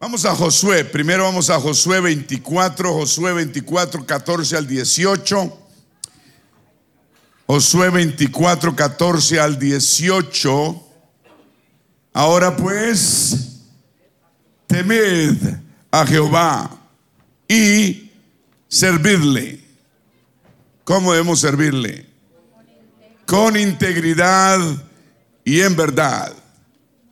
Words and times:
Vamos 0.00 0.24
a 0.24 0.34
Josué, 0.34 0.82
primero 0.82 1.24
vamos 1.24 1.50
a 1.50 1.60
Josué 1.60 2.00
24, 2.00 2.90
Josué 2.90 3.34
24, 3.34 4.06
14 4.06 4.56
al 4.56 4.66
18. 4.66 5.58
Josué 7.46 7.90
24, 7.90 8.74
14 8.74 9.40
al 9.40 9.58
18. 9.58 10.88
Ahora 12.14 12.56
pues, 12.56 13.60
temed 14.66 15.36
a 15.90 16.06
Jehová 16.06 16.78
y 17.46 18.10
servirle. 18.68 19.60
¿Cómo 20.82 21.12
debemos 21.12 21.40
servirle? 21.40 22.06
Con 23.26 23.54
integridad 23.54 24.60
y 25.44 25.60
en 25.60 25.76
verdad. 25.76 26.32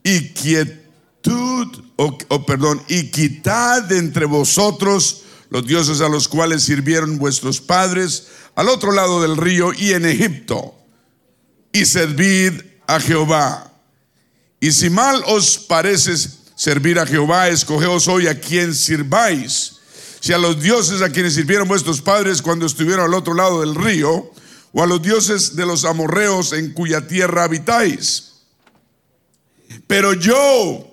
Y 0.03 0.31
quietud, 0.31 1.88
o, 2.01 2.47
perdón, 2.47 2.81
y 2.87 3.11
quitad 3.11 3.83
de 3.83 3.99
entre 3.99 4.25
vosotros 4.25 5.25
los 5.51 5.67
dioses 5.67 6.01
a 6.01 6.09
los 6.09 6.29
cuales 6.29 6.63
sirvieron 6.63 7.19
vuestros 7.19 7.61
padres 7.61 8.29
al 8.55 8.69
otro 8.69 8.93
lado 8.93 9.21
del 9.21 9.37
río 9.37 9.73
y 9.77 9.93
en 9.95 10.07
Egipto, 10.07 10.77
y 11.73 11.85
servid 11.85 12.53
a 12.87 13.01
Jehová. 13.01 13.73
Y 14.61 14.71
si 14.71 14.91
mal 14.91 15.23
os 15.27 15.59
parece 15.59 16.15
servir 16.55 17.01
a 17.01 17.07
Jehová, 17.07 17.49
escogeos 17.49 18.07
hoy 18.07 18.29
a 18.29 18.39
quien 18.39 18.75
sirváis. 18.75 19.77
Si 20.21 20.33
a 20.33 20.39
los 20.39 20.61
dioses 20.63 21.03
a 21.03 21.11
quienes 21.11 21.35
sirvieron 21.35 21.67
vuestros 21.67 22.01
padres 22.01 22.43
cuando 22.43 22.67
estuvieron 22.67 23.07
al 23.07 23.15
otro 23.15 23.35
lado 23.35 23.61
del 23.61 23.75
río, 23.75 24.31
o 24.73 24.83
a 24.83 24.87
los 24.87 25.03
dioses 25.03 25.57
de 25.57 25.67
los 25.67 25.85
amorreos 25.85 26.53
en 26.53 26.73
cuya 26.73 27.09
tierra 27.09 27.45
habitáis. 27.45 28.35
Pero 29.89 30.13
yo 30.13 30.88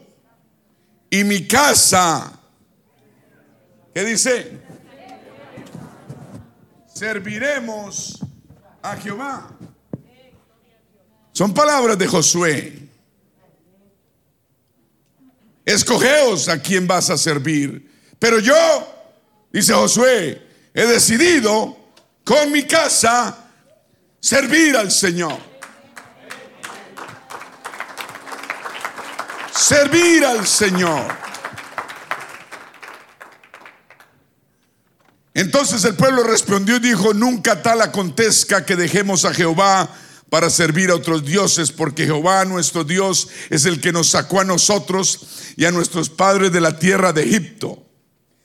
y 1.09 1.23
mi 1.23 1.47
casa, 1.47 2.31
¿qué 3.93 4.03
dice? 4.03 4.59
Serviremos 6.93 8.19
a 8.81 8.95
Jehová. 8.95 9.49
Son 11.31 11.53
palabras 11.53 11.97
de 11.97 12.07
Josué. 12.07 12.89
Escogeos 15.65 16.47
a 16.47 16.61
quién 16.61 16.87
vas 16.87 17.09
a 17.09 17.17
servir. 17.17 17.91
Pero 18.19 18.39
yo, 18.39 18.55
dice 19.51 19.73
Josué, 19.73 20.41
he 20.73 20.85
decidido 20.85 21.77
con 22.23 22.51
mi 22.51 22.63
casa 22.63 23.49
servir 24.19 24.77
al 24.77 24.91
Señor. 24.91 25.54
Servir 29.55 30.25
al 30.25 30.45
Señor. 30.45 31.07
Entonces 35.33 35.83
el 35.85 35.95
pueblo 35.95 36.23
respondió 36.23 36.75
y 36.75 36.79
dijo, 36.79 37.13
nunca 37.13 37.61
tal 37.61 37.81
acontezca 37.81 38.65
que 38.65 38.75
dejemos 38.75 39.23
a 39.23 39.33
Jehová 39.33 39.89
para 40.29 40.49
servir 40.49 40.89
a 40.89 40.95
otros 40.95 41.25
dioses, 41.25 41.71
porque 41.71 42.05
Jehová 42.05 42.43
nuestro 42.43 42.83
Dios 42.83 43.29
es 43.49 43.65
el 43.65 43.79
que 43.79 43.93
nos 43.93 44.09
sacó 44.09 44.41
a 44.41 44.45
nosotros 44.45 45.53
y 45.55 45.65
a 45.65 45.71
nuestros 45.71 46.09
padres 46.09 46.51
de 46.51 46.61
la 46.61 46.77
tierra 46.77 47.13
de 47.13 47.23
Egipto, 47.23 47.85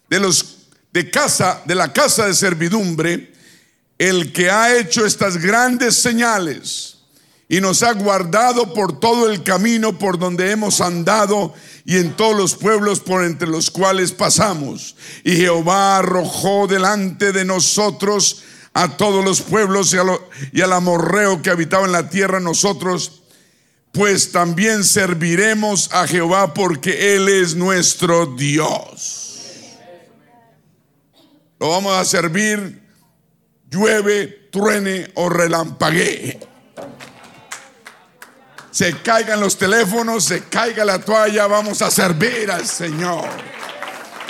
de 0.08 0.20
los 0.20 0.58
de 0.92 1.10
casa, 1.10 1.62
de 1.64 1.74
la 1.74 1.92
casa 1.92 2.26
de 2.26 2.34
servidumbre, 2.34 3.32
el 3.98 4.32
que 4.32 4.50
ha 4.50 4.76
hecho 4.76 5.04
estas 5.04 5.38
grandes 5.38 5.96
señales 5.96 6.99
y 7.50 7.60
nos 7.60 7.82
ha 7.82 7.92
guardado 7.94 8.72
por 8.72 9.00
todo 9.00 9.28
el 9.28 9.42
camino 9.42 9.98
por 9.98 10.20
donde 10.20 10.52
hemos 10.52 10.80
andado 10.80 11.52
y 11.84 11.96
en 11.96 12.12
todos 12.12 12.36
los 12.36 12.54
pueblos 12.54 13.00
por 13.00 13.24
entre 13.24 13.48
los 13.48 13.72
cuales 13.72 14.12
pasamos. 14.12 14.94
Y 15.24 15.34
Jehová 15.34 15.98
arrojó 15.98 16.68
delante 16.68 17.32
de 17.32 17.44
nosotros 17.44 18.44
a 18.72 18.96
todos 18.96 19.24
los 19.24 19.40
pueblos 19.40 19.92
y, 20.52 20.60
al 20.60 20.72
amorreo 20.72 21.42
que 21.42 21.50
habitaba 21.50 21.86
en 21.86 21.92
la 21.92 22.08
tierra 22.08 22.38
nosotros, 22.38 23.22
pues 23.90 24.30
también 24.30 24.84
serviremos 24.84 25.92
a 25.92 26.06
Jehová 26.06 26.54
porque 26.54 27.16
Él 27.16 27.28
es 27.28 27.56
nuestro 27.56 28.26
Dios. 28.26 29.40
Lo 31.58 31.70
vamos 31.70 31.94
a 31.94 32.04
servir, 32.04 32.80
llueve, 33.68 34.48
truene 34.52 35.10
o 35.16 35.28
relampaguee. 35.28 36.38
Se 38.70 38.98
caigan 39.02 39.40
los 39.40 39.58
teléfonos, 39.58 40.24
se 40.24 40.44
caiga 40.44 40.84
la 40.84 40.98
toalla, 41.00 41.46
vamos 41.46 41.82
a 41.82 41.90
servir 41.90 42.50
al 42.50 42.66
Señor. 42.66 43.28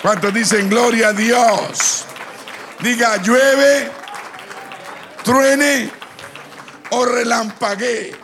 ¿Cuántos 0.03 0.33
dicen 0.33 0.69
gloria 0.69 1.09
a 1.09 1.13
Dios? 1.13 2.05
Diga, 2.81 3.19
llueve, 3.19 3.91
truene 5.23 5.91
o 6.91 7.05
relampaguee, 7.05 8.17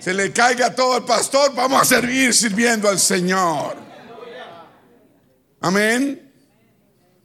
se 0.00 0.12
le 0.12 0.32
caiga 0.32 0.74
todo 0.74 0.94
al 0.94 1.04
pastor, 1.04 1.54
vamos 1.54 1.80
a 1.80 1.84
servir 1.84 2.34
sirviendo 2.34 2.88
al 2.88 2.98
Señor. 2.98 3.76
Amén. 5.60 6.32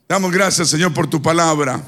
Damos 0.08 0.30
gracias, 0.30 0.68
Señor, 0.68 0.94
por 0.94 1.08
tu 1.08 1.20
palabra. 1.20 1.80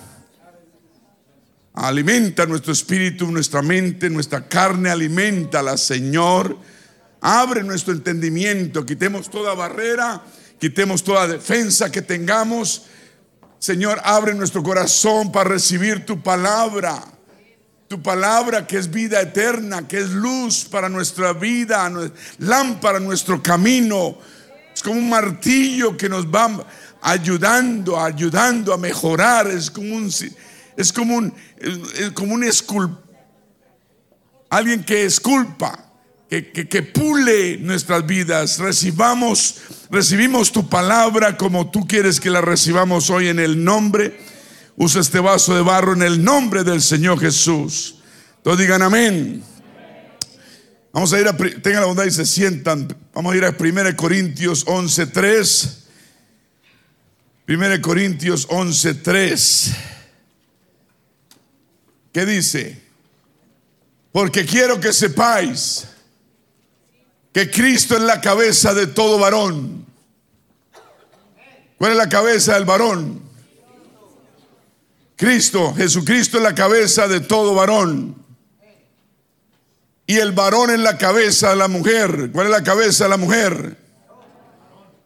Alimenta 1.80 2.46
nuestro 2.46 2.72
espíritu, 2.72 3.30
nuestra 3.30 3.62
mente, 3.62 4.10
nuestra 4.10 4.48
carne, 4.48 4.90
alimentala, 4.90 5.76
Señor. 5.76 6.56
Abre 7.20 7.62
nuestro 7.62 7.92
entendimiento, 7.92 8.86
quitemos 8.86 9.28
toda 9.28 9.54
barrera, 9.54 10.22
quitemos 10.58 11.02
toda 11.02 11.26
defensa 11.26 11.90
que 11.90 12.02
tengamos 12.02 12.82
Señor, 13.58 14.00
abre 14.04 14.34
nuestro 14.34 14.62
corazón 14.62 15.32
para 15.32 15.50
recibir 15.50 16.06
tu 16.06 16.22
palabra. 16.22 17.02
Tu 17.88 18.00
palabra 18.00 18.66
que 18.66 18.76
es 18.76 18.90
vida 18.90 19.20
eterna, 19.20 19.88
que 19.88 19.98
es 19.98 20.10
luz 20.10 20.64
para 20.64 20.88
nuestra 20.88 21.32
vida, 21.32 21.90
lámpara 22.38 23.00
nuestro 23.00 23.42
camino. 23.42 24.18
Es 24.72 24.82
como 24.82 25.00
un 25.00 25.08
martillo 25.08 25.96
que 25.96 26.08
nos 26.08 26.26
va 26.26 26.64
ayudando, 27.00 27.98
ayudando 27.98 28.72
a 28.72 28.78
mejorar. 28.78 29.48
Es 29.48 29.70
como 29.70 29.96
un, 29.96 30.12
es 30.76 30.92
como 30.92 31.16
un, 31.16 31.34
como 32.14 32.34
un 32.34 32.44
alguien 34.50 34.84
que 34.84 35.04
esculpa 35.04 35.88
que, 36.28 36.82
pule 36.82 37.56
nuestras 37.58 38.06
vidas. 38.06 38.58
Recibamos, 38.58 39.56
recibimos 39.90 40.52
tu 40.52 40.68
palabra 40.68 41.36
como 41.36 41.70
tú 41.70 41.86
quieres 41.86 42.20
que 42.20 42.30
la 42.30 42.40
recibamos 42.40 43.10
hoy 43.10 43.28
en 43.28 43.38
el 43.38 43.62
nombre. 43.64 44.20
Usa 44.76 45.00
este 45.00 45.20
vaso 45.20 45.54
de 45.54 45.62
barro 45.62 45.94
en 45.94 46.02
el 46.02 46.22
nombre 46.22 46.64
del 46.64 46.82
Señor 46.82 47.18
Jesús. 47.18 47.96
Todos 48.42 48.58
digan 48.58 48.82
amén. 48.82 49.42
Vamos 50.92 51.12
a 51.12 51.20
ir 51.20 51.28
a, 51.28 51.36
tengan 51.36 51.80
la 51.80 51.86
bondad 51.86 52.04
y 52.04 52.10
se 52.10 52.26
sientan. 52.26 52.94
Vamos 53.12 53.32
a 53.32 53.36
ir 53.36 53.44
a 53.44 53.54
1 53.58 53.96
Corintios 53.96 54.66
11.3. 54.66 55.76
1 57.48 57.82
Corintios 57.82 58.48
11.3. 58.48 59.97
¿Qué 62.18 62.26
dice? 62.26 62.76
Porque 64.10 64.44
quiero 64.44 64.80
que 64.80 64.92
sepáis 64.92 65.86
que 67.32 67.48
Cristo 67.48 67.94
es 67.94 68.02
la 68.02 68.20
cabeza 68.20 68.74
de 68.74 68.88
todo 68.88 69.20
varón. 69.20 69.86
¿Cuál 71.78 71.92
es 71.92 71.96
la 71.96 72.08
cabeza 72.08 72.54
del 72.54 72.64
varón? 72.64 73.22
Cristo, 75.14 75.72
Jesucristo 75.76 76.38
es 76.38 76.42
la 76.42 76.56
cabeza 76.56 77.06
de 77.06 77.20
todo 77.20 77.54
varón. 77.54 78.16
Y 80.04 80.16
el 80.16 80.32
varón 80.32 80.70
es 80.70 80.80
la 80.80 80.98
cabeza 80.98 81.50
de 81.50 81.56
la 81.56 81.68
mujer. 81.68 82.32
¿Cuál 82.32 82.46
es 82.46 82.52
la 82.52 82.64
cabeza 82.64 83.04
de 83.04 83.10
la 83.10 83.16
mujer? 83.16 83.76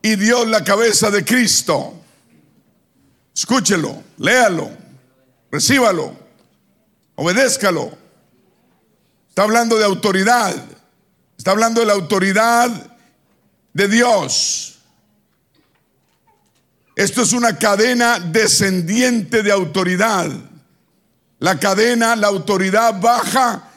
Y 0.00 0.16
Dios 0.16 0.48
la 0.48 0.64
cabeza 0.64 1.10
de 1.10 1.26
Cristo. 1.26 1.92
Escúchelo, 3.34 4.03
léalo, 4.16 4.70
recíbalo, 5.50 6.22
obedézcalo. 7.22 7.97
Está 9.28 9.45
hablando 9.45 9.78
de 9.78 9.84
autoridad. 9.84 10.54
Está 11.39 11.53
hablando 11.53 11.80
de 11.80 11.86
la 11.86 11.92
autoridad 11.92 12.97
de 13.72 13.89
Dios. 13.89 14.78
Esto 16.97 17.22
es 17.22 17.33
una 17.33 17.57
cadena 17.57 18.19
descendiente 18.19 19.42
de 19.42 19.53
autoridad. 19.53 20.30
La 21.39 21.59
cadena, 21.59 22.16
la 22.16 22.27
autoridad 22.27 23.01
baja 23.01 23.71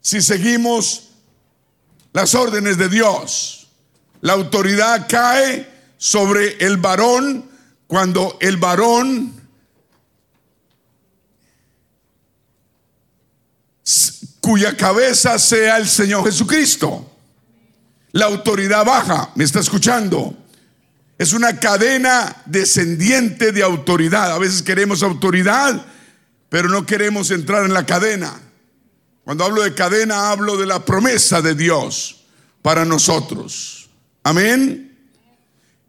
si 0.00 0.22
seguimos 0.22 1.10
las 2.12 2.34
órdenes 2.34 2.78
de 2.78 2.88
Dios. 2.88 3.68
La 4.20 4.34
autoridad 4.34 5.06
cae 5.08 5.68
sobre 5.98 6.64
el 6.64 6.76
varón 6.76 7.44
cuando 7.88 8.38
el 8.40 8.56
varón 8.56 9.43
cuya 14.40 14.76
cabeza 14.76 15.38
sea 15.38 15.76
el 15.76 15.88
Señor 15.88 16.24
Jesucristo. 16.24 17.10
La 18.12 18.26
autoridad 18.26 18.84
baja, 18.84 19.30
¿me 19.34 19.44
está 19.44 19.60
escuchando? 19.60 20.36
Es 21.18 21.32
una 21.32 21.58
cadena 21.58 22.42
descendiente 22.46 23.52
de 23.52 23.62
autoridad. 23.62 24.32
A 24.32 24.38
veces 24.38 24.62
queremos 24.62 25.02
autoridad, 25.02 25.84
pero 26.48 26.68
no 26.68 26.86
queremos 26.86 27.30
entrar 27.30 27.64
en 27.64 27.72
la 27.72 27.86
cadena. 27.86 28.40
Cuando 29.24 29.44
hablo 29.44 29.62
de 29.62 29.74
cadena, 29.74 30.30
hablo 30.30 30.56
de 30.56 30.66
la 30.66 30.84
promesa 30.84 31.40
de 31.40 31.54
Dios 31.54 32.24
para 32.62 32.84
nosotros. 32.84 33.88
Amén. 34.22 35.08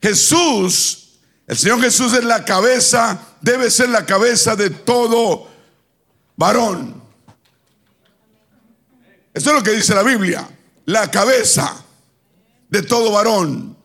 Jesús, 0.01 1.19
el 1.47 1.57
Señor 1.57 1.81
Jesús 1.81 2.13
es 2.13 2.23
la 2.23 2.45
cabeza, 2.45 3.19
debe 3.41 3.69
ser 3.69 3.89
la 3.89 4.05
cabeza 4.05 4.55
de 4.55 4.69
todo 4.69 5.49
varón. 6.37 7.04
Eso 9.35 9.49
es 9.49 9.55
lo 9.57 9.63
que 9.63 9.71
dice 9.71 9.93
la 9.93 10.01
Biblia, 10.01 10.49
la 10.85 11.11
cabeza 11.11 11.83
de 12.69 12.81
todo 12.83 13.11
varón. 13.11 13.75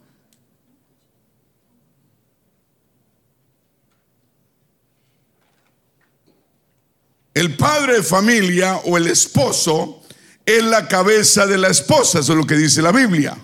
El 7.34 7.56
padre 7.56 7.94
de 7.94 8.02
familia 8.04 8.76
o 8.84 8.96
el 8.96 9.08
esposo 9.08 10.04
es 10.46 10.62
la 10.62 10.86
cabeza 10.86 11.48
de 11.48 11.58
la 11.58 11.68
esposa, 11.68 12.20
eso 12.20 12.32
es 12.32 12.38
lo 12.38 12.46
que 12.46 12.56
dice 12.56 12.80
la 12.80 12.92
Biblia. 12.92 13.36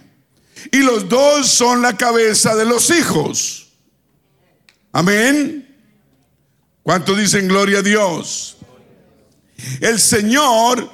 Y 0.70 0.79
los 0.79 1.08
dos 1.08 1.49
son 1.49 1.82
la 1.82 1.97
cabeza 1.97 2.55
de 2.55 2.67
los 2.67 2.88
hijos. 2.91 3.73
Amén. 4.93 5.76
¿Cuánto 6.85 7.17
dicen 7.17 7.49
gloria 7.49 7.81
a 7.81 7.82
Dios? 7.82 8.58
El 9.81 9.99
Señor, 9.99 10.88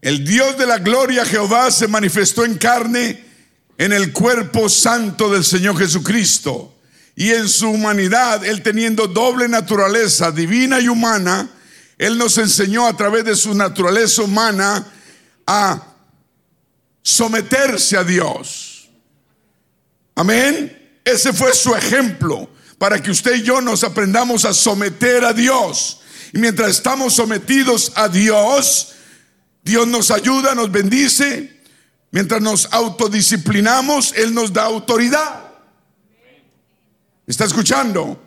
el 0.00 0.24
Dios 0.24 0.56
de 0.58 0.66
la 0.66 0.78
gloria 0.78 1.24
Jehová, 1.24 1.70
se 1.70 1.88
manifestó 1.88 2.44
en 2.44 2.58
carne 2.58 3.24
en 3.78 3.92
el 3.92 4.12
cuerpo 4.12 4.68
santo 4.68 5.30
del 5.30 5.44
Señor 5.44 5.78
Jesucristo. 5.78 6.74
Y 7.14 7.30
en 7.30 7.48
su 7.48 7.70
humanidad, 7.70 8.44
Él 8.44 8.62
teniendo 8.62 9.06
doble 9.06 9.48
naturaleza, 9.48 10.30
divina 10.30 10.80
y 10.80 10.88
humana, 10.88 11.48
Él 11.96 12.18
nos 12.18 12.36
enseñó 12.38 12.86
a 12.86 12.96
través 12.96 13.24
de 13.24 13.34
su 13.34 13.54
naturaleza 13.54 14.22
humana 14.22 14.86
a 15.46 15.94
someterse 17.02 17.96
a 17.96 18.04
Dios. 18.04 18.90
Amén. 20.14 21.00
Ese 21.04 21.32
fue 21.32 21.54
su 21.54 21.74
ejemplo 21.74 22.50
para 22.78 23.02
que 23.02 23.10
usted 23.10 23.36
y 23.36 23.42
yo 23.42 23.60
nos 23.60 23.84
aprendamos 23.84 24.44
a 24.44 24.52
someter 24.52 25.24
a 25.24 25.32
Dios. 25.32 26.00
Y 26.32 26.38
mientras 26.38 26.70
estamos 26.70 27.14
sometidos 27.14 27.92
a 27.94 28.08
Dios, 28.08 28.95
Dios 29.66 29.84
nos 29.88 30.12
ayuda, 30.12 30.54
nos 30.54 30.70
bendice. 30.70 31.60
Mientras 32.12 32.40
nos 32.40 32.72
autodisciplinamos, 32.72 34.12
Él 34.16 34.32
nos 34.32 34.52
da 34.52 34.62
autoridad. 34.62 35.42
¿Está 37.26 37.46
escuchando? 37.46 38.22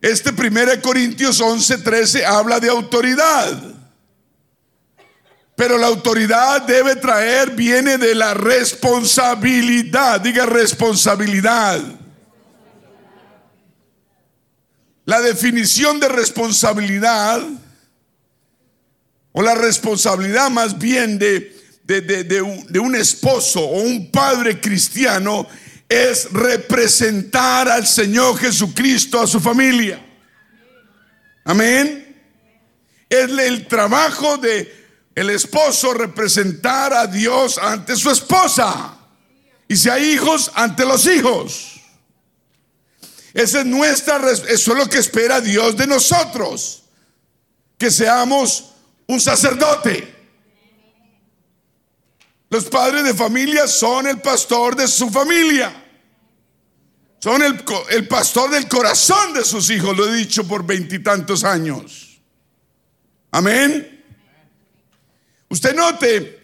Este 0.00 0.30
1 0.30 0.80
Corintios 0.80 1.40
11, 1.40 1.78
13 1.78 2.24
habla 2.24 2.60
de 2.60 2.70
autoridad. 2.70 3.60
Pero 5.56 5.76
la 5.76 5.88
autoridad 5.88 6.62
debe 6.62 6.94
traer, 6.94 7.50
viene 7.50 7.98
de 7.98 8.14
la 8.14 8.34
responsabilidad. 8.34 10.20
Diga 10.20 10.46
responsabilidad. 10.46 11.80
La 15.04 15.20
definición 15.20 15.98
de 15.98 16.08
responsabilidad, 16.08 17.42
o 19.38 19.42
la 19.42 19.54
responsabilidad 19.54 20.48
más 20.48 20.78
bien 20.78 21.18
de, 21.18 21.54
de, 21.84 22.40
un, 22.40 22.66
de, 22.68 22.78
un 22.78 22.96
esposo 22.96 23.60
o 23.60 23.82
un 23.82 24.10
padre 24.10 24.58
cristiano, 24.58 25.46
es 25.86 26.32
representar 26.32 27.68
al 27.68 27.86
Señor 27.86 28.38
Jesucristo 28.38 29.20
a 29.20 29.26
su 29.26 29.38
familia. 29.38 30.02
Amén. 31.44 32.16
Es 33.10 33.28
el 33.28 33.66
trabajo 33.68 34.38
de 34.38 34.74
el 35.14 35.28
esposo 35.28 35.92
representar 35.92 36.94
a 36.94 37.06
Dios 37.06 37.58
ante 37.58 37.94
su 37.94 38.10
esposa. 38.10 38.96
Y 39.68 39.76
si 39.76 39.90
hay 39.90 40.12
hijos, 40.12 40.50
ante 40.54 40.86
los 40.86 41.06
hijos. 41.06 41.78
Esa 43.34 43.60
es 43.60 43.66
nuestra, 43.66 44.18
eso 44.30 44.72
es 44.72 44.78
lo 44.78 44.88
que 44.88 44.96
espera 44.96 45.42
Dios 45.42 45.76
de 45.76 45.86
nosotros. 45.86 46.84
Que 47.76 47.90
seamos 47.90 48.72
un 49.06 49.20
sacerdote. 49.20 50.14
Los 52.50 52.64
padres 52.66 53.04
de 53.04 53.14
familia 53.14 53.66
son 53.66 54.06
el 54.06 54.20
pastor 54.20 54.76
de 54.76 54.86
su 54.86 55.10
familia. 55.10 55.84
Son 57.18 57.42
el, 57.42 57.64
el 57.90 58.06
pastor 58.06 58.50
del 58.50 58.68
corazón 58.68 59.34
de 59.34 59.44
sus 59.44 59.70
hijos, 59.70 59.96
lo 59.96 60.06
he 60.08 60.16
dicho 60.16 60.46
por 60.46 60.64
veintitantos 60.64 61.42
años. 61.44 62.20
Amén. 63.30 64.04
Usted 65.48 65.74
note, 65.74 66.42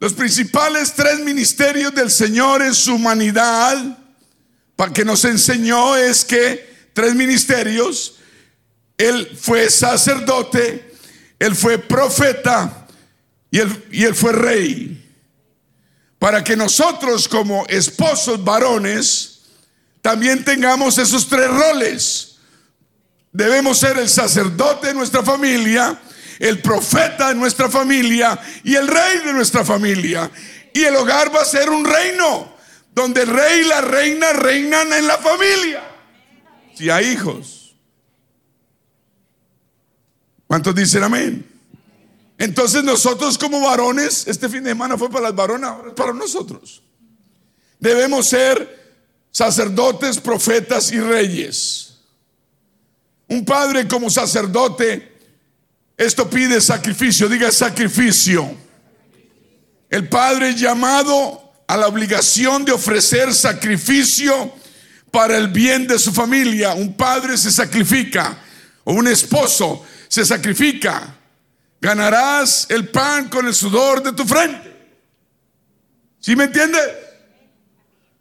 los 0.00 0.12
principales 0.12 0.92
tres 0.94 1.20
ministerios 1.20 1.94
del 1.94 2.10
Señor 2.10 2.62
en 2.62 2.74
su 2.74 2.94
humanidad 2.94 3.98
que 4.94 5.04
nos 5.04 5.24
enseñó 5.24 5.96
es 5.96 6.24
que 6.24 6.90
tres 6.92 7.14
ministerios, 7.14 8.16
él 8.96 9.36
fue 9.40 9.68
sacerdote, 9.70 10.87
él 11.38 11.54
fue 11.54 11.78
profeta 11.78 12.86
y 13.50 13.58
él, 13.58 13.84
y 13.90 14.04
fue 14.06 14.32
rey. 14.32 15.04
Para 16.18 16.42
que 16.42 16.56
nosotros 16.56 17.28
como 17.28 17.64
esposos 17.66 18.42
varones 18.42 19.40
también 20.02 20.44
tengamos 20.44 20.98
esos 20.98 21.28
tres 21.28 21.48
roles. 21.48 22.36
Debemos 23.32 23.78
ser 23.78 23.98
el 23.98 24.08
sacerdote 24.08 24.88
de 24.88 24.94
nuestra 24.94 25.22
familia, 25.22 26.00
el 26.38 26.60
profeta 26.60 27.28
de 27.28 27.34
nuestra 27.34 27.68
familia 27.68 28.38
y 28.64 28.74
el 28.74 28.88
rey 28.88 29.18
de 29.24 29.32
nuestra 29.32 29.64
familia. 29.64 30.30
Y 30.72 30.84
el 30.84 30.96
hogar 30.96 31.34
va 31.34 31.42
a 31.42 31.44
ser 31.44 31.70
un 31.70 31.84
reino 31.84 32.56
donde 32.92 33.22
el 33.22 33.28
rey 33.28 33.60
y 33.60 33.64
la 33.64 33.80
reina 33.80 34.32
reinan 34.32 34.92
en 34.92 35.06
la 35.06 35.18
familia. 35.18 35.84
Si 36.74 36.90
hay 36.90 37.06
hijos. 37.08 37.57
¿Cuántos 40.48 40.74
dicen 40.74 41.04
amén? 41.04 41.46
Entonces 42.38 42.82
nosotros 42.82 43.36
como 43.36 43.60
varones, 43.60 44.26
este 44.26 44.48
fin 44.48 44.64
de 44.64 44.70
semana 44.70 44.96
fue 44.96 45.10
para 45.10 45.24
las 45.24 45.36
varonas, 45.36 45.74
para 45.94 46.12
nosotros. 46.14 46.82
Debemos 47.78 48.28
ser 48.28 48.96
sacerdotes, 49.30 50.18
profetas 50.18 50.90
y 50.90 50.98
reyes. 50.98 51.98
Un 53.28 53.44
padre 53.44 53.86
como 53.86 54.08
sacerdote, 54.08 55.16
esto 55.96 56.30
pide 56.30 56.60
sacrificio, 56.62 57.28
diga 57.28 57.52
sacrificio. 57.52 58.50
El 59.90 60.08
padre 60.08 60.54
llamado 60.54 61.52
a 61.66 61.76
la 61.76 61.88
obligación 61.88 62.64
de 62.64 62.72
ofrecer 62.72 63.34
sacrificio 63.34 64.54
para 65.10 65.36
el 65.36 65.48
bien 65.48 65.86
de 65.86 65.98
su 65.98 66.10
familia. 66.12 66.72
Un 66.72 66.94
padre 66.94 67.36
se 67.36 67.50
sacrifica 67.50 68.38
o 68.84 68.94
un 68.94 69.08
esposo 69.08 69.84
se 70.08 70.24
sacrifica. 70.24 71.14
Ganarás 71.80 72.66
el 72.70 72.88
pan 72.88 73.28
con 73.28 73.46
el 73.46 73.54
sudor 73.54 74.02
de 74.02 74.12
tu 74.12 74.24
frente. 74.24 74.76
¿Sí 76.18 76.34
me 76.34 76.44
entiendes? 76.44 76.82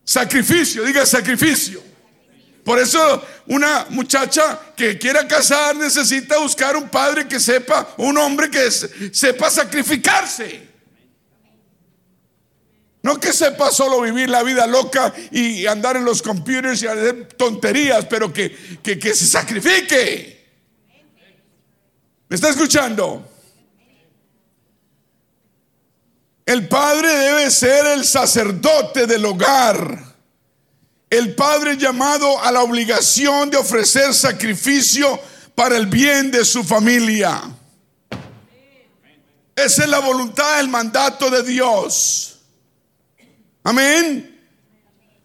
Sacrificio, 0.03 0.83
diga 0.83 1.05
sacrificio. 1.05 1.81
Por 2.63 2.79
eso 2.79 3.25
una 3.47 3.87
muchacha 3.89 4.59
que 4.75 4.97
quiera 4.97 5.27
casar 5.27 5.75
necesita 5.75 6.37
buscar 6.37 6.75
un 6.75 6.89
padre 6.89 7.27
que 7.27 7.39
sepa, 7.39 7.95
un 7.97 8.17
hombre 8.17 8.51
que 8.51 8.69
sepa 8.69 9.49
sacrificarse. 9.49 10.67
No 13.01 13.17
que 13.21 13.31
sepa 13.31 13.71
solo 13.71 14.01
vivir 14.01 14.29
la 14.29 14.43
vida 14.43 14.67
loca 14.67 15.13
y 15.31 15.65
andar 15.65 15.95
en 15.95 16.03
los 16.03 16.21
computers 16.21 16.83
y 16.83 16.87
hacer 16.87 17.29
tonterías, 17.37 18.05
pero 18.05 18.33
que, 18.33 18.53
que, 18.83 19.15
se 19.15 19.25
sacrifique. 19.25 20.36
¿Me 22.29 22.35
está 22.35 22.49
escuchando? 22.49 23.25
El 26.45 26.67
padre 26.67 27.13
debe 27.13 27.51
ser 27.51 27.85
el 27.87 28.05
sacerdote 28.05 29.05
del 29.05 29.25
hogar. 29.25 30.15
El 31.09 31.35
padre 31.35 31.77
llamado 31.77 32.41
a 32.41 32.51
la 32.51 32.61
obligación 32.61 33.49
de 33.49 33.57
ofrecer 33.57 34.13
sacrificio 34.13 35.19
para 35.55 35.77
el 35.77 35.87
bien 35.87 36.29
de 36.31 36.43
su 36.43 36.63
familia. 36.63 37.41
Esa 39.55 39.83
es 39.83 39.89
la 39.89 39.99
voluntad, 39.99 40.59
el 40.59 40.67
mandato 40.67 41.29
de 41.29 41.43
Dios. 41.43 42.39
Amén. 43.63 44.37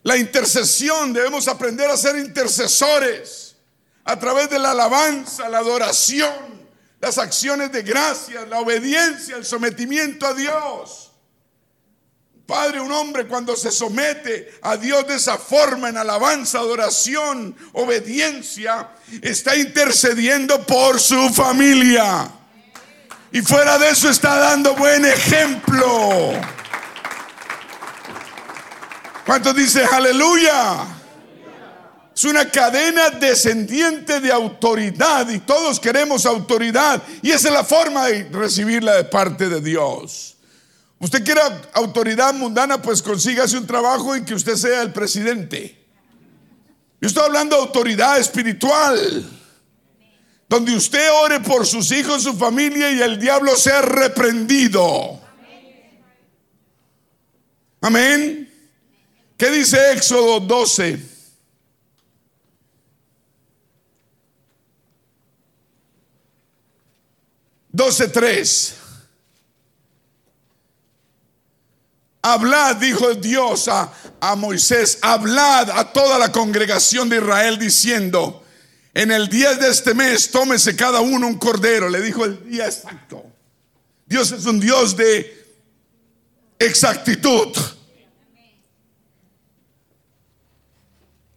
La 0.04 0.16
intercesión, 0.16 1.12
debemos 1.12 1.47
aprender 1.49 1.90
a 1.90 1.97
ser 1.97 2.16
intercesores 2.16 3.56
a 4.04 4.18
través 4.18 4.50
de 4.50 4.59
la 4.59 4.71
alabanza, 4.73 5.49
la 5.49 5.59
adoración, 5.59 6.62
las 7.02 7.18
acciones 7.18 7.73
de 7.73 7.82
gracia, 7.82 8.47
la 8.47 8.61
obediencia, 8.61 9.37
el 9.37 9.44
sometimiento 9.44 10.25
a 10.25 10.35
Dios. 10.35 11.11
Padre, 12.47 12.80
un 12.80 12.92
hombre 12.92 13.26
cuando 13.26 13.56
se 13.56 13.73
somete 13.73 14.54
a 14.62 14.76
Dios 14.76 15.09
de 15.09 15.16
esa 15.16 15.37
forma, 15.37 15.88
en 15.88 15.97
alabanza, 15.97 16.61
adoración, 16.61 17.56
obediencia, 17.73 18.90
está 19.21 19.56
intercediendo 19.56 20.64
por 20.64 21.00
su 21.00 21.28
familia. 21.30 22.30
Y 23.32 23.42
fuera 23.42 23.78
de 23.78 23.90
eso 23.90 24.09
está 24.09 24.37
dando 24.37 24.76
buen 24.76 25.04
ejemplo. 25.04 26.35
¿Cuántos 29.26 29.56
dicen 29.56 29.88
aleluya? 29.90 31.01
Es 32.14 32.25
una 32.25 32.50
cadena 32.50 33.09
descendiente 33.11 34.21
de 34.21 34.31
autoridad 34.31 35.28
y 35.31 35.38
todos 35.38 35.81
queremos 35.81 36.26
autoridad 36.26 37.02
y 37.23 37.31
esa 37.31 37.49
es 37.49 37.54
la 37.54 37.64
forma 37.64 38.07
de 38.07 38.25
recibirla 38.25 38.97
de 38.97 39.04
parte 39.04 39.49
de 39.49 39.61
Dios. 39.61 40.37
Usted 40.99 41.25
quiere 41.25 41.40
autoridad 41.73 42.35
mundana, 42.35 42.81
pues 42.81 43.02
consígase 43.02 43.57
un 43.57 43.66
trabajo 43.66 44.14
en 44.14 44.25
que 44.25 44.35
usted 44.35 44.57
sea 44.57 44.83
el 44.83 44.92
presidente. 44.92 45.83
Yo 47.00 47.09
estoy 47.09 47.25
hablando 47.25 47.57
de 47.57 47.62
autoridad 47.62 48.19
espiritual, 48.19 49.28
donde 50.49 50.76
usted 50.76 51.11
ore 51.25 51.40
por 51.40 51.66
sus 51.66 51.90
hijos, 51.90 52.23
su 52.23 52.35
familia 52.35 52.92
y 52.92 53.00
el 53.00 53.19
diablo 53.19 53.57
sea 53.57 53.83
reprendido. 53.83 55.19
Amén. 57.81 58.49
¿Qué 59.37 59.50
dice 59.50 59.92
Éxodo 59.92 60.38
12? 60.38 61.12
12.3. 67.83 68.75
Hablad, 72.23 72.77
dijo 72.77 73.15
Dios 73.15 73.67
a, 73.67 73.93
a, 74.21 74.37
Moisés, 74.37 74.99
hablad 75.03 75.69
a 75.71 75.93
toda 75.93 76.17
la 76.17 76.31
congregación 76.31 77.09
de 77.09 77.17
Israel 77.17 77.59
diciendo, 77.59 78.45
en 78.95 79.11
el 79.11 79.29
día 79.29 79.55
de 79.55 79.69
este 79.69 79.95
mes 79.95 80.31
tómese 80.31 80.77
cada 80.77 81.01
uno 81.01 81.27
un 81.27 81.39
cordero. 81.39 81.89
Le 81.89 82.01
dijo 82.01 82.25
el 82.25 82.49
día 82.49 82.67
exacto. 82.67 83.25
Dios 84.07 84.31
es 84.31 84.45
un 84.47 84.61
Dios 84.61 84.97
de 84.97 85.45
exactitud. 86.61 87.49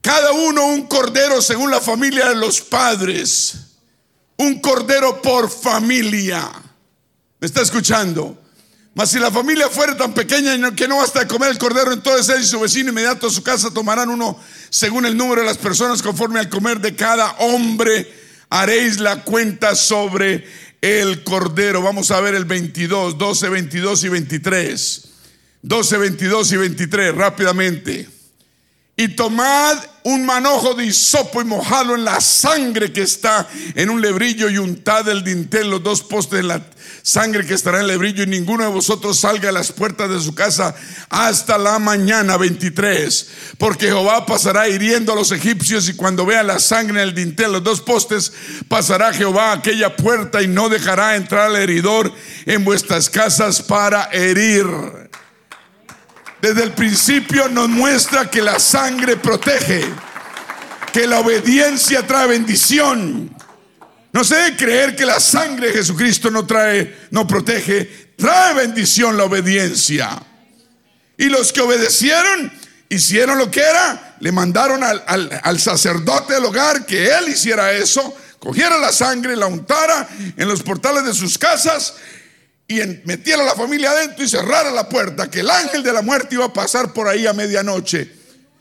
Cada 0.02 0.32
uno 0.34 0.68
un 0.68 0.86
cordero 0.86 1.42
según 1.42 1.72
la 1.72 1.82
familia 1.82 2.30
de 2.30 2.36
los 2.36 2.62
padres 2.62 3.64
un 4.38 4.60
cordero 4.60 5.22
por 5.22 5.50
familia. 5.50 6.50
¿Me 7.39 7.48
está 7.48 7.62
escuchando? 7.62 8.42
Mas 8.94 9.12
si 9.12 9.20
la 9.20 9.30
familia 9.30 9.70
fuera 9.70 9.98
tan 9.98 10.13
pequeña 10.13 10.74
que 10.74 10.88
no 10.88 10.98
basta 10.98 11.20
de 11.20 11.27
comer 11.27 11.51
el 11.51 11.58
cordero, 11.58 11.92
entonces 11.92 12.34
él 12.34 12.44
y 12.44 12.46
su 12.46 12.60
vecino 12.62 12.92
inmediato 12.92 13.27
a 13.27 13.30
su 13.30 13.44
casa 13.44 13.70
tomarán 13.70 14.10
uno 14.10 14.39
según 14.70 15.06
el 15.06 15.18
número 15.18 15.42
de 15.42 15.48
las 15.48 15.58
personas 15.58 16.01
conforme 16.01 16.39
al 16.39 16.48
comer 16.48 16.80
de 16.80 16.96
cada 16.96 17.32
hombre. 17.39 18.10
Haréis 18.50 19.00
la 19.00 19.24
cuenta 19.24 19.75
sobre 19.75 20.46
el 20.80 21.24
cordero. 21.24 21.82
Vamos 21.82 22.10
a 22.12 22.22
ver 22.22 22.36
el 22.36 22.46
22, 22.46 23.18
12, 23.18 23.50
22 23.50 24.04
y 24.06 24.10
23. 24.10 25.01
12, 25.62 25.98
22 25.98 26.51
y 26.54 26.58
23, 26.58 27.15
rápidamente. 27.15 28.14
Y 28.98 29.10
tomad 29.10 29.78
un 30.04 30.25
manojo 30.25 30.74
de 30.74 30.86
hisopo 30.86 31.42
y 31.42 31.46
mojadlo 31.46 31.96
en 31.96 32.06
la 32.06 32.22
sangre 32.22 32.94
que 32.94 33.02
está 33.02 33.48
en 33.74 33.90
un 33.90 34.00
lebrillo 34.00 34.50
y 34.50 34.58
untad 34.58 35.10
el 35.10 35.24
dintel, 35.24 35.70
los 35.70 35.84
dos 35.84 36.02
postes 36.04 36.38
de 36.38 36.44
la 36.44 36.62
sangre 37.02 37.46
que 37.46 37.56
estará 37.56 37.78
en 37.78 37.82
el 37.82 37.88
lebrillo 37.90 38.24
y 38.24 38.28
ninguno 38.28 38.64
de 38.64 38.70
vosotros 38.70 39.20
salga 39.20 39.50
a 39.50 39.52
las 39.52 39.72
puertas 39.72 40.10
de 40.10 40.22
su 40.22 40.34
casa 40.34 40.75
hasta 41.10 41.58
la 41.58 41.78
mañana 41.78 42.38
23. 42.38 43.28
Porque 43.58 43.88
Jehová 43.88 44.25
pasará 44.25 44.70
hiriendo 44.70 45.12
a 45.12 45.16
los 45.16 45.32
egipcios 45.32 45.90
y 45.90 45.96
cuando 45.96 46.25
vea 46.25 46.44
la 46.44 46.60
sangre 46.60 47.02
en 47.02 47.10
el 47.10 47.16
dintel, 47.16 47.52
los 47.52 47.64
dos 47.64 47.82
postes, 47.82 48.32
pasará 48.70 49.12
Jehová 49.12 49.52
a 49.52 49.56
aquella 49.56 49.98
puerta 49.98 50.42
y 50.42 50.48
no 50.48 50.70
dejará 50.70 51.16
entrar 51.16 51.48
al 51.48 51.58
heridor 51.58 52.14
en 52.46 52.64
vuestras 52.64 53.10
casas 53.10 53.62
para 53.62 54.06
herir 54.12 54.66
desde 56.46 56.62
el 56.62 56.74
principio 56.74 57.50
nos 57.50 57.68
muestra 57.70 58.30
que 58.30 58.40
la 58.40 58.60
sangre 58.60 59.18
protege, 59.18 59.84
que 60.94 61.08
la 61.08 61.20
obediencia 61.20 62.06
trae 62.06 62.28
bendición. 62.28 63.36
No 64.14 64.24
se 64.24 64.36
debe 64.36 64.56
creer 64.56 64.96
que 64.96 65.08
la 65.08 65.20
sangre 65.20 65.70
de 65.70 65.74
Jesucristo 65.74 66.30
no 66.30 66.46
trae, 66.46 67.08
no 67.10 67.25
protege, 67.25 68.14
trae 68.16 68.54
bendición 68.54 69.18
la 69.18 69.24
obediencia. 69.24 70.22
Y 71.18 71.30
los 71.30 71.52
que 71.52 71.62
obedecieron, 71.62 72.54
hicieron 72.90 73.40
lo 73.40 73.50
que 73.50 73.62
era, 73.62 74.16
le 74.20 74.32
mandaron 74.32 74.84
al, 74.84 75.04
al 75.42 75.60
sacerdote 75.60 76.36
del 76.36 76.46
hogar 76.46 76.86
que 76.86 77.08
él 77.08 77.30
hiciera 77.30 77.72
eso, 77.72 78.16
cogiera 78.38 78.78
la 78.78 78.92
sangre, 78.92 79.36
la 79.36 79.48
untara 79.48 80.08
en 80.38 80.48
los 80.48 80.62
portales 80.62 81.06
de 81.06 81.16
sus 81.16 81.40
casas 81.40 81.96
y 82.67 82.79
metiera 83.05 83.43
a 83.43 83.45
la 83.45 83.55
familia 83.55 83.91
adentro 83.91 84.24
y 84.24 84.27
cerrara 84.27 84.72
la 84.72 84.89
puerta, 84.89 85.29
que 85.29 85.41
el 85.41 85.50
ángel 85.50 85.84
de 85.84 85.93
la 85.93 86.01
muerte 86.01 86.36
iba 86.36 86.45
a 86.45 86.53
pasar 86.53 86.93
por 86.93 87.07
ahí 87.07 87.27
a 87.27 87.34
medianoche. 87.34 88.12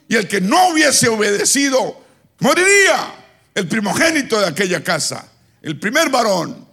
Y 0.09 0.17
el 0.17 0.29
que 0.29 0.41
no 0.41 0.69
hubiese 0.69 1.09
obedecido, 1.09 2.05
moriría 2.41 3.15
el 3.55 3.67
primogénito 3.67 4.39
de 4.39 4.47
aquella 4.47 4.85
casa, 4.85 5.27
el 5.63 5.79
primer 5.79 6.11
varón. 6.11 6.69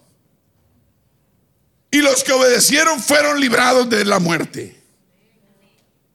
Y 1.89 2.01
los 2.01 2.23
que 2.23 2.33
obedecieron 2.33 3.01
fueron 3.01 3.39
librados 3.39 3.89
de 3.89 4.03
la 4.03 4.19
muerte. 4.19 4.81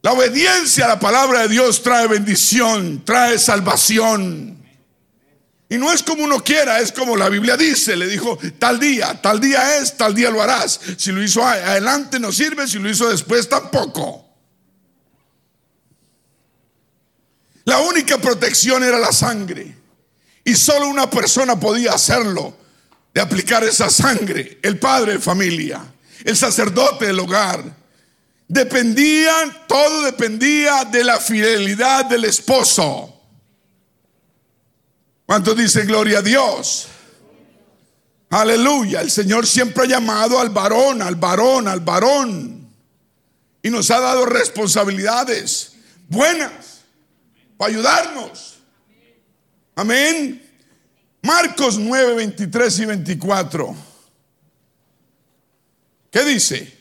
La 0.03 0.13
obediencia 0.13 0.85
a 0.85 0.89
la 0.89 1.01
palabra 1.01 1.43
de 1.43 1.49
Dios 1.49 1.83
trae 1.83 2.07
bendición, 2.07 3.05
trae 3.05 3.39
salvación. 3.39 4.66
Y 5.69 5.79
no 5.79 5.93
es 5.93 6.03
como 6.03 6.23
uno 6.23 6.45
quiera, 6.45 6.79
es 6.81 6.93
como 6.93 7.17
la 7.17 7.29
Biblia 7.29 7.57
dice, 7.57 7.97
le 7.97 8.07
dijo, 8.07 8.39
tal 8.59 8.79
día, 8.79 9.21
tal 9.21 9.41
día 9.41 9.79
es, 9.79 9.97
tal 9.97 10.15
día 10.15 10.31
lo 10.31 10.41
harás. 10.41 10.79
Si 10.97 11.11
lo 11.11 11.23
hizo 11.23 11.45
adelante 11.45 12.21
no 12.21 12.31
sirve, 12.31 12.69
si 12.69 12.79
lo 12.79 12.89
hizo 12.89 13.09
después 13.09 13.49
tampoco. 13.49 14.25
La 17.65 17.81
única 17.81 18.19
protección 18.19 18.85
era 18.85 18.99
la 19.01 19.11
sangre. 19.11 19.77
Y 20.45 20.55
solo 20.55 20.87
una 20.87 21.11
persona 21.11 21.59
podía 21.59 21.93
hacerlo, 21.93 22.57
de 23.13 23.21
aplicar 23.21 23.65
esa 23.65 23.91
sangre, 23.91 24.61
el 24.63 24.79
padre 24.79 25.15
de 25.15 25.19
familia, 25.19 25.83
el 26.23 26.37
sacerdote 26.37 27.07
del 27.07 27.19
hogar. 27.19 27.65
Dependían, 28.47 29.67
todo 29.67 30.03
dependía 30.03 30.85
de 30.85 31.03
la 31.03 31.19
fidelidad 31.19 32.05
del 32.05 32.27
esposo. 32.27 33.16
¿Cuántos 35.27 35.57
dicen 35.57 35.89
gloria 35.89 36.21
a 36.21 36.23
Dios? 36.23 36.87
Aleluya. 38.31 39.01
El 39.01 39.11
Señor 39.11 39.47
siempre 39.47 39.85
ha 39.85 39.87
llamado 39.87 40.39
al 40.39 40.51
varón, 40.51 41.03
al 41.03 41.17
varón, 41.17 41.67
al 41.67 41.81
varón. 41.81 42.71
Y 43.61 43.71
nos 43.71 43.91
ha 43.91 43.99
dado 43.99 44.25
responsabilidades 44.25 45.73
buenas 46.09 46.85
para 47.57 47.73
ayudarnos. 47.73 48.59
Amén. 49.75 50.43
Marcos 51.23 51.77
9, 51.77 52.15
23 52.15 52.79
y 52.79 52.85
24. 52.85 53.77
¿Qué 56.11 56.25
dice? 56.25 56.76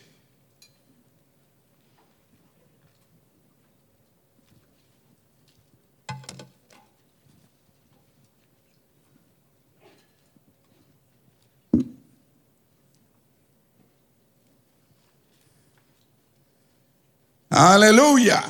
Aleluya. 17.56 18.44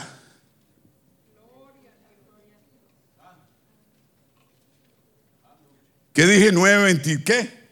¿Qué 6.13 6.27
dije? 6.27 6.53
9.20, 6.53 7.23
¿qué? 7.23 7.69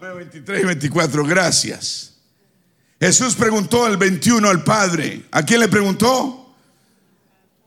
9.23 0.00 0.60
y 0.60 0.64
24, 0.64 1.24
gracias. 1.24 2.14
Jesús 2.98 3.36
preguntó 3.36 3.86
el 3.86 3.98
21 3.98 4.48
al 4.48 4.64
Padre. 4.64 5.22
¿A 5.30 5.44
quién 5.44 5.60
le 5.60 5.68
preguntó? 5.68 6.52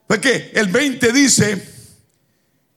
Fue 0.05 0.19
que 0.19 0.51
el 0.55 0.67
20 0.67 1.13
dice, 1.13 1.69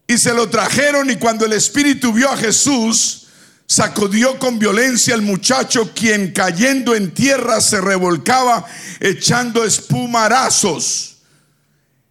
y 0.07 0.17
se 0.17 0.33
lo 0.33 0.49
trajeron 0.49 1.11
y 1.11 1.17
cuando 1.17 1.45
el 1.45 1.55
Espíritu 1.55 2.13
vio 2.13 2.31
a 2.31 2.37
Jesús, 2.37 3.26
sacudió 3.67 4.39
con 4.39 4.59
violencia 4.59 5.15
al 5.15 5.23
muchacho, 5.23 5.93
quien 5.95 6.33
cayendo 6.33 6.95
en 6.95 7.13
tierra 7.13 7.61
se 7.61 7.81
revolcaba 7.81 8.65
echando 9.01 9.65
espumarazos. 9.65 11.17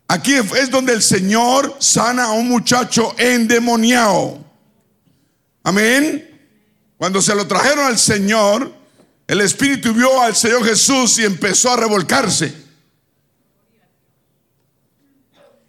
Aquí 0.07 0.33
es 0.33 0.69
donde 0.69 0.93
el 0.93 1.01
Señor 1.01 1.77
sana 1.79 2.25
a 2.25 2.31
un 2.31 2.47
muchacho 2.47 3.15
endemoniado. 3.17 4.45
Amén. 5.63 6.29
Cuando 6.97 7.21
se 7.21 7.33
lo 7.33 7.47
trajeron 7.47 7.85
al 7.85 7.97
Señor, 7.97 8.71
el 9.27 9.41
Espíritu 9.41 9.93
vio 9.93 10.21
al 10.21 10.35
Señor 10.35 10.63
Jesús 10.63 11.17
y 11.17 11.25
empezó 11.25 11.71
a 11.71 11.77
revolcarse. 11.77 12.53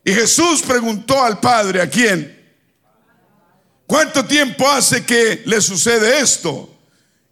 Y 0.04 0.12
Jesús 0.12 0.62
preguntó 0.62 1.20
al 1.22 1.40
Padre, 1.40 1.80
¿a 1.80 1.88
quién? 1.88 2.35
¿Cuánto 3.86 4.24
tiempo 4.24 4.68
hace 4.68 5.04
que 5.04 5.42
le 5.46 5.60
sucede 5.60 6.20
esto? 6.20 6.74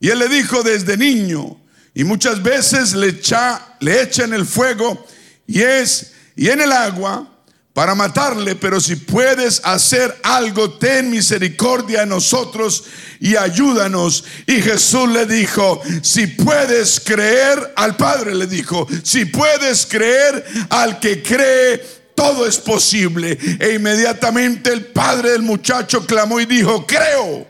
Y 0.01 0.11
él 0.11 0.19
le 0.19 0.29
dijo 0.29 0.63
desde 0.63 0.97
niño. 0.97 1.61
Y 1.95 2.05
muchas 2.05 2.43
veces 2.43 2.93
le 2.95 3.09
echa, 3.09 3.77
le 3.81 4.03
echa 4.03 4.25
en 4.25 4.35
el 4.35 4.45
fuego 4.45 5.07
y 5.47 5.63
es 5.63 6.13
y 6.37 6.49
en 6.49 6.61
el 6.61 6.73
agua 6.73 7.31
para 7.73 7.97
matarle, 7.97 8.55
pero 8.55 8.81
si 8.81 8.95
puedes 8.95 9.61
hacer 9.65 10.17
algo, 10.23 10.75
ten 10.75 11.11
misericordia 11.11 12.01
de 12.01 12.07
nosotros 12.07 12.85
y 13.19 13.35
ayúdanos. 13.35 14.25
Y 14.47 14.63
Jesús 14.63 15.09
le 15.09 15.27
dijo, 15.27 15.83
si 16.01 16.29
puedes 16.29 17.01
creer 17.01 17.73
al 17.75 17.97
Padre, 17.97 18.35
le 18.37 18.47
dijo, 18.47 18.87
si 19.03 19.25
puedes 19.25 19.87
creer 19.87 20.45
al 20.71 21.01
que 21.01 21.21
cree, 21.21 21.85
todo 22.15 22.47
es 22.47 22.59
posible. 22.59 23.39
E 23.61 23.75
inmediatamente 23.75 24.73
el 24.73 24.87
padre 24.87 25.33
del 25.33 25.43
muchacho 25.43 26.07
clamó 26.07 26.41
y 26.41 26.47
dijo, 26.47 26.87
creo, 26.87 27.47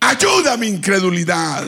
ayuda 0.00 0.56
mi 0.56 0.68
incredulidad. 0.68 1.64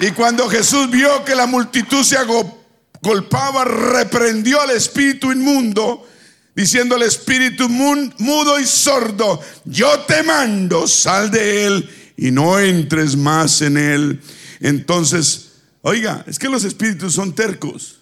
Y 0.00 0.12
cuando 0.12 0.48
Jesús 0.48 0.88
vio 0.90 1.24
que 1.24 1.34
la 1.34 1.46
multitud 1.46 2.04
se 2.04 2.16
agolpaba, 2.16 3.64
reprendió 3.64 4.60
al 4.60 4.70
espíritu 4.70 5.32
inmundo, 5.32 6.06
diciendo 6.54 6.94
al 6.94 7.02
espíritu 7.02 7.68
mudo 7.68 8.60
y 8.60 8.64
sordo, 8.64 9.40
yo 9.64 10.00
te 10.00 10.22
mando, 10.22 10.86
sal 10.86 11.30
de 11.30 11.66
él 11.66 11.90
y 12.16 12.30
no 12.30 12.60
entres 12.60 13.16
más 13.16 13.60
en 13.60 13.76
él. 13.76 14.20
Entonces, 14.60 15.47
oiga, 15.82 16.24
es 16.26 16.38
que 16.38 16.48
los 16.48 16.64
espíritus 16.64 17.14
son 17.14 17.34
tercos 17.34 18.00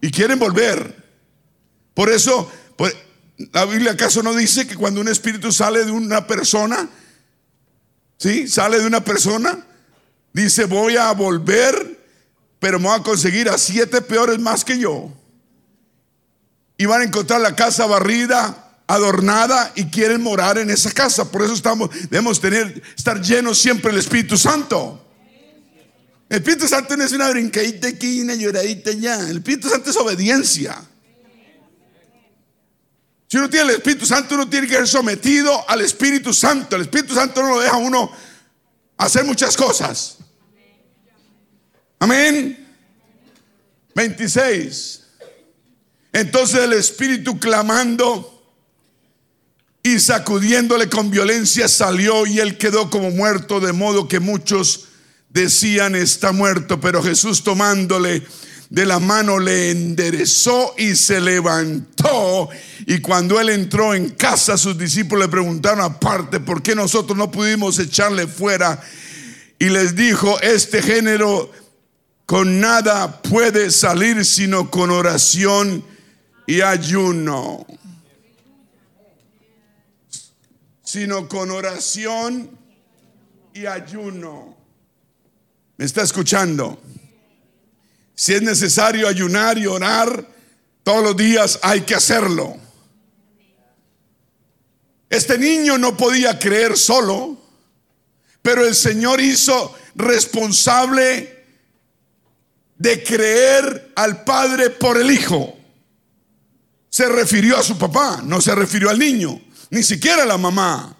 y 0.00 0.10
quieren 0.10 0.38
volver. 0.38 1.04
Por 1.94 2.10
eso, 2.10 2.50
la 3.52 3.64
Biblia 3.64 3.92
acaso 3.92 4.22
no 4.22 4.34
dice 4.34 4.66
que 4.66 4.76
cuando 4.76 5.00
un 5.00 5.08
espíritu 5.08 5.52
sale 5.52 5.84
de 5.84 5.90
una 5.90 6.26
persona, 6.26 6.88
¿sí? 8.18 8.48
Sale 8.48 8.78
de 8.80 8.86
una 8.86 9.04
persona, 9.04 9.64
Dice, 10.32 10.66
voy 10.66 10.96
a 10.96 11.10
volver, 11.12 11.98
pero 12.58 12.78
me 12.78 12.88
voy 12.88 12.98
a 12.98 13.02
conseguir 13.02 13.48
a 13.48 13.58
siete 13.58 14.00
peores 14.02 14.38
más 14.38 14.64
que 14.64 14.78
yo. 14.78 15.12
Y 16.76 16.86
van 16.86 17.00
a 17.00 17.04
encontrar 17.04 17.40
la 17.40 17.56
casa 17.56 17.86
barrida, 17.86 18.76
adornada 18.86 19.72
y 19.74 19.86
quieren 19.86 20.22
morar 20.22 20.58
en 20.58 20.70
esa 20.70 20.92
casa. 20.92 21.30
Por 21.30 21.42
eso 21.42 21.54
estamos, 21.54 21.90
debemos 22.08 22.40
tener, 22.40 22.82
estar 22.96 23.20
llenos 23.20 23.58
siempre 23.58 23.90
del 23.90 24.00
Espíritu 24.00 24.38
Santo. 24.38 25.04
El 26.28 26.38
Espíritu 26.38 26.68
Santo 26.68 26.96
no 26.96 27.04
es 27.04 27.12
una 27.12 27.30
brincadita 27.30 27.88
aquí, 27.88 28.20
una 28.20 28.34
lloradita 28.34 28.90
allá. 28.90 29.28
El 29.30 29.38
Espíritu 29.38 29.68
Santo 29.68 29.90
es 29.90 29.96
obediencia. 29.96 30.82
Si 33.26 33.36
uno 33.36 33.48
tiene 33.48 33.70
el 33.70 33.76
Espíritu 33.76 34.06
Santo, 34.06 34.34
uno 34.34 34.48
tiene 34.48 34.66
que 34.66 34.74
ser 34.74 34.88
sometido 34.88 35.68
al 35.68 35.80
Espíritu 35.80 36.34
Santo. 36.34 36.76
El 36.76 36.82
Espíritu 36.82 37.14
Santo 37.14 37.42
no 37.42 37.50
lo 37.50 37.60
deja 37.60 37.74
a 37.74 37.78
uno 37.78 38.10
hacer 38.98 39.24
muchas 39.24 39.56
cosas. 39.56 40.18
Amén. 41.98 42.66
26. 43.94 45.02
Entonces 46.12 46.60
el 46.60 46.72
Espíritu 46.74 47.38
clamando 47.38 48.34
y 49.82 49.98
sacudiéndole 49.98 50.88
con 50.88 51.10
violencia 51.10 51.68
salió 51.68 52.26
y 52.26 52.38
él 52.40 52.58
quedó 52.58 52.90
como 52.90 53.10
muerto, 53.10 53.60
de 53.60 53.72
modo 53.72 54.08
que 54.08 54.20
muchos 54.20 54.87
decían 55.30 55.94
está 55.94 56.32
muerto, 56.32 56.80
pero 56.80 57.02
Jesús 57.02 57.42
tomándole 57.42 58.22
de 58.70 58.84
la 58.84 58.98
mano 58.98 59.38
le 59.38 59.70
enderezó 59.70 60.74
y 60.76 60.94
se 60.94 61.20
levantó. 61.20 62.50
Y 62.86 63.00
cuando 63.00 63.40
él 63.40 63.48
entró 63.48 63.94
en 63.94 64.10
casa, 64.10 64.58
sus 64.58 64.76
discípulos 64.76 65.26
le 65.26 65.30
preguntaron 65.30 65.80
aparte, 65.80 66.40
¿por 66.40 66.62
qué 66.62 66.74
nosotros 66.74 67.16
no 67.16 67.30
pudimos 67.30 67.78
echarle 67.78 68.26
fuera? 68.26 68.82
Y 69.58 69.70
les 69.70 69.96
dijo, 69.96 70.38
este 70.40 70.82
género 70.82 71.50
con 72.26 72.60
nada 72.60 73.22
puede 73.22 73.70
salir 73.70 74.24
sino 74.24 74.70
con 74.70 74.90
oración 74.90 75.82
y 76.46 76.60
ayuno. 76.60 77.66
Sino 80.84 81.26
con 81.28 81.50
oración 81.50 82.50
y 83.54 83.66
ayuno. 83.66 84.57
¿Me 85.78 85.84
está 85.84 86.02
escuchando? 86.02 86.82
Si 88.14 88.34
es 88.34 88.42
necesario 88.42 89.06
ayunar 89.06 89.56
y 89.58 89.66
orar 89.66 90.26
todos 90.82 91.04
los 91.04 91.16
días, 91.16 91.60
hay 91.62 91.82
que 91.82 91.94
hacerlo. 91.94 92.56
Este 95.08 95.38
niño 95.38 95.78
no 95.78 95.96
podía 95.96 96.36
creer 96.36 96.76
solo, 96.76 97.40
pero 98.42 98.66
el 98.66 98.74
Señor 98.74 99.20
hizo 99.20 99.72
responsable 99.94 101.46
de 102.76 103.02
creer 103.04 103.92
al 103.94 104.24
padre 104.24 104.70
por 104.70 105.00
el 105.00 105.12
hijo. 105.12 105.56
Se 106.90 107.08
refirió 107.08 107.56
a 107.56 107.62
su 107.62 107.78
papá, 107.78 108.20
no 108.24 108.40
se 108.40 108.52
refirió 108.56 108.90
al 108.90 108.98
niño, 108.98 109.40
ni 109.70 109.84
siquiera 109.84 110.24
a 110.24 110.26
la 110.26 110.38
mamá. 110.38 110.96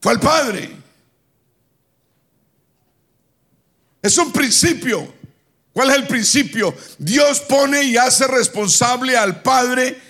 Fue 0.00 0.12
al 0.12 0.20
padre. 0.20 0.79
Es 4.02 4.16
un 4.18 4.32
principio. 4.32 5.12
¿Cuál 5.72 5.90
es 5.90 5.96
el 5.96 6.06
principio? 6.06 6.74
Dios 6.98 7.40
pone 7.40 7.82
y 7.84 7.96
hace 7.96 8.26
responsable 8.26 9.16
al 9.16 9.42
padre 9.42 10.00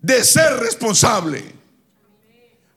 de 0.00 0.22
ser 0.22 0.58
responsable. 0.58 1.54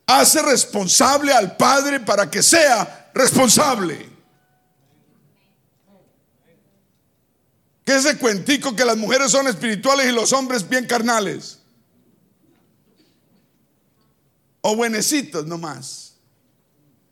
Hace 0.05 0.41
responsable 0.41 1.33
al 1.33 1.57
padre 1.57 1.99
para 1.99 2.29
que 2.31 2.41
sea 2.41 3.11
responsable. 3.13 4.09
¿Qué 7.85 7.95
es 7.95 8.05
ese 8.05 8.17
cuentico 8.17 8.75
que 8.75 8.83
las 8.83 8.97
mujeres 8.97 9.31
son 9.31 9.47
espirituales 9.47 10.07
y 10.07 10.11
los 10.11 10.33
hombres 10.33 10.67
bien 10.67 10.85
carnales? 10.85 11.59
O 14.61 14.75
buenecitos 14.75 15.45
nomás. 15.45 16.15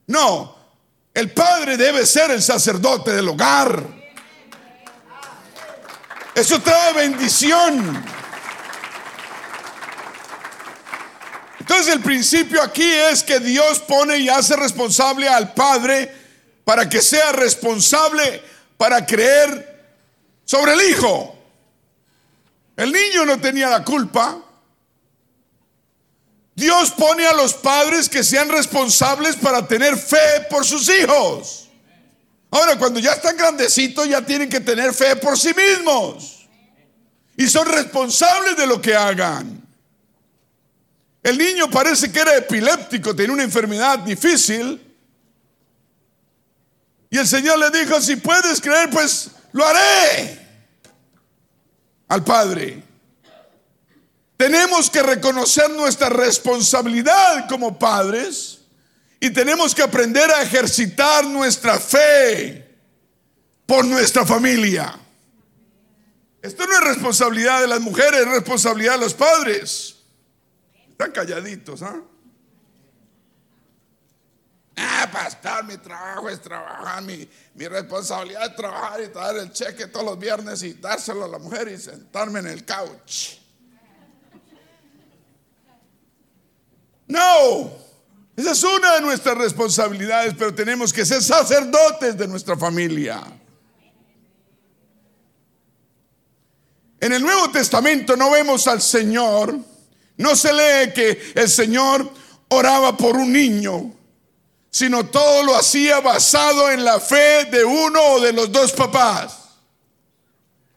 No, 0.07 0.55
el 1.15 1.31
padre 1.31 1.77
debe 1.77 2.05
ser 2.05 2.29
el 2.31 2.43
sacerdote 2.43 3.13
del 3.13 3.29
hogar. 3.29 3.81
Eso 6.35 6.61
trae 6.61 6.93
bendición. 6.93 8.03
Entonces 11.57 11.93
el 11.95 12.01
principio 12.01 12.61
aquí 12.61 12.83
es 12.83 13.23
que 13.23 13.39
Dios 13.39 13.79
pone 13.79 14.17
y 14.17 14.27
hace 14.27 14.57
responsable 14.57 15.29
al 15.29 15.53
padre 15.53 16.13
para 16.65 16.89
que 16.89 17.01
sea 17.01 17.31
responsable 17.31 18.43
para 18.75 19.05
creer 19.05 19.85
sobre 20.43 20.73
el 20.73 20.81
hijo. 20.91 21.33
El 22.75 22.91
niño 22.91 23.25
no 23.25 23.39
tenía 23.39 23.69
la 23.69 23.85
culpa. 23.85 24.44
Dios 26.55 26.91
pone 26.91 27.27
a 27.27 27.33
los 27.33 27.53
padres 27.53 28.07
que 28.07 28.23
sean 28.23 28.47
responsables 28.47 29.35
para 29.35 29.67
tener 29.67 29.97
fe 29.97 30.47
por 30.49 30.65
sus 30.65 30.89
hijos. 30.89 31.69
Ahora, 32.49 32.77
cuando 32.77 33.01
ya 33.01 33.11
están 33.11 33.35
grandecitos, 33.35 34.07
ya 34.07 34.25
tienen 34.25 34.49
que 34.49 34.61
tener 34.61 34.93
fe 34.93 35.17
por 35.17 35.37
sí 35.37 35.53
mismos. 35.53 36.47
Y 37.35 37.47
son 37.49 37.67
responsables 37.67 38.55
de 38.55 38.65
lo 38.65 38.81
que 38.81 38.95
hagan. 38.95 39.61
El 41.21 41.37
niño 41.37 41.69
parece 41.69 42.09
que 42.09 42.19
era 42.19 42.37
epiléptico, 42.37 43.13
tenía 43.13 43.33
una 43.33 43.43
enfermedad 43.43 43.99
difícil. 43.99 44.81
Y 47.09 47.17
el 47.17 47.27
Señor 47.27 47.59
le 47.59 47.77
dijo, 47.77 47.99
si 47.99 48.15
puedes 48.15 48.61
creer, 48.61 48.89
pues 48.89 49.31
lo 49.51 49.65
haré 49.65 50.39
al 52.07 52.23
Padre. 52.23 52.84
Tenemos 54.37 54.89
que 54.89 55.01
reconocer 55.01 55.69
nuestra 55.71 56.09
responsabilidad 56.09 57.47
como 57.47 57.79
padres 57.79 58.59
y 59.19 59.29
tenemos 59.29 59.73
que 59.73 59.81
aprender 59.81 60.29
a 60.29 60.41
ejercitar 60.41 61.25
nuestra 61.25 61.79
fe 61.79 62.77
por 63.65 63.85
nuestra 63.85 64.25
familia. 64.25 64.99
Esto 66.41 66.67
no 66.67 66.73
es 66.73 66.81
responsabilidad 66.81 67.61
de 67.61 67.67
las 67.67 67.79
mujeres, 67.79 68.21
es 68.21 68.27
responsabilidad 68.27 68.93
de 68.93 68.99
los 68.99 69.13
padres. 69.13 69.95
Están 70.89 71.11
calladitos, 71.11 71.81
¿ah? 71.81 72.01
Ah, 74.77 75.09
pastor, 75.11 75.63
mi 75.63 75.77
trabajo 75.77 76.29
es 76.29 76.41
trabajar, 76.41 77.01
mi, 77.01 77.27
mi, 77.53 77.67
responsabilidad 77.67 78.47
es 78.47 78.55
trabajar 78.57 79.01
y 79.01 79.07
traer 79.07 79.37
el 79.37 79.53
cheque 79.53 79.87
todos 79.87 80.05
los 80.05 80.19
viernes 80.19 80.61
y 80.63 80.73
dárselo 80.73 81.23
a 81.23 81.27
la 81.29 81.39
mujer 81.39 81.69
y 81.69 81.77
sentarme 81.77 82.39
en 82.39 82.47
el 82.47 82.65
couch. 82.65 83.44
No, 87.07 87.71
Esa 88.35 88.51
es 88.51 88.63
una 88.63 88.95
de 88.95 89.01
nuestras 89.01 89.37
responsabilidades, 89.37 90.33
pero 90.37 90.53
tenemos 90.53 90.91
que 90.91 91.05
ser 91.05 91.21
sacerdotes 91.21 92.17
de 92.17 92.27
nuestra 92.27 92.57
familia. 92.57 93.21
En 96.99 97.13
el 97.13 97.21
Nuevo 97.21 97.49
Testamento 97.51 98.17
no 98.17 98.31
vemos 98.31 98.67
al 98.67 98.81
Señor, 98.81 99.57
no 100.17 100.35
se 100.35 100.51
lee 100.51 100.93
que 100.93 101.33
el 101.35 101.49
Señor 101.49 102.11
oraba 102.49 102.97
por 102.97 103.15
un 103.15 103.31
niño, 103.31 103.93
sino 104.69 105.05
todo 105.05 105.43
lo 105.43 105.55
hacía 105.55 105.99
basado 105.99 106.69
en 106.69 106.83
la 106.83 106.99
fe 106.99 107.45
de 107.45 107.63
uno 107.63 108.01
o 108.01 108.19
de 108.19 108.33
los 108.33 108.51
dos 108.51 108.73
papás. 108.73 109.37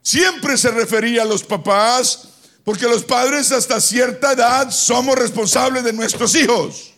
Siempre 0.03 0.57
se 0.57 0.71
refería 0.71 1.23
a 1.23 1.27
los 1.27 1.43
papás, 1.43 2.28
porque 2.69 2.87
los 2.87 3.03
padres 3.03 3.51
hasta 3.51 3.81
cierta 3.81 4.35
edad 4.35 4.71
somos 4.71 5.19
responsables 5.19 5.83
de 5.85 5.91
nuestros 5.91 6.35
hijos. 6.35 6.93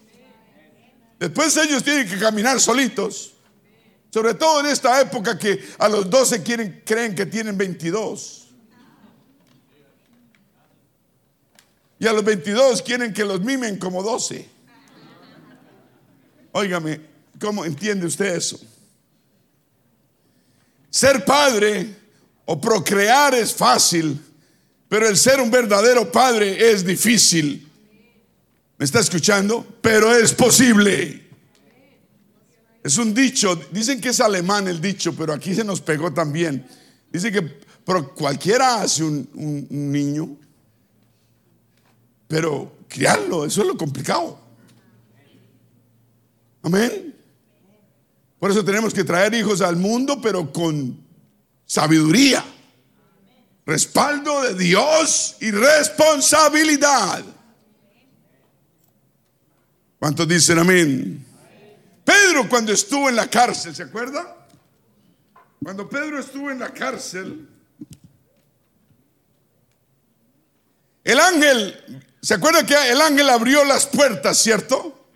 Después 1.16 1.56
ellos 1.58 1.84
tienen 1.84 2.08
que 2.08 2.18
caminar 2.18 2.58
solitos. 2.58 3.34
Sobre 4.12 4.34
todo 4.34 4.58
en 4.58 4.66
esta 4.66 5.00
época 5.00 5.38
que 5.38 5.64
a 5.78 5.88
los 5.88 6.10
12 6.10 6.42
quieren, 6.42 6.82
creen 6.84 7.14
que 7.14 7.24
tienen 7.24 7.56
22. 7.56 8.48
Y 12.00 12.06
a 12.08 12.12
los 12.14 12.24
22 12.24 12.82
quieren 12.82 13.14
que 13.14 13.24
los 13.24 13.40
mimen 13.40 13.78
como 13.78 14.02
12. 14.02 14.48
Óigame, 16.50 17.00
¿cómo 17.40 17.64
entiende 17.64 18.06
usted 18.06 18.34
eso? 18.34 18.58
Ser 20.90 21.24
padre 21.24 21.94
o 22.44 22.60
procrear 22.60 23.36
es 23.36 23.54
fácil, 23.54 24.20
pero 24.90 25.08
el 25.08 25.16
ser 25.16 25.40
un 25.40 25.52
verdadero 25.52 26.10
padre 26.10 26.72
es 26.72 26.84
difícil. 26.84 27.70
¿Me 28.76 28.84
está 28.84 28.98
escuchando? 28.98 29.64
Pero 29.80 30.12
es 30.12 30.34
posible. 30.34 31.28
Es 32.82 32.98
un 32.98 33.14
dicho, 33.14 33.54
dicen 33.70 34.00
que 34.00 34.08
es 34.08 34.20
alemán 34.20 34.66
el 34.66 34.80
dicho, 34.80 35.14
pero 35.14 35.32
aquí 35.32 35.54
se 35.54 35.62
nos 35.62 35.80
pegó 35.80 36.12
también. 36.12 36.66
Dice 37.12 37.30
que 37.30 37.60
cualquiera 38.16 38.82
hace 38.82 39.04
un, 39.04 39.28
un 39.70 39.92
niño, 39.92 40.36
pero 42.26 42.78
criarlo, 42.88 43.44
eso 43.44 43.60
es 43.60 43.68
lo 43.68 43.76
complicado. 43.76 44.40
Amén. 46.62 47.14
Por 48.40 48.50
eso 48.50 48.64
tenemos 48.64 48.92
que 48.92 49.04
traer 49.04 49.34
hijos 49.34 49.60
al 49.60 49.76
mundo, 49.76 50.20
pero 50.20 50.52
con 50.52 50.98
sabiduría, 51.64 52.44
respaldo 53.66 54.42
de 54.42 54.54
Dios 54.54 55.36
y 55.40 55.50
responsabilidad. 55.50 57.24
¿Cuántos 59.98 60.26
dicen 60.26 60.58
amén? 60.58 61.26
Pedro 62.04 62.48
cuando 62.48 62.72
estuvo 62.72 63.08
en 63.08 63.16
la 63.16 63.28
cárcel, 63.28 63.74
¿se 63.74 63.82
acuerda? 63.82 64.36
Cuando 65.62 65.88
Pedro 65.88 66.18
estuvo 66.18 66.50
en 66.50 66.58
la 66.58 66.72
cárcel, 66.72 67.46
el 71.04 71.20
ángel, 71.20 72.04
¿se 72.22 72.34
acuerda 72.34 72.64
que 72.64 72.74
el 72.90 73.00
ángel 73.00 73.28
abrió 73.28 73.64
las 73.64 73.86
puertas, 73.86 74.38
cierto? 74.38 75.08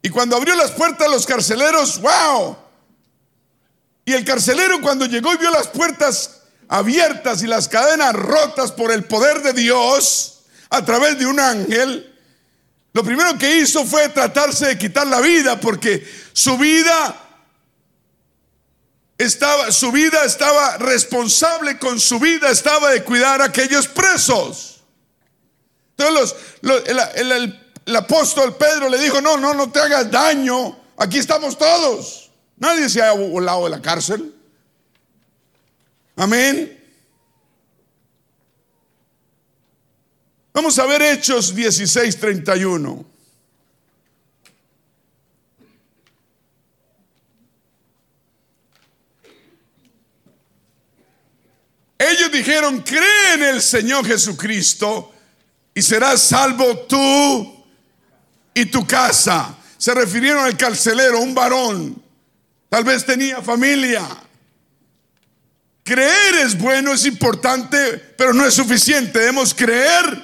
Y 0.00 0.08
cuando 0.10 0.36
abrió 0.36 0.54
las 0.56 0.70
puertas 0.70 1.10
los 1.10 1.26
carceleros, 1.26 2.00
wow. 2.00 2.56
Y 4.04 4.14
el 4.14 4.24
carcelero 4.24 4.80
cuando 4.80 5.04
llegó 5.04 5.34
y 5.34 5.36
vio 5.36 5.50
las 5.50 5.68
puertas 5.68 6.37
abiertas 6.68 7.42
y 7.42 7.46
las 7.46 7.68
cadenas 7.68 8.12
rotas 8.14 8.72
por 8.72 8.92
el 8.92 9.04
poder 9.04 9.42
de 9.42 9.54
Dios 9.54 10.40
a 10.70 10.84
través 10.84 11.18
de 11.18 11.26
un 11.26 11.40
ángel, 11.40 12.14
lo 12.92 13.02
primero 13.02 13.38
que 13.38 13.58
hizo 13.58 13.84
fue 13.84 14.08
tratarse 14.10 14.66
de 14.66 14.78
quitar 14.78 15.06
la 15.06 15.20
vida 15.20 15.58
porque 15.58 16.06
su 16.32 16.58
vida 16.58 17.28
estaba, 19.16 19.72
su 19.72 19.90
vida 19.92 20.24
estaba 20.24 20.76
responsable 20.78 21.78
con 21.78 21.98
su 21.98 22.20
vida, 22.20 22.50
estaba 22.50 22.90
de 22.90 23.02
cuidar 23.02 23.40
a 23.40 23.46
aquellos 23.46 23.88
presos. 23.88 24.80
Entonces 25.96 26.36
el, 27.14 27.96
apóstol 27.96 28.56
Pedro 28.56 28.88
le 28.88 28.98
dijo, 28.98 29.20
no, 29.20 29.36
no, 29.36 29.54
no 29.54 29.70
te 29.70 29.80
hagas 29.80 30.10
daño, 30.10 30.78
aquí 30.96 31.18
estamos 31.18 31.56
todos. 31.56 32.30
Nadie 32.56 32.88
se 32.88 33.02
ha 33.02 33.12
volado 33.12 33.64
de 33.64 33.70
la 33.70 33.82
cárcel. 33.82 34.34
Amén. 36.18 36.76
Vamos 40.52 40.76
a 40.80 40.86
ver 40.86 41.00
Hechos 41.00 41.54
16, 41.54 42.16
31. 42.18 43.06
Ellos 51.96 52.32
dijeron, 52.32 52.80
cree 52.80 53.34
en 53.34 53.44
el 53.44 53.62
Señor 53.62 54.04
Jesucristo 54.04 55.12
y 55.72 55.80
serás 55.80 56.20
salvo 56.20 56.80
tú 56.80 57.64
y 58.54 58.66
tu 58.66 58.84
casa. 58.84 59.56
Se 59.76 59.94
refirieron 59.94 60.42
al 60.42 60.56
carcelero, 60.56 61.20
un 61.20 61.32
varón. 61.32 62.02
Tal 62.68 62.82
vez 62.82 63.06
tenía 63.06 63.40
familia. 63.40 64.27
Creer 65.88 66.34
es 66.44 66.58
bueno, 66.58 66.92
es 66.92 67.06
importante, 67.06 67.96
pero 68.18 68.34
no 68.34 68.44
es 68.44 68.52
suficiente. 68.52 69.20
Debemos 69.20 69.54
creer 69.54 70.22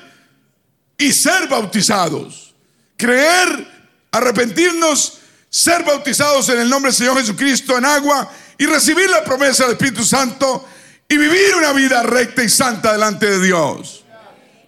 y 0.99 1.11
ser 1.11 1.49
bautizados. 1.49 2.55
Creer, 2.99 3.67
arrepentirnos, 4.11 5.21
ser 5.49 5.83
bautizados 5.83 6.51
en 6.51 6.61
el 6.61 6.69
nombre 6.69 6.91
del 6.91 6.99
Señor 6.99 7.17
Jesucristo 7.17 7.79
en 7.79 7.87
agua 7.87 8.31
y 8.59 8.67
recibir 8.67 9.09
la 9.09 9.25
promesa 9.25 9.63
del 9.63 9.73
Espíritu 9.73 10.05
Santo 10.05 10.69
y 11.09 11.17
vivir 11.17 11.55
una 11.57 11.73
vida 11.73 12.03
recta 12.03 12.45
y 12.45 12.51
santa 12.51 12.93
delante 12.93 13.25
de 13.25 13.43
Dios. 13.43 14.05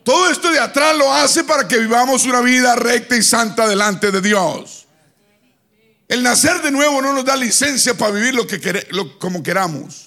Todo 0.03 0.31
esto 0.31 0.51
de 0.51 0.61
atrás 0.61 0.97
lo 0.97 1.13
hace 1.13 1.45
para 1.45 1.69
que 1.69 1.77
vivamos 1.77 2.25
una 2.25 2.41
vida 2.41 2.75
recta 2.75 3.19
y 3.19 3.23
santa 3.23 3.69
delante 3.69 4.11
de 4.11 4.23
Dios. 4.23 4.87
El 6.09 6.23
nacer 6.23 6.63
de 6.63 6.71
nuevo 6.71 7.03
no 7.03 7.13
nos 7.13 7.27
da 7.27 7.37
licencia 7.37 7.93
para 7.93 8.13
vivir 8.13 8.35
lo 8.35 8.47
que 8.47 8.87
como 9.19 9.43
queramos. 9.43 10.06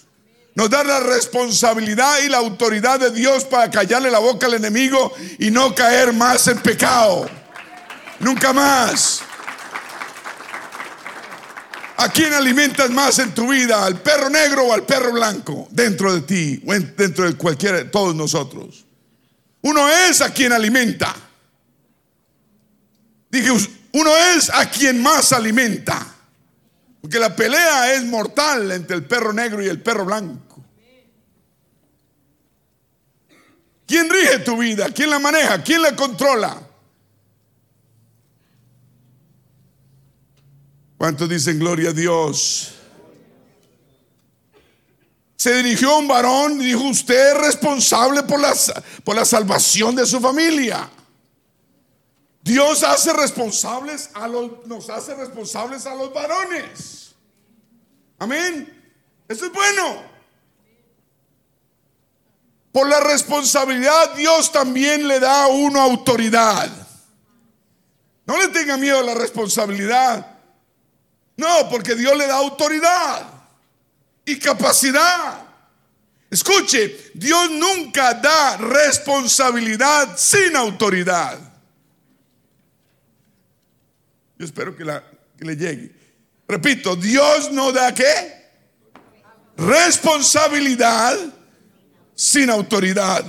Nos 0.56 0.70
da 0.70 0.84
la 0.84 1.00
responsabilidad 1.00 2.20
y 2.20 2.30
la 2.30 2.38
autoridad 2.38 3.00
de 3.00 3.12
Dios 3.12 3.46
para 3.46 3.70
callarle 3.70 4.12
la 4.12 4.20
boca 4.20 4.48
al 4.48 4.56
enemigo 4.56 5.14
y 5.38 5.52
no 5.52 5.74
caer 5.74 6.12
más 6.14 6.48
en 6.48 6.60
pecado. 6.60 7.30
Nunca 8.20 8.52
más. 8.52 9.22
¿A 11.98 12.10
quién 12.10 12.34
alimentas 12.34 12.90
más 12.90 13.20
en 13.20 13.34
tu 13.34 13.50
vida? 13.50 13.86
¿Al 13.86 14.02
perro 14.02 14.30
negro 14.30 14.68
o 14.68 14.74
al 14.74 14.84
perro 14.84 15.12
blanco? 15.12 15.68
Dentro 15.70 16.14
de 16.14 16.22
ti, 16.22 16.64
o 16.66 16.74
dentro 16.74 17.26
de 17.26 17.36
cualquiera, 17.36 17.78
de 17.78 17.86
todos 17.86 18.16
nosotros. 18.16 18.86
Uno 19.62 19.90
es 19.90 20.22
a 20.22 20.34
quien 20.34 20.54
alimenta. 20.54 21.14
Dije, 23.30 23.52
uno 23.92 24.18
es 24.34 24.50
a 24.50 24.70
quien 24.70 25.02
más 25.02 25.34
alimenta. 25.34 26.16
Porque 27.02 27.20
la 27.20 27.36
pelea 27.36 27.94
es 27.94 28.04
mortal 28.06 28.72
entre 28.72 28.96
el 28.96 29.06
perro 29.06 29.32
negro 29.32 29.64
y 29.64 29.68
el 29.68 29.82
perro 29.82 30.06
blanco. 30.06 30.64
¿Quién 33.86 34.10
rige 34.10 34.40
tu 34.40 34.58
vida? 34.58 34.90
¿Quién 34.92 35.10
la 35.10 35.18
maneja? 35.18 35.64
¿Quién 35.64 35.82
la 35.82 35.96
controla? 35.96 36.62
¿Cuántos 40.98 41.28
dicen 41.28 41.58
gloria 41.58 41.90
a 41.90 41.94
Dios? 41.94 42.76
Se 45.38 45.56
dirigió 45.56 45.92
a 45.92 45.98
un 46.00 46.08
varón 46.08 46.62
y 46.62 46.66
dijo, 46.66 46.84
usted 46.84 47.32
es 47.32 47.42
responsable 47.42 48.24
por 48.24 48.42
la, 48.42 48.54
por 49.06 49.16
la 49.16 49.24
salvación 49.24 49.96
de 49.96 50.06
su 50.06 50.20
familia. 50.20 50.88
Dios 52.42 52.84
hace 52.84 53.14
responsables 53.14 54.10
a 54.14 54.28
los, 54.28 54.66
nos 54.66 54.90
hace 54.90 55.14
responsables 55.16 55.86
a 55.86 55.96
los 55.96 56.14
varones. 56.14 57.16
Amén. 58.18 58.76
Eso 59.28 59.46
es 59.46 59.52
bueno. 59.52 60.04
Por 62.72 62.88
la 62.88 63.00
responsabilidad 63.00 64.14
Dios 64.16 64.52
también 64.52 65.08
le 65.08 65.20
da 65.20 65.46
a 65.46 65.48
uno 65.48 65.82
autoridad. 65.82 66.70
No 68.26 68.38
le 68.38 68.50
tenga 68.50 68.78
miedo 68.78 69.00
a 69.00 69.04
la 69.04 69.16
responsabilidad. 69.16 70.38
No, 71.36 71.70
porque 71.70 71.96
Dios 71.96 72.16
le 72.18 72.28
da 72.28 72.36
autoridad 72.36 73.26
y 74.26 74.38
capacidad. 74.38 75.48
Escuche, 76.30 77.12
Dios 77.16 77.50
nunca 77.50 78.14
da 78.14 78.58
responsabilidad 78.58 80.16
sin 80.16 80.56
autoridad. 80.56 81.49
Yo 84.40 84.46
espero 84.46 84.76
que, 84.76 84.86
la, 84.86 85.04
que 85.38 85.44
le 85.44 85.58
llegue. 85.58 85.94
Repito, 86.48 86.96
Dios 86.96 87.52
no 87.52 87.74
da 87.74 87.94
qué? 87.94 88.40
Responsabilidad 89.58 91.18
sin 92.16 92.50
autoridad. 92.50 93.26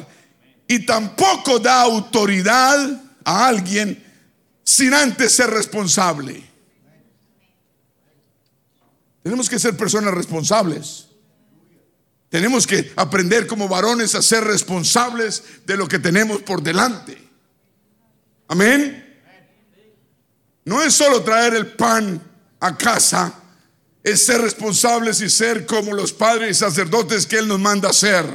Y 0.68 0.86
tampoco 0.86 1.58
da 1.58 1.82
autoridad 1.82 3.02
a 3.24 3.48
alguien 3.48 4.02
sin 4.62 4.94
antes 4.94 5.32
ser 5.32 5.50
responsable. 5.50 6.48
Tenemos 9.24 9.50
que 9.50 9.58
ser 9.58 9.76
personas 9.76 10.14
responsables. 10.14 11.08
Tenemos 12.28 12.68
que 12.68 12.92
aprender 12.94 13.48
como 13.48 13.66
varones 13.68 14.14
a 14.14 14.22
ser 14.22 14.44
responsables 14.44 15.42
de 15.66 15.76
lo 15.76 15.88
que 15.88 15.98
tenemos 15.98 16.40
por 16.42 16.62
delante. 16.62 17.18
Amén. 18.46 18.99
No 20.64 20.82
es 20.82 20.94
solo 20.94 21.22
traer 21.22 21.54
el 21.54 21.72
pan 21.72 22.20
a 22.60 22.76
casa, 22.76 23.34
es 24.02 24.24
ser 24.24 24.40
responsables 24.40 25.20
y 25.20 25.28
ser 25.28 25.66
como 25.66 25.92
los 25.92 26.12
padres 26.12 26.50
y 26.50 26.60
sacerdotes 26.60 27.26
que 27.26 27.38
Él 27.38 27.48
nos 27.48 27.60
manda 27.60 27.92
ser. 27.92 28.26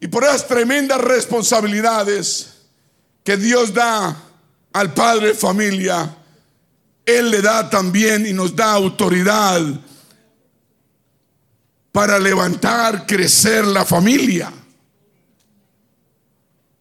Y 0.00 0.08
por 0.08 0.24
esas 0.24 0.48
tremendas 0.48 1.00
responsabilidades 1.00 2.54
que 3.22 3.36
Dios 3.36 3.72
da 3.72 4.16
al 4.72 4.92
padre 4.94 5.34
familia, 5.34 6.16
Él 7.06 7.30
le 7.30 7.40
da 7.40 7.70
también 7.70 8.26
y 8.26 8.32
nos 8.32 8.54
da 8.56 8.72
autoridad 8.72 9.62
para 11.92 12.18
levantar, 12.18 13.06
crecer 13.06 13.64
la 13.66 13.84
familia. 13.84 14.52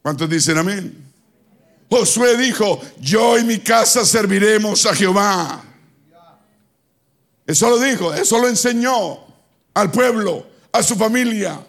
¿Cuántos 0.02 0.28
dicen 0.30 0.58
amén? 0.58 1.11
Josué 1.92 2.38
dijo, 2.38 2.80
yo 3.02 3.38
y 3.38 3.44
mi 3.44 3.60
casa 3.60 4.06
serviremos 4.06 4.86
a 4.86 4.96
Jehová. 4.96 5.62
Eso 7.46 7.70
lo 7.70 7.80
dijo, 7.80 8.14
eso 8.14 8.40
lo 8.40 8.48
enseñó 8.48 9.20
al 9.74 9.92
pueblo, 9.92 10.48
a 10.72 10.82
su 10.84 10.96
familia. 10.96 11.60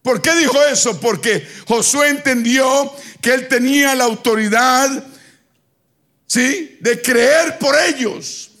¿Por 0.00 0.22
qué 0.22 0.32
dijo 0.36 0.62
eso? 0.62 1.00
Porque 1.00 1.44
Josué 1.66 2.10
entendió 2.10 2.92
que 3.20 3.34
él 3.34 3.48
tenía 3.48 3.96
la 3.96 4.04
autoridad, 4.04 5.04
¿sí? 6.24 6.78
De 6.80 7.02
creer 7.02 7.58
por 7.58 7.74
ellos. 7.80 8.52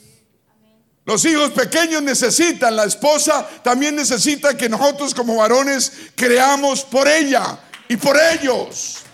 Los 1.04 1.24
hijos 1.26 1.52
pequeños 1.52 2.02
necesitan, 2.02 2.74
la 2.74 2.86
esposa 2.86 3.48
también 3.62 3.94
necesita 3.94 4.56
que 4.56 4.68
nosotros 4.68 5.14
como 5.14 5.36
varones 5.36 5.92
creamos 6.16 6.82
por 6.82 7.06
ella 7.06 7.56
y 7.88 7.96
por 7.96 8.18
ellos. 8.32 9.04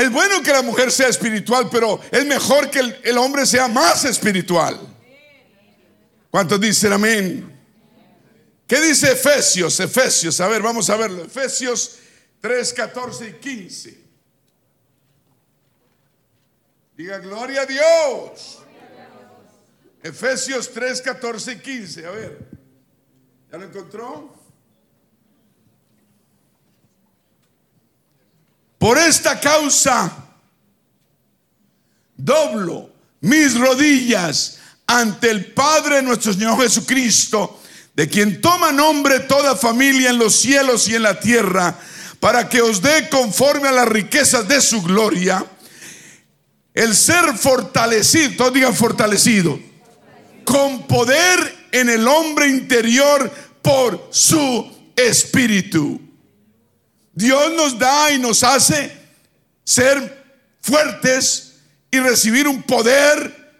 Es 0.00 0.10
bueno 0.10 0.42
que 0.42 0.50
la 0.50 0.62
mujer 0.62 0.90
sea 0.90 1.08
espiritual, 1.08 1.68
pero 1.70 2.00
es 2.10 2.24
mejor 2.24 2.70
que 2.70 2.78
el, 3.02 3.18
hombre 3.18 3.44
sea 3.44 3.68
más 3.68 4.06
espiritual. 4.06 4.80
¿Cuántos 6.30 6.58
dicen 6.58 6.94
amén? 6.94 7.60
¿Qué 8.66 8.80
dice 8.80 9.12
Efesios? 9.12 9.78
Efesios, 9.78 10.40
a 10.40 10.48
ver, 10.48 10.62
vamos 10.62 10.88
a 10.88 10.96
verlo. 10.96 11.22
Efesios 11.22 11.98
3, 12.40 12.72
14 12.72 13.28
y 13.28 13.32
15. 13.34 14.04
Diga 16.96 17.18
gloria 17.18 17.60
a 17.60 17.66
Dios. 17.66 18.60
Efesios 20.02 20.70
3, 20.72 21.02
14 21.02 21.52
y 21.52 21.58
15. 21.58 22.06
A 22.06 22.10
ver, 22.10 22.48
¿ya 23.52 23.58
lo 23.58 23.64
encontró? 23.66 24.39
Por 28.80 28.96
esta 28.96 29.38
causa, 29.38 30.10
doblo 32.16 32.88
mis 33.20 33.54
rodillas 33.54 34.56
ante 34.86 35.30
el 35.30 35.52
Padre 35.52 36.00
nuestro 36.00 36.32
Señor 36.32 36.58
Jesucristo, 36.62 37.60
de 37.94 38.08
quien 38.08 38.40
toma 38.40 38.72
nombre 38.72 39.20
toda 39.20 39.54
familia 39.54 40.08
en 40.08 40.16
los 40.16 40.34
cielos 40.34 40.88
y 40.88 40.94
en 40.94 41.02
la 41.02 41.20
tierra, 41.20 41.78
para 42.20 42.48
que 42.48 42.62
os 42.62 42.80
dé 42.80 43.10
conforme 43.10 43.68
a 43.68 43.72
las 43.72 43.86
riquezas 43.86 44.48
de 44.48 44.62
su 44.62 44.80
gloria, 44.80 45.44
el 46.72 46.96
ser 46.96 47.36
fortalecido, 47.36 48.32
todos 48.38 48.54
digan 48.54 48.74
fortalecido, 48.74 49.60
con 50.42 50.86
poder 50.86 51.68
en 51.70 51.90
el 51.90 52.08
hombre 52.08 52.48
interior 52.48 53.30
por 53.60 54.08
su 54.10 54.72
espíritu 54.96 56.09
Dios 57.20 57.52
nos 57.52 57.78
da 57.78 58.10
y 58.10 58.18
nos 58.18 58.42
hace 58.42 58.90
ser 59.62 60.24
fuertes 60.62 61.56
y 61.90 61.98
recibir 61.98 62.48
un 62.48 62.62
poder 62.62 63.52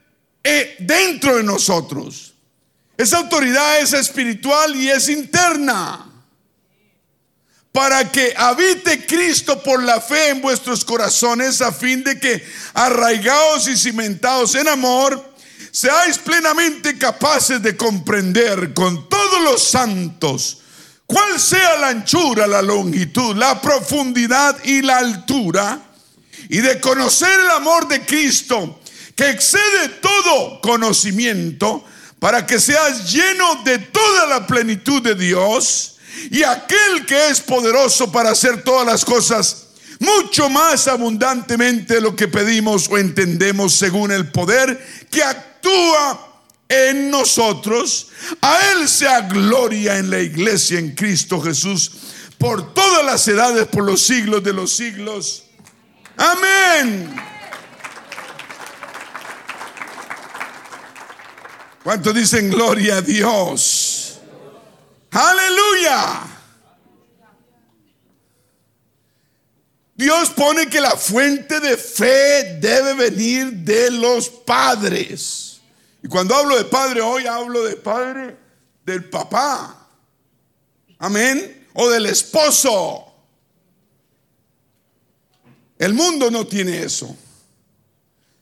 eh, 0.42 0.76
dentro 0.78 1.36
de 1.36 1.42
nosotros. 1.42 2.32
Esa 2.96 3.18
autoridad 3.18 3.80
es 3.80 3.92
espiritual 3.92 4.74
y 4.74 4.88
es 4.88 5.10
interna. 5.10 6.06
Para 7.70 8.10
que 8.10 8.32
habite 8.34 9.04
Cristo 9.06 9.62
por 9.62 9.82
la 9.82 10.00
fe 10.00 10.30
en 10.30 10.40
vuestros 10.40 10.82
corazones, 10.82 11.60
a 11.60 11.70
fin 11.70 12.02
de 12.02 12.18
que, 12.18 12.42
arraigados 12.72 13.68
y 13.68 13.76
cimentados 13.76 14.54
en 14.54 14.68
amor, 14.68 15.34
seáis 15.70 16.16
plenamente 16.16 16.96
capaces 16.96 17.62
de 17.62 17.76
comprender 17.76 18.72
con 18.72 19.08
todos 19.08 19.42
los 19.42 19.62
santos 19.62 20.59
cuál 21.10 21.40
sea 21.40 21.76
la 21.78 21.88
anchura, 21.88 22.46
la 22.46 22.62
longitud, 22.62 23.34
la 23.36 23.60
profundidad 23.60 24.56
y 24.62 24.80
la 24.80 24.98
altura, 24.98 25.80
y 26.48 26.58
de 26.58 26.78
conocer 26.78 27.40
el 27.40 27.50
amor 27.50 27.88
de 27.88 28.06
Cristo, 28.06 28.80
que 29.16 29.28
excede 29.30 29.88
todo 30.00 30.60
conocimiento, 30.60 31.84
para 32.20 32.46
que 32.46 32.60
seas 32.60 33.12
lleno 33.12 33.56
de 33.64 33.78
toda 33.78 34.26
la 34.26 34.46
plenitud 34.46 35.02
de 35.02 35.16
Dios, 35.16 35.98
y 36.30 36.44
aquel 36.44 37.04
que 37.06 37.28
es 37.28 37.40
poderoso 37.40 38.12
para 38.12 38.30
hacer 38.30 38.62
todas 38.62 38.86
las 38.86 39.04
cosas 39.04 39.66
mucho 39.98 40.48
más 40.48 40.86
abundantemente 40.86 41.94
de 41.94 42.00
lo 42.00 42.14
que 42.14 42.28
pedimos 42.28 42.88
o 42.88 42.98
entendemos 42.98 43.74
según 43.74 44.12
el 44.12 44.30
poder 44.30 45.06
que 45.10 45.24
actúa 45.24 46.29
en 46.70 47.10
nosotros. 47.10 48.08
A 48.40 48.58
Él 48.72 48.88
sea 48.88 49.22
gloria 49.22 49.98
en 49.98 50.08
la 50.08 50.20
iglesia 50.20 50.78
en 50.78 50.94
Cristo 50.94 51.40
Jesús 51.42 51.92
por 52.38 52.72
todas 52.72 53.04
las 53.04 53.28
edades, 53.28 53.66
por 53.66 53.84
los 53.84 54.00
siglos 54.00 54.42
de 54.42 54.54
los 54.54 54.74
siglos. 54.74 55.44
Amén. 56.16 57.14
¿Cuántos 61.82 62.14
dicen 62.14 62.50
gloria 62.50 62.96
a 62.96 63.02
Dios? 63.02 64.20
Aleluya. 65.10 66.22
Dios 69.94 70.30
pone 70.30 70.66
que 70.68 70.80
la 70.80 70.92
fuente 70.92 71.60
de 71.60 71.76
fe 71.76 72.58
debe 72.58 72.94
venir 72.94 73.52
de 73.52 73.90
los 73.90 74.30
padres. 74.30 75.49
Y 76.02 76.08
cuando 76.08 76.34
hablo 76.34 76.56
de 76.56 76.64
padre 76.64 77.00
hoy, 77.00 77.26
hablo 77.26 77.62
de 77.64 77.76
padre 77.76 78.36
del 78.84 79.08
papá. 79.08 79.88
Amén. 80.98 81.68
O 81.74 81.88
del 81.88 82.06
esposo. 82.06 83.06
El 85.78 85.94
mundo 85.94 86.30
no 86.30 86.46
tiene 86.46 86.82
eso. 86.82 87.16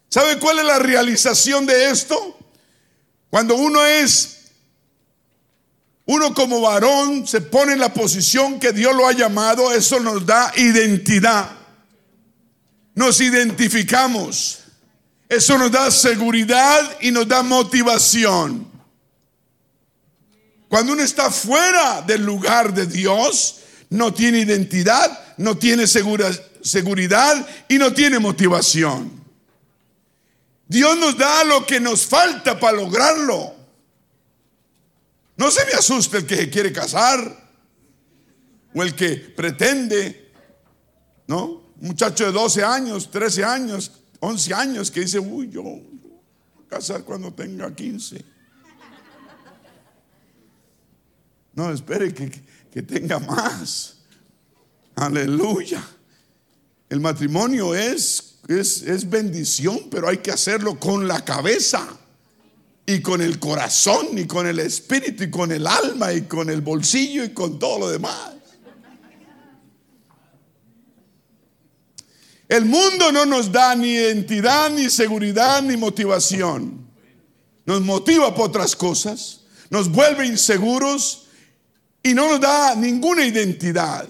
¿Sabe 0.08 0.38
cuál 0.38 0.60
es 0.60 0.64
la 0.64 0.78
realización 0.78 1.66
de 1.66 1.90
esto? 1.90 2.36
Cuando 3.30 3.54
uno 3.56 3.84
es, 3.84 4.38
uno 6.06 6.32
como 6.32 6.60
varón 6.62 7.26
se 7.26 7.42
pone 7.42 7.74
en 7.74 7.80
la 7.80 7.92
posición 7.92 8.58
que 8.58 8.72
Dios 8.72 8.94
lo 8.94 9.06
ha 9.06 9.12
llamado, 9.12 9.72
eso 9.72 10.00
nos 10.00 10.24
da 10.24 10.52
identidad. 10.56 11.50
Nos 12.94 13.20
identificamos. 13.20 14.60
Eso 15.28 15.58
nos 15.58 15.70
da 15.70 15.90
seguridad 15.90 16.98
y 17.00 17.10
nos 17.10 17.28
da 17.28 17.42
motivación. 17.42 18.66
Cuando 20.68 20.92
uno 20.92 21.02
está 21.02 21.30
fuera 21.30 22.02
del 22.02 22.24
lugar 22.24 22.72
de 22.72 22.86
Dios, 22.86 23.60
no 23.90 24.12
tiene 24.12 24.40
identidad, 24.40 25.36
no 25.38 25.56
tiene 25.56 25.86
seguridad 25.86 27.46
y 27.68 27.78
no 27.78 27.92
tiene 27.92 28.18
motivación. 28.18 29.18
Dios 30.66 30.98
nos 30.98 31.16
da 31.16 31.44
lo 31.44 31.64
que 31.66 31.80
nos 31.80 32.06
falta 32.06 32.58
para 32.60 32.76
lograrlo. 32.76 33.54
No 35.36 35.50
se 35.50 35.64
me 35.64 35.72
asuste 35.72 36.18
el 36.18 36.26
que 36.26 36.50
quiere 36.50 36.72
casar 36.72 37.48
o 38.74 38.82
el 38.82 38.94
que 38.94 39.16
pretende, 39.16 40.32
¿no? 41.26 41.44
Un 41.80 41.88
muchacho 41.88 42.26
de 42.26 42.32
12 42.32 42.64
años, 42.64 43.10
13 43.10 43.44
años, 43.44 43.92
11 44.20 44.54
años 44.54 44.90
que 44.90 45.00
dice, 45.00 45.18
uy, 45.18 45.48
yo 45.50 45.62
voy 45.62 45.82
a 46.66 46.68
casar 46.68 47.04
cuando 47.04 47.32
tenga 47.32 47.74
15. 47.74 48.24
No, 51.54 51.72
espere 51.72 52.12
que, 52.14 52.30
que 52.72 52.82
tenga 52.82 53.18
más. 53.18 53.98
Aleluya. 54.94 55.82
El 56.88 57.00
matrimonio 57.00 57.74
es, 57.74 58.38
es, 58.48 58.82
es 58.82 59.08
bendición, 59.08 59.88
pero 59.90 60.08
hay 60.08 60.18
que 60.18 60.30
hacerlo 60.30 60.78
con 60.78 61.06
la 61.06 61.24
cabeza. 61.24 61.98
y 62.86 63.02
con 63.02 63.20
el 63.20 63.38
corazón 63.38 64.16
y 64.16 64.26
con 64.26 64.46
el 64.46 64.58
espíritu 64.60 65.24
y 65.24 65.30
con 65.30 65.52
el 65.52 65.66
alma 65.66 66.14
y 66.14 66.22
con 66.22 66.48
el 66.48 66.62
bolsillo 66.62 67.22
y 67.22 67.34
con 67.34 67.58
todo 67.58 67.80
lo 67.80 67.90
demás. 67.90 68.37
El 72.48 72.64
mundo 72.64 73.12
no 73.12 73.26
nos 73.26 73.52
da 73.52 73.74
ni 73.74 73.92
identidad, 73.92 74.70
ni 74.70 74.88
seguridad, 74.88 75.60
ni 75.62 75.76
motivación. 75.76 76.88
Nos 77.66 77.82
motiva 77.82 78.34
por 78.34 78.48
otras 78.48 78.74
cosas, 78.74 79.40
nos 79.68 79.90
vuelve 79.90 80.26
inseguros 80.26 81.26
y 82.02 82.14
no 82.14 82.30
nos 82.30 82.40
da 82.40 82.74
ninguna 82.74 83.26
identidad. 83.26 84.08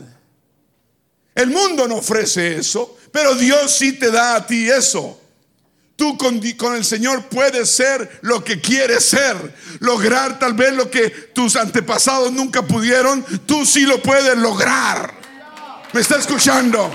El 1.35 1.51
mundo 1.51 1.89
no 1.89 1.97
ofrece 1.97 2.57
eso, 2.57 2.97
pero 3.11 3.35
Dios 3.35 3.73
sí 3.73 3.93
te 3.93 4.13
da 4.13 4.37
a 4.37 4.47
ti 4.47 4.69
eso. 4.71 5.21
Tú 5.97 6.17
con, 6.17 6.41
el 6.77 6.85
Señor 6.85 7.25
puedes 7.29 7.71
ser 7.71 8.21
lo 8.23 8.45
que 8.45 8.61
quieres 8.61 9.05
ser, 9.05 9.37
lograr 9.81 10.39
tal 10.39 10.53
vez 10.53 10.73
lo 10.75 10.89
que 10.89 11.11
tus 11.11 11.57
antepasados 11.57 12.31
nunca 12.31 12.63
pudieron, 12.63 13.25
tú 13.47 13.67
sí 13.67 13.81
lo 13.81 14.01
puedes 14.01 14.39
lograr. 14.39 15.13
¿Me 15.93 16.01
está 16.01 16.17
escuchando? 16.19 16.89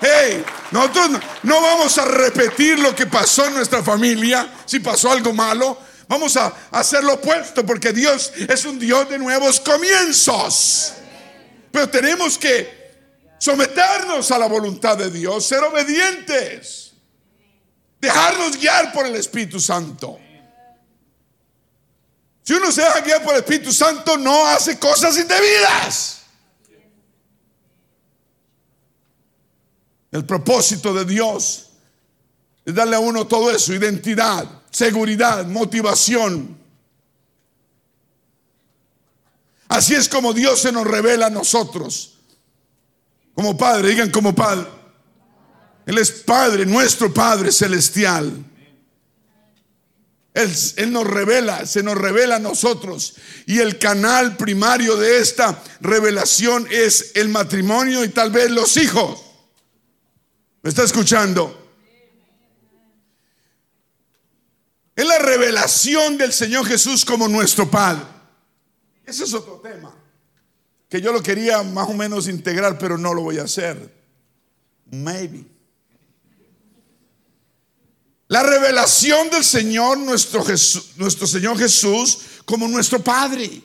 Hey, 0.00 0.42
nosotros 0.70 1.20
no 1.42 1.60
vamos 1.60 1.98
a 1.98 2.04
repetir 2.06 2.78
lo 2.78 2.94
que 2.94 3.06
pasó 3.06 3.46
en 3.46 3.54
nuestra 3.54 3.82
familia, 3.82 4.50
si 4.64 4.80
pasó 4.80 5.12
algo 5.12 5.32
malo, 5.34 5.78
vamos 6.08 6.36
a 6.36 6.52
hacer 6.70 7.04
lo 7.04 7.14
opuesto, 7.14 7.66
porque 7.66 7.92
Dios 7.92 8.32
es 8.48 8.64
un 8.64 8.78
Dios 8.78 9.08
de 9.10 9.18
nuevos 9.18 9.60
comienzos. 9.60 10.94
Pero 11.70 11.88
tenemos 11.88 12.38
que 12.38 12.80
someternos 13.38 14.30
a 14.30 14.38
la 14.38 14.46
voluntad 14.46 14.96
de 14.96 15.10
Dios, 15.10 15.46
ser 15.46 15.62
obedientes. 15.62 16.92
Dejarnos 18.00 18.56
guiar 18.56 18.92
por 18.92 19.04
el 19.06 19.14
Espíritu 19.16 19.60
Santo. 19.60 20.18
Si 22.42 22.54
uno 22.54 22.72
se 22.72 22.80
deja 22.80 23.00
guiar 23.00 23.22
por 23.22 23.34
el 23.34 23.40
Espíritu 23.40 23.72
Santo, 23.72 24.16
no 24.16 24.46
hace 24.46 24.78
cosas 24.78 25.16
indebidas. 25.18 26.19
El 30.12 30.24
propósito 30.24 30.92
de 30.92 31.04
Dios 31.04 31.66
es 32.64 32.74
darle 32.74 32.96
a 32.96 33.00
uno 33.00 33.26
todo 33.26 33.50
eso, 33.50 33.72
identidad, 33.72 34.44
seguridad, 34.70 35.46
motivación. 35.46 36.58
Así 39.68 39.94
es 39.94 40.08
como 40.08 40.32
Dios 40.32 40.60
se 40.60 40.72
nos 40.72 40.86
revela 40.86 41.26
a 41.26 41.30
nosotros. 41.30 42.18
Como 43.34 43.56
Padre, 43.56 43.90
digan 43.90 44.10
como 44.10 44.34
Padre. 44.34 44.66
Él 45.86 45.98
es 45.98 46.10
Padre, 46.10 46.66
nuestro 46.66 47.14
Padre 47.14 47.52
celestial. 47.52 48.44
Él, 50.34 50.92
nos 50.92 51.06
revela, 51.06 51.66
se 51.66 51.82
nos 51.82 51.96
revela 51.96 52.36
a 52.36 52.40
nosotros. 52.40 53.14
Y 53.46 53.58
el 53.58 53.78
canal 53.78 54.36
primario 54.36 54.96
de 54.96 55.20
esta 55.20 55.62
revelación 55.80 56.66
es 56.70 57.12
el 57.14 57.28
matrimonio 57.28 58.04
y 58.04 58.08
tal 58.08 58.30
vez 58.30 58.50
los 58.50 58.76
hijos. 58.76 59.20
¿Me 60.62 60.70
está 60.70 60.84
escuchando? 60.84 61.56
Es 64.94 65.06
la 65.06 65.18
revelación 65.18 66.18
del 66.18 66.32
Señor 66.32 66.66
Jesús 66.66 67.04
como 67.04 67.26
nuestro 67.26 67.70
Padre. 67.70 68.04
Ese 69.06 69.24
es 69.24 69.32
otro 69.32 69.60
tema. 69.60 69.94
Que 70.88 71.00
yo 71.00 71.12
lo 71.12 71.22
quería 71.22 71.62
más 71.62 71.88
o 71.88 71.94
menos 71.94 72.28
integrar, 72.28 72.78
pero 72.78 72.98
no 72.98 73.14
lo 73.14 73.22
voy 73.22 73.38
a 73.38 73.44
hacer. 73.44 73.94
Maybe. 74.90 75.46
La 78.28 78.42
revelación 78.42 79.30
del 79.30 79.44
Señor, 79.44 79.98
nuestro, 79.98 80.44
nuestro 80.96 81.26
Señor 81.26 81.58
Jesús, 81.58 82.18
como 82.44 82.68
nuestro 82.68 83.02
Padre. 83.02 83.62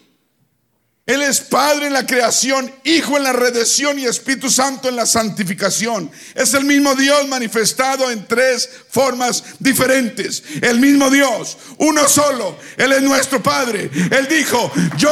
Él 1.05 1.21
es 1.21 1.39
Padre 1.39 1.85
en 1.87 1.93
la 1.93 2.07
creación, 2.07 2.73
Hijo 2.83 3.15
en 3.15 3.23
la 3.23 3.33
redención 3.33 3.99
y 3.99 4.05
Espíritu 4.05 4.49
Santo 4.49 4.89
en 4.89 4.95
la 4.95 5.05
santificación. 5.05 6.09
Es 6.33 6.55
el 6.55 6.65
mismo 6.65 6.95
Dios 6.95 7.27
manifestado 7.27 8.09
en 8.09 8.25
tres 8.25 8.67
formas 8.89 9.43
diferentes. 9.59 10.41
El 10.61 10.79
mismo 10.79 11.11
Dios, 11.11 11.57
uno 11.77 12.07
solo. 12.07 12.57
Él 12.77 12.91
es 12.91 13.03
nuestro 13.03 13.41
Padre. 13.43 13.91
Él 14.09 14.27
dijo, 14.27 14.71
yo 14.97 15.11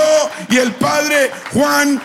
y 0.49 0.57
el 0.57 0.73
Padre 0.73 1.31
Juan 1.53 2.01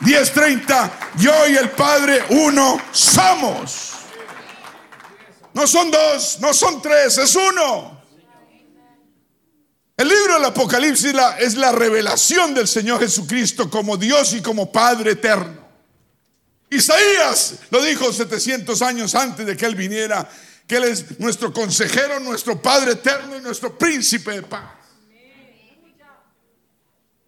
10:30, 0.00 0.90
yo 1.18 1.46
y 1.46 1.56
el 1.56 1.70
Padre 1.70 2.24
uno 2.30 2.82
somos. 2.90 3.92
No 5.54 5.68
son 5.68 5.90
dos, 5.90 6.38
no 6.40 6.52
son 6.52 6.82
tres, 6.82 7.16
es 7.16 7.34
uno. 7.36 7.95
El 9.96 10.08
libro 10.08 10.34
del 10.34 10.44
Apocalipsis 10.44 11.14
es 11.38 11.54
la 11.56 11.72
revelación 11.72 12.52
del 12.52 12.68
Señor 12.68 13.00
Jesucristo 13.00 13.70
como 13.70 13.96
Dios 13.96 14.34
y 14.34 14.42
como 14.42 14.70
Padre 14.70 15.12
eterno. 15.12 15.66
Isaías 16.68 17.54
lo 17.70 17.82
dijo 17.82 18.12
700 18.12 18.82
años 18.82 19.14
antes 19.14 19.46
de 19.46 19.56
que 19.56 19.64
Él 19.64 19.74
viniera, 19.74 20.28
que 20.66 20.76
Él 20.76 20.84
es 20.84 21.18
nuestro 21.18 21.50
consejero, 21.50 22.20
nuestro 22.20 22.60
Padre 22.60 22.92
eterno 22.92 23.38
y 23.38 23.40
nuestro 23.40 23.78
príncipe 23.78 24.32
de 24.32 24.42
paz. 24.42 24.76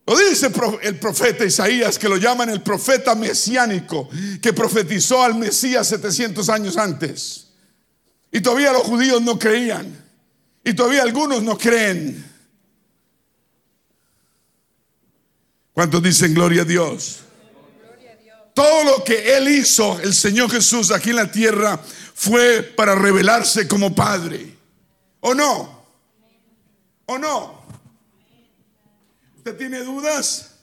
Lo 0.07 0.17
dice 0.17 0.51
el 0.83 0.99
profeta 0.99 1.45
Isaías, 1.45 1.99
que 1.99 2.09
lo 2.09 2.17
llaman 2.17 2.51
el 2.51 2.63
profeta 2.63 3.15
mesiánico, 3.15 4.09
que 4.43 4.53
profetizó 4.53 5.23
al 5.23 5.35
Mesías 5.35 5.87
700 5.89 6.49
años 6.49 6.77
antes. 6.77 7.49
Y 8.31 8.41
todavía 8.41 8.73
los 8.73 8.83
judíos 8.83 9.21
no 9.23 9.39
creían. 9.39 10.05
Y 10.65 10.73
todavía 10.73 11.03
algunos 11.03 11.43
no 11.43 11.57
creen. 11.57 12.25
¿Cuántos 15.79 16.03
dicen 16.03 16.35
gloria 16.35 16.63
a 16.63 16.65
Dios? 16.65 17.21
Todo 18.53 18.83
lo 18.83 19.05
que 19.05 19.37
Él 19.37 19.47
hizo, 19.47 20.01
el 20.01 20.13
Señor 20.13 20.51
Jesús, 20.51 20.91
aquí 20.91 21.11
en 21.11 21.15
la 21.15 21.31
tierra, 21.31 21.81
fue 22.15 22.65
para 22.65 22.97
revelarse 22.97 23.69
como 23.69 23.95
Padre. 23.95 24.57
¿O 25.21 25.35
no? 25.35 25.85
¿O 27.07 27.17
no? 27.17 27.63
¿Usted 29.37 29.57
tiene 29.57 29.85
dudas? 29.85 30.57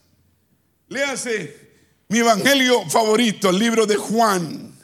Léase 0.89 1.79
mi 2.09 2.19
evangelio 2.19 2.83
favorito, 2.89 3.51
el 3.51 3.57
libro 3.57 3.85
de 3.85 3.95
Juan. 3.95 4.77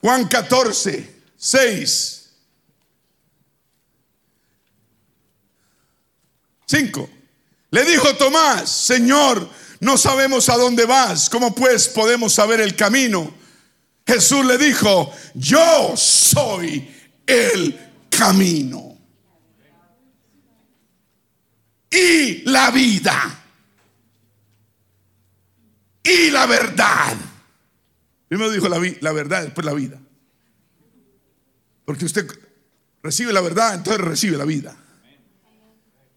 Juan 0.00 0.26
14, 0.26 1.14
6. 1.36 2.30
5. 6.66 7.19
Le 7.70 7.84
dijo 7.84 8.16
Tomás, 8.16 8.68
Señor, 8.68 9.48
no 9.80 9.96
sabemos 9.96 10.48
a 10.48 10.56
dónde 10.56 10.84
vas, 10.86 11.30
¿cómo 11.30 11.54
pues 11.54 11.88
podemos 11.88 12.32
saber 12.32 12.60
el 12.60 12.76
camino? 12.76 13.32
Jesús 14.06 14.44
le 14.44 14.58
dijo, 14.58 15.12
yo 15.34 15.94
soy 15.96 16.90
el 17.26 17.78
camino 18.10 18.98
y 21.90 22.42
la 22.50 22.70
vida 22.70 23.44
y 26.02 26.30
la 26.30 26.46
verdad 26.46 27.16
Primero 28.30 28.52
dijo 28.52 28.68
la, 28.68 28.80
la 29.00 29.10
verdad, 29.10 29.42
después 29.42 29.64
la 29.64 29.72
vida. 29.72 30.00
Porque 31.84 32.04
usted 32.04 32.30
recibe 33.02 33.32
la 33.32 33.40
verdad, 33.40 33.74
entonces 33.74 34.00
recibe 34.00 34.36
la 34.36 34.44
vida. 34.44 34.76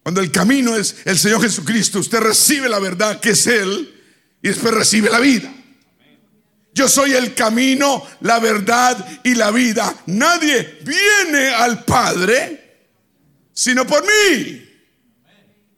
Cuando 0.04 0.22
el 0.22 0.32
camino 0.32 0.76
es 0.76 0.98
el 1.06 1.18
Señor 1.18 1.42
Jesucristo, 1.42 2.00
usted 2.00 2.20
recibe 2.20 2.70
la 2.70 2.80
verdad 2.80 3.20
que 3.20 3.32
es 3.32 3.48
Él 3.48 4.02
y 4.42 4.50
después 4.50 4.74
recibe 4.74 5.10
la 5.10 5.20
vida. 5.20 5.52
Yo 6.74 6.88
soy 6.90 7.14
el 7.14 7.34
camino, 7.34 8.06
la 8.22 8.40
verdad 8.40 9.22
y 9.24 9.36
la 9.36 9.52
vida. 9.52 9.96
Nadie 10.08 10.80
viene 10.84 11.50
al 11.50 11.86
Padre 11.86 12.64
sino 13.54 13.86
por 13.86 14.04
mí. 14.04 14.70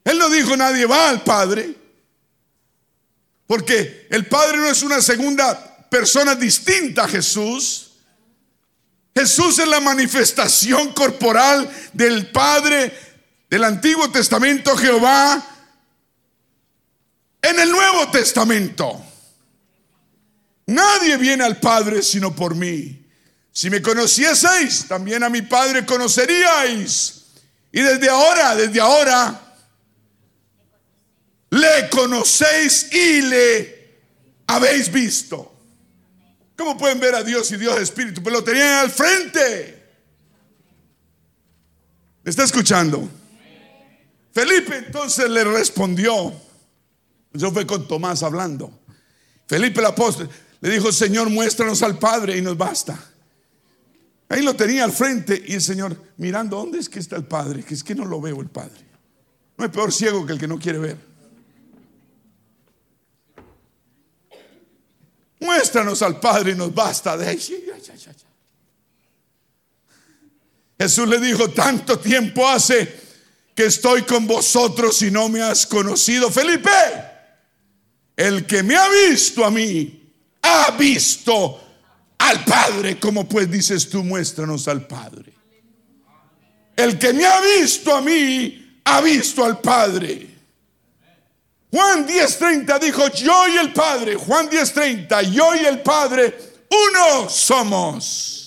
Él 0.03 0.17
no 0.17 0.29
dijo 0.29 0.55
nadie 0.55 0.85
va 0.85 1.09
al 1.09 1.23
Padre. 1.23 1.75
Porque 3.45 4.07
el 4.09 4.25
Padre 4.27 4.57
no 4.57 4.67
es 4.67 4.81
una 4.81 5.01
segunda 5.01 5.87
persona 5.89 6.35
distinta 6.35 7.03
a 7.03 7.07
Jesús. 7.07 7.91
Jesús 9.13 9.59
es 9.59 9.67
la 9.67 9.79
manifestación 9.79 10.93
corporal 10.93 11.69
del 11.93 12.31
Padre 12.31 12.91
del 13.49 13.63
Antiguo 13.63 14.09
Testamento 14.11 14.75
Jehová 14.77 15.43
en 17.41 17.59
el 17.59 17.71
Nuevo 17.71 18.09
Testamento. 18.09 19.03
Nadie 20.67 21.17
viene 21.17 21.43
al 21.43 21.59
Padre 21.59 22.01
sino 22.01 22.35
por 22.35 22.55
mí. 22.55 23.05
Si 23.51 23.69
me 23.69 23.81
conocieseis, 23.81 24.87
también 24.87 25.23
a 25.23 25.29
mi 25.29 25.41
Padre 25.41 25.85
conoceríais. 25.85 27.25
Y 27.71 27.81
desde 27.81 28.09
ahora, 28.09 28.55
desde 28.55 28.81
ahora, 28.81 29.41
le 31.51 31.89
conocéis 31.89 32.91
y 32.93 33.21
le 33.21 33.99
habéis 34.47 34.91
visto. 34.91 35.53
¿Cómo 36.57 36.77
pueden 36.77 36.99
ver 36.99 37.15
a 37.15 37.23
Dios 37.23 37.51
y 37.51 37.57
Dios 37.57 37.75
es 37.75 37.83
espíritu? 37.83 38.23
Pues 38.23 38.33
lo 38.33 38.43
tenían 38.43 38.79
al 38.79 38.91
frente. 38.91 39.83
¿Me 42.23 42.29
está 42.29 42.43
escuchando? 42.43 43.09
Felipe 44.35 44.75
entonces 44.75 45.29
le 45.29 45.45
respondió. 45.45 46.33
Eso 47.33 47.53
fue 47.53 47.65
con 47.65 47.87
Tomás 47.87 48.21
hablando. 48.21 48.81
Felipe 49.47 49.79
el 49.79 49.85
apóstol 49.85 50.29
le 50.59 50.69
dijo, 50.69 50.91
Señor, 50.91 51.29
muéstranos 51.29 51.81
al 51.81 51.97
Padre 51.97 52.37
y 52.37 52.41
nos 52.41 52.57
basta. 52.57 52.99
Ahí 54.27 54.41
lo 54.41 54.53
tenía 54.53 54.83
al 54.83 54.91
frente 54.91 55.41
y 55.47 55.53
el 55.53 55.61
Señor 55.61 55.95
mirando, 56.17 56.57
¿dónde 56.57 56.79
es 56.79 56.89
que 56.89 56.99
está 56.99 57.15
el 57.15 57.23
Padre? 57.23 57.63
Que 57.63 57.75
es 57.75 57.83
que 57.83 57.95
no 57.95 58.03
lo 58.03 58.19
veo 58.19 58.41
el 58.41 58.49
Padre. 58.49 58.85
No 59.57 59.63
hay 59.63 59.71
peor 59.71 59.93
ciego 59.93 60.25
que 60.25 60.33
el 60.33 60.39
que 60.39 60.47
no 60.47 60.59
quiere 60.59 60.79
ver. 60.79 60.97
Muéstranos 65.39 66.01
al 66.01 66.19
Padre 66.19 66.51
y 66.51 66.55
nos 66.55 66.75
basta 66.75 67.17
Jesús 70.77 71.07
le 71.07 71.19
dijo, 71.21 71.49
tanto 71.51 71.97
tiempo 71.99 72.45
hace 72.45 73.04
que 73.55 73.65
estoy 73.65 74.03
con 74.03 74.27
vosotros 74.27 75.01
y 75.01 75.09
no 75.09 75.29
me 75.29 75.41
has 75.41 75.65
conocido. 75.65 76.29
Felipe, 76.29 76.69
el 78.17 78.45
que 78.45 78.61
me 78.61 78.75
ha 78.75 78.87
visto 79.09 79.45
a 79.45 79.49
mí, 79.49 80.11
ha 80.41 80.71
visto 80.71 81.61
al 82.17 82.43
Padre. 82.43 82.99
como 82.99 83.27
pues 83.27 83.49
dices 83.49 83.89
tú, 83.89 84.03
muéstranos 84.03 84.67
al 84.67 84.85
Padre? 84.85 85.33
El 86.75 86.99
que 86.99 87.13
me 87.13 87.25
ha 87.25 87.39
visto 87.39 87.95
a 87.95 88.01
mí, 88.01 88.81
ha 88.83 88.99
visto 88.99 89.43
al 89.43 89.61
Padre. 89.61 90.35
Juan 91.71 92.07
10:30 92.07 92.79
dijo, 92.79 93.07
yo 93.09 93.47
y 93.47 93.57
el 93.57 93.73
Padre, 93.73 94.15
Juan 94.15 94.49
10:30, 94.49 95.31
yo 95.31 95.55
y 95.55 95.65
el 95.65 95.81
Padre, 95.81 96.37
uno 96.69 97.29
somos. 97.29 98.44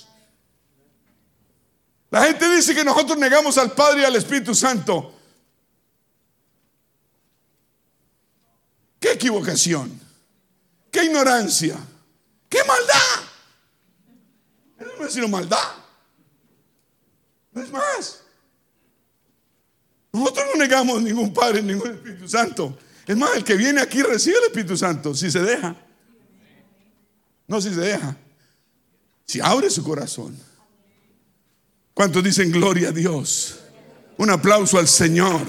La 2.10 2.24
gente 2.24 2.48
dice 2.48 2.74
que 2.74 2.84
nosotros 2.84 3.18
negamos 3.18 3.58
al 3.58 3.72
Padre 3.72 4.02
y 4.02 4.04
al 4.04 4.16
Espíritu 4.16 4.54
Santo. 4.54 5.14
Qué 8.98 9.12
equivocación, 9.12 10.00
qué 10.90 11.04
ignorancia, 11.04 11.76
qué 12.48 12.58
maldad. 12.64 13.28
Eso 14.78 14.90
no 14.98 15.06
es 15.06 15.12
sino 15.12 15.28
maldad. 15.28 15.74
No 17.52 17.62
es 17.62 17.70
más. 17.70 18.22
Nosotros 20.12 20.46
no 20.52 20.60
negamos 20.60 21.02
ningún 21.02 21.32
Padre, 21.32 21.62
ningún 21.62 21.90
Espíritu 21.92 22.28
Santo. 22.28 22.76
Es 23.06 23.16
más, 23.16 23.36
el 23.36 23.44
que 23.44 23.54
viene 23.54 23.80
aquí 23.80 24.02
recibe 24.02 24.38
el 24.38 24.44
Espíritu 24.44 24.76
Santo, 24.76 25.14
si 25.14 25.30
se 25.30 25.40
deja. 25.40 25.76
No 27.46 27.60
si 27.60 27.70
se 27.70 27.80
deja. 27.80 28.16
Si 29.24 29.40
abre 29.40 29.70
su 29.70 29.84
corazón. 29.84 30.47
¿Cuántos 31.98 32.22
dicen 32.22 32.52
gloria 32.52 32.90
a 32.90 32.92
Dios? 32.92 33.58
Un 34.18 34.30
aplauso 34.30 34.78
al 34.78 34.86
Señor. 34.86 35.40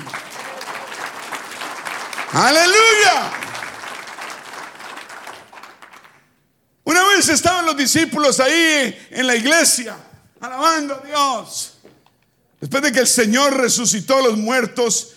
Aleluya. 2.34 3.32
Una 6.86 7.04
vez 7.10 7.30
estaban 7.30 7.68
los 7.68 7.78
discípulos 7.78 8.40
ahí 8.40 8.98
en 9.12 9.28
la 9.28 9.36
iglesia, 9.36 9.96
alabando 10.40 10.96
a 10.96 11.06
Dios. 11.06 11.78
Después 12.60 12.82
de 12.82 12.94
que 12.94 13.02
el 13.02 13.08
Señor 13.08 13.56
resucitó 13.56 14.18
a 14.18 14.24
los 14.24 14.38
muertos, 14.40 15.14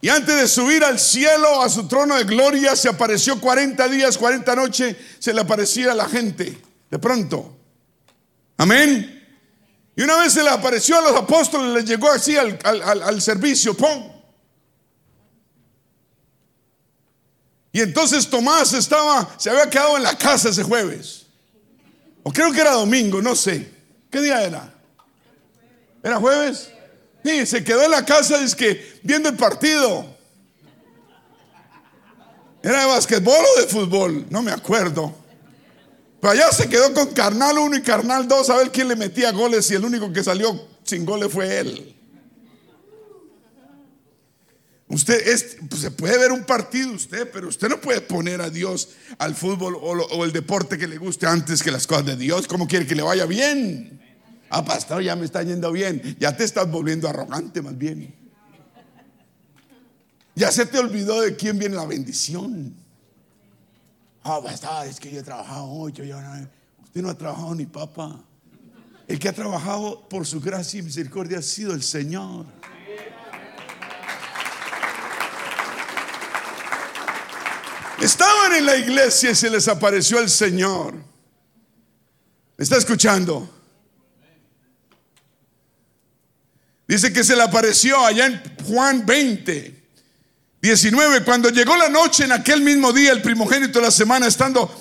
y 0.00 0.08
antes 0.08 0.34
de 0.34 0.48
subir 0.48 0.82
al 0.82 0.98
cielo, 0.98 1.62
a 1.62 1.68
su 1.68 1.86
trono 1.86 2.16
de 2.16 2.24
gloria, 2.24 2.74
se 2.74 2.88
apareció 2.88 3.40
40 3.40 3.86
días, 3.86 4.18
40 4.18 4.56
noches, 4.56 4.96
se 5.20 5.32
le 5.32 5.40
aparecía 5.40 5.92
a 5.92 5.94
la 5.94 6.08
gente, 6.08 6.60
de 6.90 6.98
pronto. 6.98 7.56
Amén. 8.56 9.13
Y 9.96 10.02
una 10.02 10.16
vez 10.18 10.32
se 10.32 10.42
le 10.42 10.50
apareció 10.50 10.98
a 10.98 11.02
los 11.02 11.12
apóstoles, 11.12 11.72
les 11.74 11.84
llegó 11.84 12.10
así 12.10 12.36
al, 12.36 12.58
al 12.62 13.22
servicio, 13.22 13.74
¡pum! 13.74 14.14
Y 17.74 17.80
entonces 17.80 18.30
Tomás 18.30 18.72
estaba, 18.72 19.34
se 19.36 19.50
había 19.50 19.68
quedado 19.68 19.96
en 19.96 20.04
la 20.04 20.16
casa 20.16 20.48
ese 20.48 20.62
jueves. 20.62 21.26
O 22.22 22.30
creo 22.30 22.52
que 22.52 22.60
era 22.60 22.70
domingo, 22.70 23.20
no 23.20 23.34
sé. 23.34 23.68
¿Qué 24.10 24.20
día 24.20 24.42
era? 24.44 24.72
¿Era 26.00 26.20
jueves? 26.20 26.70
Sí, 27.24 27.44
se 27.46 27.64
quedó 27.64 27.82
en 27.82 27.90
la 27.90 28.04
casa 28.04 28.40
es 28.44 28.54
que 28.54 29.00
viendo 29.02 29.28
el 29.28 29.36
partido. 29.36 30.06
¿Era 32.62 32.80
de 32.80 32.86
basquetbol 32.86 33.44
o 33.56 33.60
de 33.60 33.66
fútbol? 33.66 34.26
No 34.30 34.40
me 34.40 34.52
acuerdo. 34.52 35.23
Pero 36.24 36.32
allá 36.32 36.52
se 36.52 36.70
quedó 36.70 36.94
con 36.94 37.08
Carnal 37.08 37.58
1 37.58 37.76
y 37.76 37.82
Carnal 37.82 38.26
2 38.26 38.48
a 38.48 38.56
ver 38.56 38.70
quién 38.70 38.88
le 38.88 38.96
metía 38.96 39.30
goles 39.30 39.70
y 39.70 39.74
el 39.74 39.84
único 39.84 40.10
que 40.10 40.24
salió 40.24 40.68
sin 40.82 41.04
goles 41.04 41.30
fue 41.30 41.58
él. 41.58 41.94
Usted 44.88 45.28
es, 45.28 45.58
pues, 45.68 45.82
se 45.82 45.90
puede 45.90 46.16
ver 46.16 46.32
un 46.32 46.44
partido 46.44 46.92
usted, 46.92 47.30
pero 47.30 47.48
usted 47.48 47.68
no 47.68 47.78
puede 47.78 48.00
poner 48.00 48.40
a 48.40 48.48
Dios 48.48 48.88
al 49.18 49.34
fútbol 49.34 49.74
o, 49.74 49.80
o 49.80 50.24
el 50.24 50.32
deporte 50.32 50.78
que 50.78 50.86
le 50.86 50.96
guste 50.96 51.26
antes 51.26 51.62
que 51.62 51.70
las 51.70 51.86
cosas 51.86 52.06
de 52.06 52.16
Dios. 52.16 52.46
¿Cómo 52.46 52.66
quiere 52.66 52.86
que 52.86 52.94
le 52.94 53.02
vaya 53.02 53.26
bien? 53.26 54.00
Ah, 54.48 54.64
pastor, 54.64 55.02
ya 55.02 55.16
me 55.16 55.26
está 55.26 55.42
yendo 55.42 55.70
bien. 55.72 56.16
Ya 56.18 56.34
te 56.34 56.44
estás 56.44 56.70
volviendo 56.70 57.06
arrogante 57.06 57.60
más 57.60 57.76
bien. 57.76 58.14
Ya 60.34 60.50
se 60.50 60.64
te 60.64 60.78
olvidó 60.78 61.20
de 61.20 61.36
quién 61.36 61.58
viene 61.58 61.76
la 61.76 61.84
bendición. 61.84 62.82
Ah, 64.24 64.40
pastor, 64.42 64.86
es 64.86 64.98
que 64.98 65.10
yo 65.10 65.20
he 65.20 65.22
trabajado 65.22 65.66
mucho. 65.66 66.02
Yo 66.02 66.18
no, 66.18 66.48
usted 66.82 67.02
no 67.02 67.10
ha 67.10 67.14
trabajado 67.14 67.54
ni 67.54 67.66
papá. 67.66 68.24
El 69.06 69.18
que 69.18 69.28
ha 69.28 69.34
trabajado 69.34 70.08
por 70.08 70.26
su 70.26 70.40
gracia 70.40 70.80
y 70.80 70.82
misericordia 70.82 71.38
ha 71.38 71.42
sido 71.42 71.74
el 71.74 71.82
Señor. 71.82 72.46
Estaban 78.00 78.54
en 78.54 78.66
la 78.66 78.76
iglesia 78.76 79.30
y 79.30 79.34
se 79.34 79.50
les 79.50 79.68
apareció 79.68 80.18
el 80.20 80.30
Señor. 80.30 80.94
¿Me 82.56 82.62
está 82.62 82.78
escuchando? 82.78 83.48
Dice 86.86 87.12
que 87.12 87.24
se 87.24 87.36
le 87.36 87.42
apareció 87.42 87.98
allá 87.98 88.26
en 88.26 88.42
Juan 88.66 89.04
20, 89.04 89.83
19. 90.64 91.24
Cuando 91.24 91.50
llegó 91.50 91.76
la 91.76 91.90
noche 91.90 92.24
en 92.24 92.32
aquel 92.32 92.62
mismo 92.62 92.90
día, 92.90 93.12
el 93.12 93.20
primogénito 93.20 93.80
de 93.80 93.84
la 93.84 93.90
semana, 93.90 94.26
estando 94.26 94.74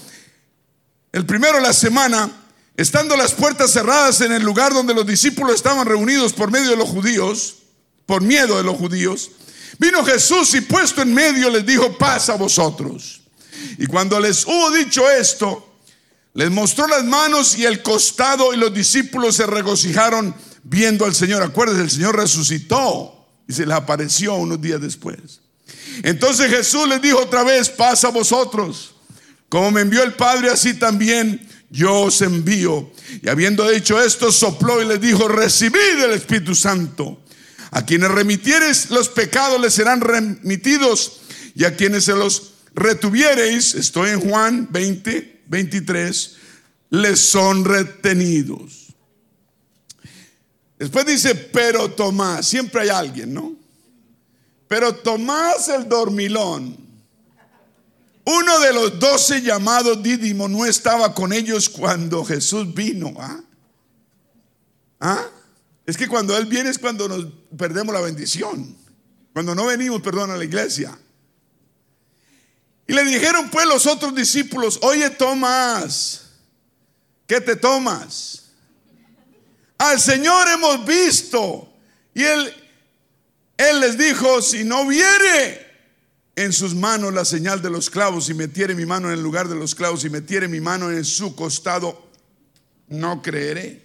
el 1.11 1.25
primero 1.25 1.57
de 1.57 1.61
la 1.61 1.73
semana, 1.73 2.31
estando 2.77 3.17
las 3.17 3.33
puertas 3.33 3.71
cerradas 3.71 4.21
en 4.21 4.31
el 4.31 4.43
lugar 4.43 4.73
donde 4.73 4.93
los 4.93 5.05
discípulos 5.05 5.55
estaban 5.55 5.85
reunidos 5.85 6.31
por 6.31 6.49
medio 6.49 6.69
de 6.69 6.77
los 6.77 6.87
judíos, 6.87 7.57
por 8.05 8.21
miedo 8.21 8.55
de 8.55 8.63
los 8.63 8.77
judíos, 8.77 9.31
vino 9.77 10.05
Jesús 10.05 10.53
y 10.53 10.61
puesto 10.61 11.01
en 11.01 11.13
medio 11.13 11.49
les 11.49 11.65
dijo, 11.65 11.97
paz 11.97 12.29
a 12.29 12.35
vosotros. 12.35 13.21
Y 13.77 13.85
cuando 13.85 14.21
les 14.21 14.45
hubo 14.45 14.71
dicho 14.71 15.11
esto, 15.11 15.79
les 16.33 16.49
mostró 16.49 16.87
las 16.87 17.03
manos 17.03 17.57
y 17.57 17.65
el 17.65 17.83
costado 17.83 18.53
y 18.53 18.57
los 18.57 18.73
discípulos 18.73 19.35
se 19.35 19.45
regocijaron 19.45 20.33
viendo 20.63 21.03
al 21.03 21.13
Señor. 21.13 21.43
Acuérdense, 21.43 21.81
el 21.81 21.91
Señor 21.91 22.15
resucitó 22.15 23.27
y 23.49 23.51
se 23.51 23.65
les 23.65 23.75
apareció 23.75 24.35
unos 24.35 24.61
días 24.61 24.79
después. 24.79 25.42
Entonces 26.03 26.49
Jesús 26.49 26.87
les 26.87 27.01
dijo 27.01 27.19
otra 27.19 27.43
vez, 27.43 27.69
pasa 27.69 28.07
a 28.07 28.11
vosotros. 28.11 28.95
Como 29.49 29.71
me 29.71 29.81
envió 29.81 30.03
el 30.03 30.13
Padre, 30.13 30.49
así 30.49 30.73
también 30.73 31.47
yo 31.69 32.01
os 32.01 32.21
envío. 32.21 32.91
Y 33.21 33.29
habiendo 33.29 33.69
dicho 33.69 34.01
esto, 34.01 34.31
sopló 34.31 34.81
y 34.81 34.85
les 34.85 35.01
dijo, 35.01 35.27
recibid 35.27 36.03
el 36.03 36.11
Espíritu 36.11 36.55
Santo. 36.55 37.21
A 37.71 37.85
quienes 37.85 38.11
remitieres 38.11 38.91
los 38.91 39.09
pecados 39.09 39.59
les 39.59 39.73
serán 39.73 40.01
remitidos 40.01 41.21
y 41.55 41.65
a 41.65 41.75
quienes 41.75 42.05
se 42.05 42.13
los 42.13 42.53
retuviereis, 42.75 43.75
estoy 43.75 44.11
en 44.11 44.21
Juan 44.21 44.67
20, 44.71 45.43
23, 45.47 46.35
les 46.91 47.19
son 47.19 47.65
retenidos. 47.65 48.93
Después 50.77 51.05
dice, 51.05 51.33
pero 51.35 51.89
Tomás, 51.91 52.47
siempre 52.47 52.81
hay 52.81 52.89
alguien, 52.89 53.33
¿no? 53.33 53.62
Pero 54.73 54.91
Tomás 54.95 55.69
el 55.69 55.87
dormilón, 55.87 56.75
uno 58.25 58.59
de 58.59 58.73
los 58.73 58.97
doce 58.97 59.39
llamados 59.43 60.01
Dídimo, 60.01 60.47
no 60.47 60.65
estaba 60.65 61.13
con 61.13 61.31
ellos 61.31 61.69
cuando 61.69 62.25
Jesús 62.25 62.73
vino. 62.73 63.13
¿ah? 63.19 63.39
¿Ah? 64.99 65.27
Es 65.85 65.95
que 65.95 66.07
cuando 66.07 66.35
Él 66.35 66.47
viene 66.47 66.71
es 66.71 66.79
cuando 66.79 67.07
nos 67.07 67.27
perdemos 67.55 67.93
la 67.93 68.01
bendición. 68.01 68.75
Cuando 69.31 69.53
no 69.53 69.67
venimos, 69.67 70.01
perdón, 70.01 70.31
a 70.31 70.37
la 70.37 70.43
iglesia. 70.43 70.97
Y 72.87 72.93
le 72.93 73.03
dijeron 73.03 73.51
pues 73.51 73.67
los 73.67 73.85
otros 73.85 74.15
discípulos, 74.15 74.79
oye 74.81 75.07
Tomás, 75.11 76.31
¿qué 77.27 77.39
te 77.39 77.55
tomas? 77.55 78.45
Al 79.77 80.01
Señor 80.01 80.47
hemos 80.47 80.83
visto. 80.83 81.71
Y 82.15 82.23
él, 82.23 82.62
él 83.57 83.79
les 83.79 83.97
dijo, 83.97 84.41
si 84.41 84.63
no 84.63 84.87
viere 84.87 85.73
en 86.35 86.51
sus 86.51 86.73
manos 86.73 87.13
la 87.13 87.25
señal 87.25 87.61
de 87.61 87.69
los 87.69 87.89
clavos 87.89 88.29
y 88.29 88.33
metiere 88.33 88.75
mi 88.75 88.85
mano 88.85 89.07
en 89.07 89.13
el 89.13 89.23
lugar 89.23 89.47
de 89.47 89.55
los 89.55 89.75
clavos 89.75 90.03
y 90.05 90.09
metiere 90.09 90.47
mi 90.47 90.59
mano 90.59 90.91
en 90.91 91.05
su 91.05 91.35
costado, 91.35 92.09
no 92.87 93.21
creeré. 93.21 93.83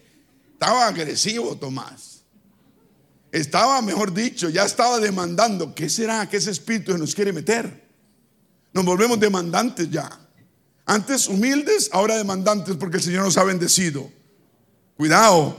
Estaba 0.52 0.86
agresivo 0.86 1.56
Tomás. 1.56 2.22
estaba, 3.30 3.80
mejor 3.82 4.12
dicho, 4.12 4.48
ya 4.48 4.64
estaba 4.64 4.98
demandando. 4.98 5.74
¿Qué 5.74 5.88
será 5.88 6.28
que 6.28 6.38
ese 6.38 6.50
espíritu 6.50 6.96
nos 6.96 7.14
quiere 7.14 7.32
meter? 7.32 7.86
Nos 8.72 8.84
volvemos 8.84 9.20
demandantes 9.20 9.90
ya. 9.90 10.10
Antes 10.86 11.28
humildes, 11.28 11.90
ahora 11.92 12.16
demandantes 12.16 12.76
porque 12.76 12.96
el 12.96 13.02
Señor 13.02 13.24
nos 13.24 13.36
ha 13.36 13.44
bendecido. 13.44 14.10
Cuidado, 14.96 15.56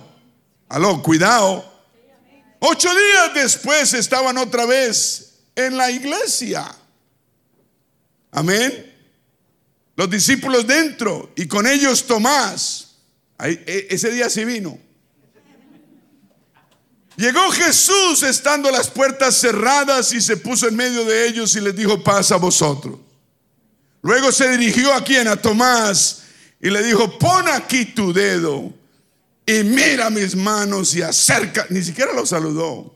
aló, 0.68 1.04
cuidado. 1.04 1.79
Ocho 2.60 2.90
días 2.90 3.34
después 3.34 3.94
estaban 3.94 4.38
otra 4.38 4.66
vez 4.66 5.40
en 5.56 5.78
la 5.78 5.90
iglesia. 5.90 6.76
Amén. 8.32 8.86
Los 9.96 10.10
discípulos 10.10 10.68
dentro 10.68 11.32
y 11.36 11.48
con 11.48 11.66
ellos 11.66 12.06
Tomás. 12.06 12.96
E, 13.40 13.88
ese 13.90 14.12
día 14.12 14.30
sí 14.30 14.44
vino. 14.44 14.78
Llegó 17.16 17.52
Jesús 17.52 18.24
estando 18.24 18.72
las 18.72 18.90
puertas 18.90 19.36
cerradas 19.36 20.14
y 20.14 20.22
se 20.22 20.38
puso 20.38 20.68
en 20.68 20.76
medio 20.76 21.04
de 21.04 21.28
ellos 21.28 21.54
y 21.56 21.62
les 21.62 21.76
dijo, 21.76 22.02
paz 22.02 22.32
a 22.32 22.38
vosotros. 22.38 22.98
Luego 24.02 24.32
se 24.32 24.50
dirigió 24.58 24.94
a 24.94 25.04
quien, 25.04 25.28
a 25.28 25.36
Tomás, 25.36 26.24
y 26.62 26.70
le 26.70 26.82
dijo, 26.82 27.20
pon 27.20 27.50
aquí 27.50 27.86
tu 27.86 28.14
dedo 28.14 28.74
y 29.50 29.64
mira 29.64 30.12
mis 30.12 30.36
manos 30.36 30.94
y 30.96 31.02
acerca. 31.02 31.66
Ni 31.70 31.82
siquiera 31.82 32.14
lo 32.14 32.24
saludó. 32.24 32.96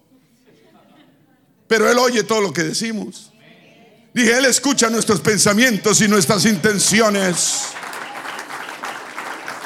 Pero 1.67 1.89
él 1.89 1.97
oye 1.97 2.23
todo 2.23 2.41
lo 2.41 2.53
que 2.53 2.61
decimos. 2.61 3.31
Dije, 4.13 4.37
él 4.37 4.45
escucha 4.45 4.87
nuestros 4.91 5.19
pensamientos 5.21 5.99
y 6.01 6.07
nuestras 6.07 6.45
intenciones. 6.45 7.63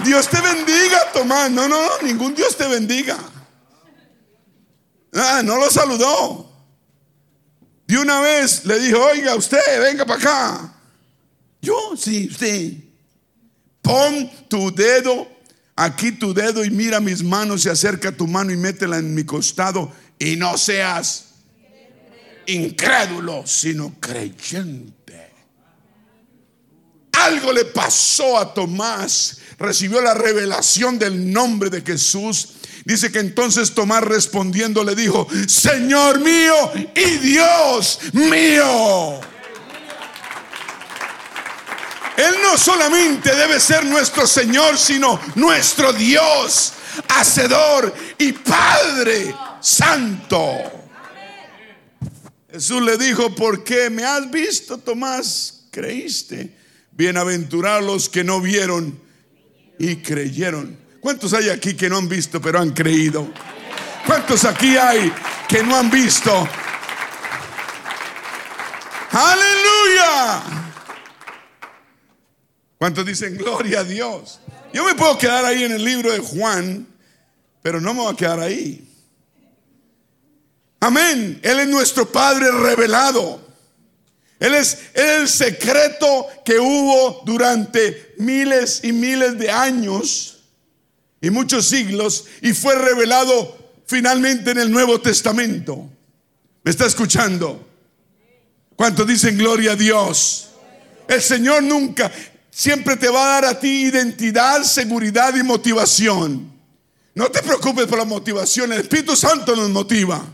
Dios 0.06 0.30
te 0.30 0.40
bendiga, 0.40 1.12
Tomás. 1.12 1.52
No, 1.52 1.68
no, 1.68 1.82
no, 1.82 2.08
ningún 2.08 2.34
Dios 2.34 2.56
te 2.56 2.66
bendiga. 2.68 3.18
Ah, 5.14 5.42
no 5.44 5.58
lo 5.58 5.70
saludó. 5.70 6.50
De 7.86 7.98
una 7.98 8.22
vez 8.22 8.64
le 8.64 8.80
dijo, 8.80 9.04
oiga, 9.04 9.36
usted, 9.36 9.82
venga 9.82 10.06
para 10.06 10.20
acá. 10.20 10.74
Yo, 11.62 11.98
sí, 11.98 12.30
sí. 12.30 12.94
Pon 13.82 14.32
tu 14.48 14.74
dedo, 14.74 15.28
aquí 15.78 16.12
tu 16.12 16.34
dedo 16.34 16.66
y 16.66 16.72
mira 16.72 17.00
mis 17.00 17.24
manos 17.24 17.66
y 17.66 17.70
acerca 17.70 18.12
tu 18.12 18.28
mano 18.28 18.52
y 18.52 18.58
métela 18.58 18.98
en 18.98 19.16
mi 19.16 19.24
costado 19.24 19.94
y 20.20 20.36
no 20.36 20.58
seas 20.58 21.28
incrédulo, 22.48 23.46
sino 23.46 23.94
creyente. 24.00 24.96
Algo 27.12 27.52
le 27.52 27.66
pasó 27.66 28.38
a 28.38 28.54
Tomás, 28.54 29.40
recibió 29.58 30.02
la 30.02 30.14
revelación 30.14 30.98
del 30.98 31.32
nombre 31.32 31.70
de 31.70 31.82
Jesús. 31.82 32.54
Dice 32.86 33.12
que 33.12 33.20
entonces 33.20 33.74
Tomás 33.74 34.04
respondiendo 34.04 34.84
le 34.84 34.96
dijo, 34.96 35.28
Señor 35.48 36.20
mío 36.20 36.72
y 36.96 37.18
Dios 37.18 38.00
mío. 38.14 39.20
Él 42.18 42.36
no 42.42 42.58
solamente 42.58 43.34
debe 43.36 43.60
ser 43.60 43.86
nuestro 43.86 44.26
Señor, 44.26 44.76
sino 44.80 45.20
nuestro 45.36 45.94
Dios, 45.94 46.74
Hacedor 47.10 47.94
y 48.18 48.32
Padre 48.32 49.36
Santo. 49.62 50.42
Jesús 52.52 52.82
le 52.82 52.98
dijo, 52.98 53.36
¿por 53.36 53.64
qué 53.64 53.92
me 53.92 54.04
has 54.04 54.32
visto, 54.32 54.80
Tomás? 54.80 55.66
Creíste. 55.70 56.58
Bienaventurados 56.92 57.84
los 57.84 58.10
que 58.10 58.24
no 58.24 58.42
vieron 58.42 59.00
y 59.78 59.98
creyeron. 59.98 60.76
¿Cuántos 61.00 61.34
hay 61.34 61.50
aquí 61.50 61.76
que 61.76 61.88
no 61.88 61.98
han 61.98 62.10
visto 62.10 62.42
pero 62.42 62.60
han 62.60 62.72
creído? 62.72 63.32
¿Cuántos 64.08 64.44
aquí 64.44 64.76
hay 64.76 65.14
que 65.48 65.62
no 65.62 65.76
han 65.76 65.92
visto? 65.92 66.50
Aleluya. 69.12 70.67
¿Cuántos 72.78 73.06
dicen 73.06 73.36
gloria 73.38 73.80
a 73.80 73.84
Dios? 73.84 74.40
Yo 74.74 74.86
me 74.86 74.96
puedo 74.96 75.18
quedar 75.18 75.46
ahí 75.46 75.64
en 75.64 75.72
el 75.72 75.84
libro 75.84 76.12
de 76.12 76.20
Juan, 76.20 76.88
pero 77.62 77.82
no 77.82 77.94
me 77.94 78.02
voy 78.02 78.14
a 78.14 78.18
quedar 78.18 78.40
ahí. 78.40 78.88
Amén. 80.80 81.40
Él 81.42 81.60
es 81.60 81.68
nuestro 81.68 82.12
Padre 82.12 82.52
revelado. 82.52 83.42
Él 84.40 84.54
es, 84.54 84.78
el 84.94 85.28
secreto 85.28 86.28
que 86.46 86.60
hubo 86.60 87.24
durante 87.26 88.14
miles 88.18 88.82
y 88.84 88.92
miles 88.92 89.38
de 89.40 89.50
años 89.50 90.44
y 91.20 91.32
muchos 91.32 91.68
siglos 91.68 92.26
y 92.42 92.54
fue 92.54 92.76
revelado 92.76 93.58
finalmente 93.88 94.52
en 94.52 94.60
el 94.60 94.72
Nuevo 94.72 95.02
Testamento. 95.02 95.90
¿Me 96.64 96.70
está 96.70 96.86
escuchando? 96.86 97.68
¿Cuántos 98.76 99.08
dicen 99.08 99.38
gloria 99.38 99.72
a 99.72 99.76
Dios? 99.76 100.50
El 101.08 101.22
Señor 101.22 101.64
nunca, 101.64 102.12
siempre 102.58 102.98
te 102.98 103.08
va 103.08 103.22
a 103.22 103.42
dar 103.42 103.46
a 103.46 103.60
ti 103.60 103.84
identidad, 103.84 104.64
seguridad 104.64 105.36
y 105.36 105.44
motivación. 105.44 106.52
No 107.14 107.30
te 107.30 107.44
preocupes 107.44 107.86
por 107.86 108.00
la 108.00 108.06
motivación, 108.06 108.74
el 108.74 108.82
Espíritu 108.82 109.16
Santo 109.16 109.56
nos 109.56 109.70
motiva. 109.70 110.26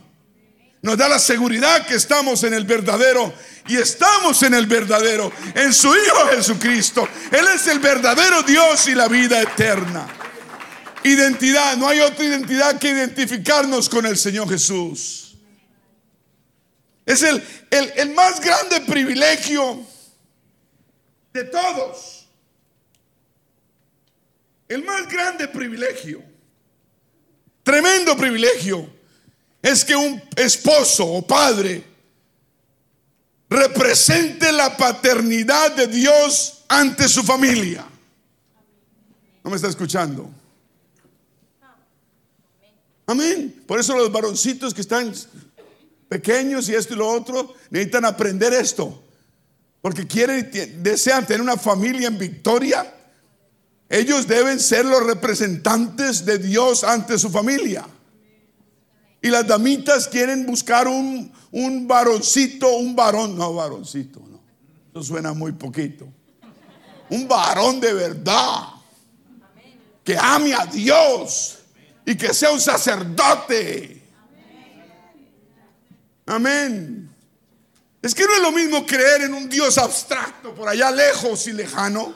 Nos 0.81 0.97
da 0.97 1.09
la 1.09 1.19
seguridad 1.19 1.85
que 1.85 1.95
estamos 1.95 2.43
en 2.43 2.53
el 2.53 2.63
verdadero 2.63 3.33
y 3.67 3.75
estamos 3.75 4.41
en 4.43 4.53
el 4.53 4.67
verdadero, 4.67 5.33
en 5.53 5.73
su 5.73 5.89
Hijo 5.89 6.27
Jesucristo. 6.33 7.07
Él 7.29 7.45
es 7.53 7.67
el 7.67 7.79
verdadero 7.79 8.41
Dios 8.43 8.87
y 8.87 8.95
la 8.95 9.09
vida 9.09 9.41
eterna. 9.41 10.07
Identidad, 11.03 11.75
no 11.75 11.89
hay 11.89 11.99
otra 11.99 12.23
identidad 12.23 12.79
que 12.79 12.89
identificarnos 12.89 13.89
con 13.89 14.05
el 14.05 14.17
Señor 14.17 14.49
Jesús. 14.49 15.35
Es 17.05 17.21
el, 17.21 17.43
el, 17.69 17.91
el 17.97 18.13
más 18.13 18.39
grande 18.39 18.79
privilegio 18.81 19.92
de 21.33 21.43
todos. 21.45 22.27
El 24.67 24.83
más 24.83 25.07
grande 25.07 25.47
privilegio, 25.47 26.23
tremendo 27.63 28.15
privilegio, 28.15 28.89
es 29.61 29.83
que 29.83 29.95
un 29.95 30.21
esposo 30.35 31.05
o 31.05 31.25
padre 31.25 31.83
represente 33.49 34.51
la 34.51 34.75
paternidad 34.75 35.71
de 35.75 35.87
Dios 35.87 36.63
ante 36.67 37.07
su 37.07 37.23
familia. 37.23 37.85
¿No 39.43 39.49
me 39.49 39.55
está 39.55 39.67
escuchando? 39.67 40.29
Amén. 43.05 43.63
Por 43.67 43.79
eso 43.79 43.97
los 43.97 44.11
varoncitos 44.11 44.73
que 44.73 44.81
están 44.81 45.13
pequeños 46.07 46.69
y 46.69 46.75
esto 46.75 46.93
y 46.93 46.97
lo 46.97 47.09
otro 47.09 47.53
necesitan 47.69 48.05
aprender 48.05 48.53
esto 48.53 49.02
porque 49.83 50.07
quieren, 50.07 50.49
desean 50.81 51.27
tener 51.27 51.41
una 51.41 51.57
familia 51.57 52.07
en 52.07 52.17
victoria, 52.17 52.89
ellos 53.89 54.25
deben 54.25 54.57
ser 54.57 54.85
los 54.85 55.05
representantes 55.05 56.23
de 56.23 56.37
Dios 56.37 56.85
ante 56.85 57.19
su 57.19 57.29
familia. 57.29 57.85
Y 59.21 59.27
las 59.27 59.45
damitas 59.45 60.07
quieren 60.07 60.45
buscar 60.45 60.87
un, 60.87 61.33
un 61.51 61.85
varoncito, 61.85 62.77
un 62.77 62.95
varón, 62.95 63.37
no 63.37 63.55
varoncito, 63.55 64.21
no. 64.21 64.41
Eso 64.91 65.03
suena 65.03 65.33
muy 65.33 65.51
poquito. 65.51 66.07
Un 67.09 67.27
varón 67.27 67.81
de 67.81 67.93
verdad. 67.93 68.69
Que 70.01 70.17
ame 70.17 70.53
a 70.53 70.65
Dios 70.65 71.59
y 72.05 72.15
que 72.15 72.33
sea 72.33 72.51
un 72.51 72.61
sacerdote. 72.61 74.01
Amén. 76.25 77.02
Es 78.03 78.13
que 78.13 78.25
no 78.25 78.35
es 78.35 78.41
lo 78.41 78.51
mismo 78.51 78.85
creer 78.85 79.21
en 79.21 79.33
un 79.33 79.47
Dios 79.47 79.77
abstracto 79.77 80.53
por 80.53 80.67
allá 80.67 80.91
lejos 80.91 81.47
y 81.47 81.53
lejano 81.53 82.13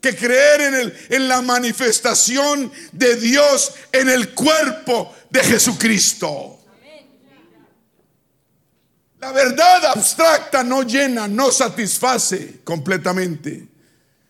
que 0.00 0.16
creer 0.16 0.60
en, 0.62 0.74
el, 0.74 1.06
en 1.10 1.28
la 1.28 1.40
manifestación 1.40 2.72
de 2.90 3.14
Dios 3.14 3.72
en 3.92 4.08
el 4.08 4.34
cuerpo 4.34 5.14
de 5.30 5.40
Jesucristo. 5.44 6.58
La 9.20 9.30
verdad 9.30 9.86
abstracta 9.86 10.64
no 10.64 10.82
llena, 10.82 11.28
no 11.28 11.52
satisface 11.52 12.60
completamente. 12.64 13.68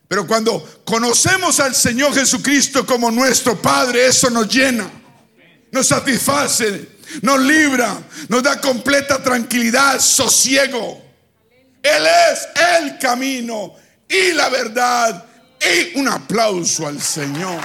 Pero 0.07 0.27
cuando 0.27 0.83
conocemos 0.85 1.59
al 1.61 1.75
Señor 1.75 2.13
Jesucristo 2.13 2.85
como 2.85 3.11
nuestro 3.11 3.57
Padre, 3.57 4.09
eso 4.09 4.29
nos 4.29 4.47
llena, 4.47 4.91
nos 5.71 5.87
satisface, 5.87 6.92
nos 7.23 7.41
libra, 7.41 8.01
nos 8.29 8.43
da 8.43 8.61
completa 8.61 9.23
tranquilidad, 9.23 9.99
sosiego. 10.01 11.03
Él 11.83 12.07
es 12.07 12.49
el 12.81 12.99
camino 12.99 13.75
y 14.09 14.33
la 14.33 14.49
verdad. 14.49 15.27
Y 15.61 15.99
un 15.99 16.09
aplauso 16.09 16.89
al 16.89 17.01
Señor. 17.01 17.63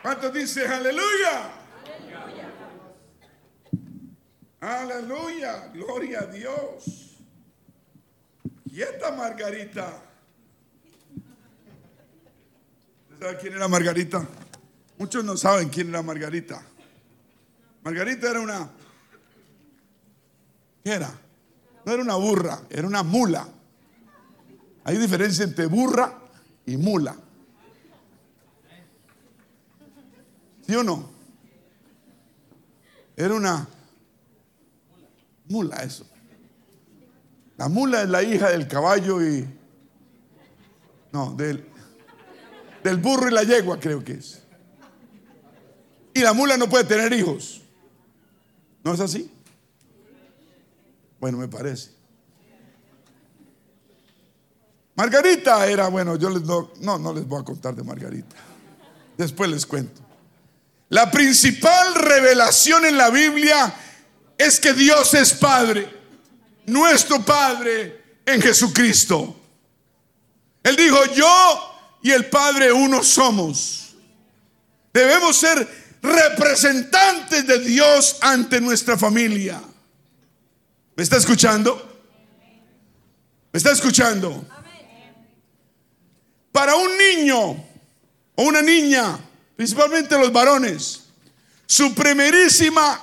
¿Cuántos 0.00 0.32
dice 0.32 0.66
aleluya? 0.66 1.50
Aleluya, 4.60 5.70
gloria 5.72 6.20
a 6.20 6.26
Dios. 6.26 7.16
Y 8.70 8.80
esta 8.80 9.10
Margarita 9.12 10.03
¿Sabe 13.20 13.38
quién 13.40 13.54
era 13.54 13.68
Margarita? 13.68 14.26
Muchos 14.98 15.24
no 15.24 15.36
saben 15.36 15.68
quién 15.68 15.88
era 15.88 16.02
Margarita. 16.02 16.62
Margarita 17.82 18.30
era 18.30 18.40
una... 18.40 18.70
¿Qué 20.82 20.92
era? 20.92 21.12
No 21.84 21.92
era 21.92 22.02
una 22.02 22.16
burra, 22.16 22.62
era 22.70 22.86
una 22.86 23.02
mula. 23.02 23.48
Hay 24.84 24.98
diferencia 24.98 25.44
entre 25.44 25.66
burra 25.66 26.18
y 26.66 26.76
mula. 26.76 27.16
¿Sí 30.66 30.74
o 30.74 30.82
no? 30.82 31.10
Era 33.16 33.34
una 33.34 33.66
mula 35.48 35.76
eso. 35.82 36.06
La 37.56 37.68
mula 37.68 38.02
es 38.02 38.08
la 38.08 38.22
hija 38.22 38.50
del 38.50 38.66
caballo 38.66 39.22
y... 39.22 39.46
No, 41.12 41.32
del, 41.34 41.70
del 42.84 42.98
burro 42.98 43.28
y 43.28 43.32
la 43.32 43.42
yegua 43.42 43.80
creo 43.80 44.04
que 44.04 44.12
es. 44.12 44.42
Y 46.12 46.20
la 46.20 46.34
mula 46.34 46.56
no 46.56 46.68
puede 46.68 46.84
tener 46.84 47.12
hijos. 47.14 47.62
¿No 48.84 48.92
es 48.92 49.00
así? 49.00 49.32
Bueno, 51.18 51.38
me 51.38 51.48
parece. 51.48 51.90
Margarita 54.94 55.66
era, 55.66 55.88
bueno, 55.88 56.16
yo 56.16 56.28
les 56.28 56.42
no, 56.42 56.70
no, 56.80 56.98
no 56.98 57.12
les 57.14 57.26
voy 57.26 57.40
a 57.40 57.44
contar 57.44 57.74
de 57.74 57.82
Margarita. 57.82 58.36
Después 59.16 59.50
les 59.50 59.64
cuento. 59.64 60.02
La 60.90 61.10
principal 61.10 61.94
revelación 61.94 62.84
en 62.84 62.98
la 62.98 63.08
Biblia 63.08 63.74
es 64.36 64.60
que 64.60 64.74
Dios 64.74 65.14
es 65.14 65.32
Padre, 65.32 65.90
nuestro 66.66 67.24
Padre 67.24 68.20
en 68.26 68.42
Jesucristo. 68.42 69.40
Él 70.62 70.76
dijo, 70.76 70.98
yo 71.14 71.73
y 72.04 72.12
el 72.12 72.26
Padre 72.26 72.70
uno 72.70 73.02
somos. 73.02 73.94
Debemos 74.92 75.38
ser 75.38 75.66
representantes 76.02 77.46
de 77.46 77.58
Dios 77.60 78.18
ante 78.20 78.60
nuestra 78.60 78.98
familia. 78.98 79.62
¿Me 80.94 81.02
está 81.02 81.16
escuchando? 81.16 82.02
¿Me 83.50 83.56
está 83.56 83.72
escuchando? 83.72 84.46
Para 86.52 86.76
un 86.76 86.90
niño 86.98 87.40
o 88.34 88.42
una 88.42 88.60
niña, 88.60 89.18
principalmente 89.56 90.18
los 90.18 90.30
varones, 90.30 91.04
su 91.64 91.94
primerísima 91.94 93.00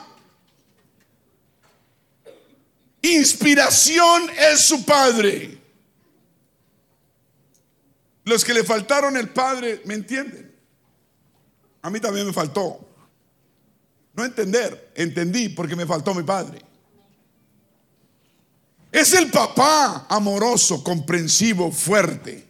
inspiración 3.02 4.30
es 4.38 4.62
su 4.62 4.86
padre. 4.86 5.61
Los 8.24 8.46
que 8.46 8.54
le 8.54 8.64
faltaron 8.64 9.18
el 9.18 9.30
padre, 9.30 9.82
¿me 9.86 9.96
entienden? 9.96 10.52
A 11.82 11.90
mí 11.90 12.00
también 12.00 12.28
me 12.28 12.34
faltó. 12.34 12.88
No 14.14 14.26
entender, 14.26 14.92
entendí 14.96 15.50
porque 15.50 15.76
me 15.76 15.86
faltó 15.86 16.14
mi 16.14 16.24
padre. 16.24 16.62
Es 18.92 19.14
el 19.14 19.32
papá 19.32 20.06
amoroso, 20.10 20.84
comprensivo, 20.84 21.72
fuerte. 21.72 22.46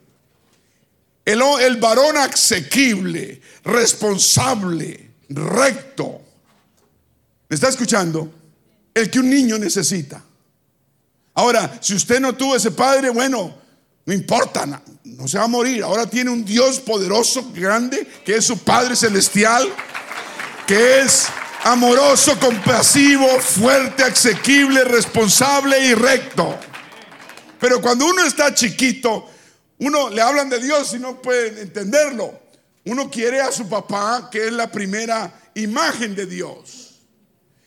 El, 1.24 1.41
el 1.61 1.78
varón 1.78 2.17
asequible, 2.17 3.41
responsable, 3.63 5.11
recto. 5.30 6.22
¿Me 7.47 7.55
está 7.55 7.69
escuchando? 7.69 8.34
El 8.93 9.09
que 9.09 9.19
un 9.19 9.30
niño 9.30 9.57
necesita. 9.59 10.24
Ahora, 11.34 11.78
si 11.80 11.93
usted 11.93 12.19
no 12.19 12.36
tuvo 12.36 12.55
ese 12.55 12.72
padre, 12.72 13.09
bueno, 13.11 13.61
no 14.06 14.14
importa, 14.14 14.66
no, 15.04 15.28
se 15.28 15.38
va 15.38 15.43
a 15.43 15.47
morir. 15.47 15.84
Ahora 15.84 16.08
tiene 16.08 16.32
un 16.32 16.43
Dios 16.43 16.80
poderoso, 16.80 17.52
grande, 17.54 18.08
que 18.26 18.36
es 18.36 18.45
su 18.45 18.58
Padre 18.58 18.95
Celestial, 18.95 19.68
que 20.66 21.02
es 21.02 21.28
amoroso, 21.64 22.39
compasivo, 22.39 23.28
fuerte, 23.39 24.04
asequible, 24.04 24.84
responsable 24.84 25.80
y 25.86 25.93
recto. 25.93 26.58
Pero 27.60 27.80
cuando 27.80 28.08
uno 28.08 28.26
está 28.26 28.54
chiquito, 28.54 29.30
uno 29.78 30.10
le 30.10 30.22
hablan 30.22 30.49
de 30.49 30.60
Dios 30.60 30.93
y 30.95 30.99
no 30.99 31.22
puede 31.22 31.62
entenderlo. 31.62 32.39
Uno 32.86 33.12
quiere 33.12 33.39
a 33.39 33.52
su 33.52 33.70
papá, 33.70 34.30
que 34.32 34.47
es 34.47 34.54
la 34.54 34.72
primera 34.72 35.32
imagen 35.54 36.16
de 36.16 36.26
Dios. 36.26 36.99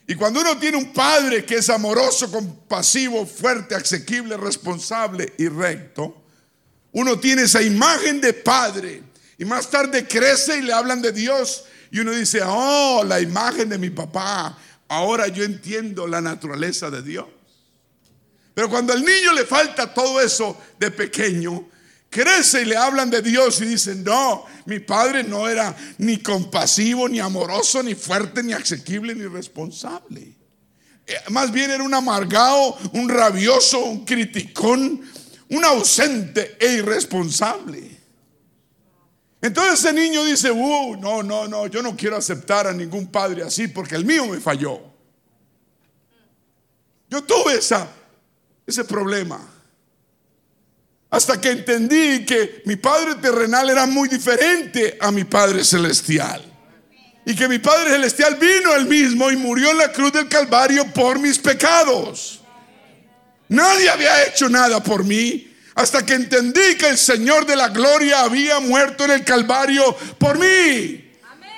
Y 0.07 0.17
cuando 0.17 0.41
uno 0.41 0.59
tiene 0.59 0.77
un 0.77 0.93
padre 0.93 1.45
que 1.45 1.57
es 1.57 1.71
amoroso, 1.71 2.31
compasivo, 2.31 3.25
fuerte, 3.25 3.77
asequible, 3.77 4.37
responsable 4.37 5.33
y 5.39 5.49
recto, 5.49 6.24
uno 6.95 7.19
tiene 7.19 7.43
esa 7.43 7.61
imagen 7.61 8.21
de 8.21 8.33
padre. 8.33 9.03
Y 9.37 9.45
más 9.45 9.69
tarde 9.69 10.07
crece 10.07 10.59
y 10.59 10.63
le 10.63 10.73
hablan 10.73 11.03
de 11.03 11.13
Dios 11.13 11.65
y 11.91 12.01
uno 12.01 12.13
dice, 12.13 12.41
oh, 12.45 13.05
la 13.07 13.21
imagen 13.21 13.69
de 13.69 13.79
mi 13.79 13.91
papá, 13.91 14.57
ahora 14.89 15.29
yo 15.29 15.45
entiendo 15.45 16.07
la 16.07 16.21
naturaleza 16.21 16.91
de 16.91 17.03
Dios. 17.03 17.27
Pero 18.55 18.71
cuando 18.71 18.93
al 18.93 19.05
niño 19.05 19.33
le 19.33 19.45
falta 19.45 19.93
todo 19.93 20.21
eso 20.21 20.57
de 20.79 20.93
pequeño, 20.93 21.69
crece 22.09 22.63
y 22.63 22.65
le 22.65 22.77
hablan 22.77 23.11
de 23.11 23.23
Dios 23.23 23.61
y 23.61 23.67
dicen, 23.67 24.05
no, 24.05 24.45
mi 24.67 24.79
padre 24.79 25.25
no 25.25 25.49
era 25.49 25.77
ni 25.99 26.19
compasivo, 26.19 27.09
ni 27.09 27.19
amoroso, 27.19 27.83
ni 27.83 27.97
fuerte, 27.97 28.43
ni 28.45 28.53
asequible, 28.53 29.17
ni 29.17 29.27
responsable. 29.27 30.33
Eh, 31.07 31.15
más 31.31 31.51
bien 31.51 31.73
era 31.73 31.83
un 31.83 31.93
amargado, 31.93 32.77
un 32.93 33.09
rabioso, 33.09 33.81
un 33.81 34.05
criticón, 34.05 35.03
un 35.51 35.65
ausente 35.65 36.57
e 36.61 36.75
irresponsable. 36.75 38.05
Entonces 39.41 39.81
ese 39.81 39.93
niño 39.93 40.25
dice, 40.25 40.51
uh, 40.51 40.97
no, 40.97 41.23
no, 41.23 41.47
no, 41.47 41.67
yo 41.67 41.83
no 41.83 41.95
quiero 41.95 42.17
aceptar 42.17 42.67
a 42.67 42.73
ningún 42.73 43.09
padre 43.09 43.43
así 43.43 43.69
porque 43.69 43.95
el 43.95 44.05
mío 44.05 44.27
me 44.27 44.41
falló. 44.41 44.81
Yo 47.11 47.23
tuve 47.23 47.57
esa, 47.59 47.87
ese 48.67 48.85
problema. 48.85 49.41
Hasta 51.11 51.41
que 51.41 51.51
entendí 51.51 52.25
que 52.25 52.63
mi 52.65 52.77
padre 52.77 53.17
terrenal 53.17 53.69
era 53.69 53.87
muy 53.87 54.09
diferente 54.09 54.97
a 54.99 55.13
mi 55.13 55.25
padre 55.25 55.63
celestial. 55.63 56.43
Y 57.27 57.37
que 57.37 57.47
mi 57.47 57.59
padre 57.59 57.91
celestial 57.91 58.37
vino 58.37 58.75
él 58.75 58.87
mismo 58.87 59.31
y 59.31 59.37
murió 59.37 59.71
en 59.71 59.79
la 59.79 59.93
cruz 59.93 60.13
del 60.13 60.29
Calvario 60.29 60.91
por 60.93 61.19
mis 61.19 61.39
pecados. 61.39 62.41
Nadie 63.49 63.91
había 63.91 64.25
hecho 64.25 64.49
nada 64.49 64.83
por 64.83 65.05
mí 65.05 65.55
hasta 65.75 66.07
que 66.07 66.15
entendí 66.15 66.77
que 66.77 66.89
el 66.89 66.99
Señor 66.99 67.47
de 67.47 67.57
la 67.57 67.69
gloria 67.69 68.21
había 68.21 68.61
muerto 68.61 69.05
en 69.05 69.11
el 69.11 69.25
Calvario 69.25 69.97
por 70.19 70.39
mí 70.39 71.13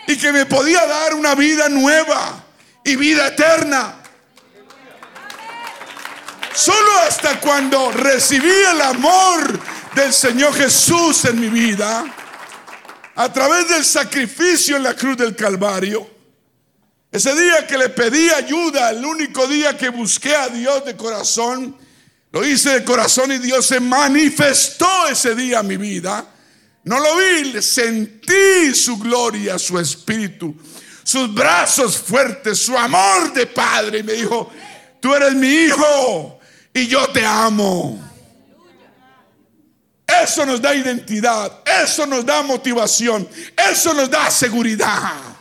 y 0.08 0.16
que 0.16 0.32
me 0.32 0.46
podía 0.46 0.84
dar 0.86 1.14
una 1.14 1.34
vida 1.34 1.68
nueva 1.68 2.44
y 2.84 2.96
vida 2.96 3.28
eterna. 3.28 3.96
Solo 6.54 6.90
hasta 7.06 7.38
cuando 7.40 7.92
recibí 7.92 8.48
el 8.48 8.80
amor 8.80 9.60
del 9.94 10.12
Señor 10.12 10.54
Jesús 10.54 11.26
en 11.26 11.38
mi 11.38 11.48
vida, 11.48 12.04
a 13.14 13.32
través 13.32 13.68
del 13.68 13.84
sacrificio 13.84 14.76
en 14.76 14.84
la 14.84 14.94
cruz 14.94 15.18
del 15.18 15.36
Calvario, 15.36 16.15
ese 17.10 17.34
día 17.34 17.66
que 17.66 17.78
le 17.78 17.88
pedí 17.88 18.28
ayuda, 18.30 18.90
el 18.90 19.04
único 19.04 19.46
día 19.46 19.76
que 19.76 19.88
busqué 19.88 20.34
a 20.34 20.48
Dios 20.48 20.84
de 20.84 20.96
corazón, 20.96 21.76
lo 22.32 22.46
hice 22.46 22.70
de 22.70 22.84
corazón 22.84 23.32
y 23.32 23.38
Dios 23.38 23.66
se 23.66 23.80
manifestó 23.80 25.08
ese 25.08 25.34
día 25.34 25.60
en 25.60 25.66
mi 25.66 25.76
vida. 25.76 26.26
No 26.84 27.00
lo 27.00 27.16
vi, 27.16 27.62
sentí 27.62 28.74
su 28.74 28.98
gloria, 28.98 29.58
su 29.58 29.78
espíritu, 29.78 30.54
sus 31.02 31.32
brazos 31.32 31.96
fuertes, 31.96 32.58
su 32.58 32.76
amor 32.76 33.32
de 33.32 33.46
padre. 33.46 34.00
Y 34.00 34.02
me 34.02 34.12
dijo, 34.12 34.50
tú 35.00 35.14
eres 35.14 35.34
mi 35.34 35.48
hijo 35.48 36.38
y 36.74 36.86
yo 36.86 37.08
te 37.08 37.24
amo. 37.24 38.02
Eso 40.06 40.46
nos 40.46 40.60
da 40.60 40.74
identidad, 40.74 41.62
eso 41.82 42.06
nos 42.06 42.24
da 42.24 42.42
motivación, 42.42 43.28
eso 43.56 43.92
nos 43.94 44.08
da 44.08 44.30
seguridad. 44.30 45.35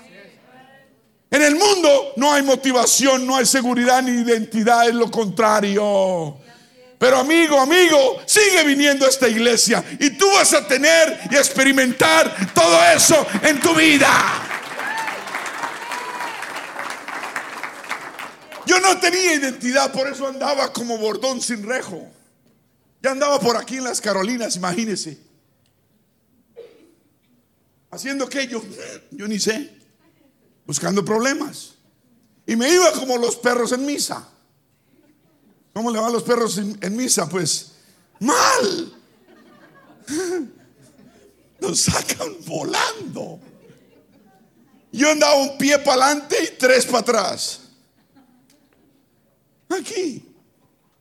En 1.32 1.42
el 1.42 1.56
mundo 1.56 2.14
no 2.18 2.32
hay 2.32 2.44
motivación, 2.44 3.26
no 3.26 3.36
hay 3.36 3.46
seguridad 3.46 4.02
ni 4.02 4.22
identidad, 4.22 4.88
es 4.88 4.96
lo 4.96 5.10
contrario. 5.10 6.38
Pero 6.98 7.18
amigo, 7.18 7.60
amigo, 7.60 8.22
sigue 8.26 8.64
viniendo 8.64 9.06
a 9.06 9.10
esta 9.10 9.28
iglesia 9.28 9.84
y 10.00 10.12
tú 10.12 10.26
vas 10.32 10.54
a 10.54 10.66
tener 10.68 11.20
y 11.30 11.36
experimentar 11.36 12.54
todo 12.54 12.84
eso 12.96 13.26
en 13.44 13.60
tu 13.60 13.74
vida. 13.76 14.46
Yo 18.66 18.80
no 18.80 18.98
tenía 19.00 19.36
identidad, 19.36 19.92
por 19.92 20.08
eso 20.08 20.28
andaba 20.28 20.74
como 20.74 20.98
bordón 20.98 21.42
sin 21.42 21.68
rejo. 21.68 22.10
Ya 23.02 23.12
andaba 23.12 23.40
por 23.40 23.58
aquí 23.58 23.78
en 23.78 23.84
las 23.84 24.02
Carolinas, 24.02 24.56
imagínense. 24.56 25.20
Haciendo 27.92 28.28
que 28.28 28.48
yo, 28.48 28.64
yo 29.12 29.28
ni 29.28 29.40
sé, 29.40 29.72
buscando 30.66 31.04
problemas. 31.04 31.74
Y 32.46 32.56
me 32.56 32.72
iba 32.72 32.92
como 32.94 33.18
los 33.18 33.36
perros 33.36 33.72
en 33.72 33.86
misa. 33.86 34.28
¿Cómo 35.74 35.92
le 35.92 36.00
van 36.00 36.14
los 36.14 36.24
perros 36.24 36.58
en, 36.58 36.96
misa? 36.96 37.28
Pues 37.28 37.72
mal. 38.20 38.94
nos 41.60 41.80
sacan 41.80 42.36
volando. 42.46 43.40
Yo 44.92 45.12
andaba 45.12 45.36
un 45.36 45.58
pie 45.58 45.80
para 45.80 46.06
adelante 46.06 46.38
y 46.44 46.58
tres 46.58 46.86
para 46.86 47.00
atrás. 47.00 47.62
Aquí. 49.70 50.24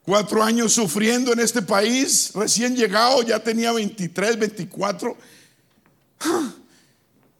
Cuatro 0.05 0.43
años 0.43 0.73
sufriendo 0.75 1.33
en 1.33 1.41
este 1.41 1.63
país, 1.63 2.33
recién 2.35 2.77
llegado, 2.77 3.23
ya 3.23 3.43
tenía 3.43 3.73
23, 3.73 4.39
24. 4.39 5.17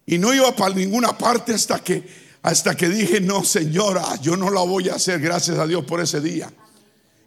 Y 0.07 0.19
no 0.19 0.35
iba 0.35 0.55
para 0.55 0.75
ninguna 0.75 1.17
parte 1.17 1.55
hasta 1.55 1.83
que, 1.83 2.07
hasta 2.43 2.77
que 2.77 2.89
dije, 2.89 3.21
no, 3.21 3.43
señora, 3.45 4.05
yo 4.21 4.37
no 4.37 4.51
la 4.51 4.61
voy 4.63 4.89
a 4.89 4.97
hacer, 4.97 5.21
gracias 5.21 5.59
a 5.59 5.67
Dios 5.67 5.85
por 5.85 6.01
ese 6.01 6.21
día. 6.21 6.53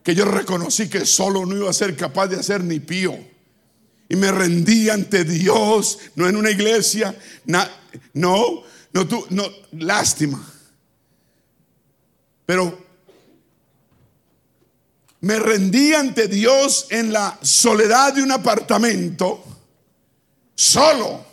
Que 0.03 0.13
yo 0.13 0.25
reconocí 0.25 0.87
que 0.87 1.05
solo 1.05 1.45
no 1.45 1.55
iba 1.55 1.69
a 1.69 1.73
ser 1.73 1.95
capaz 1.95 2.27
de 2.27 2.37
hacer 2.37 2.63
ni 2.63 2.79
pío. 2.79 3.17
Y 4.09 4.15
me 4.15 4.31
rendí 4.31 4.89
ante 4.89 5.23
Dios, 5.23 5.99
no 6.15 6.29
en 6.29 6.37
una 6.37 6.51
iglesia, 6.51 7.17
no, 7.45 7.65
no, 8.13 9.07
tú, 9.07 9.25
no, 9.31 9.43
lástima. 9.71 10.41
Pero 12.45 12.87
me 15.21 15.39
rendí 15.39 15.93
ante 15.93 16.27
Dios 16.27 16.87
en 16.89 17.11
la 17.11 17.37
soledad 17.41 18.13
de 18.13 18.23
un 18.23 18.31
apartamento, 18.31 19.43
solo. 20.55 21.26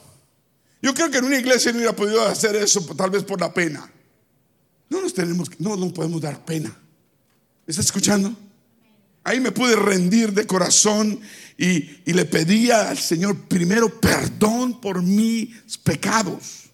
Yo 0.84 0.92
creo 0.92 1.10
que 1.10 1.16
en 1.16 1.24
una 1.24 1.38
iglesia 1.38 1.72
no 1.72 1.78
hubiera 1.78 1.96
podido 1.96 2.22
hacer 2.26 2.54
eso, 2.56 2.84
tal 2.94 3.08
vez 3.08 3.24
por 3.24 3.40
la 3.40 3.54
pena. 3.54 3.90
No 4.90 5.00
nos 5.00 5.14
tenemos, 5.14 5.48
no, 5.58 5.94
podemos 5.94 6.20
dar 6.20 6.44
pena. 6.44 6.76
¿Está 7.66 7.80
escuchando? 7.80 8.36
Ahí 9.22 9.40
me 9.40 9.50
pude 9.50 9.76
rendir 9.76 10.34
de 10.34 10.46
corazón 10.46 11.18
y, 11.56 12.02
y 12.04 12.12
le 12.12 12.26
pedía 12.26 12.90
al 12.90 12.98
Señor 12.98 13.48
primero 13.48 13.98
perdón 13.98 14.78
por 14.78 15.00
mis 15.00 15.78
pecados. 15.78 16.64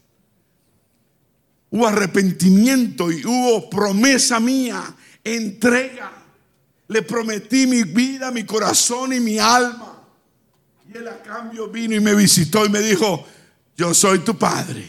Hubo 1.70 1.86
arrepentimiento 1.86 3.12
y 3.12 3.24
hubo 3.24 3.70
promesa 3.70 4.40
mía, 4.40 4.92
entrega 5.22 6.10
le 6.88 7.02
prometí 7.02 7.68
mi 7.68 7.84
vida, 7.84 8.32
mi 8.32 8.42
corazón 8.42 9.12
y 9.12 9.20
mi 9.20 9.38
alma. 9.38 10.02
Y 10.92 10.96
él 10.96 11.06
a 11.06 11.22
cambio 11.22 11.68
vino 11.68 11.94
y 11.94 12.00
me 12.00 12.16
visitó 12.16 12.66
y 12.66 12.68
me 12.68 12.80
dijo, 12.80 13.24
yo 13.80 13.94
soy 13.94 14.18
tu 14.18 14.36
padre. 14.36 14.84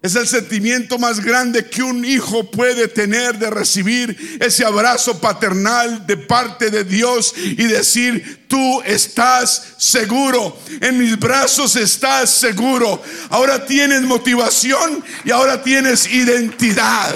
Es 0.00 0.14
el 0.14 0.28
sentimiento 0.28 0.96
más 0.96 1.18
grande 1.18 1.68
que 1.68 1.82
un 1.82 2.04
hijo 2.04 2.48
puede 2.48 2.86
tener 2.86 3.36
de 3.36 3.50
recibir 3.50 4.38
ese 4.40 4.64
abrazo 4.64 5.18
paternal 5.18 6.06
de 6.06 6.16
parte 6.16 6.70
de 6.70 6.84
Dios 6.84 7.34
y 7.36 7.64
decir, 7.64 8.44
tú 8.46 8.80
estás 8.82 9.74
seguro, 9.76 10.56
en 10.80 10.98
mis 10.98 11.18
brazos 11.18 11.74
estás 11.74 12.30
seguro. 12.30 13.02
Ahora 13.30 13.66
tienes 13.66 14.02
motivación 14.02 15.02
y 15.24 15.32
ahora 15.32 15.60
tienes 15.60 16.06
identidad. 16.06 17.12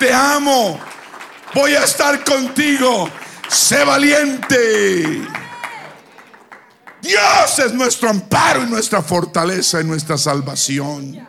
Te 0.00 0.12
amo, 0.12 0.80
voy 1.54 1.74
a 1.74 1.84
estar 1.84 2.24
contigo. 2.24 3.08
Sé 3.48 3.84
valiente. 3.84 5.41
Dios 7.02 7.58
es 7.58 7.74
nuestro 7.74 8.08
amparo 8.08 8.62
y 8.62 8.70
nuestra 8.70 9.02
fortaleza 9.02 9.80
y 9.80 9.84
nuestra 9.84 10.16
salvación. 10.16 11.28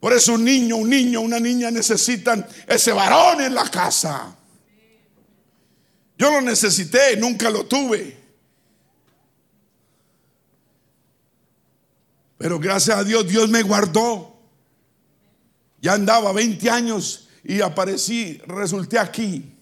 Por 0.00 0.14
eso 0.14 0.34
un 0.34 0.44
niño, 0.44 0.76
un 0.76 0.88
niño, 0.88 1.20
una 1.20 1.38
niña 1.38 1.70
necesitan 1.70 2.46
ese 2.66 2.92
varón 2.92 3.42
en 3.42 3.54
la 3.54 3.68
casa. 3.68 4.34
Yo 6.16 6.30
lo 6.30 6.40
necesité, 6.40 7.16
nunca 7.18 7.50
lo 7.50 7.66
tuve. 7.66 8.24
Pero 12.38 12.58
gracias 12.58 12.96
a 12.96 13.04
Dios, 13.04 13.26
Dios 13.26 13.50
me 13.50 13.62
guardó. 13.62 14.34
Ya 15.82 15.92
andaba 15.92 16.32
20 16.32 16.70
años 16.70 17.28
y 17.42 17.60
aparecí, 17.60 18.40
resulté 18.46 18.98
aquí. 18.98 19.54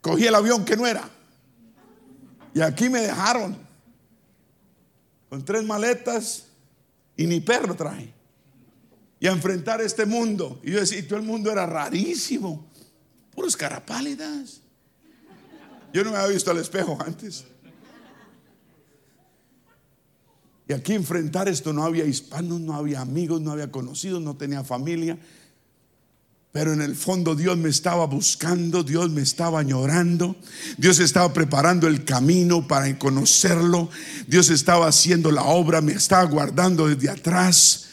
Cogí 0.00 0.26
el 0.26 0.34
avión 0.34 0.64
que 0.64 0.76
no 0.76 0.88
era. 0.88 1.08
Y 2.52 2.60
aquí 2.60 2.88
me 2.88 3.00
dejaron 3.00 3.69
con 5.30 5.44
tres 5.44 5.64
maletas 5.64 6.48
y 7.16 7.26
ni 7.26 7.40
perro 7.40 7.74
traje. 7.74 8.12
Y 9.20 9.28
a 9.28 9.32
enfrentar 9.32 9.80
este 9.80 10.04
mundo. 10.04 10.60
Y 10.64 10.72
yo 10.72 10.80
decía, 10.80 10.98
y 10.98 11.02
todo 11.04 11.18
el 11.18 11.24
mundo 11.24 11.52
era 11.52 11.66
rarísimo. 11.66 12.68
Puros 13.30 13.56
carapálidas. 13.56 14.60
Yo 15.92 16.02
no 16.04 16.10
me 16.10 16.16
había 16.16 16.34
visto 16.34 16.50
al 16.50 16.58
espejo 16.58 16.98
antes. 17.00 17.44
Y 20.66 20.72
aquí 20.72 20.94
enfrentar 20.94 21.48
esto 21.48 21.72
no 21.72 21.84
había 21.84 22.04
hispanos, 22.04 22.60
no 22.60 22.74
había 22.74 23.00
amigos, 23.00 23.40
no 23.40 23.52
había 23.52 23.70
conocidos, 23.70 24.20
no 24.20 24.36
tenía 24.36 24.64
familia. 24.64 25.18
Pero 26.52 26.72
en 26.72 26.82
el 26.82 26.96
fondo 26.96 27.36
Dios 27.36 27.56
me 27.58 27.68
estaba 27.68 28.06
buscando, 28.06 28.82
Dios 28.82 29.08
me 29.10 29.22
estaba 29.22 29.60
añorando, 29.60 30.34
Dios 30.76 30.98
estaba 30.98 31.32
preparando 31.32 31.86
el 31.86 32.04
camino 32.04 32.66
para 32.66 32.98
conocerlo, 32.98 33.88
Dios 34.26 34.50
estaba 34.50 34.88
haciendo 34.88 35.30
la 35.30 35.44
obra, 35.44 35.80
me 35.80 35.92
estaba 35.92 36.24
guardando 36.24 36.88
desde 36.88 37.08
atrás. 37.08 37.86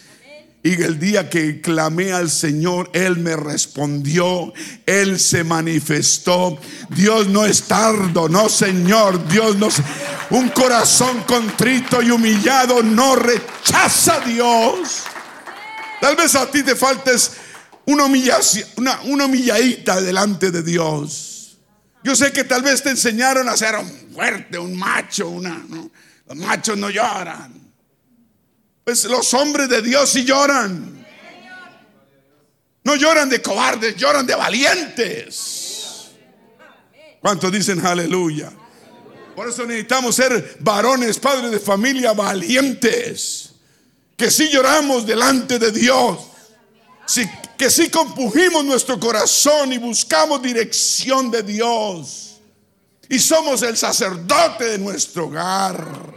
Y 0.63 0.81
el 0.81 0.97
día 0.99 1.29
que 1.29 1.61
clamé 1.61 2.13
al 2.13 2.31
Señor, 2.31 2.89
Él 2.93 3.17
me 3.17 3.35
respondió, 3.35 4.51
Él 4.87 5.19
se 5.19 5.43
manifestó. 5.43 6.59
Dios 6.89 7.27
no 7.27 7.45
es 7.45 7.63
tardo, 7.63 8.27
no 8.27 8.49
Señor, 8.49 9.27
Dios 9.27 9.55
no... 9.57 9.69
Un 10.29 10.49
corazón 10.49 11.23
contrito 11.27 12.01
y 12.01 12.09
humillado 12.09 12.81
no 12.81 13.15
rechaza 13.15 14.15
a 14.15 14.19
Dios. 14.21 15.03
Tal 16.01 16.15
vez 16.15 16.35
a 16.35 16.49
ti 16.51 16.63
te 16.63 16.75
faltes 16.75 17.31
una, 17.87 18.05
humillación, 18.05 18.67
una, 18.77 19.01
una 19.01 19.25
humilladita 19.25 19.99
delante 20.01 20.51
de 20.51 20.61
Dios. 20.61 21.57
Yo 22.03 22.15
sé 22.15 22.31
que 22.31 22.43
tal 22.43 22.61
vez 22.61 22.83
te 22.83 22.89
enseñaron 22.89 23.49
a 23.49 23.57
ser 23.57 23.75
un 23.75 24.11
fuerte, 24.13 24.57
un 24.57 24.77
macho, 24.77 25.29
una, 25.29 25.65
los 26.27 26.37
machos 26.37 26.77
no 26.77 26.89
lloran. 26.89 27.53
Pues 28.83 29.05
los 29.05 29.33
hombres 29.33 29.67
de 29.69 29.81
Dios 29.81 30.09
sí 30.09 30.23
lloran. 30.23 31.05
No 32.83 32.95
lloran 32.95 33.29
de 33.29 33.41
cobardes, 33.41 33.95
lloran 33.95 34.25
de 34.25 34.35
valientes. 34.35 36.11
¿Cuántos 37.21 37.51
dicen 37.51 37.85
aleluya? 37.85 38.51
Por 39.35 39.49
eso 39.49 39.65
necesitamos 39.65 40.15
ser 40.15 40.57
varones, 40.59 41.19
padres 41.19 41.51
de 41.51 41.59
familia 41.59 42.13
valientes. 42.13 43.51
Que 44.15 44.31
si 44.31 44.49
lloramos 44.49 45.05
delante 45.05 45.59
de 45.59 45.71
Dios. 45.71 46.19
Si 47.05 47.29
que 47.57 47.71
si 47.71 47.89
compugimos 47.89 48.63
nuestro 48.63 48.99
corazón 48.99 49.73
y 49.73 49.79
buscamos 49.79 50.41
dirección 50.41 51.31
de 51.31 51.41
Dios 51.41 52.39
y 53.09 53.19
somos 53.19 53.63
el 53.63 53.75
sacerdote 53.75 54.65
de 54.65 54.77
nuestro 54.77 55.25
hogar. 55.25 56.13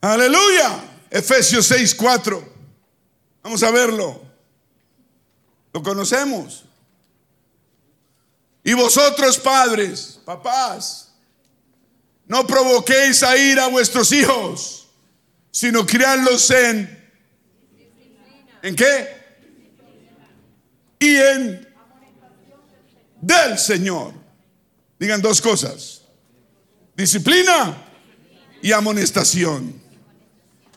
Aleluya. 0.00 0.84
Efesios 1.10 1.66
6, 1.66 1.94
4. 1.94 2.52
Vamos 3.42 3.62
a 3.62 3.70
verlo. 3.70 4.20
Lo 5.72 5.82
conocemos. 5.82 6.64
Y 8.64 8.72
vosotros 8.74 9.38
padres, 9.38 10.20
papás, 10.24 11.05
no 12.26 12.46
provoquéis 12.46 13.22
a 13.22 13.36
ir 13.36 13.58
a 13.60 13.68
vuestros 13.68 14.12
hijos, 14.12 14.88
sino 15.50 15.86
criarlos 15.86 16.50
en... 16.50 16.96
¿En 18.62 18.74
qué? 18.74 19.08
Y 20.98 21.16
en... 21.16 21.66
Del 23.20 23.58
Señor. 23.58 24.12
Digan 24.98 25.22
dos 25.22 25.40
cosas. 25.40 26.02
Disciplina 26.96 27.82
y 28.60 28.72
amonestación. 28.72 29.80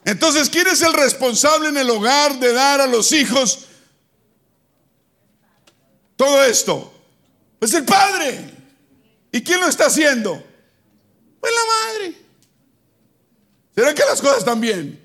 Entonces, 0.05 0.49
¿quién 0.49 0.67
es 0.67 0.81
el 0.81 0.93
responsable 0.93 1.69
en 1.69 1.77
el 1.77 1.89
hogar 1.89 2.39
de 2.39 2.53
dar 2.53 2.81
a 2.81 2.87
los 2.87 3.11
hijos 3.11 3.67
todo 6.15 6.43
esto? 6.43 6.93
Pues 7.57 7.73
el 7.73 7.85
padre. 7.85 8.53
¿Y 9.31 9.41
quién 9.41 9.59
lo 9.59 9.67
está 9.67 9.87
haciendo? 9.87 10.43
Pues 11.39 11.53
la 11.53 11.65
madre. 11.65 12.15
¿Será 13.75 13.93
que 13.93 14.03
las 14.03 14.21
cosas 14.21 14.39
están 14.39 14.59
bien? 14.59 14.99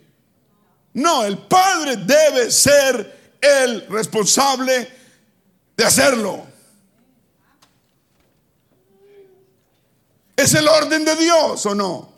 No, 0.95 1.25
el 1.25 1.39
padre 1.39 1.97
debe 1.97 2.51
ser 2.51 3.37
el 3.41 3.87
responsable 3.89 4.89
de 5.77 5.85
hacerlo. 5.85 6.47
¿Es 10.37 10.55
el 10.55 10.67
orden 10.67 11.05
de 11.05 11.17
Dios 11.17 11.65
o 11.67 11.75
no? 11.75 12.13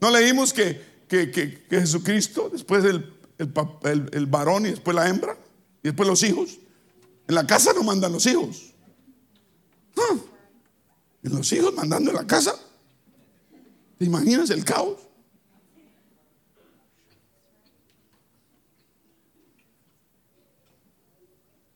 ¿No 0.00 0.10
leímos 0.10 0.52
que, 0.52 1.06
que, 1.08 1.66
Jesucristo, 1.70 2.50
después 2.52 2.84
el, 2.84 3.14
el, 3.38 4.10
el 4.12 4.26
varón 4.26 4.66
y 4.66 4.70
después 4.70 4.94
la 4.94 5.08
hembra 5.08 5.36
y 5.82 5.88
después 5.88 6.08
los 6.08 6.22
hijos? 6.22 6.58
En 7.28 7.34
la 7.34 7.46
casa 7.46 7.72
no 7.72 7.82
mandan 7.82 8.12
los 8.12 8.26
hijos. 8.26 8.72
Y 11.22 11.28
los 11.28 11.52
hijos 11.52 11.72
mandando 11.74 12.10
en 12.10 12.16
la 12.16 12.26
casa. 12.26 12.54
¿Te 14.02 14.06
imaginas 14.06 14.50
el 14.50 14.64
caos? 14.64 14.98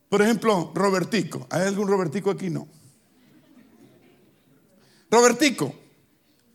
Por 0.08 0.22
ejemplo, 0.22 0.72
Robertico. 0.74 1.46
¿Hay 1.50 1.62
algún 1.68 1.86
Robertico 1.86 2.32
aquí? 2.32 2.50
No. 2.50 2.66
Robertico 5.08 5.72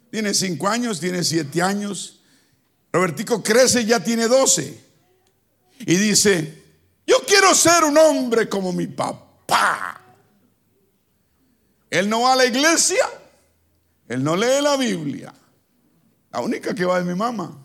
tiene 0.10 0.34
cinco 0.34 0.68
años, 0.68 1.00
tiene 1.00 1.24
siete 1.24 1.62
años. 1.62 2.20
Robertico 2.92 3.42
crece, 3.42 3.86
ya 3.86 4.04
tiene 4.04 4.28
doce. 4.28 4.78
Y 5.80 5.96
dice, 5.96 6.66
yo 7.08 7.16
quiero 7.26 7.56
ser 7.56 7.86
un 7.86 7.98
hombre 7.98 8.50
como 8.50 8.74
mi 8.74 8.88
papá. 8.88 10.02
Él 11.90 12.10
no 12.10 12.24
va 12.24 12.34
a 12.34 12.36
la 12.36 12.46
iglesia, 12.46 13.06
él 14.10 14.22
no 14.22 14.36
lee 14.36 14.62
la 14.62 14.76
Biblia. 14.76 15.34
La 16.32 16.40
única 16.40 16.74
que 16.74 16.86
va 16.86 17.00
es 17.00 17.06
mi 17.06 17.16
mamá. 17.16 17.58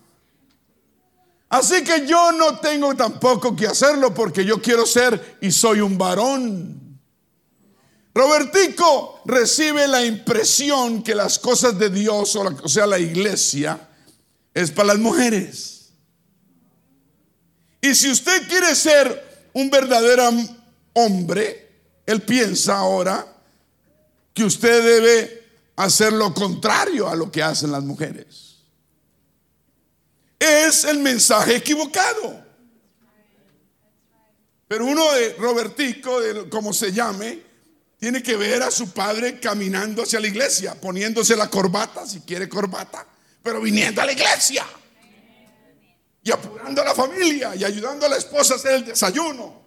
Así 1.48 1.84
que 1.84 2.06
yo 2.06 2.32
no 2.32 2.58
tengo 2.58 2.94
tampoco 2.96 3.54
que 3.54 3.66
hacerlo 3.66 4.12
porque 4.12 4.44
yo 4.44 4.60
quiero 4.60 4.84
ser 4.84 5.38
y 5.40 5.52
soy 5.52 5.80
un 5.80 5.96
varón. 5.96 6.98
Robertico 8.12 9.20
recibe 9.26 9.86
la 9.86 10.04
impresión 10.04 11.02
que 11.02 11.14
las 11.14 11.38
cosas 11.38 11.78
de 11.78 11.90
Dios, 11.90 12.34
o, 12.34 12.68
sea, 12.68 12.86
la 12.86 12.98
iglesia, 12.98 13.88
es 14.52 14.70
para 14.70 14.88
las 14.88 14.98
mujeres. 14.98 15.90
Y 17.80 17.94
si 17.94 18.10
usted 18.10 18.48
quiere 18.48 18.74
ser 18.74 19.48
un 19.52 19.70
verdadero 19.70 20.30
hombre, 20.94 21.70
él 22.06 22.22
piensa 22.22 22.78
ahora 22.78 23.24
que 24.32 24.44
usted 24.44 24.82
debe 24.82 25.44
hacer 25.76 26.12
lo 26.12 26.34
contrario 26.34 27.08
a 27.08 27.14
lo 27.14 27.30
que 27.30 27.42
hacen 27.42 27.70
las 27.70 27.84
mujeres 27.84 28.45
es 30.38 30.84
el 30.84 30.98
mensaje 30.98 31.56
equivocado. 31.56 32.44
Pero 34.68 34.84
uno 34.84 35.12
de 35.12 35.34
Robertico, 35.34 36.20
de 36.20 36.48
como 36.48 36.72
se 36.72 36.92
llame, 36.92 37.42
tiene 37.98 38.22
que 38.22 38.36
ver 38.36 38.62
a 38.62 38.70
su 38.70 38.92
padre 38.92 39.40
caminando 39.40 40.02
hacia 40.02 40.20
la 40.20 40.26
iglesia, 40.26 40.74
poniéndose 40.80 41.36
la 41.36 41.48
corbata, 41.48 42.06
si 42.06 42.20
quiere 42.20 42.48
corbata, 42.48 43.06
pero 43.42 43.60
viniendo 43.60 44.02
a 44.02 44.06
la 44.06 44.12
iglesia. 44.12 44.66
Y 46.22 46.32
apurando 46.32 46.82
a 46.82 46.84
la 46.84 46.94
familia 46.94 47.54
y 47.54 47.64
ayudando 47.64 48.06
a 48.06 48.08
la 48.08 48.16
esposa 48.16 48.54
a 48.54 48.56
hacer 48.56 48.74
el 48.74 48.84
desayuno. 48.84 49.64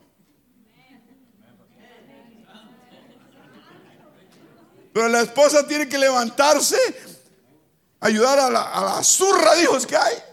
Pero 4.91 5.07
la 5.07 5.21
esposa 5.21 5.65
tiene 5.65 5.87
que 5.87 5.97
levantarse, 5.97 6.77
ayudar 8.01 8.39
a 8.39 8.49
la, 8.49 8.63
a 8.63 8.83
la 8.83 9.03
zurra 9.03 9.55
de 9.55 9.63
hijos 9.63 9.87
que 9.87 9.95
hay. 9.95 10.28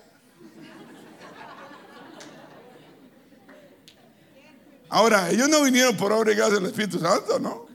Ahora, 4.89 5.31
ellos 5.31 5.49
no 5.49 5.63
vinieron 5.63 5.97
por 5.97 6.13
obra 6.13 6.33
y 6.33 6.37
gracia 6.37 6.57
del 6.57 6.67
Espíritu 6.67 6.99
Santo, 6.99 7.39
¿no? 7.39 7.67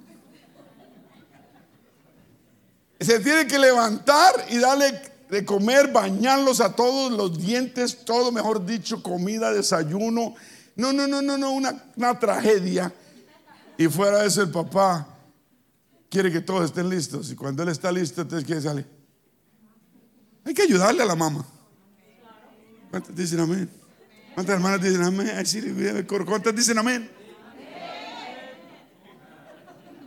Se 2.99 3.20
tiene 3.20 3.47
que 3.47 3.57
levantar 3.57 4.45
y 4.49 4.59
darle 4.59 5.01
de 5.30 5.43
comer, 5.43 5.91
bañarlos 5.91 6.62
a 6.62 6.76
todos, 6.76 7.12
los 7.12 7.38
dientes, 7.38 8.05
todo, 8.05 8.32
mejor 8.32 8.66
dicho, 8.66 9.01
comida, 9.01 9.51
desayuno. 9.51 10.36
No, 10.76 10.93
no, 10.93 11.07
no, 11.07 11.22
no, 11.22 11.38
no, 11.38 11.51
una, 11.51 11.84
una 11.95 12.20
tragedia. 12.20 12.93
Y 13.78 13.88
fuera 13.88 14.20
de 14.20 14.28
eso, 14.28 14.43
el 14.43 14.51
papá 14.51 15.07
quiere 16.09 16.32
que 16.32 16.41
todos 16.41 16.66
estén 16.66 16.89
listos. 16.89 17.32
Y 17.32 17.36
cuando 17.36 17.64
él 17.64 17.70
está 17.70 17.91
listo, 17.91 18.22
entonces 18.22 18.45
quiere 18.45 18.62
salir. 18.62 18.86
Hay 20.43 20.53
que 20.53 20.64
ayudarle 20.64 21.01
a 21.01 21.05
la 21.05 21.16
mamá. 21.16 21.45
¿Cuántos 22.91 23.16
dicen 23.16 23.39
amén? 23.39 23.81
¿Cuántas 24.34 24.56
hermanas 24.56 24.82
dicen 24.82 25.04
amén? 25.04 26.06
¿Cuántas 26.08 26.56
dicen 26.56 26.78
amén? 26.78 27.12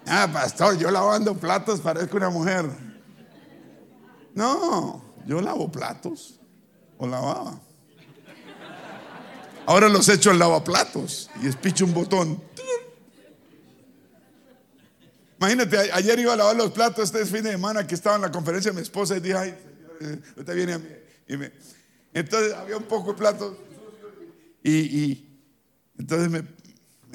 Ah, 0.06 0.28
pastor, 0.32 0.76
yo 0.78 0.90
lavando 0.90 1.34
platos 1.34 1.80
parezco 1.80 2.16
una 2.16 2.30
mujer. 2.30 2.66
No, 4.34 5.02
yo 5.26 5.40
lavo 5.40 5.70
platos 5.70 6.40
o 6.98 7.06
lavaba. 7.06 7.60
Ahora 9.66 9.88
los 9.88 10.08
echo 10.08 10.30
al 10.30 10.38
lavaplatos 10.38 11.30
y 11.42 11.46
espicho 11.46 11.84
un 11.84 11.94
botón. 11.94 12.42
Imagínate, 15.38 15.92
ayer 15.92 16.18
iba 16.18 16.32
a 16.32 16.36
lavar 16.36 16.56
los 16.56 16.70
platos 16.70 17.04
este 17.04 17.24
fin 17.26 17.44
de 17.44 17.52
semana 17.52 17.86
que 17.86 17.94
estaba 17.94 18.16
en 18.16 18.22
la 18.22 18.30
conferencia 18.30 18.70
de 18.70 18.76
mi 18.76 18.82
esposa 18.82 19.16
y 19.16 19.20
dije, 19.20 19.36
ay, 19.36 19.54
usted 20.36 20.54
viene 20.54 20.74
a 20.74 20.78
mí. 20.78 20.86
entonces 22.12 22.54
había 22.54 22.76
un 22.76 22.84
poco 22.84 23.12
de 23.12 23.18
platos 23.18 23.56
y, 24.64 25.24
entonces 25.98 26.30
me, 26.30 26.42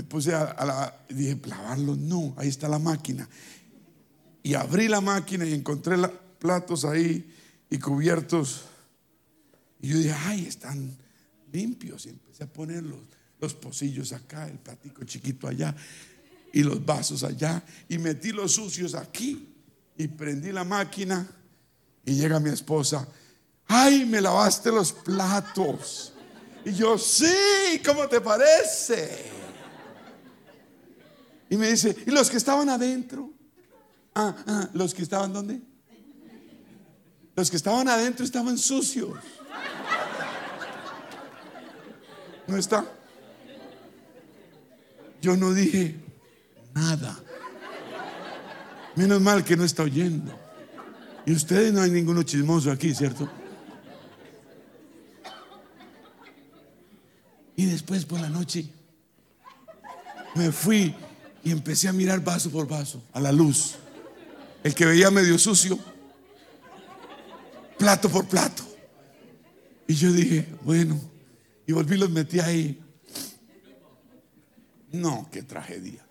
puse 0.04 0.34
a, 0.34 0.54
la. 0.66 1.06
dije, 1.10 1.40
lavarlo, 1.46 1.96
no, 1.96 2.34
ahí 2.38 2.48
está 2.48 2.70
la 2.70 2.80
máquina. 2.80 3.28
Y 4.44 4.54
abrí 4.54 4.88
la 4.88 5.02
máquina 5.02 5.46
y 5.46 5.54
encontré 5.54 5.98
los 5.98 6.12
platos 6.40 6.86
ahí 6.86 7.30
y 7.70 7.80
cubiertos. 7.80 8.66
Y 9.82 9.90
yo 9.90 9.98
dije, 9.98 10.14
ay, 10.14 10.46
están 10.46 10.96
limpios. 11.52 12.06
Y 12.06 12.10
empecé 12.10 12.44
a 12.44 12.48
poner 12.48 12.84
los, 12.84 13.00
los 13.40 13.54
pocillos 13.56 14.14
acá, 14.14 14.48
el 14.48 14.60
platico 14.60 15.04
chiquito 15.04 15.48
allá 15.48 15.76
y 16.54 16.64
los 16.64 16.86
vasos 16.86 17.24
allá. 17.24 17.64
Y 17.88 17.98
metí 17.98 18.32
los 18.32 18.54
sucios 18.54 18.94
aquí 18.94 19.54
y 19.98 20.08
prendí 20.08 20.52
la 20.52 20.64
máquina. 20.64 21.28
Y 22.06 22.14
llega 22.14 22.40
mi 22.40 22.50
esposa, 22.50 23.08
ay, 23.68 24.06
me 24.06 24.22
lavaste 24.22 24.72
los 24.72 24.94
platos. 24.94 26.14
Y 26.66 26.74
yo, 26.74 26.98
sí, 26.98 27.82
¿cómo 27.86 28.08
te 28.08 28.22
parece? 28.22 29.32
Y 31.50 31.58
me 31.58 31.70
dice, 31.70 31.96
¿y 32.06 32.12
los 32.12 32.30
que 32.30 32.38
estaban 32.38 32.70
adentro? 32.70 33.34
Ah, 34.14 34.36
ah, 34.48 34.70
¿los 34.74 34.94
que 34.94 35.02
estaban 35.02 35.34
dónde? 35.34 35.62
Los 37.36 37.50
que 37.50 37.58
estaban 37.58 37.88
adentro 37.88 38.26
estaban 38.26 38.58
sucios. 38.58 39.18
¿No 42.48 42.58
está? 42.58 42.86
Yo 45.22 45.38
no 45.38 45.54
dije 45.54 45.96
nada. 46.74 47.18
Menos 48.96 49.22
mal 49.22 49.44
que 49.44 49.56
no 49.56 49.64
está 49.64 49.84
oyendo. 49.84 50.38
Y 51.26 51.34
ustedes 51.34 51.72
no 51.72 51.82
hay 51.82 51.92
ninguno 51.92 52.24
chismoso 52.24 52.72
aquí, 52.72 52.94
¿cierto? 52.94 53.30
Y 57.60 57.66
después 57.66 58.06
por 58.06 58.22
la 58.22 58.30
noche 58.30 58.66
me 60.34 60.50
fui 60.50 60.96
y 61.44 61.52
empecé 61.52 61.90
a 61.90 61.92
mirar 61.92 62.24
vaso 62.24 62.50
por 62.50 62.66
vaso, 62.66 63.04
a 63.12 63.20
la 63.20 63.34
luz. 63.34 63.76
El 64.64 64.74
que 64.74 64.86
veía 64.86 65.12
medio 65.12 65.38
sucio, 65.38 65.78
plato 67.78 68.08
por 68.08 68.30
plato. 68.30 68.64
Y 69.90 69.96
yo 69.96 70.14
dije, 70.14 70.48
bueno, 70.62 71.02
y 71.68 71.74
volví 71.74 71.96
y 71.96 72.00
los 72.00 72.10
metí 72.10 72.40
ahí. 72.40 72.82
No, 74.94 75.28
qué 75.30 75.44
tragedia. 75.44 76.08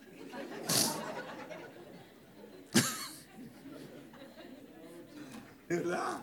¿Verdad? 5.67 6.21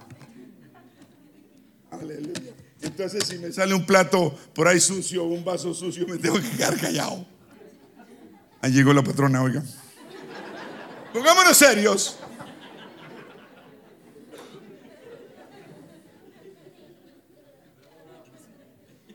Aleluya. 1.90 2.64
Entonces, 2.82 3.24
si 3.26 3.38
me 3.38 3.52
sale 3.52 3.74
un 3.74 3.86
plato 3.86 4.38
por 4.54 4.68
ahí 4.68 4.80
sucio, 4.80 5.24
un 5.24 5.44
vaso 5.44 5.74
sucio, 5.74 6.08
me 6.08 6.18
tengo 6.18 6.40
que 6.40 6.50
quedar 6.52 6.80
callado. 6.80 7.26
Ahí 8.62 8.72
llegó 8.72 8.94
la 8.94 9.04
patrona, 9.04 9.42
oiga. 9.42 9.64
Pongámonos 11.14 11.56
serios. 11.56 12.18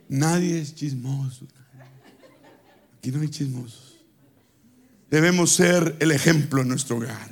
Nadie 0.09 0.61
es 0.61 0.75
chismoso. 0.75 1.47
Aquí 2.99 3.13
no 3.13 3.21
hay 3.21 3.29
chismosos. 3.29 3.99
Debemos 5.09 5.53
ser 5.53 5.97
el 6.01 6.11
ejemplo 6.11 6.63
en 6.63 6.69
nuestro 6.69 6.97
hogar. 6.97 7.31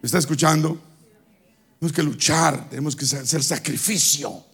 ¿Me 0.00 0.06
está 0.06 0.18
escuchando? 0.18 0.80
Tenemos 1.78 1.94
que 1.94 2.02
luchar, 2.02 2.68
tenemos 2.70 2.96
que 2.96 3.04
hacer 3.04 3.42
sacrificio. 3.42 4.47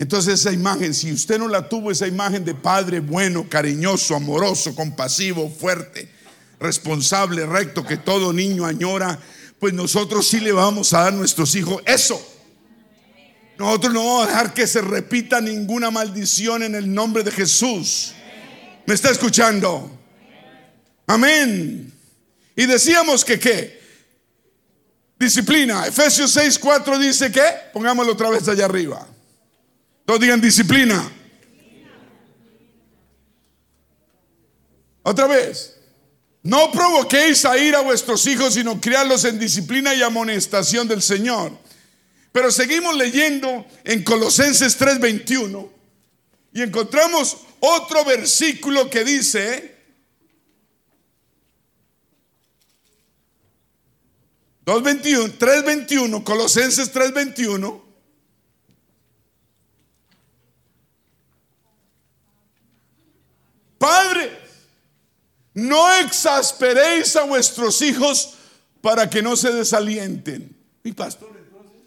Entonces 0.00 0.40
esa 0.40 0.50
imagen, 0.50 0.94
si 0.94 1.12
usted 1.12 1.38
no 1.38 1.46
la 1.46 1.68
tuvo, 1.68 1.90
esa 1.90 2.06
imagen 2.06 2.42
de 2.42 2.54
padre 2.54 3.00
bueno, 3.00 3.46
cariñoso, 3.50 4.16
amoroso, 4.16 4.74
compasivo, 4.74 5.50
fuerte, 5.50 6.10
responsable, 6.58 7.44
recto, 7.44 7.84
que 7.84 7.98
todo 7.98 8.32
niño 8.32 8.64
añora, 8.64 9.18
pues 9.58 9.74
nosotros 9.74 10.26
sí 10.26 10.40
le 10.40 10.52
vamos 10.52 10.94
a 10.94 11.00
dar 11.00 11.12
a 11.12 11.16
nuestros 11.16 11.54
hijos 11.54 11.82
eso. 11.84 12.18
Nosotros 13.58 13.92
no 13.92 14.02
vamos 14.06 14.24
a 14.24 14.28
dejar 14.28 14.54
que 14.54 14.66
se 14.66 14.80
repita 14.80 15.38
ninguna 15.42 15.90
maldición 15.90 16.62
en 16.62 16.76
el 16.76 16.90
nombre 16.90 17.22
de 17.22 17.30
Jesús. 17.30 18.14
¿Me 18.86 18.94
está 18.94 19.10
escuchando? 19.10 19.98
Amén. 21.06 21.92
Y 22.56 22.64
decíamos 22.64 23.22
que 23.22 23.38
qué? 23.38 23.82
Disciplina. 25.18 25.86
Efesios 25.86 26.30
6, 26.30 26.58
4 26.58 26.98
dice 26.98 27.30
que, 27.30 27.44
pongámoslo 27.74 28.14
otra 28.14 28.30
vez 28.30 28.48
allá 28.48 28.64
arriba. 28.64 29.06
Todos 30.04 30.20
digan 30.20 30.40
disciplina. 30.40 31.10
Otra 35.02 35.26
vez. 35.26 35.76
No 36.42 36.72
provoquéis 36.72 37.44
a 37.44 37.58
ir 37.58 37.74
a 37.74 37.80
vuestros 37.80 38.26
hijos, 38.26 38.54
sino 38.54 38.80
criarlos 38.80 39.24
en 39.24 39.38
disciplina 39.38 39.94
y 39.94 40.02
amonestación 40.02 40.88
del 40.88 41.02
Señor. 41.02 41.52
Pero 42.32 42.50
seguimos 42.50 42.96
leyendo 42.96 43.66
en 43.84 44.02
Colosenses 44.02 44.78
3:21 44.78 45.68
y 46.52 46.62
encontramos 46.62 47.36
otro 47.60 48.04
versículo 48.04 48.88
que 48.88 49.04
dice, 49.04 49.76
2.21, 54.64 55.36
3.21, 55.36 56.24
Colosenses 56.24 56.92
3.21. 56.94 57.89
Padres, 63.80 64.30
no 65.54 65.96
exasperéis 65.96 67.16
a 67.16 67.22
vuestros 67.22 67.80
hijos 67.80 68.34
para 68.82 69.08
que 69.08 69.22
no 69.22 69.36
se 69.36 69.50
desalienten. 69.50 70.54
Mi 70.82 70.92
pastor, 70.92 71.30
entonces, 71.34 71.80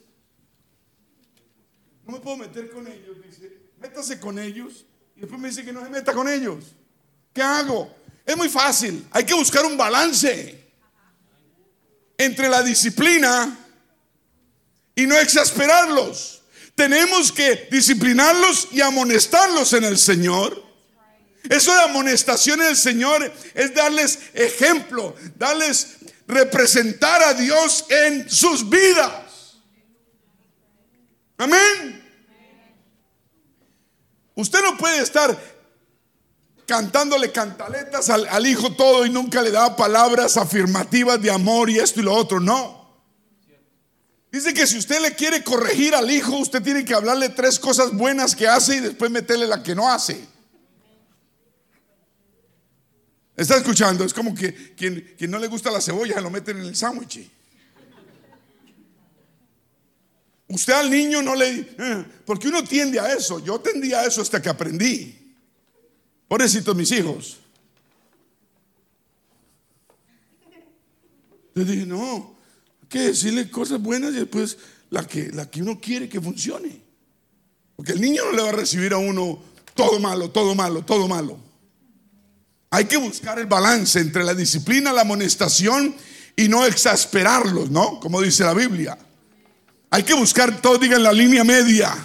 no 2.04 2.14
me 2.14 2.20
puedo 2.20 2.38
meter 2.38 2.72
con 2.72 2.88
ellos, 2.88 3.18
dice, 3.24 3.60
métase 3.80 4.20
con 4.20 4.40
ellos. 4.40 4.88
Y 5.16 5.20
después 5.20 5.40
me 5.40 5.50
dice 5.50 5.64
que 5.64 5.72
no 5.72 5.84
se 5.84 5.92
meta 5.92 6.14
con 6.14 6.28
ellos. 6.28 6.66
¿Qué 7.32 7.44
hago? 7.44 7.96
Es 8.26 8.36
muy 8.36 8.50
fácil, 8.50 9.06
hay 9.12 9.24
que 9.24 9.36
buscar 9.36 9.64
un 9.64 9.78
balance 9.78 10.68
entre 12.18 12.50
la 12.50 12.64
disciplina 12.64 13.56
y 14.96 15.06
no 15.06 15.16
exasperarlos. 15.16 16.42
Tenemos 16.74 17.32
que 17.32 17.68
disciplinarlos 17.70 18.70
y 18.72 18.82
amonestarlos 18.82 19.74
en 19.74 19.84
el 19.84 20.00
Señor. 20.00 20.63
Eso 21.50 21.74
de 21.74 21.82
amonestación 21.82 22.62
en 22.62 22.70
el 22.70 22.78
Señor 22.78 23.32
es 23.54 23.76
darles 23.76 24.20
ejemplo, 24.34 25.16
darles 25.36 25.98
representar 26.28 27.22
a 27.24 27.34
Dios 27.34 27.86
en 27.90 28.30
sus 28.30 28.68
vidas. 28.70 29.58
Amén. 31.38 32.02
Usted 34.36 34.62
no 34.64 34.78
puede 34.78 35.00
estar 35.00 35.38
cantándole 36.66 37.32
cantaletas 37.32 38.10
al, 38.10 38.48
hijo 38.48 38.74
todo 38.74 39.06
y 39.06 39.10
nunca 39.10 39.42
le 39.42 39.52
da 39.52 39.76
palabras 39.76 40.38
afirmativas 40.38 41.22
de 41.22 41.30
amor 41.30 41.70
y 41.70 41.78
esto 41.78 42.00
y 42.00 42.04
lo 42.04 42.14
otro. 42.14 42.40
No. 42.40 42.84
Dice 44.32 44.54
que 44.54 44.66
si 44.66 44.78
usted 44.78 45.00
le 45.02 45.14
quiere 45.14 45.44
corregir 45.44 45.94
al 45.94 46.10
hijo, 46.10 46.38
usted 46.38 46.64
tiene 46.64 46.84
que 46.84 46.96
hablarle 46.96 47.30
tres 47.30 47.60
cosas 47.60 47.92
buenas 47.92 48.36
que 48.36 48.48
hace 48.48 48.78
y 48.78 48.80
después 48.80 49.12
meterle 49.12 49.46
la 49.46 49.62
que 49.62 49.76
no 49.76 49.92
hace. 49.92 50.33
¿Está 53.36 53.58
escuchando? 53.58 54.04
Es 54.04 54.14
como 54.14 54.36
que 54.36 54.74
quien, 54.76 55.16
quien 55.18 55.32
no 55.32 55.40
le 55.40 55.48
gusta 55.48 55.72
la 55.72 55.82
cebolla 55.82 56.22
lo 56.22 56.30
meten 56.30 56.58
en 56.58 56.66
el 56.66 56.76
sándwich. 56.76 57.30
Usted 60.48 60.74
al 60.74 60.92
niño 60.92 61.24
no 61.24 61.36
le... 61.36 61.62
Eh, 61.62 62.06
porque 62.26 62.48
uno 62.48 62.64
tiende 62.64 63.00
a 63.00 63.12
eso. 63.14 63.44
Yo 63.44 63.60
tendía 63.60 64.02
a 64.02 64.06
eso 64.06 64.22
hasta 64.22 64.40
que 64.40 64.50
aprendí. 64.50 65.36
Pobrecitos 66.28 66.76
mis 66.76 66.92
hijos. 66.92 67.40
Le 71.56 71.66
dije, 71.66 71.86
no, 71.86 72.36
hay 72.82 72.88
que 72.88 73.00
decirle 73.00 73.50
cosas 73.50 73.82
buenas 73.82 74.12
y 74.14 74.18
después 74.18 74.58
la 74.90 75.08
que, 75.08 75.32
la 75.32 75.50
que 75.50 75.62
uno 75.62 75.80
quiere 75.80 76.08
que 76.08 76.22
funcione. 76.22 76.82
Porque 77.76 77.94
el 77.94 78.02
niño 78.02 78.24
no 78.26 78.32
le 78.34 78.44
va 78.44 78.50
a 78.50 78.54
recibir 78.54 78.94
a 78.94 78.98
uno 78.98 79.42
todo 79.74 80.00
malo, 80.00 80.30
todo 80.30 80.54
malo, 80.54 80.84
todo 80.84 81.08
malo. 81.08 81.53
Hay 82.74 82.86
que 82.86 82.98
buscar 82.98 83.38
el 83.38 83.46
balance 83.46 84.00
entre 84.00 84.24
la 84.24 84.34
disciplina, 84.34 84.92
la 84.92 85.02
amonestación 85.02 85.96
y 86.36 86.48
no 86.48 86.66
exasperarlos, 86.66 87.70
¿no? 87.70 88.00
Como 88.00 88.20
dice 88.20 88.44
la 88.44 88.56
Biblia. 88.56 88.98
Hay 89.92 90.02
que 90.02 90.16
buscar 90.16 90.60
todo, 90.60 90.80
diga, 90.80 90.96
en 90.96 91.04
la 91.04 91.14
línea 91.14 91.44
media. 91.44 91.96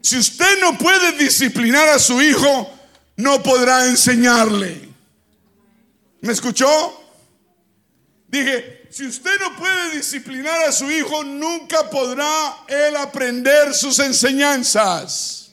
Si 0.00 0.16
usted 0.16 0.58
no 0.62 0.78
puede 0.78 1.18
disciplinar 1.18 1.90
a 1.90 1.98
su 1.98 2.22
hijo, 2.22 2.70
no 3.16 3.42
podrá 3.42 3.84
enseñarle. 3.84 4.88
¿Me 6.22 6.32
escuchó? 6.32 6.66
Dije, 8.28 8.88
si 8.90 9.06
usted 9.06 9.38
no 9.40 9.56
puede 9.58 9.90
disciplinar 9.94 10.64
a 10.64 10.72
su 10.72 10.90
hijo, 10.90 11.22
nunca 11.22 11.90
podrá 11.90 12.64
él 12.66 12.96
aprender 12.96 13.74
sus 13.74 13.98
enseñanzas. 13.98 15.43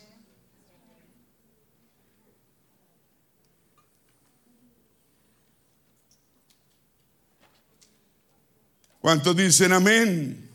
¿Cuántos 9.02 9.36
dicen 9.36 9.74
amén? 9.74 10.48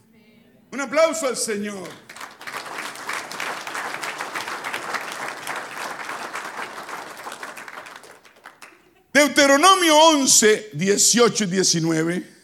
Un 0.71 0.81
aplauso 0.81 1.27
al 1.27 1.37
Señor. 1.37 1.89
Deuteronomio 9.13 9.97
11, 9.97 10.71
18 10.75 11.45
y 11.45 11.47
19. 11.49 12.37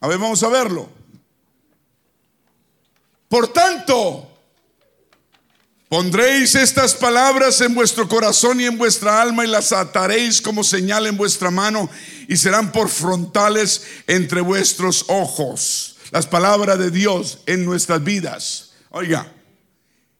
A 0.00 0.08
ver, 0.08 0.18
vamos 0.18 0.42
a 0.42 0.48
verlo. 0.48 0.90
Por 3.28 3.50
tanto, 3.50 4.30
pondréis 5.88 6.54
estas 6.56 6.92
palabras 6.92 7.58
en 7.62 7.74
vuestro 7.74 8.06
corazón 8.06 8.60
y 8.60 8.66
en 8.66 8.76
vuestra 8.76 9.22
alma 9.22 9.46
y 9.46 9.48
las 9.48 9.72
ataréis 9.72 10.42
como 10.42 10.62
señal 10.62 11.06
en 11.06 11.16
vuestra 11.16 11.50
mano 11.50 11.88
y 12.28 12.36
serán 12.36 12.70
por 12.70 12.88
frontales 12.90 13.82
entre 14.06 14.42
vuestros 14.42 15.06
ojos 15.08 15.96
las 16.10 16.26
palabras 16.26 16.78
de 16.78 16.90
Dios 16.90 17.40
en 17.46 17.64
nuestras 17.64 18.04
vidas. 18.04 18.72
Oiga, 18.90 19.32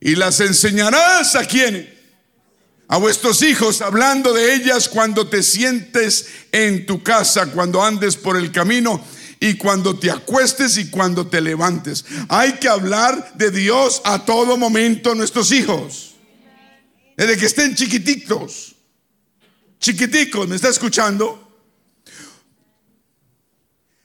y 0.00 0.16
las 0.16 0.40
enseñarás 0.40 1.34
a 1.34 1.44
quienes, 1.44 1.86
a 2.88 2.96
vuestros 2.96 3.42
hijos, 3.42 3.82
hablando 3.82 4.32
de 4.32 4.54
ellas 4.54 4.88
cuando 4.88 5.28
te 5.28 5.42
sientes 5.42 6.26
en 6.52 6.86
tu 6.86 7.02
casa, 7.02 7.46
cuando 7.46 7.82
andes 7.82 8.16
por 8.16 8.36
el 8.36 8.50
camino 8.50 9.04
y 9.40 9.54
cuando 9.54 9.98
te 9.98 10.10
acuestes 10.10 10.78
y 10.78 10.90
cuando 10.90 11.26
te 11.26 11.40
levantes. 11.40 12.04
Hay 12.28 12.54
que 12.54 12.68
hablar 12.68 13.34
de 13.34 13.50
Dios 13.50 14.00
a 14.04 14.24
todo 14.24 14.56
momento 14.56 15.12
a 15.12 15.14
nuestros 15.14 15.52
hijos. 15.52 16.14
Desde 17.16 17.36
que 17.36 17.46
estén 17.46 17.74
chiquititos. 17.74 18.74
Chiquiticos, 19.78 20.48
¿me 20.48 20.56
está 20.56 20.68
escuchando? 20.68 21.47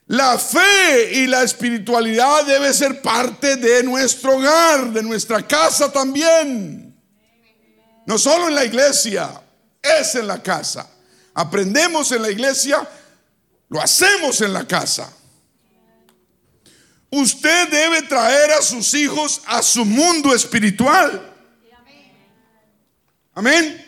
La 0.07 0.37
fe 0.37 1.11
y 1.13 1.27
la 1.27 1.43
espiritualidad 1.43 2.45
debe 2.45 2.73
ser 2.73 3.01
parte 3.01 3.55
de 3.55 3.83
nuestro 3.83 4.37
hogar, 4.37 4.91
de 4.91 5.01
nuestra 5.01 5.47
casa 5.47 5.91
también. 5.91 6.93
No 8.05 8.17
solo 8.17 8.49
en 8.49 8.55
la 8.55 8.65
iglesia, 8.65 9.41
es 9.81 10.15
en 10.15 10.27
la 10.27 10.43
casa. 10.43 10.89
Aprendemos 11.33 12.11
en 12.11 12.21
la 12.21 12.29
iglesia, 12.29 12.87
lo 13.69 13.81
hacemos 13.81 14.41
en 14.41 14.53
la 14.53 14.67
casa. 14.67 15.11
Usted 17.09 17.69
debe 17.69 18.01
traer 18.03 18.51
a 18.51 18.61
sus 18.61 18.93
hijos 18.93 19.41
a 19.45 19.61
su 19.61 19.85
mundo 19.85 20.33
espiritual. 20.33 21.33
Amén. 23.35 23.79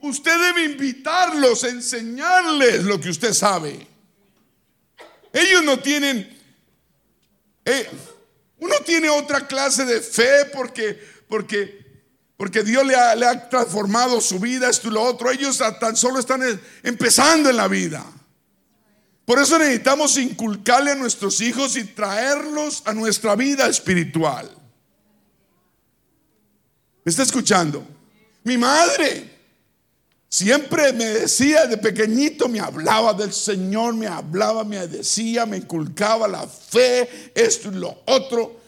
Usted 0.00 0.38
debe 0.38 0.64
invitarlos, 0.64 1.64
enseñarles 1.64 2.84
lo 2.84 3.00
que 3.00 3.10
usted 3.10 3.32
sabe. 3.32 3.95
Ellos 5.36 5.62
no 5.64 5.78
tienen, 5.78 6.34
eh, 7.62 7.90
uno 8.58 8.74
tiene 8.86 9.10
otra 9.10 9.46
clase 9.46 9.84
de 9.84 10.00
fe 10.00 10.46
porque, 10.46 10.98
porque, 11.28 12.00
porque 12.38 12.62
Dios 12.62 12.86
le 12.86 12.96
ha, 12.96 13.48
transformado 13.50 14.22
su 14.22 14.40
vida, 14.40 14.70
esto 14.70 14.88
y 14.88 14.92
lo 14.92 15.02
otro. 15.02 15.30
Ellos 15.30 15.62
tan 15.78 15.94
solo 15.94 16.20
están 16.20 16.40
empezando 16.82 17.50
en 17.50 17.58
la 17.58 17.68
vida. 17.68 18.02
Por 19.26 19.38
eso 19.38 19.58
necesitamos 19.58 20.16
inculcarle 20.16 20.92
a 20.92 20.94
nuestros 20.94 21.42
hijos 21.42 21.76
y 21.76 21.84
traerlos 21.84 22.82
a 22.86 22.94
nuestra 22.94 23.36
vida 23.36 23.66
espiritual. 23.66 24.50
¿Me 27.04 27.10
está 27.10 27.24
escuchando? 27.24 27.86
Mi 28.42 28.56
madre 28.56 29.35
Siempre 30.28 30.92
me 30.92 31.04
decía 31.04 31.66
de 31.66 31.78
pequeñito, 31.78 32.48
me 32.48 32.60
hablaba 32.60 33.14
del 33.14 33.32
Señor, 33.32 33.94
me 33.94 34.06
hablaba, 34.06 34.64
me 34.64 34.86
decía, 34.88 35.46
me 35.46 35.58
inculcaba 35.58 36.26
la 36.26 36.46
fe, 36.46 37.32
esto 37.34 37.70
y 37.70 37.76
lo 37.76 38.02
otro. 38.06 38.60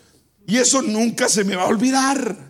Y 0.47 0.57
eso 0.57 0.81
nunca 0.83 1.29
se 1.29 1.45
me 1.45 1.57
va 1.57 1.65
a 1.65 1.69
olvidar. 1.69 2.49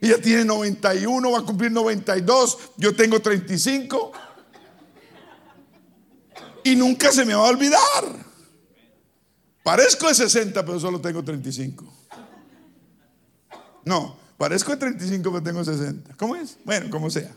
Ella 0.00 0.20
tiene 0.20 0.44
91, 0.46 1.30
va 1.30 1.38
a 1.38 1.42
cumplir 1.42 1.70
92, 1.70 2.58
yo 2.78 2.94
tengo 2.94 3.20
35. 3.20 4.12
y 6.64 6.76
nunca 6.76 7.12
se 7.12 7.24
me 7.24 7.34
va 7.34 7.46
a 7.46 7.50
olvidar. 7.50 7.80
Parezco 9.62 10.08
de 10.08 10.14
60, 10.14 10.64
pero 10.64 10.80
solo 10.80 11.00
tengo 11.00 11.22
35. 11.22 11.84
No, 13.84 14.16
parezco 14.38 14.72
de 14.72 14.78
35, 14.78 15.30
pero 15.30 15.42
tengo 15.42 15.64
60. 15.64 16.16
¿Cómo 16.16 16.36
es? 16.36 16.56
Bueno, 16.64 16.88
como 16.90 17.10
sea. 17.10 17.34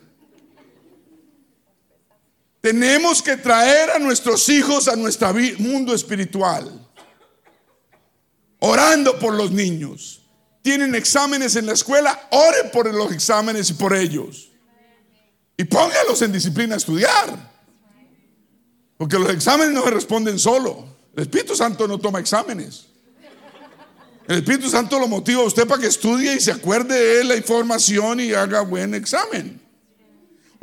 Tenemos 2.64 3.22
que 3.22 3.36
traer 3.36 3.91
a 3.91 3.99
nuestros 3.99 4.47
hijos 4.47 4.88
a 4.88 4.95
nuestro 4.95 5.34
mundo 5.57 5.93
espiritual. 5.93 6.72
Orando 8.59 9.20
por 9.20 9.34
los 9.34 9.51
niños. 9.51 10.22
Tienen 10.61 10.95
exámenes 10.95 11.57
en 11.57 11.66
la 11.66 11.74
escuela, 11.74 12.30
ore 12.32 12.70
por 12.72 12.89
los 12.93 13.11
exámenes 13.11 13.70
y 13.70 13.74
por 13.74 13.93
ellos. 13.93 14.49
Y 15.57 15.66
póngalos 15.66 16.22
en 16.22 16.32
disciplina 16.32 16.76
a 16.76 16.78
estudiar. 16.78 17.51
Porque 18.97 19.20
los 19.20 19.30
exámenes 19.32 19.74
no 19.74 19.84
se 19.84 19.91
responden 19.91 20.39
solo. 20.39 20.88
El 21.18 21.24
Espíritu 21.24 21.57
Santo 21.57 21.86
no 21.86 21.99
toma 21.99 22.22
exámenes. 22.22 22.86
El 24.26 24.38
Espíritu 24.38 24.70
Santo 24.70 24.97
lo 24.99 25.09
motiva 25.09 25.41
a 25.41 25.45
usted 25.45 25.68
para 25.68 25.82
que 25.82 25.88
estudie 25.88 26.34
y 26.34 26.39
se 26.39 26.53
acuerde 26.53 27.18
de 27.18 27.24
la 27.26 27.36
información 27.36 28.22
y 28.22 28.32
haga 28.32 28.61
buen 28.61 28.93
examen. 28.93 29.62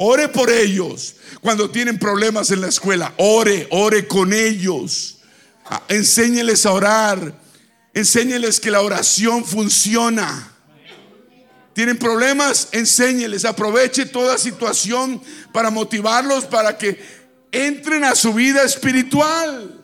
Ore 0.03 0.29
por 0.29 0.49
ellos 0.49 1.17
cuando 1.43 1.71
tienen 1.71 1.99
problemas 1.99 2.51
en 2.51 2.63
la 2.63 2.69
escuela. 2.69 3.13
Ore, 3.19 3.69
ore 3.71 4.09
con 4.09 4.33
ellos. 4.33 5.19
Ah, 5.67 5.83
enséñeles 5.89 6.65
a 6.65 6.73
orar. 6.73 7.39
Enséñeles 7.93 8.61
que 8.61 8.71
la 8.71 8.81
oración 8.81 9.45
funciona. 9.45 10.55
Tienen 11.75 11.99
problemas, 11.99 12.69
enséñeles. 12.73 13.45
Aproveche 13.45 14.07
toda 14.07 14.39
situación 14.39 15.21
para 15.53 15.69
motivarlos 15.71 16.47
para 16.47 16.79
que 16.79 16.99
entren 17.53 18.03
a 18.05 18.15
su 18.15 18.33
vida 18.33 18.63
espiritual. 18.63 19.83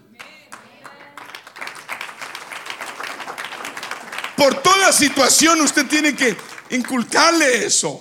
Por 4.34 4.62
toda 4.62 4.94
situación 4.94 5.60
usted 5.60 5.84
tiene 5.84 6.16
que 6.16 6.34
inculcarle 6.70 7.66
eso. 7.66 8.00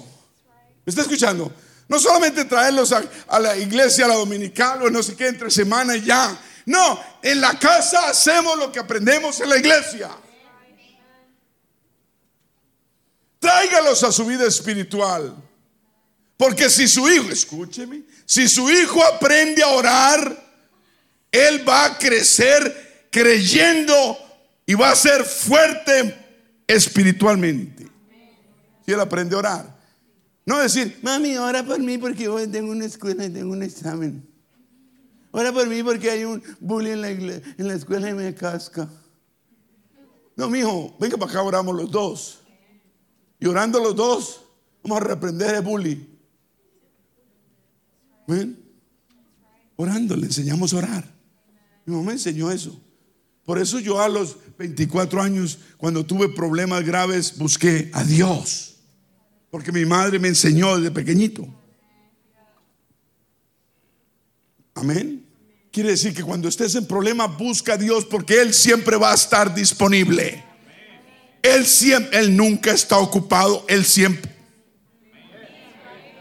¿Me 0.85 0.91
está 0.91 1.01
escuchando? 1.01 1.51
No 1.87 1.99
solamente 1.99 2.45
traerlos 2.45 2.91
a, 2.91 3.39
la 3.39 3.55
iglesia, 3.57 4.05
a 4.05 4.07
la 4.07 4.15
dominical 4.15 4.81
o 4.81 4.89
no 4.89 5.03
sé 5.03 5.15
qué, 5.15 5.27
entre 5.27 5.51
semana 5.51 5.95
y 5.95 6.01
ya. 6.01 6.37
No, 6.65 6.99
en 7.21 7.39
la 7.39 7.59
casa 7.59 8.09
hacemos 8.09 8.57
lo 8.57 8.71
que 8.71 8.79
aprendemos 8.79 9.39
en 9.39 9.49
la 9.49 9.57
iglesia. 9.57 10.09
Tráigalos 13.39 14.03
a 14.03 14.11
su 14.11 14.25
vida 14.25 14.47
espiritual. 14.47 15.35
Porque 16.37 16.69
si 16.69 16.87
su 16.87 17.07
hijo, 17.07 17.29
escúcheme, 17.29 18.03
si 18.25 18.49
su 18.49 18.69
hijo 18.69 19.03
aprende 19.03 19.63
a 19.63 19.67
orar, 19.67 20.45
él 21.31 21.67
va 21.67 21.85
a 21.85 21.97
crecer 21.97 23.07
creyendo 23.11 24.17
y 24.65 24.73
va 24.73 24.89
a 24.89 24.95
ser 24.95 25.23
fuerte 25.23 26.17
espiritualmente. 26.67 27.87
Si 28.85 28.91
él 28.91 28.99
aprende 28.99 29.35
a 29.35 29.39
orar. 29.39 29.74
No 30.45 30.59
decir, 30.59 30.99
mami, 31.01 31.37
ora 31.37 31.65
por 31.65 31.79
mí 31.79 31.97
porque 31.97 32.27
hoy 32.27 32.47
tengo 32.47 32.71
una 32.71 32.85
escuela 32.85 33.25
y 33.25 33.29
tengo 33.29 33.51
un 33.51 33.63
examen. 33.63 34.27
Ora 35.31 35.51
por 35.51 35.67
mí 35.67 35.81
porque 35.81 36.11
hay 36.11 36.23
un 36.23 36.41
bully 36.59 36.91
en 36.91 37.01
la, 37.01 37.09
en 37.09 37.67
la 37.67 37.73
escuela 37.73 38.09
y 38.09 38.13
me 38.13 38.33
casca. 38.35 38.87
No, 40.35 40.49
mi 40.49 40.59
hijo, 40.59 40.95
venga 40.99 41.17
para 41.17 41.31
acá, 41.31 41.41
oramos 41.41 41.75
los 41.75 41.89
dos. 41.89 42.39
Y 43.39 43.47
orando 43.47 43.79
los 43.79 43.95
dos, 43.95 44.41
vamos 44.83 45.01
a 45.01 45.05
reprender 45.05 45.55
el 45.55 45.61
bully. 45.61 46.09
¿Ven? 48.27 48.57
Orando, 49.75 50.15
le 50.15 50.27
enseñamos 50.27 50.73
a 50.73 50.77
orar. 50.77 51.15
Mi 51.85 51.95
mamá 51.95 52.11
enseñó 52.11 52.51
eso. 52.51 52.79
Por 53.45 53.59
eso 53.59 53.79
yo 53.79 54.01
a 54.01 54.09
los 54.09 54.37
24 54.57 55.21
años, 55.21 55.59
cuando 55.77 56.05
tuve 56.05 56.29
problemas 56.29 56.83
graves, 56.83 57.37
busqué 57.37 57.91
a 57.93 58.03
Dios. 58.03 58.74
Porque 59.49 59.71
mi 59.71 59.85
madre 59.85 60.19
me 60.19 60.27
enseñó 60.27 60.77
desde 60.77 60.91
pequeñito. 60.91 61.47
Amén. 64.73 65.25
Quiere 65.71 65.91
decir 65.91 66.13
que 66.13 66.23
cuando 66.23 66.47
estés 66.47 66.75
en 66.75 66.85
problemas, 66.85 67.37
busca 67.37 67.73
a 67.73 67.77
Dios 67.77 68.05
porque 68.05 68.41
Él 68.41 68.53
siempre 68.53 68.97
va 68.97 69.11
a 69.11 69.15
estar 69.15 69.53
disponible. 69.53 70.43
Él 71.41 71.65
siempre, 71.65 72.19
Él 72.19 72.35
nunca 72.35 72.71
está 72.71 72.97
ocupado, 72.97 73.65
Él 73.67 73.85
siempre. 73.85 74.33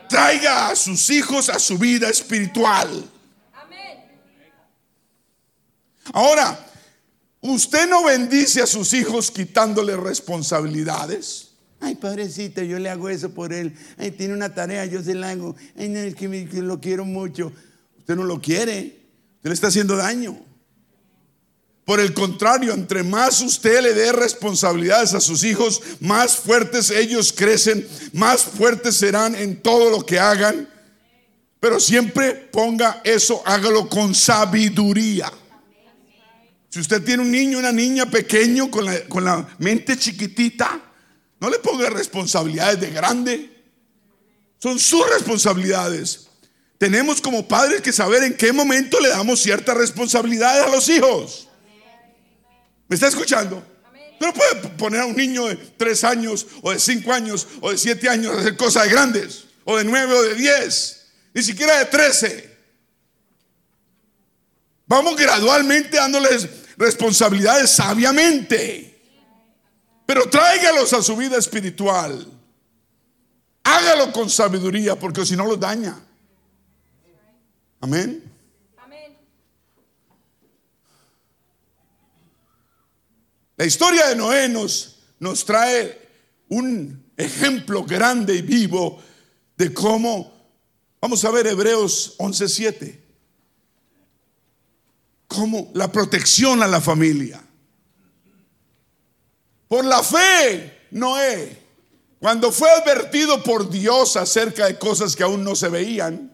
Traiga 0.09 0.69
a 0.69 0.77
sus 0.77 1.11
hijos 1.11 1.49
a 1.49 1.59
su 1.59 1.79
vida 1.79 2.09
espiritual. 2.09 3.11
Ahora, 6.13 6.65
Usted 7.47 7.87
no 7.91 8.05
bendice 8.05 8.63
a 8.63 8.67
sus 8.67 8.95
hijos 8.95 9.31
quitándole 9.31 9.95
responsabilidades. 9.99 11.44
Ay, 11.85 11.97
padrecito, 11.97 12.63
yo 12.63 12.79
le 12.79 12.89
hago 12.89 13.11
eso 13.11 13.35
por 13.35 13.53
él. 13.53 13.77
Ay, 13.99 14.11
tiene 14.11 14.33
una 14.33 14.55
tarea, 14.55 14.87
yo 14.87 15.03
se 15.03 15.15
la 15.15 15.29
hago. 15.29 15.55
Ay, 15.77 15.91
no, 15.91 15.99
es 15.99 16.15
que, 16.15 16.27
lo 16.63 16.81
quiero 16.81 17.05
mucho. 17.05 17.53
Usted 17.99 18.17
no 18.17 18.25
lo 18.25 18.41
quiere. 18.41 19.01
Usted 19.37 19.51
le 19.51 19.53
está 19.53 19.67
haciendo 19.67 19.95
daño. 19.95 20.35
Por 21.85 22.01
el 22.01 22.15
contrario, 22.15 22.73
entre 22.73 23.03
más 23.03 23.43
usted 23.43 23.83
le 23.83 23.93
dé 23.93 24.13
responsabilidades 24.13 25.13
a 25.13 25.21
sus 25.21 25.45
hijos, 25.45 25.83
más 26.01 26.37
fuertes 26.39 26.89
ellos 26.89 27.35
crecen, 27.35 27.87
más 28.15 28.41
fuertes 28.43 28.97
serán 28.97 29.35
en 29.35 29.61
todo 29.61 29.91
lo 29.91 30.07
que 30.07 30.19
hagan. 30.19 30.67
Pero 31.61 31.79
siempre 31.81 32.33
ponga 32.33 33.03
eso, 33.05 33.43
hágalo 33.45 33.91
con 33.91 34.15
sabiduría. 34.15 35.31
Si 36.71 36.81
usted 36.81 37.05
tiene 37.05 37.23
un 37.23 37.31
niño, 37.31 37.59
una 37.59 37.73
niña 37.73 38.07
pequeño 38.07 38.71
con 38.71 38.87
la, 38.87 39.05
con 39.05 39.23
la 39.23 39.47
mente 39.59 39.99
chiquitita, 39.99 40.81
no 41.45 41.51
le 41.51 41.59
ponga 41.59 41.91
responsabilidades 41.91 42.81
de 42.81 42.91
grande. 42.91 43.51
Son 44.59 44.79
sus 44.79 45.07
responsabilidades. 45.11 46.27
Tenemos 46.79 47.21
como 47.21 47.47
padres 47.47 47.83
que 47.83 47.93
saber 47.93 48.23
en 48.23 48.35
qué 48.35 48.51
momento 48.51 48.99
le 48.99 49.11
damos 49.11 49.43
ciertas 49.43 49.77
responsabilidades 49.77 50.65
a 50.65 50.71
los 50.71 50.89
hijos. 50.89 51.49
¿Me 52.89 52.95
está 52.95 53.09
escuchando? 53.09 53.63
No 54.19 54.33
puede 54.33 54.55
poner 54.71 55.03
a 55.03 55.07
un 55.07 55.15
niño 55.15 55.47
de 55.49 55.57
tres 55.57 56.03
años 56.03 56.47
o 56.63 56.73
de 56.73 56.79
cinco 56.79 57.13
años 57.13 57.47
o 57.61 57.71
de 57.71 57.77
siete 57.77 58.09
años 58.09 58.35
a 58.35 58.41
hacer 58.41 58.57
cosas 58.57 58.89
grandes 58.89 59.45
o 59.65 59.77
de 59.77 59.85
nueve 59.85 60.15
o 60.15 60.23
de 60.23 60.37
diez, 60.37 61.09
ni 61.35 61.43
siquiera 61.43 61.79
de 61.79 61.85
trece. 61.87 62.57
Vamos 64.87 65.15
gradualmente 65.15 65.99
dándoles 65.99 66.49
responsabilidades 66.79 67.69
sabiamente. 67.69 68.94
Pero 70.07 70.29
tráigalos 70.29 70.93
a 70.93 71.03
su 71.03 71.17
vida 71.17 71.39
espiritual. 71.39 72.27
Hágalo 73.63 74.13
con 74.13 74.29
sabiduría 74.29 74.99
porque 74.99 75.25
si 75.25 75.37
no 75.37 75.47
los 75.47 75.59
daña. 75.59 75.99
Amén. 77.81 78.35
La 83.57 83.65
historia 83.65 84.09
de 84.09 84.17
Noé 84.17 84.49
nos, 84.49 84.97
nos 85.21 85.45
trae 85.45 86.01
un 86.49 87.05
ejemplo 87.17 87.85
grande 87.85 88.35
y 88.35 88.43
vivo 88.43 89.01
de 89.57 89.73
cómo, 89.73 90.33
vamos 91.01 91.25
a 91.25 91.31
ver 91.31 91.47
Hebreos 91.47 92.17
11:7 92.19 93.01
como 95.29 95.71
la 95.75 95.91
protección 95.91 96.63
a 96.63 96.67
la 96.67 96.81
familia. 96.81 97.43
Por 99.75 99.87
la 99.87 100.05
fe, 100.05 100.87
Noé, 100.93 101.59
cuando 102.21 102.53
fue 102.53 102.71
advertido 102.71 103.43
por 103.43 103.69
Dios 103.69 104.15
acerca 104.15 104.67
de 104.67 104.79
cosas 104.79 105.17
que 105.17 105.25
aún 105.25 105.43
no 105.43 105.57
se 105.57 105.69
veían, 105.69 106.33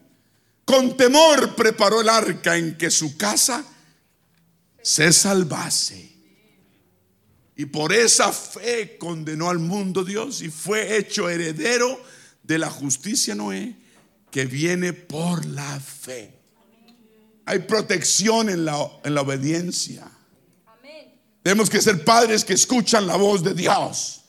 con 0.66 0.94
temor 0.94 1.56
preparó 1.56 2.02
el 2.02 2.10
arca 2.10 2.58
en 2.58 2.76
que 2.76 2.90
su 2.90 3.16
casa 3.16 3.64
se 4.82 5.10
salvase. 5.10 6.12
Y 7.56 7.64
por 7.64 7.94
esa 7.94 8.30
fe 8.30 8.98
condenó 8.98 9.48
al 9.48 9.58
mundo 9.58 10.04
Dios 10.04 10.42
y 10.42 10.50
fue 10.50 10.98
hecho 10.98 11.30
heredero 11.30 11.98
de 12.42 12.58
la 12.58 12.68
justicia 12.68 13.34
Noé 13.34 13.74
que 14.30 14.44
viene 14.44 14.92
por 14.92 15.46
la 15.46 15.80
fe. 15.80 16.34
Hay 17.46 17.60
protección 17.60 18.50
en 18.50 18.66
la, 18.66 18.86
en 19.02 19.14
la 19.14 19.22
obediencia. 19.22 20.10
Tenemos 21.42 21.70
que 21.70 21.80
ser 21.80 22.04
padres 22.04 22.44
que 22.44 22.52
escuchan 22.52 23.06
la 23.06 23.16
voz 23.16 23.42
de 23.42 23.54
Dios. 23.54 24.22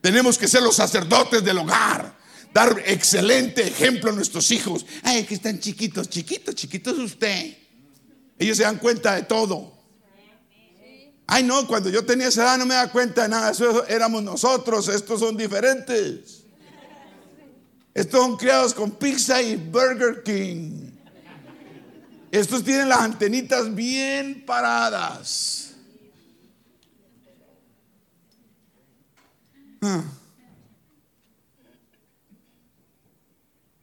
Tenemos 0.00 0.36
que 0.36 0.48
ser 0.48 0.62
los 0.62 0.76
sacerdotes 0.76 1.44
del 1.44 1.58
hogar. 1.58 2.16
Dar 2.52 2.82
excelente 2.86 3.66
ejemplo 3.66 4.10
a 4.10 4.14
nuestros 4.14 4.50
hijos. 4.50 4.84
Ay, 5.02 5.24
que 5.24 5.34
están 5.34 5.60
chiquitos, 5.60 6.08
chiquitos, 6.08 6.54
chiquitos 6.54 6.98
usted. 6.98 7.56
Ellos 8.38 8.56
se 8.56 8.64
dan 8.64 8.78
cuenta 8.78 9.14
de 9.14 9.22
todo. 9.22 9.76
Ay, 11.26 11.42
no, 11.42 11.66
cuando 11.66 11.90
yo 11.90 12.04
tenía 12.04 12.28
esa 12.28 12.42
edad 12.42 12.58
no 12.58 12.66
me 12.66 12.74
da 12.74 12.90
cuenta 12.90 13.22
de 13.22 13.28
nada. 13.28 13.50
Eso 13.50 13.86
éramos 13.86 14.22
nosotros. 14.22 14.88
Estos 14.88 15.20
son 15.20 15.36
diferentes. 15.36 16.44
Estos 17.94 18.20
son 18.20 18.36
criados 18.36 18.74
con 18.74 18.92
pizza 18.92 19.40
y 19.40 19.56
Burger 19.56 20.22
King. 20.22 20.90
Estos 22.30 22.62
tienen 22.62 22.88
las 22.88 23.00
antenitas 23.00 23.74
bien 23.74 24.44
paradas. 24.44 25.65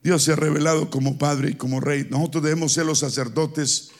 Dios 0.03 0.21
se 0.21 0.33
ha 0.33 0.35
revelado 0.35 0.89
como 0.89 1.17
Padre 1.17 1.51
y 1.51 1.55
como 1.55 1.79
Rey. 1.79 2.05
Nosotros 2.09 2.43
debemos 2.43 2.73
ser 2.73 2.85
los 2.85 2.99
sacerdotes 2.99 3.91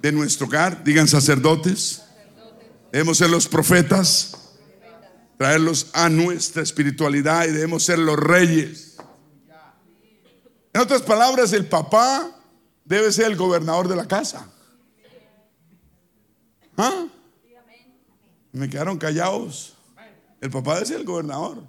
de 0.00 0.10
nuestro 0.10 0.46
hogar. 0.46 0.82
Digan 0.82 1.06
sacerdotes. 1.08 2.02
Debemos 2.90 3.18
ser 3.18 3.28
los 3.28 3.46
profetas. 3.46 4.34
Traerlos 5.36 5.88
a 5.92 6.08
nuestra 6.08 6.62
espiritualidad 6.62 7.44
y 7.44 7.52
debemos 7.52 7.82
ser 7.82 7.98
los 7.98 8.18
reyes. 8.18 8.96
En 10.72 10.80
otras 10.80 11.02
palabras, 11.02 11.52
el 11.52 11.66
papá 11.66 12.30
debe 12.86 13.12
ser 13.12 13.26
el 13.26 13.36
gobernador 13.36 13.88
de 13.88 13.96
la 13.96 14.08
casa. 14.08 14.50
¿Ah? 16.78 17.06
Me 18.52 18.70
quedaron 18.70 18.96
callados. 18.96 19.75
El 20.40 20.50
papá 20.50 20.84
ser 20.84 21.00
el 21.00 21.04
gobernador. 21.04 21.64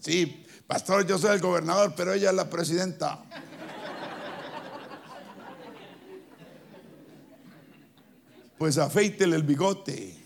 Sí, 0.00 0.44
pastor, 0.66 1.06
yo 1.06 1.18
soy 1.18 1.34
el 1.34 1.40
gobernador, 1.40 1.94
pero 1.96 2.12
ella 2.12 2.30
es 2.30 2.36
la 2.36 2.48
presidenta. 2.48 3.22
Pues 8.58 8.76
afeítele 8.78 9.36
el 9.36 9.42
bigote. 9.42 10.16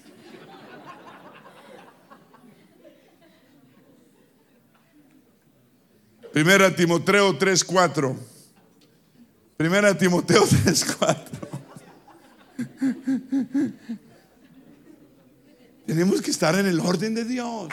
Primera 6.33 6.75
Timoteo 6.75 7.39
3:4. 7.39 8.17
Primera 9.57 9.97
Timoteo 9.97 10.43
3:4. 10.47 11.45
Tenemos 15.87 16.23
que 16.23 16.31
estar 16.31 16.55
en 16.59 16.67
el 16.67 16.81
orden 16.81 17.15
de 17.15 17.25
Dios. 17.25 17.69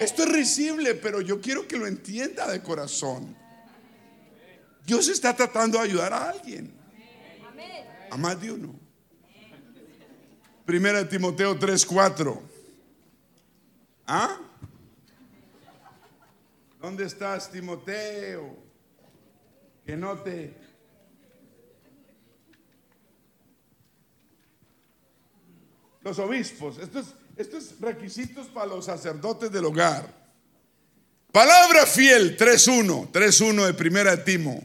Esto 0.00 0.24
es 0.24 0.32
risible, 0.32 0.94
pero 0.94 1.20
yo 1.20 1.40
quiero 1.40 1.66
que 1.66 1.76
lo 1.76 1.86
entienda 1.86 2.50
de 2.50 2.62
corazón. 2.62 3.36
Dios 4.84 5.08
está 5.08 5.34
tratando 5.34 5.78
de 5.78 5.84
ayudar 5.84 6.12
a 6.12 6.30
alguien. 6.30 6.74
A 8.10 8.16
más 8.16 8.40
de 8.40 8.52
uno. 8.52 8.78
Primera 10.64 11.08
Timoteo 11.08 11.58
3:4. 11.58 12.40
¿Ah? 14.06 14.38
¿Dónde 16.80 17.04
estás, 17.04 17.50
Timoteo? 17.50 18.56
Que 19.84 19.96
no 19.96 20.18
te... 20.20 20.65
Los 26.06 26.20
obispos, 26.20 26.78
estos, 26.78 27.06
estos 27.36 27.80
requisitos 27.80 28.46
para 28.46 28.66
los 28.66 28.84
sacerdotes 28.84 29.50
del 29.50 29.64
hogar. 29.64 30.08
Palabra 31.32 31.84
fiel, 31.84 32.36
3.1, 32.36 33.10
3.1 33.10 33.66
de 33.66 33.74
primera 33.74 34.22
Timo. 34.24 34.64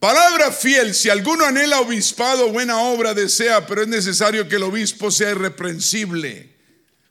Palabra 0.00 0.50
fiel, 0.50 0.92
si 0.92 1.08
alguno 1.08 1.44
anhela 1.44 1.80
obispado, 1.80 2.50
buena 2.50 2.80
obra 2.80 3.14
desea, 3.14 3.64
pero 3.64 3.82
es 3.82 3.88
necesario 3.88 4.48
que 4.48 4.56
el 4.56 4.64
obispo 4.64 5.12
sea 5.12 5.30
irreprensible 5.30 6.56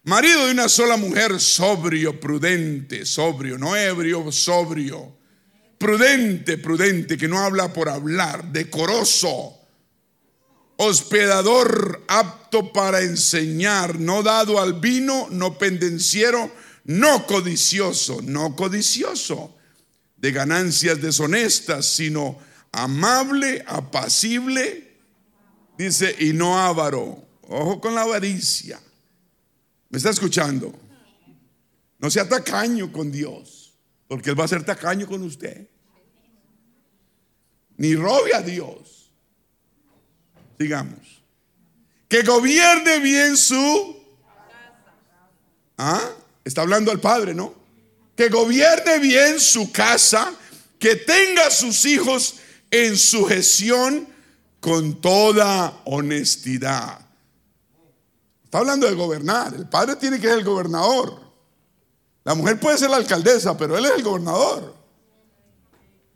Marido 0.03 0.45
de 0.45 0.51
una 0.51 0.67
sola 0.67 0.97
mujer, 0.97 1.39
sobrio, 1.39 2.19
prudente, 2.19 3.05
sobrio, 3.05 3.57
no 3.57 3.75
ebrio, 3.75 4.31
sobrio. 4.31 5.17
Prudente, 5.79 6.59
prudente, 6.59 7.17
que 7.17 7.27
no 7.29 7.39
habla 7.39 7.73
por 7.73 7.89
hablar, 7.89 8.51
decoroso, 8.51 9.64
hospedador, 10.77 12.03
apto 12.07 12.71
para 12.71 13.01
enseñar, 13.01 13.99
no 13.99 14.23
dado 14.23 14.59
al 14.59 14.73
vino, 14.73 15.27
no 15.31 15.57
pendenciero, 15.57 16.51
no 16.85 17.25
codicioso, 17.25 18.21
no 18.21 18.55
codicioso 18.55 19.55
de 20.17 20.31
ganancias 20.31 21.01
deshonestas, 21.01 21.85
sino 21.85 22.37
amable, 22.71 23.63
apacible, 23.67 24.97
dice, 25.77 26.15
y 26.19 26.33
no 26.33 26.59
avaro. 26.59 27.23
Ojo 27.47 27.79
con 27.79 27.93
la 27.93 28.01
avaricia 28.01 28.79
¿Me 29.95 29.97
está 29.97 30.09
escuchando? 30.09 30.73
No 31.99 32.09
sea 32.09 32.27
tacaño 32.27 32.91
con 32.91 33.11
Dios, 33.11 33.73
porque 34.07 34.31
Él 34.31 34.37
va 34.37 34.43
a 34.43 34.47
ser 34.49 34.65
tacaño 34.65 35.07
con 35.07 35.23
usted. 35.23 35.69
Ni 37.77 37.95
robe 37.95 38.33
a 38.33 38.41
Dios. 38.41 38.94
Digamos. 40.57 41.23
Que 42.07 42.23
gobierne 42.23 42.99
bien 42.99 43.37
su... 43.37 43.95
¿Ah? 45.77 46.01
Está 46.43 46.61
hablando 46.61 46.91
al 46.91 46.99
Padre, 46.99 47.33
¿no? 47.33 47.53
Que 48.15 48.29
gobierne 48.29 48.99
bien 48.99 49.39
su 49.39 49.71
casa, 49.71 50.33
que 50.79 50.95
tenga 50.95 51.47
a 51.47 51.51
sus 51.51 51.85
hijos 51.85 52.35
en 52.71 52.97
sujeción 52.97 54.07
con 54.61 55.01
toda 55.01 55.81
honestidad 55.85 57.05
hablando 58.57 58.87
de 58.87 58.93
gobernar. 58.93 59.53
El 59.53 59.67
padre 59.67 59.95
tiene 59.95 60.19
que 60.19 60.27
ser 60.27 60.39
el 60.39 60.45
gobernador. 60.45 61.19
La 62.23 62.33
mujer 62.33 62.59
puede 62.59 62.77
ser 62.77 62.89
la 62.89 62.97
alcaldesa, 62.97 63.57
pero 63.57 63.77
él 63.77 63.85
es 63.85 63.91
el 63.91 64.03
gobernador. 64.03 64.73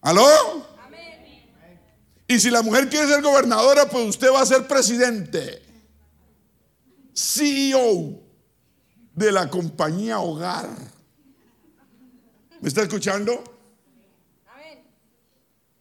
¿Aló? 0.01 0.67
Y 2.29 2.39
si 2.39 2.49
la 2.49 2.61
mujer 2.61 2.87
quiere 2.87 3.07
ser 3.07 3.21
gobernadora, 3.21 3.89
pues 3.89 4.07
usted 4.07 4.31
va 4.31 4.41
a 4.41 4.45
ser 4.45 4.67
presidente, 4.67 5.61
CEO 7.13 8.21
de 9.13 9.31
la 9.31 9.49
compañía 9.49 10.19
Hogar. 10.19 10.69
¿Me 12.61 12.69
está 12.69 12.83
escuchando? 12.83 13.43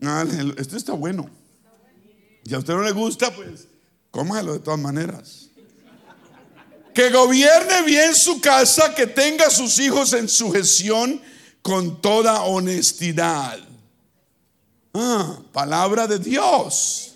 Ah, 0.02 0.24
esto 0.56 0.76
está 0.76 0.94
bueno. 0.94 1.30
Si 2.44 2.54
a 2.54 2.58
usted 2.58 2.74
no 2.74 2.82
le 2.82 2.92
gusta, 2.92 3.32
pues 3.32 3.68
cómalo 4.10 4.54
de 4.54 4.60
todas 4.60 4.80
maneras 4.80 5.48
que 6.98 7.10
gobierne 7.10 7.82
bien 7.84 8.12
su 8.12 8.40
casa, 8.40 8.92
que 8.92 9.06
tenga 9.06 9.46
a 9.46 9.50
sus 9.50 9.78
hijos 9.78 10.12
en 10.14 10.28
sujeción 10.28 11.22
con 11.62 12.02
toda 12.02 12.42
honestidad. 12.42 13.68
Ah, 15.00 15.38
palabra 15.52 16.08
de 16.08 16.18
Dios. 16.18 17.14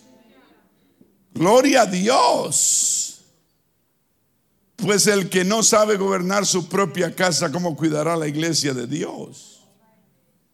Gloria 1.35 1.83
a 1.83 1.87
Dios. 1.87 3.23
Pues 4.77 5.09
el 5.09 5.29
que 5.29 5.45
no 5.45 5.65
sabe 5.65 5.97
gobernar 5.97 6.47
su 6.47 6.69
propia 6.69 7.13
casa, 7.13 7.51
¿cómo 7.51 7.77
cuidará 7.77 8.17
la 8.17 8.29
iglesia 8.29 8.73
de 8.73 8.87
Dios? 8.87 9.65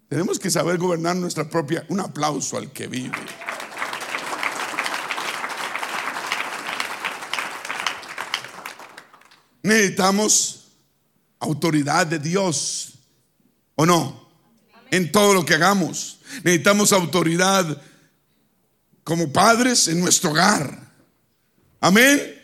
Tenemos 0.09 0.39
que 0.39 0.51
saber 0.51 0.79
gobernar 0.79 1.17
nuestra 1.17 1.47
propia. 1.51 1.85
Un 1.91 2.01
aplauso 2.01 2.57
al 2.57 2.73
que 2.73 2.87
vive. 2.87 3.19
Necesitamos 9.63 10.69
autoridad 11.41 12.07
de 12.07 12.19
Dios, 12.19 12.95
¿o 13.75 13.85
no? 13.85 14.31
En 14.91 15.13
todo 15.13 15.35
lo 15.35 15.45
que 15.45 15.53
hagamos. 15.53 16.18
Necesitamos 16.45 16.93
autoridad 16.93 17.81
como 19.05 19.33
padres 19.33 19.89
en 19.89 20.01
nuestro 20.01 20.31
hogar. 20.31 20.93
Amén. 21.81 22.35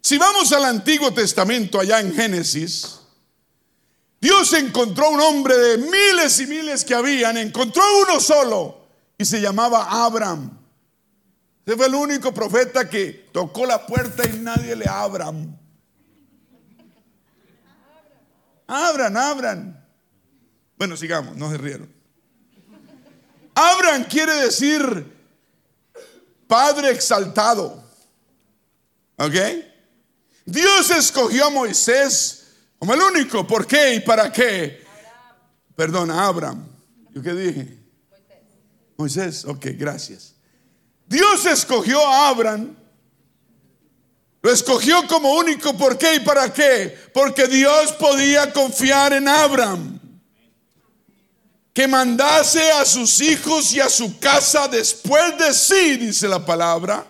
Si 0.00 0.18
vamos 0.18 0.52
al 0.52 0.64
Antiguo 0.64 1.12
Testamento, 1.12 1.78
allá 1.78 2.00
en 2.00 2.14
Génesis, 2.14 3.00
Dios 4.20 4.52
encontró 4.52 5.10
un 5.10 5.20
hombre 5.20 5.56
de 5.56 5.78
miles 5.78 6.40
y 6.40 6.46
miles 6.46 6.84
que 6.84 6.94
habían, 6.94 7.36
encontró 7.36 7.82
uno 8.02 8.20
solo 8.20 8.86
y 9.16 9.24
se 9.24 9.40
llamaba 9.40 10.04
Abraham. 10.04 10.58
Ese 11.64 11.76
fue 11.76 11.86
el 11.86 11.94
único 11.94 12.32
profeta 12.34 12.88
que 12.88 13.28
tocó 13.32 13.64
la 13.64 13.86
puerta 13.86 14.28
y 14.28 14.38
nadie 14.38 14.74
le 14.74 14.86
abra. 14.88 15.32
Abran, 18.66 19.16
abran. 19.16 19.86
Bueno, 20.76 20.96
sigamos, 20.96 21.36
no 21.36 21.50
se 21.50 21.58
rieron. 21.58 21.99
Abran 23.72 24.04
quiere 24.04 24.34
decir 24.36 25.06
Padre 26.46 26.90
exaltado. 26.90 27.82
¿Ok? 29.16 29.34
Dios 30.44 30.90
escogió 30.90 31.46
a 31.46 31.50
Moisés 31.50 32.48
como 32.78 32.94
el 32.94 33.00
único. 33.00 33.46
¿Por 33.46 33.66
qué 33.66 33.94
y 33.94 34.00
para 34.00 34.32
qué? 34.32 34.84
Perdón, 35.76 36.10
Abraham. 36.10 36.66
¿Yo 37.14 37.22
qué 37.22 37.32
dije? 37.34 37.78
Moisés. 38.96 39.44
Ok, 39.44 39.66
gracias. 39.74 40.34
Dios 41.06 41.46
escogió 41.46 42.06
a 42.06 42.28
Abraham 42.28 42.76
lo 44.42 44.50
escogió 44.50 45.06
como 45.06 45.34
único. 45.34 45.76
¿Por 45.76 45.98
qué 45.98 46.16
y 46.16 46.20
para 46.20 46.52
qué? 46.52 46.96
Porque 47.12 47.46
Dios 47.46 47.92
podía 47.92 48.52
confiar 48.52 49.12
en 49.12 49.28
Abraham. 49.28 50.00
Que 51.80 51.88
mandase 51.88 52.60
a 52.72 52.84
sus 52.84 53.22
hijos 53.22 53.72
y 53.72 53.80
a 53.80 53.88
su 53.88 54.18
casa 54.18 54.68
después 54.68 55.38
de 55.38 55.54
sí, 55.54 55.96
dice 55.96 56.28
la 56.28 56.44
palabra, 56.44 57.06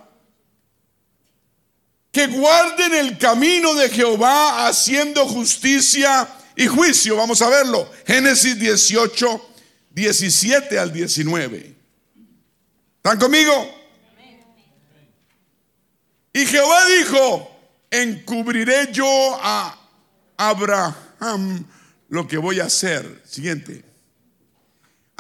que 2.13 2.29
guarden 2.29 2.95
el 2.95 3.19
camino 3.19 3.75
de 3.75 3.89
Jehová 3.89 4.69
haciendo 4.69 5.27
justicia 5.27 6.29
y 6.55 6.69
juicio. 6.69 7.17
Vamos 7.17 7.43
a 7.43 7.49
verlo. 7.49 7.91
Génesis 8.07 8.61
18, 8.61 9.51
17 9.91 10.79
al 10.79 10.93
19. 10.93 11.77
¿Están 12.99 13.19
conmigo? 13.19 13.75
Y 16.33 16.47
Jehová 16.47 16.87
dijo, 16.87 17.61
encubriré 17.91 18.93
yo 18.93 19.37
a 19.43 19.77
Abraham 20.37 21.67
lo 22.09 22.29
que 22.29 22.39
voy 22.39 22.61
a 22.61 22.67
hacer. 22.67 23.21
Siguiente. 23.27 23.90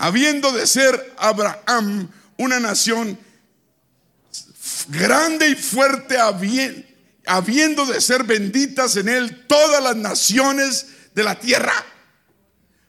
Habiendo 0.02 0.50
de 0.52 0.66
ser 0.66 1.14
Abraham 1.18 2.10
una 2.38 2.58
nación 2.58 3.18
grande 4.88 5.48
y 5.50 5.54
fuerte, 5.54 6.16
habiendo 7.26 7.84
de 7.84 8.00
ser 8.00 8.24
benditas 8.24 8.96
en 8.96 9.10
él 9.10 9.44
todas 9.46 9.82
las 9.82 9.96
naciones 9.96 10.86
de 11.14 11.22
la 11.22 11.38
tierra. 11.38 11.84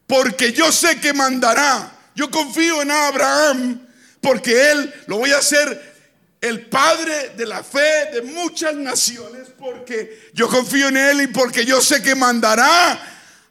Porque 0.07 0.53
yo 0.53 0.71
sé 0.71 1.01
que 1.01 1.11
mandará. 1.11 1.91
Yo 2.15 2.31
confío 2.31 2.81
en 2.81 2.91
Abraham 2.91 3.87
porque 4.21 4.71
él 4.71 4.93
lo 5.07 5.17
voy 5.17 5.31
a 5.31 5.39
hacer 5.39 5.91
el 6.39 6.67
padre 6.67 7.33
de 7.35 7.45
la 7.45 7.61
fe 7.61 8.09
de 8.13 8.21
muchas 8.21 8.73
naciones 8.75 9.49
porque 9.59 10.29
yo 10.33 10.47
confío 10.47 10.87
en 10.87 10.95
él 10.95 11.21
y 11.23 11.27
porque 11.27 11.65
yo 11.65 11.81
sé 11.81 12.01
que 12.01 12.15
mandará 12.15 12.99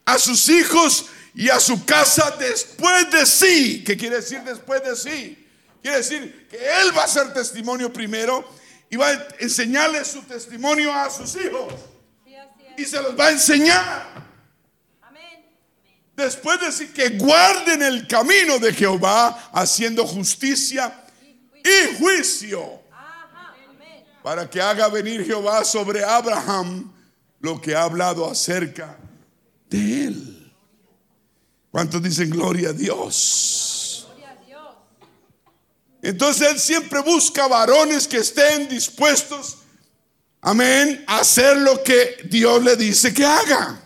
a 0.06 0.18
sus 0.18 0.48
hijos 0.48 1.06
y 1.34 1.48
a 1.48 1.60
su 1.60 1.84
casa 1.84 2.34
después 2.38 3.10
de 3.10 3.24
sí. 3.26 3.84
¿Qué 3.84 3.96
quiere 3.96 4.16
decir 4.16 4.40
después 4.42 4.82
de 4.82 4.96
sí? 4.96 5.46
Quiere 5.82 5.98
decir 5.98 6.48
que 6.48 6.56
él 6.56 6.96
va 6.96 7.04
a 7.04 7.08
ser 7.08 7.32
testimonio 7.32 7.92
primero 7.92 8.48
y 8.90 8.96
va 8.96 9.08
a 9.08 9.28
enseñarle 9.38 10.04
su 10.04 10.22
testimonio 10.22 10.92
a 10.92 11.08
sus 11.10 11.36
hijos. 11.36 11.72
Y 12.76 12.84
se 12.84 13.00
los 13.00 13.18
va 13.18 13.26
a 13.26 13.30
enseñar. 13.30 14.30
Después 16.16 16.60
de 16.60 16.66
decir 16.66 16.92
que 16.92 17.10
guarden 17.10 17.82
el 17.82 18.06
camino 18.06 18.58
de 18.58 18.74
Jehová 18.74 19.50
haciendo 19.52 20.06
justicia 20.06 20.92
y 21.64 21.96
juicio. 21.96 22.80
Para 24.22 24.50
que 24.50 24.60
haga 24.60 24.88
venir 24.88 25.24
Jehová 25.24 25.64
sobre 25.64 26.04
Abraham 26.04 26.92
lo 27.40 27.58
que 27.58 27.74
ha 27.74 27.84
hablado 27.84 28.30
acerca 28.30 28.98
de 29.70 30.04
él. 30.04 30.39
¿Cuántos 31.70 32.02
dicen 32.02 32.30
gloria 32.30 32.70
a 32.70 32.72
Dios? 32.72 34.06
Entonces 36.02 36.48
Él 36.48 36.58
siempre 36.58 37.00
busca 37.00 37.46
varones 37.46 38.08
que 38.08 38.18
estén 38.18 38.68
dispuestos, 38.68 39.58
amén, 40.40 41.04
a 41.06 41.18
hacer 41.18 41.58
lo 41.58 41.82
que 41.82 42.16
Dios 42.24 42.62
le 42.64 42.76
dice 42.76 43.12
que 43.12 43.24
haga. 43.24 43.80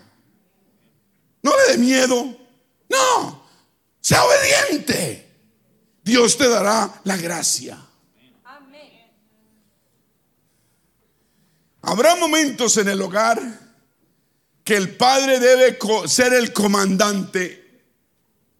No 1.42 1.52
le 1.56 1.72
dé 1.72 1.78
miedo. 1.78 2.38
No, 2.88 3.46
sea 4.00 4.24
obediente. 4.24 5.28
Dios 6.02 6.36
te 6.38 6.48
dará 6.48 7.00
la 7.04 7.16
gracia. 7.16 7.78
Habrá 11.82 12.16
momentos 12.16 12.78
en 12.78 12.88
el 12.88 13.02
hogar 13.02 13.42
que 14.62 14.76
el 14.76 14.96
padre 14.96 15.38
debe 15.38 15.78
ser 16.06 16.32
el 16.32 16.52
comandante 16.54 17.63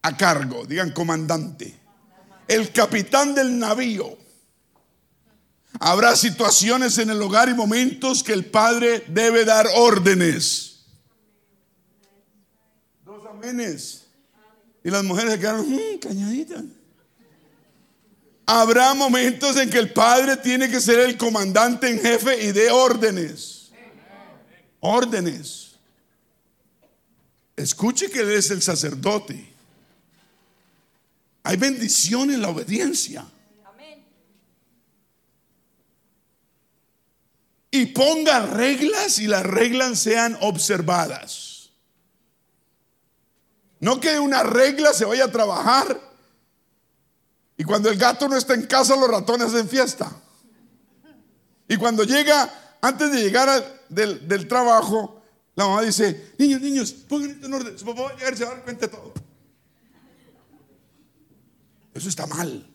a 0.05 0.17
cargo. 0.17 0.67
Digan 0.67 0.91
comandante. 0.91 1.75
El 2.47 2.71
capitán 2.73 3.35
del 3.35 3.59
navío. 3.59 4.19
Habrá 5.81 6.15
situaciones 6.15 6.99
en 6.99 7.11
el 7.11 7.21
hogar 7.21 7.49
y 7.49 7.55
momentos 7.55 8.23
que 8.23 8.35
el 8.35 8.45
padre 8.45 9.05
debe 9.09 9.45
dar 9.45 9.67
órdenes. 9.75 10.85
Y 14.85 14.91
las 14.91 15.03
mujeres 15.05 15.33
se 15.33 15.39
quedaron 15.39 15.69
mm, 15.69 15.99
cañaditas. 16.01 16.65
Habrá 18.47 18.93
momentos 18.93 19.57
en 19.57 19.71
que 19.71 19.79
el 19.79 19.93
padre 19.93 20.37
tiene 20.37 20.71
que 20.71 20.81
ser 20.81 21.01
el 21.01 21.17
comandante 21.17 21.89
en 21.89 21.99
jefe 21.99 22.45
y 22.45 22.53
de 22.53 22.71
órdenes. 22.71 23.73
Órdenes. 24.81 25.77
Escuche 27.57 28.11
que 28.11 28.21
él 28.21 28.33
es 28.33 28.51
el 28.51 28.61
sacerdote. 28.61 29.54
Hay 31.45 31.57
bendición 31.57 32.31
en 32.31 32.43
la 32.43 32.49
obediencia. 32.49 33.25
Y 37.71 37.87
ponga 37.87 38.47
reglas 38.47 39.19
y 39.19 39.27
las 39.27 39.45
reglas 39.45 39.99
sean 39.99 40.39
observadas. 40.41 41.71
No 43.81 44.01
que 44.01 44.19
una 44.19 44.43
regla 44.43 44.93
se 44.93 45.05
vaya 45.05 45.25
a 45.25 45.33
trabajar 45.33 46.01
y 47.57 47.65
cuando 47.65 47.91
el 47.91 47.99
gato 47.99 48.29
no 48.29 48.37
está 48.37 48.55
en 48.55 48.67
casa 48.67 48.97
los 48.97 49.09
ratones 49.09 49.53
en 49.55 49.69
fiesta. 49.69 50.11
Y 51.69 51.77
cuando 51.77 52.05
llega, 52.05 52.79
antes 52.81 53.11
de 53.11 53.21
llegar 53.21 53.83
del, 53.89 54.49
trabajo, 54.49 55.23
la 55.55 55.67
mamá 55.67 55.83
dice, 55.83 56.35
niños, 56.39 56.61
niños, 56.61 56.93
pongan 56.93 57.31
esto 57.31 57.47
en 57.47 57.55
orden. 57.55 57.79
Su 57.79 57.85
papá 57.85 58.03
va 58.03 58.11
a 58.11 58.17
llegar 58.17 58.35
y 58.35 58.37
se 58.37 58.45
va 58.45 58.53
a 58.53 58.57
dar 58.57 58.77
todo. 58.89 59.24
Eso 62.05 62.11
está 62.11 62.27
mal. 62.27 62.71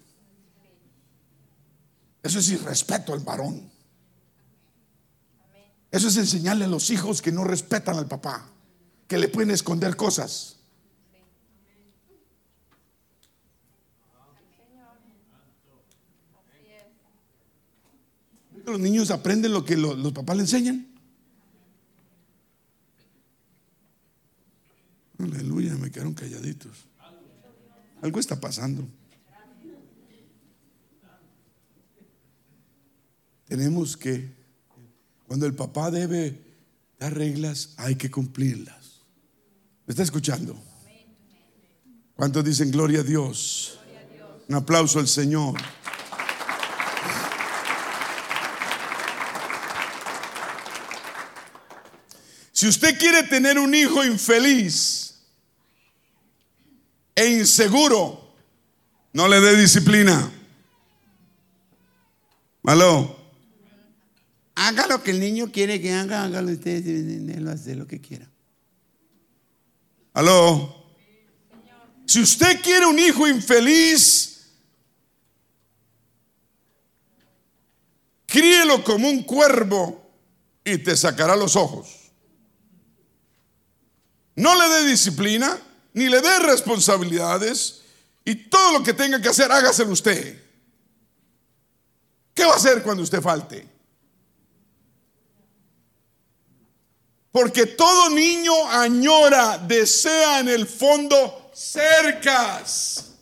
Eso 2.23 2.39
es 2.39 2.49
irrespeto 2.49 3.13
al 3.13 3.19
varón. 3.19 3.71
Eso 5.91 6.07
es 6.07 6.17
enseñarle 6.17 6.65
a 6.65 6.67
los 6.67 6.89
hijos 6.89 7.21
que 7.21 7.31
no 7.31 7.43
respetan 7.43 7.97
al 7.97 8.07
papá, 8.07 8.49
que 9.07 9.19
le 9.19 9.27
pueden 9.27 9.51
esconder 9.51 9.95
cosas. 9.95 10.55
los 18.65 18.79
niños 18.79 19.11
aprenden 19.11 19.51
lo 19.51 19.63
que 19.63 19.75
los, 19.77 20.11
papás 20.11 20.37
le 20.37 20.43
enseñan? 20.43 20.87
Aleluya, 25.19 25.75
me 25.75 25.91
quedaron 25.91 26.15
calladitos. 26.15 26.87
Algo 28.01 28.19
está 28.19 28.39
pasando. 28.39 28.87
Tenemos 33.49 33.97
que, 33.97 34.31
cuando 35.25 35.47
el 35.47 35.55
papá 35.55 35.89
debe 35.89 36.39
dar 36.99 37.15
reglas, 37.15 37.73
hay 37.77 37.95
que 37.95 38.11
cumplirlas. 38.11 39.01
¿Me 39.87 39.91
está 39.91 40.03
escuchando? 40.03 40.55
¿Cuántos 42.15 42.45
dicen 42.45 42.69
gloria 42.69 42.99
a 42.99 43.03
Dios? 43.03 43.79
Un 44.47 44.55
aplauso 44.55 44.99
al 44.99 45.07
Señor. 45.07 45.59
Si 52.51 52.67
usted 52.67 52.99
quiere 52.99 53.23
tener 53.23 53.57
un 53.57 53.73
hijo 53.73 54.05
infeliz 54.05 55.15
e 57.15 57.25
inseguro, 57.29 58.35
no 59.13 59.27
le 59.27 59.39
dé 59.39 59.55
disciplina. 59.55 60.31
¿Aló? 62.63 63.18
Haga 64.61 64.87
lo 64.87 65.01
que 65.01 65.11
el 65.11 65.21
niño 65.21 65.53
quiere 65.53 65.79
que 65.79 65.93
haga, 65.93 66.25
hágalo 66.25 66.51
usted, 66.51 66.85
él 66.85 67.47
va 67.47 67.53
hacer 67.53 67.77
lo 67.77 67.87
que 67.87 68.01
quiera. 68.01 68.29
¿Aló? 70.13 70.83
Si 72.05 72.21
usted 72.21 72.59
quiere 72.61 72.85
un 72.85 72.99
hijo 72.99 73.25
infeliz, 73.25 74.49
críelo 78.25 78.83
como 78.83 79.09
un 79.09 79.23
cuervo 79.23 80.11
y 80.65 80.77
te 80.79 80.97
sacará 80.97 81.37
los 81.37 81.55
ojos. 81.55 82.11
No 84.35 84.55
le 84.55 84.75
dé 84.75 84.89
disciplina, 84.89 85.57
ni 85.93 86.09
le 86.09 86.19
dé 86.19 86.39
responsabilidades, 86.39 87.83
y 88.25 88.35
todo 88.49 88.79
lo 88.79 88.83
que 88.83 88.93
tenga 88.93 89.21
que 89.21 89.29
hacer, 89.29 89.49
hágaselo 89.53 89.93
usted. 89.93 90.43
¿Qué 92.33 92.43
va 92.43 92.51
a 92.51 92.57
hacer 92.57 92.83
cuando 92.83 93.03
usted 93.03 93.21
falte? 93.21 93.78
Porque 97.31 97.67
todo 97.67 98.09
niño 98.09 98.53
añora, 98.69 99.57
desea 99.59 100.39
en 100.39 100.49
el 100.49 100.67
fondo 100.67 101.51
cercas 101.53 103.13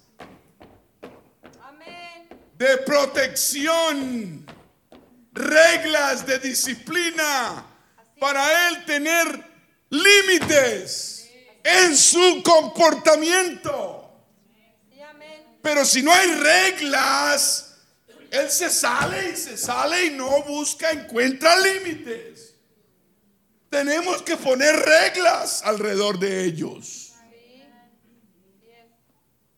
de 2.58 2.78
protección, 2.78 4.46
reglas 5.34 6.26
de 6.26 6.40
disciplina, 6.40 7.66
para 8.20 8.70
él 8.70 8.86
tener 8.86 9.46
límites 9.90 11.30
en 11.64 11.96
su 11.96 12.42
comportamiento. 12.44 14.10
Pero 15.62 15.86
si 15.86 16.02
no 16.02 16.14
hay 16.14 16.32
reglas, 16.32 17.76
él 18.32 18.50
se 18.50 18.70
sale 18.70 19.32
y 19.32 19.36
se 19.36 19.58
sale 19.58 20.06
y 20.06 20.10
no 20.12 20.44
busca, 20.44 20.92
encuentra 20.92 21.58
límites. 21.60 22.47
Tenemos 23.70 24.22
que 24.22 24.38
poner 24.38 24.76
reglas 24.76 25.62
alrededor 25.64 26.20
de 26.20 26.46
ellos. 26.46 27.14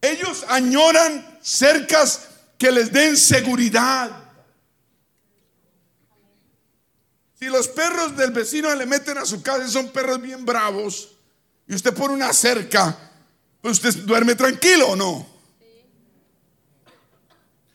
Ellos 0.01 0.45
añoran 0.47 1.39
cercas 1.41 2.27
que 2.57 2.71
les 2.71 2.91
den 2.91 3.17
seguridad. 3.17 4.11
Si 7.37 7.45
los 7.45 7.67
perros 7.67 8.17
del 8.17 8.31
vecino 8.31 8.73
le 8.75 8.85
meten 8.85 9.17
a 9.17 9.25
su 9.25 9.41
casa 9.41 9.65
y 9.65 9.69
son 9.69 9.89
perros 9.89 10.21
bien 10.21 10.45
bravos, 10.45 11.09
y 11.67 11.75
usted 11.75 11.93
pone 11.93 12.13
una 12.15 12.33
cerca, 12.33 12.97
pues 13.61 13.77
usted 13.77 14.03
duerme 14.03 14.35
tranquilo 14.35 14.89
o 14.89 14.95
no. 14.95 15.27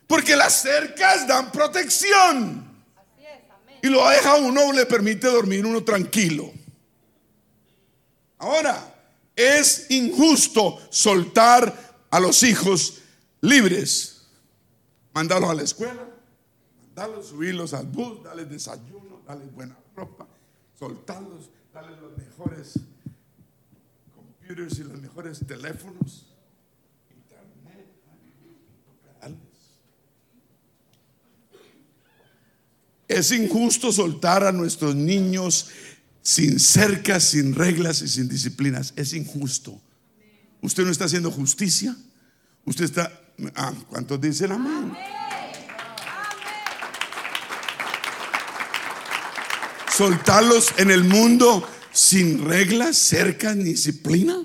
Porque 0.07 0.37
las 0.37 0.61
cercas 0.61 1.27
dan 1.27 1.51
protección. 1.51 2.64
Y 3.85 3.91
lo 3.91 4.09
deja 4.09 4.37
uno, 4.37 4.73
le 4.73 4.87
permite 4.87 5.27
dormir 5.27 5.67
uno 5.67 5.85
tranquilo. 5.85 6.51
Ahora, 8.39 8.95
es 9.37 9.91
injusto 9.91 10.81
soltar 10.89 12.07
a 12.09 12.19
los 12.19 12.43
hijos 12.45 13.03
libres. 13.43 14.27
Mandarlos 15.13 15.51
a 15.51 15.55
la 15.55 15.63
escuela, 15.65 16.03
mandarlos, 16.81 17.27
subirlos 17.27 17.75
al 17.75 17.85
bus, 17.85 18.23
darles 18.23 18.49
desayuno, 18.49 19.21
darles 19.27 19.53
buena 19.53 19.77
ropa, 19.95 20.27
soltarlos, 20.79 21.51
darles 21.75 22.01
los 22.01 22.17
mejores 22.17 22.81
computers 24.15 24.79
y 24.79 24.85
los 24.85 24.99
mejores 24.99 25.47
teléfonos, 25.47 26.34
Es 33.15 33.31
injusto 33.31 33.93
soltar 33.93 34.43
a 34.43 34.51
nuestros 34.51 34.97
niños 34.97 35.69
sin 36.21 36.59
cercas, 36.59 37.23
sin 37.23 37.55
reglas 37.55 38.03
y 38.03 38.09
sin 38.09 38.29
disciplinas. 38.29 38.93
Es 38.97 39.13
injusto. 39.13 39.81
Usted 40.63 40.85
no 40.85 40.91
está 40.91 41.05
haciendo 41.05 41.31
justicia. 41.31 41.97
Usted 42.65 42.87
está... 42.87 43.13
Ah, 43.55 43.73
¿Cuántos 43.89 44.21
dicen 44.21 44.51
amén? 44.51 44.93
Soltarlos 49.97 50.75
en 50.79 50.91
el 50.91 51.05
mundo 51.05 51.69
sin 51.93 52.45
reglas, 52.45 52.97
cercas 52.97 53.55
ni 53.55 53.63
disciplina. 53.63 54.45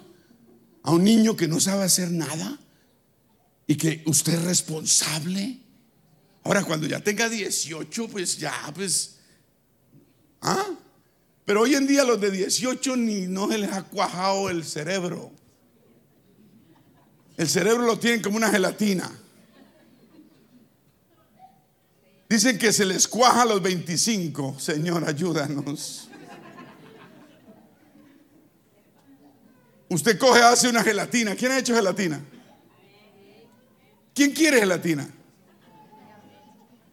A 0.84 0.92
un 0.92 1.04
niño 1.04 1.36
que 1.36 1.48
no 1.48 1.60
sabe 1.60 1.86
hacer 1.86 2.12
nada 2.12 2.60
y 3.66 3.78
que 3.78 4.04
usted 4.06 4.34
es 4.34 4.44
responsable. 4.44 5.60
Ahora, 6.50 6.64
cuando 6.64 6.88
ya 6.88 7.00
tenga 7.00 7.30
18, 7.30 8.08
pues 8.08 8.40
ya, 8.40 8.52
pues. 8.74 9.18
¿Ah? 10.42 10.66
Pero 11.46 11.62
hoy 11.62 11.76
en 11.76 11.86
día 11.86 12.04
los 12.04 12.20
de 12.20 12.32
18 12.32 12.96
ni 12.98 13.28
no 13.28 13.48
se 13.52 13.60
les 13.60 13.72
ha 13.72 13.84
cuajado 13.84 14.50
el 14.50 14.64
cerebro. 14.64 15.32
El 17.38 17.48
cerebro 17.48 17.84
lo 17.84 18.00
tienen 18.00 18.24
como 18.24 18.38
una 18.38 18.50
gelatina. 18.50 19.12
Dicen 22.28 22.58
que 22.58 22.74
se 22.74 22.84
les 22.84 23.08
cuaja 23.08 23.44
a 23.44 23.46
los 23.46 23.62
25. 23.62 24.60
Señor, 24.60 25.08
ayúdanos. 25.08 26.10
Usted 29.88 30.18
coge, 30.18 30.42
hace 30.42 30.68
una 30.68 30.84
gelatina. 30.84 31.36
¿Quién 31.36 31.52
ha 31.52 31.60
hecho 31.60 31.76
gelatina? 31.76 32.20
¿Quién 34.16 34.32
quiere 34.32 34.58
gelatina? 34.58 35.14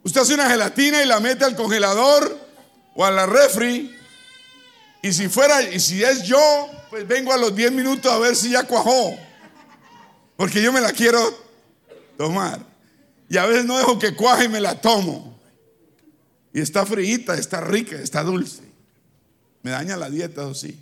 Usted 0.07 0.21
hace 0.21 0.35
una 0.35 0.49
gelatina 0.49 1.03
y 1.03 1.07
la 1.07 1.19
mete 1.19 1.45
al 1.45 1.57
congelador 1.57 2.39
o 2.95 3.05
a 3.05 3.11
la 3.11 3.27
refri. 3.27 3.93
Y 5.03 5.13
si 5.13 5.29
fuera, 5.29 5.61
y 5.63 5.81
si 5.81 6.05
es 6.05 6.23
yo, 6.23 6.39
pues 6.91 7.09
vengo 7.09 7.33
a 7.33 7.37
los 7.37 7.57
10 7.57 7.73
minutos 7.73 8.13
a 8.13 8.17
ver 8.19 8.37
si 8.37 8.51
ya 8.51 8.63
cuajó. 8.63 9.19
Porque 10.37 10.63
yo 10.63 10.73
me 10.73 10.81
la 10.81 10.93
quiero 10.93 11.19
tomar. 12.17 12.65
Y 13.29 13.37
a 13.37 13.47
veces 13.47 13.65
no 13.65 13.77
dejo 13.79 13.99
que 13.99 14.15
cuaje 14.15 14.45
y 14.45 14.49
me 14.49 14.61
la 14.61 14.81
tomo. 14.81 15.41
Y 16.53 16.61
está 16.61 16.87
frita, 16.87 17.37
está 17.37 17.61
rica, 17.61 17.97
está 17.97 18.23
dulce. 18.23 18.63
Me 19.65 19.73
daña 19.73 19.97
la 19.97 20.09
dieta, 20.09 20.47
o 20.47 20.55
sí. 20.55 20.79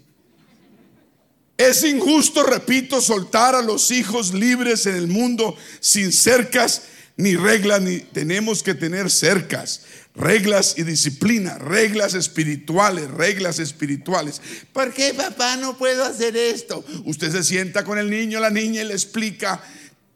Es 1.56 1.82
injusto, 1.82 2.42
repito, 2.42 3.01
soltar 3.01 3.55
a 3.55 3.62
los 3.62 3.90
hijos 3.90 4.34
libres 4.34 4.84
en 4.84 4.96
el 4.96 5.06
mundo 5.09 5.56
sin 5.80 6.12
cercas 6.12 6.82
ni 7.16 7.36
reglas, 7.36 7.81
ni 7.81 8.01
tenemos 8.01 8.62
que 8.62 8.74
tener 8.74 9.11
cercas, 9.11 9.82
reglas 10.15 10.74
y 10.77 10.82
disciplina, 10.82 11.59
reglas 11.59 12.15
espirituales, 12.15 13.11
reglas 13.11 13.59
espirituales. 13.59 14.41
¿Por 14.73 14.93
qué 14.93 15.15
papá 15.15 15.57
no 15.57 15.78
puedo 15.78 16.05
hacer 16.05 16.36
esto? 16.36 16.85
Usted 17.05 17.31
se 17.31 17.45
sienta 17.45 17.85
con 17.85 17.99
el 17.99 18.11
niño, 18.11 18.41
la 18.41 18.51
niña 18.51 18.82
y 18.82 18.86
le 18.86 18.95
explica 18.95 19.62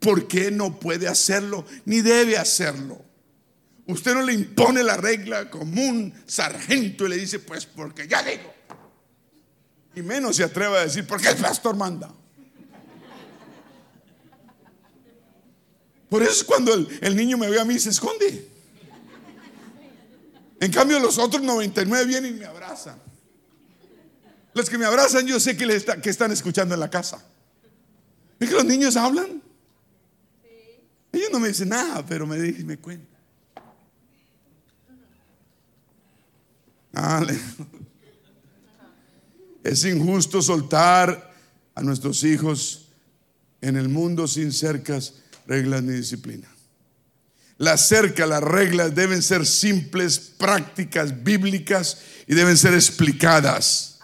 por 0.01 0.27
qué 0.27 0.51
no 0.51 0.79
puede 0.79 1.09
hacerlo, 1.09 1.65
ni 1.85 2.01
debe 2.01 2.37
hacerlo. 2.37 3.05
Usted 3.87 4.15
no 4.15 4.23
le 4.23 4.35
impone 4.35 4.83
la 4.83 4.97
regla 4.97 5.49
como 5.49 5.81
un 5.81 6.13
sargento 6.27 7.07
y 7.07 7.11
le 7.11 7.17
dice, 7.17 7.39
pues 7.39 7.65
porque 7.65 8.07
ya 8.07 8.23
digo. 8.23 8.55
Y 9.95 10.03
menos 10.03 10.37
se 10.37 10.45
atreve 10.45 10.79
a 10.79 10.85
decir, 10.85 11.07
porque 11.07 11.29
el 11.29 11.37
pastor 11.37 11.75
manda. 11.75 12.13
Por 16.09 16.23
eso 16.23 16.33
es 16.33 16.45
cuando 16.45 16.75
el, 16.75 17.17
niño 17.17 17.37
me 17.37 17.51
ve 17.51 17.61
a 17.61 17.65
mí 17.65 17.79
se 17.79 17.91
esconde. 17.91 18.49
En 20.61 20.73
cambio, 20.73 20.99
los 20.99 21.19
otros 21.19 21.43
99 21.43 22.07
vienen 22.07 22.37
y 22.37 22.39
me 22.41 22.47
abrazan. 22.47 22.99
Los 24.55 24.69
que 24.69 24.79
me 24.79 24.87
abrazan, 24.87 25.27
yo 25.27 25.39
sé 25.39 25.57
que, 25.57 25.67
les 25.67 25.85
que 25.85 26.11
están 26.11 26.33
escuchando 26.33 26.75
en 26.75 26.81
la 26.81 26.91
casa. 26.91 27.25
¿Es 28.41 28.49
que 28.49 28.55
los 28.55 28.65
niños 28.65 28.97
hablan? 28.97 29.43
Ellos 31.13 31.29
no 31.33 31.39
me 31.39 31.49
dicen 31.49 31.69
nada, 31.69 32.05
pero 32.05 32.27
me 32.27 32.41
dicen, 32.41 32.67
me 32.67 32.79
cuentan. 32.79 33.19
Es 39.63 39.85
injusto 39.85 40.43
soltar 40.43 41.35
a 41.75 41.83
nuestros 41.83 42.25
hijos 42.25 42.89
en 43.61 43.77
el 43.77 43.89
mundo 43.89 44.27
sin 44.27 44.53
cercas 44.53 45.15
reglas 45.49 45.83
ni 45.83 45.95
disciplina. 45.95 46.47
La 47.57 47.77
cerca, 47.77 48.27
las 48.27 48.43
reglas 48.43 48.95
deben 48.95 49.21
ser 49.21 49.45
simples, 49.45 50.19
prácticas, 50.21 51.25
bíblicas 51.25 51.99
y 52.29 52.35
deben 52.35 52.57
ser 52.57 52.75
explicadas. 52.75 53.99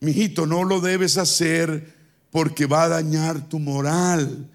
Mi 0.00 0.12
hijito, 0.12 0.46
no 0.46 0.64
lo 0.64 0.80
debes 0.80 1.18
hacer 1.18 1.94
porque 2.30 2.66
va 2.66 2.84
a 2.84 2.88
dañar 2.88 3.48
tu 3.48 3.58
moral. 3.58 4.48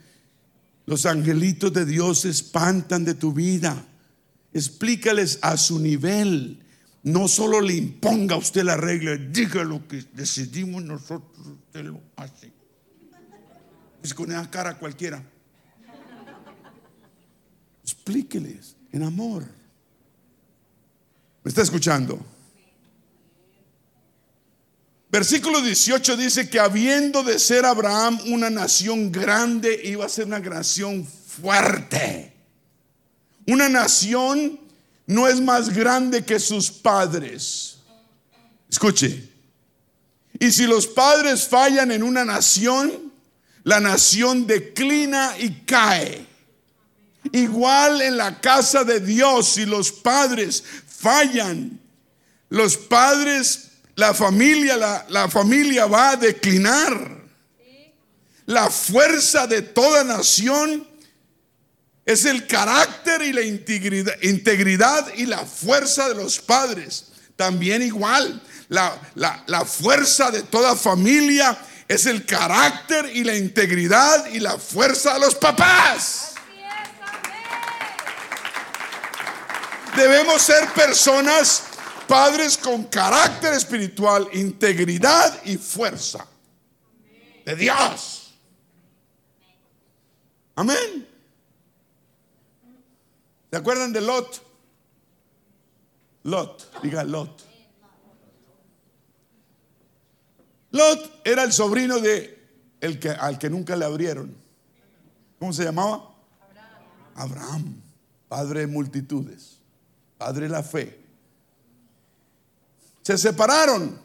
Los 0.86 1.06
angelitos 1.06 1.74
de 1.74 1.86
Dios 1.86 2.22
se 2.22 2.30
espantan 2.30 3.06
de 3.06 3.14
tu 3.14 3.34
vida. 3.34 3.86
Explícales 4.54 5.40
a 5.42 5.58
su 5.58 5.80
nivel. 5.80 6.64
No 7.04 7.28
solo 7.28 7.62
le 7.62 7.76
imponga 7.76 8.36
a 8.36 8.40
usted 8.40 8.64
la 8.64 8.78
regla, 8.78 9.16
diga 9.16 9.64
lo 9.64 9.88
que 9.88 10.04
decidimos 10.14 10.84
nosotros, 10.84 11.48
usted 11.48 11.86
lo 11.86 12.00
hace. 12.16 12.61
Es 14.04 14.14
con 14.14 14.32
esa 14.32 14.50
cara 14.50 14.78
cualquiera. 14.78 15.24
Explíqueles 17.84 18.76
en 18.92 19.04
amor. 19.04 19.46
¿Me 21.44 21.50
está 21.50 21.62
escuchando? 21.62 22.24
Versículo 25.10 25.62
18 25.62 26.16
dice 26.16 26.50
que 26.50 26.60
habiendo 26.60 27.22
de 27.22 27.38
ser 27.38 27.66
Abraham 27.66 28.18
una 28.28 28.50
nación 28.50 29.12
grande, 29.12 29.80
iba 29.84 30.06
a 30.06 30.10
ser 30.10 30.26
una 30.26 30.40
nación 30.40 31.06
fuerte. 31.06 32.34
Una 33.46 33.68
nación 33.68 34.60
no 35.08 35.28
es 35.28 35.42
más 35.42 35.70
grande 35.70 36.24
que 36.24 36.40
sus 36.40 36.72
padres. 36.72 37.80
Escuche. 38.70 39.30
Y 40.40 40.52
si 40.52 40.66
los 40.66 40.88
padres 40.88 41.46
fallan 41.46 41.92
en 41.92 42.04
una 42.04 42.24
nación, 42.24 43.11
la 43.64 43.80
nación 43.80 44.48
declina 44.48 45.36
y 45.40 45.62
cae. 45.62 46.26
Igual 47.32 48.02
en 48.02 48.18
la 48.18 48.42
casa 48.42 48.84
de 48.84 49.00
Dios, 49.00 49.54
si 49.54 49.66
los 49.66 49.92
padres 49.92 50.64
fallan, 50.88 51.80
los 52.50 52.78
padres, 52.78 53.70
la 53.96 54.14
familia, 54.14 55.06
la, 55.08 55.30
familia 55.30 55.86
va 55.86 56.12
a 56.12 56.16
declinar. 56.16 57.22
La 58.48 58.70
fuerza 58.70 59.46
de 59.46 59.62
toda 59.62 60.04
nación 60.04 60.86
es 62.04 62.26
el 62.26 62.48
carácter 62.48 63.22
y 63.22 63.32
la 63.32 63.44
integridad, 63.44 64.14
integridad, 64.24 65.14
y 65.16 65.28
la 65.28 65.46
fuerza 65.46 66.10
de 66.10 66.16
los 66.16 66.40
padres. 66.40 67.12
También 67.36 67.84
igual, 67.84 68.42
la, 68.68 69.00
la 69.16 69.64
fuerza 69.64 70.32
de 70.32 70.42
toda 70.42 70.76
familia 70.76 71.58
es 71.92 72.06
el 72.06 72.26
carácter 72.26 73.14
y 73.14 73.26
la 73.26 73.36
integridad 73.36 74.26
y 74.28 74.40
la 74.40 74.58
fuerza 74.58 75.16
de 75.16 75.20
los 75.20 75.36
papás. 75.36 76.36
Debemos 79.98 80.42
ser 80.42 80.70
personas, 80.70 81.64
padres 82.08 82.58
con 82.58 82.86
carácter 82.86 83.54
espiritual, 83.56 84.26
integridad 84.32 85.44
y 85.44 85.58
fuerza 85.58 86.26
de 87.44 87.58
Dios. 87.58 88.36
Amén. 90.56 91.10
¿Se 93.52 93.58
acuerdan 93.58 93.92
de 93.92 94.00
Lot? 94.00 94.42
Lot, 96.24 96.82
diga 96.82 97.04
Lot. 97.04 97.51
Lot 100.72 101.22
era 101.24 101.44
el 101.44 101.52
sobrino 101.52 102.00
de 102.00 102.40
el 102.80 103.00
que, 103.00 103.10
al 103.10 103.38
que 103.38 103.50
nunca 103.50 103.76
le 103.76 103.86
abrieron. 103.86 104.36
¿Cómo 105.40 105.54
se 105.54 105.64
llamaba? 105.64 106.14
Abraham. 107.16 107.82
Padre 108.28 108.62
de 108.62 108.68
multitudes, 108.68 109.58
padre 110.18 110.44
de 110.44 110.50
la 110.50 110.64
fe. 110.64 110.98
Se 113.02 113.18
separaron. 113.18 114.00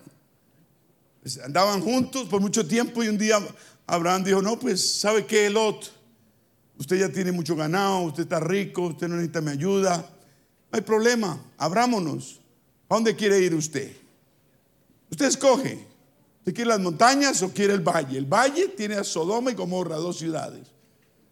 Pues, 1.22 1.38
andaban 1.38 1.80
juntos 1.80 2.28
por 2.28 2.40
mucho 2.40 2.66
tiempo 2.66 3.04
y 3.04 3.08
un 3.08 3.18
día 3.18 3.38
Abraham 3.86 4.24
dijo, 4.24 4.42
no, 4.42 4.58
pues, 4.58 5.00
¿sabe 5.00 5.26
qué, 5.26 5.48
Lot? 5.48 5.92
Usted 6.78 6.98
ya 6.98 7.08
tiene 7.08 7.32
mucho 7.32 7.54
ganado, 7.54 8.00
usted 8.00 8.24
está 8.24 8.40
rico, 8.40 8.82
usted 8.82 9.08
no 9.08 9.14
necesita 9.14 9.40
mi 9.40 9.50
ayuda. 9.50 9.96
No 9.98 10.76
hay 10.76 10.82
problema, 10.82 11.40
abrámonos. 11.56 12.40
¿A 12.88 12.94
dónde 12.94 13.14
quiere 13.14 13.38
ir 13.40 13.54
usted? 13.54 13.96
Usted 15.10 15.26
escoge. 15.26 15.95
¿Usted 16.46 16.54
quiere 16.54 16.68
las 16.68 16.78
montañas 16.78 17.42
o 17.42 17.52
quiere 17.52 17.74
el 17.74 17.80
valle? 17.80 18.16
El 18.16 18.24
valle 18.24 18.68
tiene 18.68 18.94
a 18.94 19.02
Sodoma 19.02 19.50
y 19.50 19.54
Gomorra, 19.54 19.96
dos 19.96 20.18
ciudades. 20.18 20.68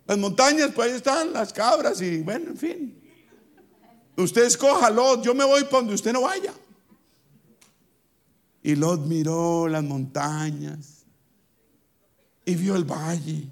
Las 0.08 0.18
montañas, 0.18 0.72
pues 0.74 0.90
ahí 0.90 0.96
están 0.96 1.32
las 1.32 1.52
cabras 1.52 2.00
y 2.02 2.20
bueno, 2.22 2.50
en 2.50 2.56
fin. 2.56 3.00
Usted 4.16 4.42
escoja, 4.42 4.90
Lot, 4.90 5.22
yo 5.22 5.32
me 5.32 5.44
voy 5.44 5.62
para 5.62 5.76
donde 5.78 5.94
usted 5.94 6.12
no 6.12 6.22
vaya. 6.22 6.52
Y 8.60 8.74
Lot 8.74 9.02
miró 9.02 9.68
las 9.68 9.84
montañas 9.84 11.04
y 12.44 12.56
vio 12.56 12.74
el 12.74 12.82
valle 12.82 13.48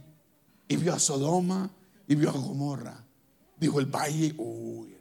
y 0.66 0.76
vio 0.76 0.94
a 0.94 0.98
Sodoma 0.98 1.70
y 2.08 2.16
vio 2.16 2.30
a 2.30 2.32
Gomorra. 2.32 3.04
Dijo 3.56 3.78
el 3.78 3.86
valle, 3.86 4.34
uy, 4.36 4.96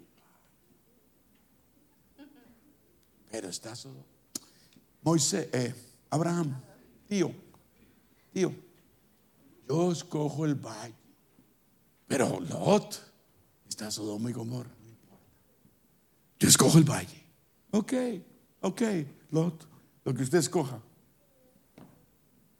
Pero 3.32 3.50
está 3.50 3.76
Sodoma. 3.76 4.06
Moisés, 5.02 5.48
eh, 5.54 5.74
Abraham, 6.12 6.62
tío, 7.08 7.34
tío, 8.34 8.54
yo 9.68 9.92
escojo 9.92 10.46
el 10.46 10.56
valle. 10.56 10.94
Pero 12.06 12.42
Lot 12.42 13.02
está 13.68 13.90
Sodoma 13.90 14.30
y 14.30 14.34
Gomorra, 14.34 14.70
no 14.84 14.90
importa. 14.90 15.26
Yo 16.38 16.50
escojo 16.50 16.78
el 16.78 16.84
valle. 16.84 17.24
Ok, 17.72 17.94
ok, 18.60 18.82
Lot, 19.32 19.68
lo 20.04 20.14
que 20.14 20.24
usted 20.24 20.40
escoja. 20.40 20.80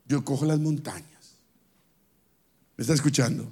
Yo 0.06 0.24
cojo 0.24 0.46
las 0.46 0.60
montañas. 0.60 1.36
¿Me 2.78 2.84
está 2.84 2.94
escuchando? 2.94 3.46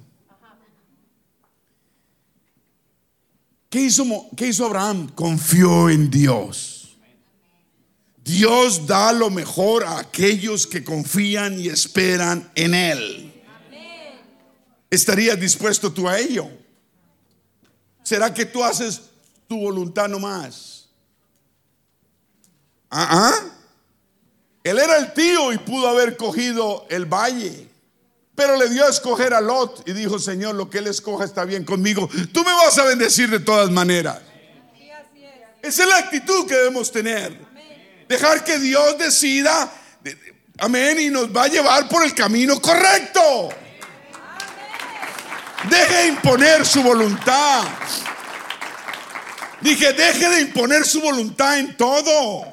¿Qué 3.68 3.82
hizo, 3.82 4.04
¿Qué 4.34 4.48
hizo 4.48 4.64
Abraham? 4.64 5.10
Confió 5.14 5.90
en 5.90 6.10
Dios. 6.10 6.79
Dios 8.30 8.86
da 8.86 9.12
lo 9.12 9.28
mejor 9.28 9.82
a 9.84 9.98
aquellos 9.98 10.66
que 10.66 10.84
confían 10.84 11.58
y 11.58 11.68
esperan 11.68 12.50
en 12.54 12.74
Él. 12.74 13.42
¿Estarías 14.88 15.38
dispuesto 15.38 15.92
tú 15.92 16.08
a 16.08 16.18
ello? 16.18 16.48
¿Será 18.04 18.32
que 18.32 18.46
tú 18.46 18.62
haces 18.62 19.02
tu 19.48 19.58
voluntad 19.58 20.08
nomás? 20.08 20.88
¿Ah? 22.88 23.08
ah. 23.10 23.50
Él 24.62 24.78
era 24.78 24.98
el 24.98 25.12
tío 25.12 25.52
y 25.52 25.58
pudo 25.58 25.88
haber 25.88 26.16
cogido 26.16 26.86
el 26.88 27.06
valle. 27.06 27.68
Pero 28.36 28.56
le 28.56 28.68
dio 28.68 28.84
a 28.84 28.90
escoger 28.90 29.34
a 29.34 29.40
Lot 29.40 29.88
y 29.88 29.92
dijo, 29.92 30.18
Señor, 30.18 30.54
lo 30.54 30.70
que 30.70 30.78
él 30.78 30.86
escoja 30.86 31.24
está 31.24 31.44
bien 31.44 31.64
conmigo. 31.64 32.08
Tú 32.32 32.44
me 32.44 32.52
vas 32.52 32.78
a 32.78 32.84
bendecir 32.84 33.28
de 33.28 33.40
todas 33.40 33.70
maneras. 33.70 34.20
Esa 35.62 35.82
es 35.82 35.88
la 35.88 35.98
actitud 35.98 36.46
que 36.46 36.54
debemos 36.54 36.90
tener. 36.90 37.49
Dejar 38.10 38.42
que 38.42 38.58
Dios 38.58 38.98
decida, 38.98 39.72
amén, 40.58 40.98
y 40.98 41.10
nos 41.10 41.28
va 41.28 41.44
a 41.44 41.46
llevar 41.46 41.88
por 41.88 42.04
el 42.04 42.12
camino 42.12 42.60
correcto. 42.60 43.50
Deje 45.70 45.94
de 45.94 46.06
imponer 46.08 46.66
su 46.66 46.82
voluntad. 46.82 47.62
Dije, 49.60 49.92
deje 49.92 50.28
de 50.28 50.40
imponer 50.40 50.84
su 50.84 51.00
voluntad 51.00 51.60
en 51.60 51.76
todo. 51.76 52.52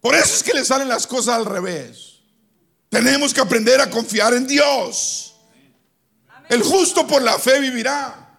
Por 0.00 0.14
eso 0.14 0.36
es 0.36 0.44
que 0.44 0.54
le 0.54 0.64
salen 0.64 0.86
las 0.86 1.08
cosas 1.08 1.34
al 1.34 1.46
revés. 1.46 2.20
Tenemos 2.90 3.34
que 3.34 3.40
aprender 3.40 3.80
a 3.80 3.90
confiar 3.90 4.34
en 4.34 4.46
Dios. 4.46 5.34
El 6.48 6.62
justo 6.62 7.08
por 7.08 7.22
la 7.22 7.40
fe 7.40 7.58
vivirá. 7.58 8.38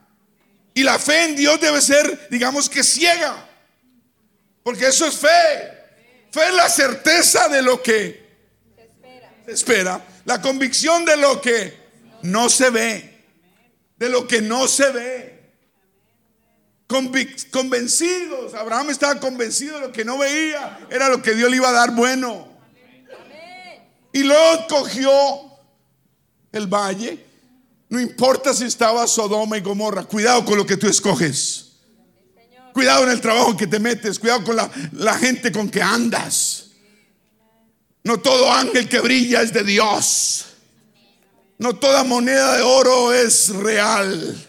Y 0.74 0.84
la 0.84 0.98
fe 0.98 1.26
en 1.26 1.36
Dios 1.36 1.60
debe 1.60 1.82
ser, 1.82 2.30
digamos 2.32 2.70
que 2.70 2.86
ciega. 2.86 3.36
Porque 4.64 4.88
eso 4.88 5.08
es 5.08 5.16
fe. 5.18 5.75
Fe 6.36 6.50
es 6.50 6.54
la 6.54 6.68
certeza 6.68 7.48
de 7.48 7.62
lo 7.62 7.82
que 7.82 8.22
se 9.46 9.54
espera. 9.54 10.06
La 10.26 10.42
convicción 10.42 11.06
de 11.06 11.16
lo 11.16 11.40
que 11.40 11.74
no 12.24 12.50
se 12.50 12.70
ve. 12.72 13.24
De 13.96 14.10
lo 14.10 14.28
que 14.28 14.42
no 14.42 14.68
se 14.68 14.92
ve. 14.92 15.54
Convencidos. 16.88 18.54
Abraham 18.54 18.90
estaba 18.90 19.18
convencido 19.18 19.80
de 19.80 19.88
lo 19.88 19.94
que 19.94 20.04
no 20.04 20.18
veía. 20.18 20.86
Era 20.92 21.08
lo 21.08 21.22
que 21.22 21.36
Dios 21.36 21.50
le 21.50 21.56
iba 21.56 21.70
a 21.70 21.72
dar 21.72 21.92
bueno. 21.92 22.50
Y 24.12 24.24
Lot 24.24 24.68
cogió 24.68 25.14
el 26.52 26.68
valle. 26.68 27.26
No 27.88 28.02
importa 28.02 28.54
si 28.54 28.66
estaba 28.66 29.08
Sodoma 29.08 29.58
y 29.58 29.62
Gomorra. 29.62 30.04
Cuidado 30.04 30.44
con 30.44 30.58
lo 30.58 30.66
que 30.66 30.76
tú 30.76 30.90
escoges. 30.90 31.65
Cuidado 32.76 33.06
en 33.06 33.12
el 33.12 33.22
trabajo 33.22 33.56
que 33.56 33.68
te 33.68 33.80
metes. 33.80 34.20
Cuidado 34.20 34.44
con 34.44 34.58
la, 34.58 34.70
la 34.92 35.14
gente 35.18 35.50
con 35.50 35.70
que 35.70 35.82
andas. 35.82 36.72
No 38.04 38.20
todo 38.20 38.52
ángel 38.52 38.90
que 38.90 39.00
brilla 39.00 39.42
es 39.42 39.54
de 39.54 39.64
Dios. 39.64 40.46
No 41.58 41.78
toda 41.78 42.04
moneda 42.04 42.58
de 42.58 42.64
oro 42.64 43.14
es 43.14 43.48
real. 43.56 44.46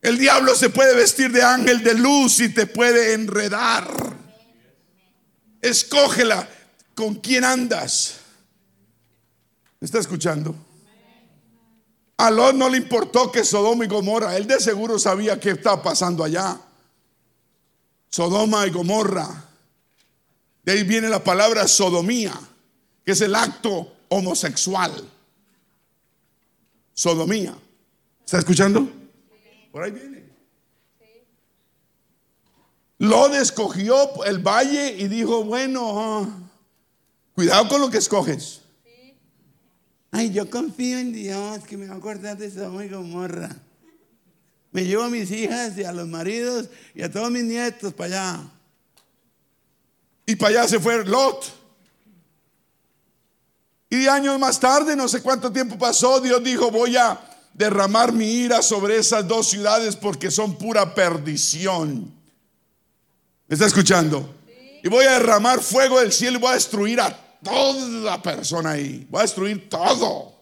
El 0.00 0.16
diablo 0.16 0.56
se 0.56 0.70
puede 0.70 0.96
vestir 0.96 1.30
de 1.30 1.42
ángel 1.42 1.84
de 1.84 1.92
luz 1.92 2.40
y 2.40 2.48
te 2.48 2.64
puede 2.64 3.12
enredar. 3.12 4.16
Escógela 5.60 6.48
con 6.94 7.16
quién 7.16 7.44
andas. 7.44 8.14
¿Me 9.78 9.84
está 9.84 9.98
escuchando? 9.98 10.56
A 12.16 12.30
Lot 12.30 12.54
no 12.54 12.70
le 12.70 12.78
importó 12.78 13.30
que 13.30 13.44
Sodoma 13.44 13.84
y 13.84 13.88
Gomorra, 13.88 14.38
él 14.38 14.46
de 14.46 14.58
seguro 14.58 14.98
sabía 14.98 15.38
qué 15.38 15.50
estaba 15.50 15.82
pasando 15.82 16.24
allá. 16.24 16.58
Sodoma 18.10 18.66
y 18.66 18.70
Gomorra. 18.70 19.44
De 20.64 20.72
ahí 20.72 20.82
viene 20.82 21.08
la 21.08 21.22
palabra 21.22 21.66
sodomía, 21.66 22.38
que 23.04 23.12
es 23.12 23.20
el 23.20 23.34
acto 23.34 23.92
homosexual. 24.08 24.92
Sodomía. 26.92 27.56
¿Está 28.24 28.38
escuchando? 28.38 28.88
Por 29.72 29.84
ahí 29.84 29.92
viene. 29.92 30.20
Lot 32.98 33.34
escogió 33.34 34.24
el 34.24 34.40
valle 34.40 34.94
y 34.98 35.08
dijo, 35.08 35.42
bueno, 35.44 36.50
cuidado 37.34 37.68
con 37.68 37.80
lo 37.80 37.90
que 37.90 37.96
escoges. 37.96 38.60
Ay, 40.10 40.30
yo 40.32 40.50
confío 40.50 40.98
en 40.98 41.12
Dios 41.12 41.60
que 41.64 41.78
me 41.78 41.86
va 41.86 41.94
a 41.94 41.98
acordar 41.98 42.36
de 42.36 42.50
Sodoma 42.50 42.84
y 42.84 42.88
Gomorra. 42.88 43.56
Me 44.72 44.84
llevo 44.84 45.04
a 45.04 45.10
mis 45.10 45.30
hijas 45.30 45.76
y 45.76 45.84
a 45.84 45.92
los 45.92 46.06
maridos 46.06 46.68
y 46.94 47.02
a 47.02 47.10
todos 47.10 47.30
mis 47.30 47.44
nietos 47.44 47.92
para 47.92 48.06
allá. 48.34 48.40
Y 50.26 50.36
para 50.36 50.60
allá 50.60 50.68
se 50.68 50.78
fue 50.78 51.04
Lot. 51.04 51.60
Y 53.88 54.06
años 54.06 54.38
más 54.38 54.60
tarde, 54.60 54.94
no 54.94 55.08
sé 55.08 55.20
cuánto 55.20 55.50
tiempo 55.50 55.76
pasó, 55.76 56.20
Dios 56.20 56.42
dijo, 56.44 56.70
voy 56.70 56.96
a 56.96 57.20
derramar 57.52 58.12
mi 58.12 58.24
ira 58.24 58.62
sobre 58.62 58.96
esas 58.96 59.26
dos 59.26 59.50
ciudades 59.50 59.96
porque 59.96 60.30
son 60.30 60.56
pura 60.56 60.94
perdición. 60.94 62.12
¿Me 63.48 63.54
está 63.54 63.66
escuchando? 63.66 64.36
Y 64.82 64.88
voy 64.88 65.04
a 65.04 65.18
derramar 65.18 65.60
fuego 65.60 65.98
del 65.98 66.12
cielo 66.12 66.38
y 66.38 66.40
voy 66.40 66.50
a 66.52 66.54
destruir 66.54 67.00
a 67.00 67.10
toda 67.42 68.22
persona 68.22 68.70
ahí. 68.70 69.06
Va 69.12 69.20
a 69.20 69.22
destruir 69.22 69.68
todo. 69.68 70.32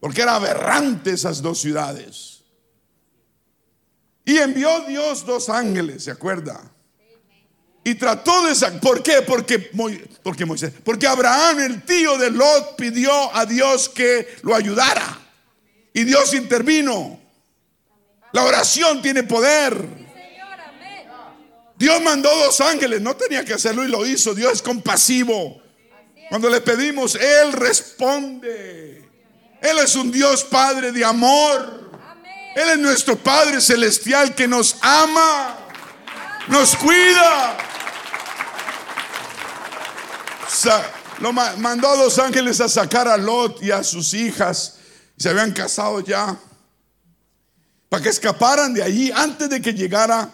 Porque 0.00 0.22
era 0.22 0.34
aberrante 0.34 1.12
esas 1.12 1.40
dos 1.40 1.60
ciudades. 1.60 2.29
Y 4.30 4.38
envió 4.38 4.82
Dios 4.82 5.26
dos 5.26 5.48
ángeles, 5.48 6.04
¿se 6.04 6.12
acuerda? 6.12 6.62
Y 7.82 7.96
trató 7.96 8.46
de. 8.46 8.54
¿Por 8.78 9.02
qué? 9.02 9.22
Porque, 9.22 9.58
porque 10.22 10.46
Moisés. 10.46 10.72
Porque 10.84 11.08
Abraham, 11.08 11.58
el 11.58 11.82
tío 11.82 12.16
de 12.16 12.30
Lot, 12.30 12.76
pidió 12.76 13.34
a 13.34 13.44
Dios 13.44 13.88
que 13.88 14.36
lo 14.42 14.54
ayudara. 14.54 15.18
Y 15.92 16.04
Dios 16.04 16.32
intervino. 16.32 17.18
La 18.32 18.44
oración 18.44 19.02
tiene 19.02 19.24
poder. 19.24 19.84
Dios 21.76 22.00
mandó 22.00 22.30
dos 22.36 22.60
ángeles, 22.60 23.00
no 23.00 23.16
tenía 23.16 23.44
que 23.44 23.54
hacerlo 23.54 23.82
y 23.82 23.88
lo 23.88 24.06
hizo. 24.06 24.32
Dios 24.32 24.52
es 24.52 24.62
compasivo. 24.62 25.60
Cuando 26.28 26.48
le 26.48 26.60
pedimos, 26.60 27.16
Él 27.16 27.52
responde. 27.52 29.08
Él 29.60 29.78
es 29.82 29.96
un 29.96 30.12
Dios 30.12 30.44
Padre 30.44 30.92
de 30.92 31.04
amor. 31.04 31.79
Él 32.54 32.68
es 32.68 32.78
nuestro 32.78 33.16
Padre 33.16 33.60
Celestial 33.60 34.34
que 34.34 34.48
nos 34.48 34.76
ama, 34.82 35.56
nos 36.48 36.76
cuida. 36.76 37.56
Lo 41.20 41.32
mandó 41.32 41.88
a 41.88 41.96
dos 41.96 42.18
ángeles 42.18 42.60
a 42.60 42.68
sacar 42.68 43.06
a 43.06 43.16
Lot 43.16 43.62
y 43.62 43.70
a 43.70 43.84
sus 43.84 44.14
hijas. 44.14 44.78
Se 45.16 45.28
habían 45.28 45.52
casado 45.52 46.00
ya. 46.00 46.36
Para 47.88 48.02
que 48.02 48.08
escaparan 48.08 48.72
de 48.72 48.82
allí 48.82 49.12
antes 49.14 49.48
de 49.48 49.60
que 49.60 49.72
llegara 49.72 50.30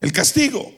el 0.00 0.12
castigo. 0.12 0.74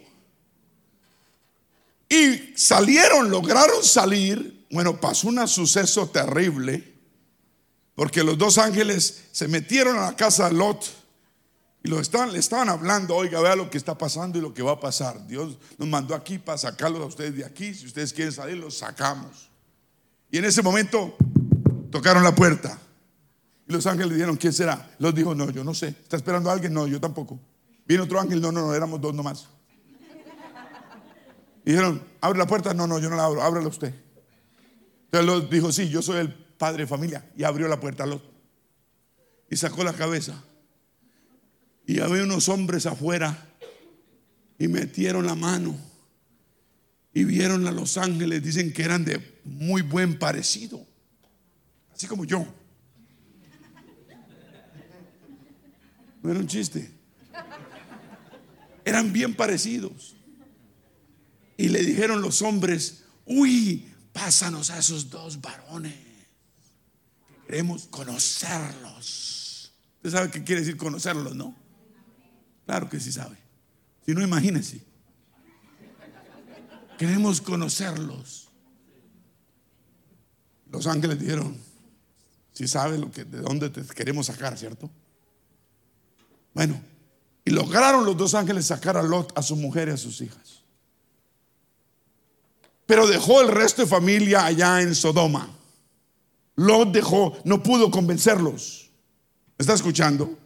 Y 2.09 2.55
salieron, 2.57 3.31
lograron 3.31 3.85
salir. 3.85 4.67
Bueno, 4.71 5.01
pasó 5.01 5.29
un 5.29 5.47
suceso 5.47 6.09
terrible, 6.09 6.90
porque 7.95 8.25
los 8.25 8.39
dos 8.39 8.59
ángeles 8.59 9.29
se 9.33 9.49
metieron 9.49 9.99
a 9.99 10.03
la 10.03 10.17
casa 10.17 10.49
de 10.49 10.55
Lot 10.55 11.01
y 11.83 11.89
lo 11.89 11.99
estaban, 11.99 12.33
le 12.33 12.39
estaban 12.39 12.69
hablando, 12.69 13.17
oiga, 13.17 13.41
vea 13.41 13.57
lo 13.57 13.71
que 13.71 13.79
está 13.79 13.97
pasando 13.97 14.39
y 14.39 14.43
lo 14.43 14.53
que 14.53 14.63
va 14.63 14.73
a 14.73 14.81
pasar. 14.81 15.27
Dios 15.27 15.57
nos 15.79 15.89
mandó 15.89 16.15
aquí 16.15 16.39
para 16.39 16.59
sacarlos 16.59 17.01
a 17.01 17.07
ustedes 17.07 17.37
de 17.37 17.45
aquí. 17.45 17.75
Si 17.75 17.87
ustedes 17.87 18.13
quieren 18.13 18.33
salir, 18.33 18.59
los 18.59 18.77
sacamos. 18.79 19.51
Y 20.31 20.39
en 20.39 20.45
ese 20.45 20.63
momento 20.63 21.17
tocaron 21.91 22.23
la 22.23 22.35
puerta. 22.35 22.79
Y 23.67 23.73
los 23.73 23.87
ángeles 23.87 24.13
dijeron, 24.13 24.37
¿quién 24.37 24.53
será? 24.53 24.95
Los 24.99 25.15
dijo, 25.15 25.35
no, 25.35 25.51
yo 25.51 25.65
no 25.65 25.73
sé. 25.73 25.89
¿Está 25.89 26.17
esperando 26.17 26.51
a 26.51 26.53
alguien? 26.53 26.75
No, 26.75 26.87
yo 26.87 27.01
tampoco. 27.01 27.41
Viene 27.87 28.03
otro 28.03 28.21
ángel, 28.21 28.41
no, 28.41 28.53
no, 28.53 28.67
no, 28.67 28.75
éramos 28.75 29.01
dos 29.01 29.15
nomás. 29.15 29.49
Y 31.65 31.71
dijeron, 31.71 32.03
abre 32.21 32.39
la 32.39 32.47
puerta, 32.47 32.75
no, 32.75 32.87
no, 32.87 32.99
yo 32.99 33.09
no 33.09 33.17
la 33.17 33.25
abro, 33.25 33.43
ábrela 33.43 33.69
usted. 33.69 33.95
Entonces 35.07 35.27
Lot 35.27 35.51
dijo, 35.51 35.73
sí, 35.73 35.89
yo 35.89 36.03
soy 36.03 36.19
el 36.19 36.50
padre 36.61 36.85
de 36.85 36.87
familia. 36.87 37.29
Y 37.37 37.43
abrió 37.43 37.67
la 37.67 37.81
puerta 37.81 38.05
a 38.05 38.07
Lot. 38.07 38.23
Y 39.51 39.57
sacó 39.57 39.83
la 39.83 39.95
cabeza. 39.95 40.45
Y 41.87 41.99
había 42.01 42.23
unos 42.23 42.49
hombres 42.49 42.85
afuera. 42.87 43.49
Y 44.59 44.69
metieron 44.69 45.27
la 45.27 45.35
mano. 45.35 45.75
Y 47.13 47.25
vieron 47.25 47.67
a 47.67 47.73
los 47.73 47.97
ángeles. 47.97 48.45
Dicen 48.45 48.73
que 48.73 48.85
eran 48.85 49.05
de 49.05 49.41
muy 49.45 49.81
buen 49.81 50.19
parecido. 50.19 50.87
Así 51.93 52.07
como 52.07 52.25
yo. 52.25 52.47
No 56.23 56.31
era 56.31 56.39
un 56.39 56.47
chiste 56.47 57.01
eran 58.91 59.13
bien 59.13 59.35
parecidos. 59.35 60.17
Y 61.57 61.69
le 61.69 61.81
dijeron 61.85 62.23
los 62.23 62.43
hombres, 62.43 63.05
uy, 63.25 63.89
pásanos 64.13 64.71
a 64.71 64.79
esos 64.79 65.11
dos 65.11 65.41
varones. 65.41 66.10
Queremos 67.51 67.89
conocerlos. 67.89 69.73
Usted 69.97 70.11
sabe 70.11 70.31
qué 70.31 70.45
quiere 70.45 70.61
decir 70.61 70.77
conocerlos, 70.77 71.35
¿no? 71.35 71.53
Claro 72.65 72.89
que 72.89 73.01
sí 73.01 73.11
sabe. 73.11 73.37
Si 74.07 74.15
no, 74.15 74.23
imagínense. 74.23 74.81
Queremos 76.97 77.41
conocerlos. 77.41 78.51
Los 80.71 80.87
ángeles 80.87 81.19
dijeron, 81.19 81.59
si 82.53 82.69
sabe 82.69 82.99
lo 82.99 83.11
que, 83.11 83.25
de 83.25 83.41
dónde 83.41 83.69
te 83.69 83.83
queremos 83.97 84.27
sacar, 84.27 84.57
¿cierto? 84.57 84.89
Bueno, 86.55 86.81
y 87.45 87.51
lograron 87.51 88.05
los 88.05 88.17
dos 88.17 88.35
ángeles 88.35 88.67
sacar 88.67 88.97
a 88.97 89.03
Lot, 89.03 89.37
a 89.37 89.43
su 89.43 89.57
mujer 89.57 89.89
y 89.89 89.91
a 89.91 89.97
sus 89.97 90.21
hijas. 90.21 90.63
Pero 92.87 93.09
dejó 93.09 93.41
el 93.41 93.49
resto 93.49 93.83
de 93.83 93.89
familia 93.89 94.45
allá 94.45 94.83
en 94.83 94.95
Sodoma. 94.95 95.57
Lot 96.61 96.93
dejó, 96.93 97.39
no 97.45 97.63
pudo 97.63 97.91
convencerlos. 97.91 98.91
¿Está 99.57 99.73
escuchando? 99.73 100.37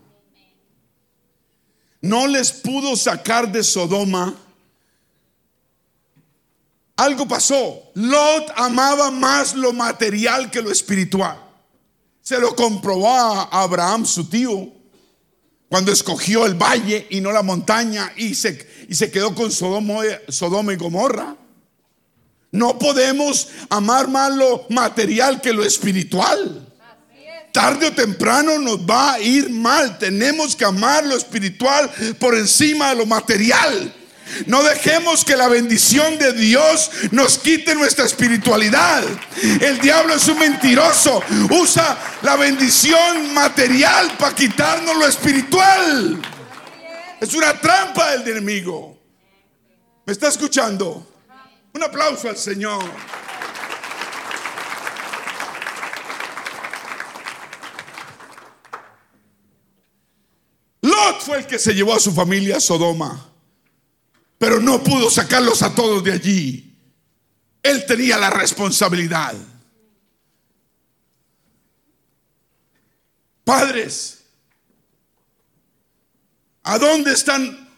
No 2.01 2.29
les 2.29 2.53
pudo 2.53 2.95
sacar 2.95 3.51
de 3.51 3.65
Sodoma. 3.65 4.33
Algo 6.95 7.27
pasó. 7.27 7.91
Lot 7.95 8.53
amaba 8.55 9.11
más 9.11 9.57
lo 9.57 9.73
material 9.73 10.53
que 10.53 10.63
lo 10.63 10.71
espiritual. 10.71 11.37
Se 12.23 12.39
lo 12.39 12.55
comprobó 12.55 13.11
a 13.11 13.43
Abraham, 13.63 14.07
su 14.07 14.29
tío 14.29 14.73
cuando 15.69 15.91
escogió 15.91 16.47
el 16.47 16.55
valle 16.55 17.09
y 17.11 17.21
no 17.21 17.33
la 17.33 17.43
montaña 17.43 18.13
y 18.17 18.37
se, 18.37 18.87
y 18.89 18.95
se 18.95 19.11
quedó 19.11 19.35
con 19.35 19.51
Sodoma, 19.51 20.03
Sodoma 20.29 20.73
y 20.73 20.77
Gomorra. 20.77 21.37
No 22.55 22.79
podemos 22.79 23.49
amar 23.69 24.07
más 24.07 24.31
lo 24.31 24.65
material 24.69 25.41
que 25.41 25.53
lo 25.53 25.65
espiritual. 25.65 26.65
Tarde 27.51 27.89
o 27.89 27.93
temprano 27.93 28.61
nos 28.61 28.79
va 28.79 29.15
a 29.15 29.19
ir 29.19 29.51
mal. 29.51 29.99
Tenemos 29.99 30.55
que 30.55 30.65
amar 30.65 31.05
lo 31.05 31.17
espiritual 31.17 31.91
por 32.21 32.37
encima 32.37 32.91
de 32.91 32.95
lo 32.95 33.07
material. 33.07 33.93
No 34.47 34.63
dejemos 34.63 35.25
que 35.25 35.37
la 35.37 35.49
bendición 35.49 36.17
de 36.17 36.33
Dios 36.33 36.93
nos 37.11 37.39
quite 37.39 37.75
nuestra 37.75 38.05
espiritualidad. 38.05 39.03
El 39.61 39.81
diablo 39.81 40.15
es 40.15 40.29
un 40.29 40.39
mentiroso. 40.39 41.25
Usa 41.51 41.99
la 42.23 42.37
bendición 42.37 43.35
material 43.35 44.17
para 44.17 44.33
quitarnos 44.33 44.97
lo 44.97 45.09
espiritual. 45.09 46.23
Es 47.21 47.35
una 47.35 47.61
trampa 47.61 48.13
del 48.13 48.29
enemigo. 48.29 48.97
¿Me 50.07 50.13
está 50.13 50.29
escuchando? 50.29 51.14
Un 51.75 51.83
aplauso 51.83 52.29
al 52.29 52.37
Señor. 52.37 52.83
Lot 60.81 61.21
fue 61.21 61.39
el 61.39 61.47
que 61.47 61.59
se 61.59 61.75
llevó 61.75 61.95
a 61.95 62.01
su 62.01 62.13
familia 62.13 62.57
a 62.57 62.61
Sodoma 62.61 63.35
pero 64.45 64.61
no 64.61 64.85
pudo 64.85 65.09
sacarlos 65.09 65.63
a 65.63 65.75
todos 65.75 66.05
de 66.05 66.13
allí. 66.13 66.77
Él 67.63 67.87
tenía 67.87 68.19
la 68.19 68.29
responsabilidad. 68.29 69.35
Padres, 73.43 74.23
¿a 76.63 76.79
dónde 76.79 77.15
están 77.15 77.71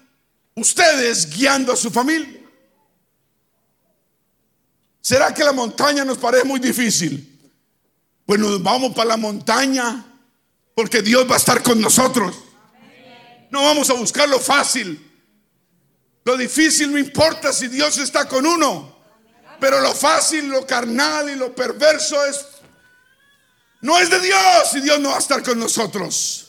ustedes 0.57 1.31
guiando 1.37 1.73
a 1.73 1.77
su 1.77 1.89
familia? 1.89 2.36
¿Será 5.07 5.33
que 5.33 5.45
la 5.45 5.53
montaña 5.53 6.05
nos 6.05 6.19
parece 6.19 6.43
muy 6.43 6.59
difícil? 6.59 7.49
Bueno, 8.27 8.59
vamos 8.59 8.93
para 8.93 9.11
la 9.11 9.17
montaña 9.17 10.05
porque 10.75 11.01
Dios 11.01 11.31
va 11.31 11.35
a 11.35 11.39
estar 11.39 11.63
con 11.63 11.81
nosotros. 11.81 12.35
No 13.53 13.63
vamos 13.63 13.89
a 13.89 13.93
buscar 13.93 14.29
lo 14.29 14.41
fácil. 14.41 15.01
Lo 16.25 16.37
difícil 16.37 16.91
no 16.91 16.99
importa 16.99 17.53
si 17.53 17.69
Dios 17.69 17.97
está 17.99 18.27
con 18.27 18.45
uno. 18.45 18.97
Pero 19.61 19.81
lo 19.81 19.95
fácil, 19.95 20.49
lo 20.49 20.67
carnal 20.67 21.31
y 21.31 21.37
lo 21.37 21.55
perverso 21.55 22.27
es 22.27 22.45
no 23.83 24.01
es 24.01 24.11
de 24.11 24.19
Dios 24.19 24.75
y 24.75 24.81
Dios 24.81 24.99
no 24.99 25.11
va 25.11 25.17
a 25.19 25.21
estar 25.21 25.41
con 25.45 25.57
nosotros. 25.57 26.49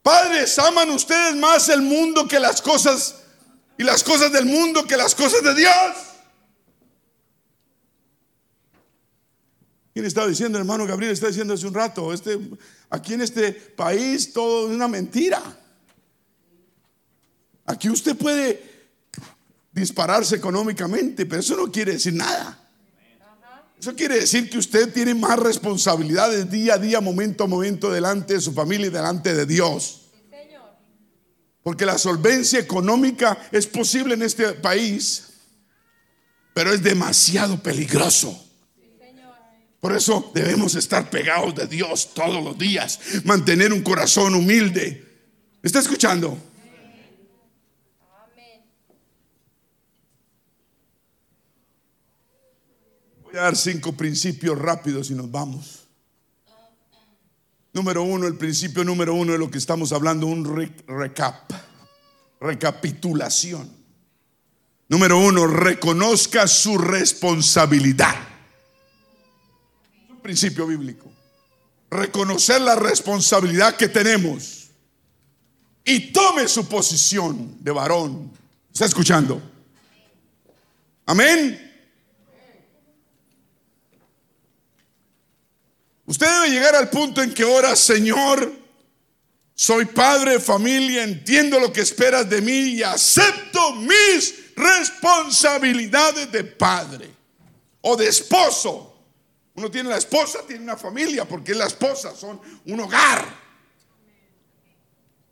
Padres, 0.00 0.58
aman 0.58 0.88
ustedes 0.88 1.36
más 1.36 1.68
el 1.68 1.82
mundo 1.82 2.26
que 2.26 2.40
las 2.40 2.62
cosas 2.62 3.20
y 3.80 3.82
las 3.82 4.04
cosas 4.04 4.30
del 4.30 4.44
mundo 4.44 4.86
que 4.86 4.94
las 4.94 5.14
cosas 5.14 5.42
de 5.42 5.54
Dios. 5.54 5.72
¿Quién 9.94 10.04
estaba 10.04 10.26
diciendo, 10.26 10.58
hermano 10.58 10.86
Gabriel? 10.86 11.14
Está 11.14 11.28
diciendo 11.28 11.54
hace 11.54 11.66
un 11.66 11.72
rato, 11.72 12.12
este, 12.12 12.38
aquí 12.90 13.14
en 13.14 13.22
este 13.22 13.52
país 13.52 14.34
todo 14.34 14.68
es 14.68 14.76
una 14.76 14.86
mentira. 14.86 15.40
Aquí 17.64 17.88
usted 17.88 18.14
puede 18.16 18.90
dispararse 19.72 20.36
económicamente, 20.36 21.24
pero 21.24 21.40
eso 21.40 21.56
no 21.56 21.72
quiere 21.72 21.92
decir 21.92 22.12
nada. 22.12 22.62
Eso 23.80 23.96
quiere 23.96 24.16
decir 24.16 24.50
que 24.50 24.58
usted 24.58 24.92
tiene 24.92 25.14
más 25.14 25.38
responsabilidades 25.38 26.50
día 26.50 26.74
a 26.74 26.78
día, 26.78 27.00
momento 27.00 27.44
a 27.44 27.46
momento, 27.46 27.90
delante 27.90 28.34
de 28.34 28.42
su 28.42 28.52
familia 28.52 28.88
y 28.88 28.90
delante 28.90 29.32
de 29.32 29.46
Dios. 29.46 29.99
Porque 31.62 31.84
la 31.84 31.98
solvencia 31.98 32.58
económica 32.58 33.38
es 33.52 33.66
posible 33.66 34.14
en 34.14 34.22
este 34.22 34.52
país, 34.52 35.28
pero 36.54 36.72
es 36.72 36.82
demasiado 36.82 37.62
peligroso. 37.62 38.46
Por 39.80 39.96
eso 39.96 40.30
debemos 40.34 40.74
estar 40.74 41.08
pegados 41.08 41.54
de 41.54 41.66
Dios 41.66 42.12
todos 42.14 42.42
los 42.42 42.58
días, 42.58 42.98
mantener 43.24 43.72
un 43.72 43.82
corazón 43.82 44.34
humilde 44.34 45.10
¿Está 45.62 45.80
escuchando? 45.80 46.38
Voy 53.22 53.36
a 53.36 53.42
dar 53.42 53.56
cinco 53.56 53.92
principios 53.92 54.58
rápidos 54.58 55.10
y 55.10 55.14
nos 55.14 55.30
vamos. 55.30 55.79
Número 57.72 58.02
uno, 58.02 58.26
el 58.26 58.36
principio 58.36 58.82
número 58.84 59.14
uno 59.14 59.32
de 59.32 59.38
lo 59.38 59.50
que 59.50 59.58
estamos 59.58 59.92
hablando, 59.92 60.26
un 60.26 60.44
recap, 60.86 61.52
recapitulación. 62.40 63.70
Número 64.88 65.18
uno, 65.18 65.46
reconozca 65.46 66.48
su 66.48 66.76
responsabilidad. 66.76 68.16
Es 70.04 70.10
un 70.10 70.20
principio 70.20 70.66
bíblico. 70.66 71.12
Reconocer 71.90 72.60
la 72.60 72.74
responsabilidad 72.74 73.76
que 73.76 73.88
tenemos 73.88 74.68
y 75.84 76.12
tome 76.12 76.48
su 76.48 76.68
posición 76.68 77.56
de 77.60 77.70
varón. 77.70 78.32
¿Está 78.72 78.86
escuchando? 78.86 79.40
Amén. 81.06 81.69
Usted 86.10 86.26
debe 86.26 86.50
llegar 86.50 86.74
al 86.74 86.90
punto 86.90 87.22
en 87.22 87.32
que 87.32 87.44
ahora, 87.44 87.76
Señor, 87.76 88.52
soy 89.54 89.84
padre 89.84 90.32
de 90.32 90.40
familia, 90.40 91.04
entiendo 91.04 91.60
lo 91.60 91.72
que 91.72 91.82
esperas 91.82 92.28
de 92.28 92.42
mí 92.42 92.70
y 92.70 92.82
acepto 92.82 93.74
mis 93.74 94.56
responsabilidades 94.56 96.32
de 96.32 96.42
padre 96.42 97.08
o 97.80 97.96
de 97.96 98.08
esposo. 98.08 98.92
Uno 99.54 99.70
tiene 99.70 99.88
la 99.88 99.98
esposa, 99.98 100.40
tiene 100.48 100.64
una 100.64 100.76
familia, 100.76 101.28
porque 101.28 101.54
la 101.54 101.66
esposa, 101.66 102.12
son 102.16 102.40
un 102.66 102.80
hogar. 102.80 103.24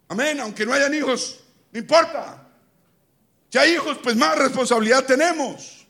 Amén, 0.06 0.38
aunque 0.38 0.64
no 0.64 0.74
hayan 0.74 0.94
hijos, 0.94 1.40
no 1.72 1.80
importa. 1.80 2.46
Si 3.50 3.58
hay 3.58 3.72
hijos, 3.72 3.98
pues 4.00 4.14
más 4.14 4.38
responsabilidad 4.38 5.04
tenemos. 5.04 5.88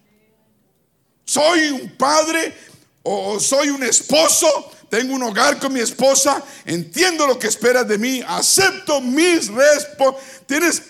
Soy 1.26 1.68
un 1.72 1.94
padre 1.98 2.56
o 3.02 3.38
soy 3.38 3.68
un 3.68 3.82
esposo 3.82 4.77
tengo 4.88 5.14
un 5.14 5.22
hogar 5.22 5.58
con 5.58 5.72
mi 5.72 5.80
esposa, 5.80 6.42
entiendo 6.64 7.26
lo 7.26 7.38
que 7.38 7.46
esperas 7.46 7.86
de 7.86 7.98
mí, 7.98 8.22
acepto 8.26 9.00
mis 9.00 9.48
responsabilidades. 9.48 10.46
Tienes 10.46 10.82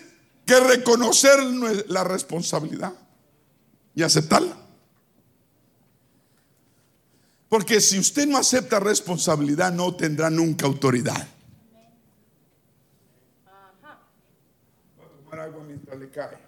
que 0.47 0.61
reconocer 0.61 1.39
la 1.89 2.05
responsabilidad 2.05 2.93
y 3.95 4.03
aceptarla. 4.03 4.57
Porque 7.49 7.81
si 7.81 7.99
usted 7.99 8.27
no 8.27 8.39
acepta 8.39 8.79
responsabilidad, 8.79 9.73
no 9.73 9.95
tendrá 9.97 10.31
nunca 10.31 10.67
autoridad. 10.67 11.27
Voy 14.97 15.07
a 15.07 15.09
tomar 15.09 15.41
agua 15.41 15.65
mientras 15.65 15.99
le 15.99 16.11
cae. 16.11 16.48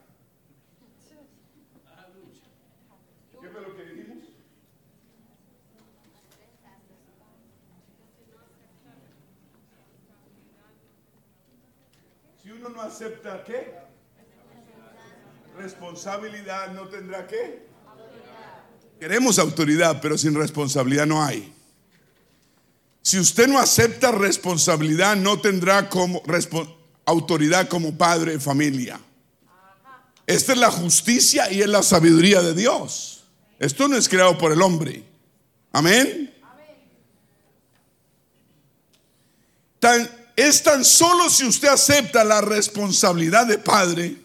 No 12.70 12.82
acepta 12.82 13.44
qué? 13.44 13.74
Responsabilidad 15.56 16.72
no 16.72 16.88
tendrá 16.88 17.26
qué? 17.26 17.66
Queremos 18.98 19.38
autoridad, 19.38 20.00
pero 20.00 20.16
sin 20.16 20.34
responsabilidad 20.34 21.06
no 21.06 21.22
hay. 21.22 21.54
Si 23.02 23.18
usted 23.18 23.48
no 23.48 23.58
acepta 23.58 24.12
responsabilidad, 24.12 25.16
no 25.16 25.40
tendrá 25.40 25.88
como 25.88 26.22
autoridad 27.06 27.68
como 27.68 27.96
padre 27.96 28.32
de 28.32 28.40
familia. 28.40 29.00
Esta 30.26 30.52
es 30.52 30.58
la 30.58 30.70
justicia 30.70 31.50
y 31.50 31.62
es 31.62 31.68
la 31.68 31.82
sabiduría 31.82 32.42
de 32.42 32.54
Dios. 32.54 33.24
Esto 33.58 33.88
no 33.88 33.96
es 33.96 34.08
creado 34.08 34.38
por 34.38 34.52
el 34.52 34.62
hombre. 34.62 35.02
Amén. 35.72 36.32
Tan, 39.78 40.19
es 40.40 40.62
tan 40.62 40.84
solo 40.84 41.28
si 41.28 41.46
usted 41.46 41.68
acepta 41.68 42.24
la 42.24 42.40
responsabilidad 42.40 43.46
de 43.46 43.58
padre. 43.58 44.16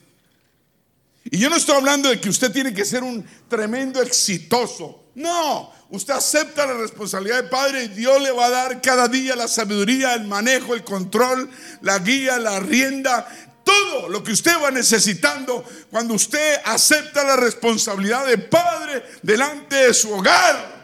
Y 1.26 1.38
yo 1.40 1.50
no 1.50 1.56
estoy 1.56 1.76
hablando 1.76 2.10
de 2.10 2.20
que 2.22 2.30
usted 2.30 2.52
tiene 2.52 2.74
que 2.74 2.86
ser 2.86 3.04
un 3.04 3.26
tremendo 3.48 4.02
exitoso. 4.02 5.06
No, 5.16 5.74
usted 5.90 6.14
acepta 6.14 6.68
la 6.68 6.74
responsabilidad 6.76 7.44
de 7.44 7.50
padre 7.50 7.86
y 7.86 7.88
Dios 7.88 8.22
le 8.22 8.32
va 8.32 8.46
a 8.46 8.50
dar 8.50 8.82
cada 8.82 9.08
día 9.08 9.36
la 9.36 9.48
sabiduría, 9.48 10.14
el 10.14 10.26
manejo, 10.26 10.76
el 10.76 10.84
control, 10.84 11.50
la 11.82 12.00
guía, 12.00 12.38
la 12.38 12.60
rienda, 12.60 13.28
todo 13.64 14.10
lo 14.10 14.24
que 14.24 14.32
usted 14.32 14.54
va 14.62 14.70
necesitando 14.72 15.66
cuando 15.90 16.14
usted 16.14 16.62
acepta 16.66 17.24
la 17.24 17.36
responsabilidad 17.36 18.26
de 18.28 18.38
padre 18.38 19.04
delante 19.24 19.76
de 19.76 19.94
su 19.94 20.14
hogar. 20.14 20.82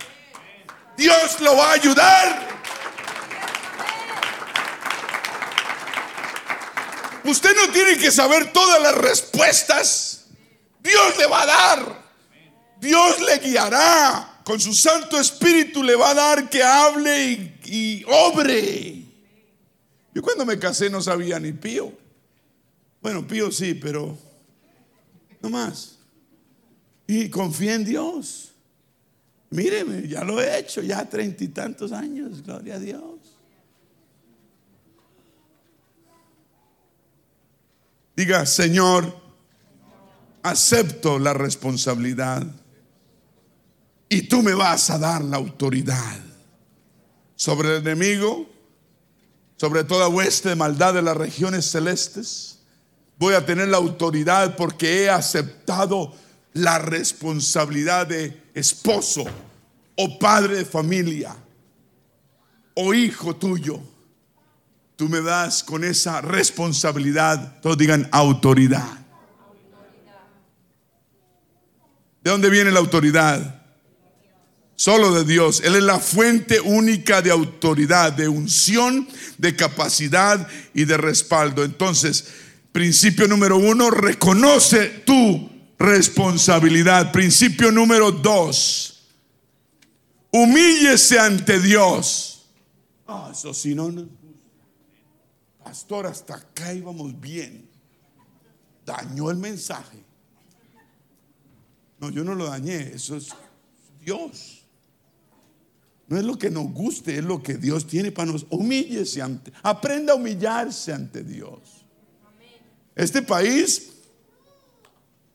Dios 0.97 1.39
lo 1.41 1.55
va 1.55 1.69
a 1.69 1.73
ayudar. 1.73 2.47
Usted 7.23 7.55
no 7.55 7.71
tiene 7.71 7.97
que 7.97 8.11
saber 8.11 8.51
todas 8.51 8.81
las 8.81 8.95
respuestas. 8.95 10.25
Dios 10.81 11.17
le 11.17 11.27
va 11.27 11.43
a 11.43 11.45
dar. 11.45 12.01
Dios 12.79 13.21
le 13.21 13.37
guiará. 13.37 14.41
Con 14.43 14.59
su 14.59 14.73
Santo 14.73 15.19
Espíritu 15.19 15.83
le 15.83 15.95
va 15.95 16.11
a 16.11 16.15
dar 16.15 16.49
que 16.49 16.63
hable 16.63 17.57
y, 17.65 18.03
obre. 18.05 19.03
Yo 20.13 20.21
cuando 20.21 20.45
me 20.45 20.57
casé 20.57 20.89
no 20.89 21.01
sabía 21.01 21.39
ni 21.39 21.51
pío. 21.51 21.93
Bueno, 23.01 23.25
pío 23.27 23.51
sí, 23.51 23.75
pero 23.75 24.17
no 25.41 25.49
más. 25.49 25.97
Y 27.07 27.29
confía 27.29 27.75
en 27.75 27.85
Dios. 27.85 28.51
Míreme, 29.51 30.07
ya 30.07 30.23
lo 30.23 30.41
he 30.41 30.59
hecho, 30.59 30.81
ya 30.81 31.07
treinta 31.07 31.43
y 31.43 31.49
tantos 31.49 31.91
años, 31.91 32.41
gloria 32.41 32.75
a 32.75 32.79
Dios. 32.79 33.20
Diga, 38.15 38.45
Señor, 38.45 39.15
acepto 40.43 41.19
la 41.19 41.33
responsabilidad 41.33 42.45
y 44.09 44.23
tú 44.23 44.41
me 44.41 44.53
vas 44.53 44.89
a 44.89 44.97
dar 44.97 45.23
la 45.23 45.37
autoridad 45.37 46.19
sobre 47.35 47.69
el 47.69 47.81
enemigo, 47.81 48.49
sobre 49.55 49.83
toda 49.83 50.09
hueste 50.09 50.49
de 50.49 50.55
maldad 50.55 50.93
de 50.93 51.01
las 51.01 51.15
regiones 51.15 51.65
celestes. 51.69 52.59
Voy 53.17 53.35
a 53.35 53.45
tener 53.45 53.69
la 53.69 53.77
autoridad 53.77 54.55
porque 54.57 55.03
he 55.03 55.09
aceptado 55.09 56.13
la 56.53 56.79
responsabilidad 56.79 58.07
de 58.07 58.49
esposo 58.53 59.23
o 59.95 60.19
padre 60.19 60.57
de 60.57 60.65
familia 60.65 61.35
o 62.73 62.93
hijo 62.93 63.35
tuyo 63.35 63.90
tú 65.01 65.09
me 65.09 65.21
das 65.21 65.63
con 65.63 65.83
esa 65.83 66.21
responsabilidad, 66.21 67.59
todos 67.59 67.75
digan 67.75 68.07
autoridad. 68.11 68.99
¿De 72.23 72.29
dónde 72.29 72.51
viene 72.51 72.69
la 72.69 72.81
autoridad? 72.81 73.63
Solo 74.75 75.11
de 75.11 75.23
Dios. 75.23 75.63
Él 75.65 75.73
es 75.73 75.81
la 75.81 75.97
fuente 75.97 76.61
única 76.61 77.23
de 77.23 77.31
autoridad, 77.31 78.13
de 78.13 78.27
unción, 78.27 79.07
de 79.39 79.55
capacidad 79.55 80.47
y 80.75 80.85
de 80.85 80.97
respaldo. 80.97 81.63
Entonces, 81.63 82.27
principio 82.71 83.27
número 83.27 83.57
uno, 83.57 83.89
reconoce 83.89 84.87
tu 85.03 85.49
responsabilidad. 85.79 87.11
Principio 87.11 87.71
número 87.71 88.11
dos, 88.11 89.07
humíllese 90.31 91.17
ante 91.17 91.59
Dios. 91.59 92.45
Ah, 93.07 93.31
eso 93.31 93.51
sí, 93.51 93.73
no, 93.73 93.89
no 93.89 94.20
pastor, 95.71 96.05
hasta 96.05 96.35
acá 96.35 96.73
íbamos 96.73 97.17
bien. 97.21 97.65
Dañó 98.85 99.31
el 99.31 99.37
mensaje. 99.37 100.03
No, 101.97 102.09
yo 102.09 102.25
no 102.25 102.35
lo 102.35 102.47
dañé, 102.47 102.91
eso 102.93 103.15
es 103.15 103.29
Dios. 104.01 104.65
No 106.09 106.17
es 106.17 106.25
lo 106.25 106.37
que 106.37 106.49
nos 106.49 106.65
guste, 106.73 107.17
es 107.17 107.23
lo 107.23 107.41
que 107.41 107.53
Dios 107.53 107.87
tiene 107.87 108.11
para 108.11 108.33
nosotros. 108.33 108.59
Humíllese 108.59 109.21
ante, 109.21 109.53
aprenda 109.63 110.11
a 110.11 110.17
humillarse 110.17 110.91
ante 110.91 111.23
Dios. 111.23 111.85
Este 112.93 113.21
país, 113.21 113.93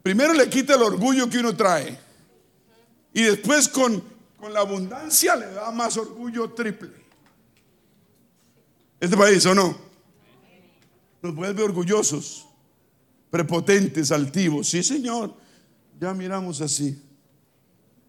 primero 0.02 0.34
le 0.34 0.50
quita 0.50 0.74
el 0.74 0.82
orgullo 0.82 1.30
que 1.30 1.38
uno 1.38 1.56
trae. 1.56 1.98
Y 3.14 3.22
después 3.22 3.70
con, 3.70 4.04
con 4.38 4.52
la 4.52 4.60
abundancia 4.60 5.34
le 5.34 5.46
da 5.46 5.70
más 5.70 5.96
orgullo 5.96 6.50
triple. 6.50 6.90
Este 9.00 9.16
país, 9.16 9.46
¿o 9.46 9.54
no? 9.54 9.85
nos 11.27 11.35
vuelve 11.35 11.62
orgullosos, 11.62 12.47
prepotentes, 13.31 14.12
altivos. 14.12 14.69
Sí, 14.69 14.82
Señor, 14.82 15.35
ya 16.01 16.15
miramos 16.15 16.61
así. 16.61 17.03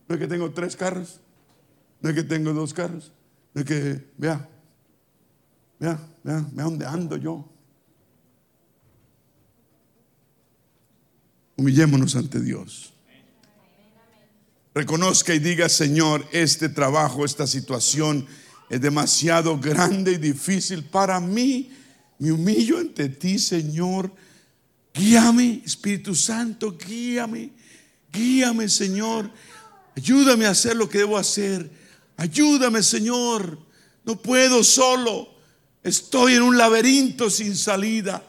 No 0.07 0.15
es 0.15 0.21
que 0.21 0.27
tengo 0.27 0.51
tres 0.51 0.75
carros, 0.75 1.19
no 1.99 2.09
es 2.09 2.15
que 2.15 2.23
tengo 2.23 2.53
dos 2.53 2.73
carros, 2.73 3.11
no 3.53 3.61
es 3.61 3.67
que, 3.67 4.05
vea, 4.17 4.47
vea, 5.79 5.99
vea, 6.23 6.45
vea 6.51 6.65
dónde 6.65 6.85
ando 6.85 7.17
yo. 7.17 7.49
Humillémonos 11.57 12.15
ante 12.15 12.39
Dios. 12.39 12.93
Reconozca 14.75 15.33
y 15.33 15.39
diga, 15.39 15.69
Señor, 15.69 16.23
este 16.31 16.69
trabajo, 16.69 17.25
esta 17.25 17.47
situación 17.47 18.27
es 18.69 18.79
demasiado 18.79 19.59
grande 19.59 20.11
y 20.11 20.17
difícil 20.17 20.83
para 20.83 21.19
mí 21.19 21.71
me 22.19 22.31
humillo 22.31 22.79
ante 22.79 23.09
ti, 23.09 23.37
Señor. 23.37 24.11
Guíame, 24.93 25.61
Espíritu 25.65 26.15
Santo, 26.15 26.75
guíame. 26.77 27.51
Guíame, 28.11 28.67
Señor. 28.69 29.29
Ayúdame 29.95 30.45
a 30.45 30.51
hacer 30.51 30.75
lo 30.75 30.89
que 30.89 30.99
debo 30.99 31.17
hacer. 31.17 31.69
Ayúdame, 32.17 32.81
Señor. 32.81 33.59
No 34.03 34.15
puedo 34.21 34.63
solo. 34.63 35.35
Estoy 35.83 36.33
en 36.33 36.41
un 36.41 36.57
laberinto 36.57 37.29
sin 37.29 37.55
salida. 37.55 38.23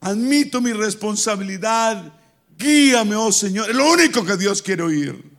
Admito 0.00 0.60
mi 0.60 0.72
responsabilidad. 0.72 2.12
Guíame, 2.56 3.16
oh 3.16 3.32
Señor. 3.32 3.68
Es 3.68 3.76
lo 3.76 3.90
único 3.90 4.24
que 4.24 4.36
Dios 4.36 4.62
quiere 4.62 4.82
oír. 4.82 5.32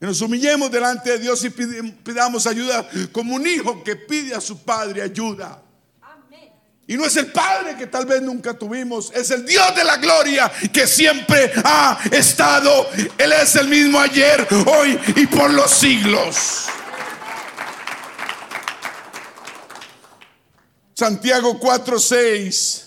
Que 0.00 0.06
nos 0.06 0.20
humillemos 0.20 0.70
delante 0.70 1.10
de 1.10 1.18
Dios 1.18 1.44
y 1.44 1.50
pidamos 1.50 2.46
ayuda 2.46 2.88
como 3.12 3.34
un 3.34 3.46
hijo 3.46 3.82
que 3.82 3.96
pide 3.96 4.34
a 4.34 4.40
su 4.40 4.62
padre 4.62 5.02
ayuda. 5.02 5.62
Y 6.90 6.96
no 6.96 7.04
es 7.04 7.14
el 7.16 7.30
Padre 7.30 7.76
que 7.76 7.86
tal 7.86 8.06
vez 8.06 8.22
nunca 8.22 8.54
tuvimos, 8.54 9.12
es 9.14 9.30
el 9.30 9.44
Dios 9.44 9.76
de 9.76 9.84
la 9.84 9.98
gloria 9.98 10.50
que 10.72 10.86
siempre 10.86 11.52
ha 11.62 12.00
estado. 12.10 12.88
Él 13.18 13.30
es 13.30 13.56
el 13.56 13.68
mismo 13.68 14.00
ayer, 14.00 14.48
hoy 14.66 14.98
y 15.16 15.26
por 15.26 15.50
los 15.50 15.70
siglos. 15.70 16.64
Santiago 20.94 21.60
4:6. 21.60 22.84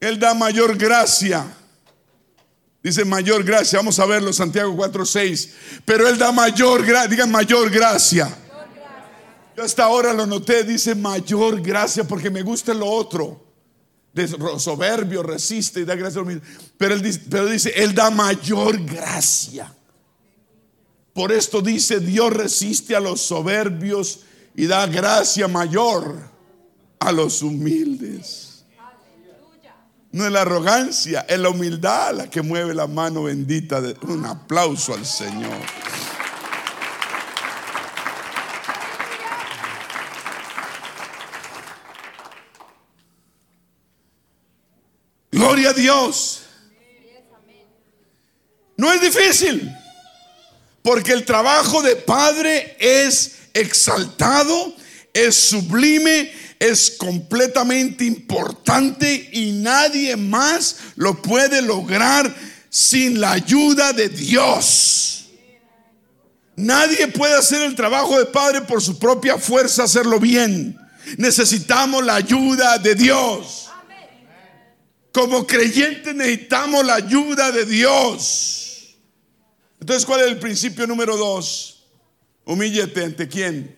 Él 0.00 0.18
da 0.18 0.34
mayor 0.34 0.76
gracia. 0.76 1.46
Dice 2.82 3.04
mayor 3.04 3.44
gracia. 3.44 3.78
Vamos 3.78 4.00
a 4.00 4.06
verlo, 4.06 4.32
Santiago 4.32 4.74
4:6. 4.74 5.50
Pero 5.84 6.08
Él 6.08 6.18
da 6.18 6.32
mayor 6.32 6.84
gracia. 6.84 7.08
Digan 7.08 7.30
mayor 7.30 7.70
gracia. 7.70 8.36
Yo 9.56 9.64
hasta 9.64 9.84
ahora 9.84 10.12
lo 10.12 10.26
noté, 10.26 10.64
dice 10.64 10.94
mayor 10.94 11.60
gracia 11.60 12.04
porque 12.04 12.30
me 12.30 12.42
gusta 12.42 12.72
lo 12.72 12.86
otro. 12.86 13.52
De 14.12 14.28
soberbio, 14.58 15.22
resiste 15.22 15.80
y 15.80 15.84
da 15.84 15.94
gracia. 15.94 16.22
Pero 16.76 16.94
él, 16.94 17.02
dice, 17.02 17.20
pero 17.30 17.46
dice, 17.46 17.72
Él 17.74 17.94
da 17.94 18.10
mayor 18.10 18.78
gracia. 18.84 19.74
Por 21.14 21.32
esto 21.32 21.60
dice, 21.60 22.00
Dios 22.00 22.32
resiste 22.32 22.96
a 22.96 23.00
los 23.00 23.20
soberbios 23.20 24.20
y 24.54 24.66
da 24.66 24.86
gracia 24.86 25.48
mayor 25.48 26.16
a 26.98 27.12
los 27.12 27.42
humildes. 27.42 28.64
No 30.12 30.26
es 30.26 30.32
la 30.32 30.42
arrogancia, 30.42 31.24
es 31.26 31.38
la 31.38 31.48
humildad 31.48 32.14
la 32.14 32.28
que 32.28 32.42
mueve 32.42 32.74
la 32.74 32.86
mano 32.86 33.24
bendita. 33.24 33.80
De, 33.80 33.96
un 34.02 34.26
aplauso 34.26 34.92
al 34.92 35.06
Señor. 35.06 35.56
Gloria 45.52 45.68
a 45.68 45.74
Dios. 45.74 46.40
No 48.74 48.90
es 48.90 49.02
difícil, 49.02 49.70
porque 50.80 51.12
el 51.12 51.26
trabajo 51.26 51.82
de 51.82 51.94
padre 51.94 52.74
es 52.80 53.32
exaltado, 53.52 54.74
es 55.12 55.36
sublime, 55.36 56.32
es 56.58 56.92
completamente 56.92 58.06
importante 58.06 59.28
y 59.30 59.52
nadie 59.52 60.16
más 60.16 60.76
lo 60.96 61.20
puede 61.20 61.60
lograr 61.60 62.34
sin 62.70 63.20
la 63.20 63.32
ayuda 63.32 63.92
de 63.92 64.08
Dios. 64.08 65.26
Nadie 66.56 67.08
puede 67.08 67.34
hacer 67.34 67.60
el 67.60 67.74
trabajo 67.74 68.18
de 68.18 68.24
padre 68.24 68.62
por 68.62 68.80
su 68.80 68.98
propia 68.98 69.36
fuerza, 69.36 69.82
hacerlo 69.82 70.18
bien. 70.18 70.78
Necesitamos 71.18 72.02
la 72.02 72.14
ayuda 72.14 72.78
de 72.78 72.94
Dios. 72.94 73.68
Como 75.12 75.46
creyentes 75.46 76.14
necesitamos 76.14 76.84
la 76.84 76.94
ayuda 76.94 77.52
de 77.52 77.66
Dios. 77.66 78.96
Entonces, 79.78 80.06
¿cuál 80.06 80.20
es 80.20 80.28
el 80.28 80.38
principio 80.38 80.86
número 80.86 81.16
dos? 81.16 81.84
Humíllate 82.44 83.04
ante 83.04 83.28
quién? 83.28 83.76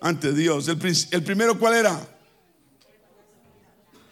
Ante 0.00 0.32
Dios. 0.32 0.68
El, 0.68 1.24
primero, 1.24 1.58
¿cuál 1.58 1.74
era? 1.74 2.08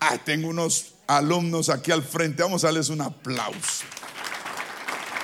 Ah, 0.00 0.18
tengo 0.24 0.48
unos 0.48 0.94
alumnos 1.06 1.68
aquí 1.68 1.92
al 1.92 2.02
frente. 2.02 2.42
Vamos 2.42 2.64
a 2.64 2.68
darles 2.68 2.88
un 2.88 3.02
aplauso. 3.02 3.84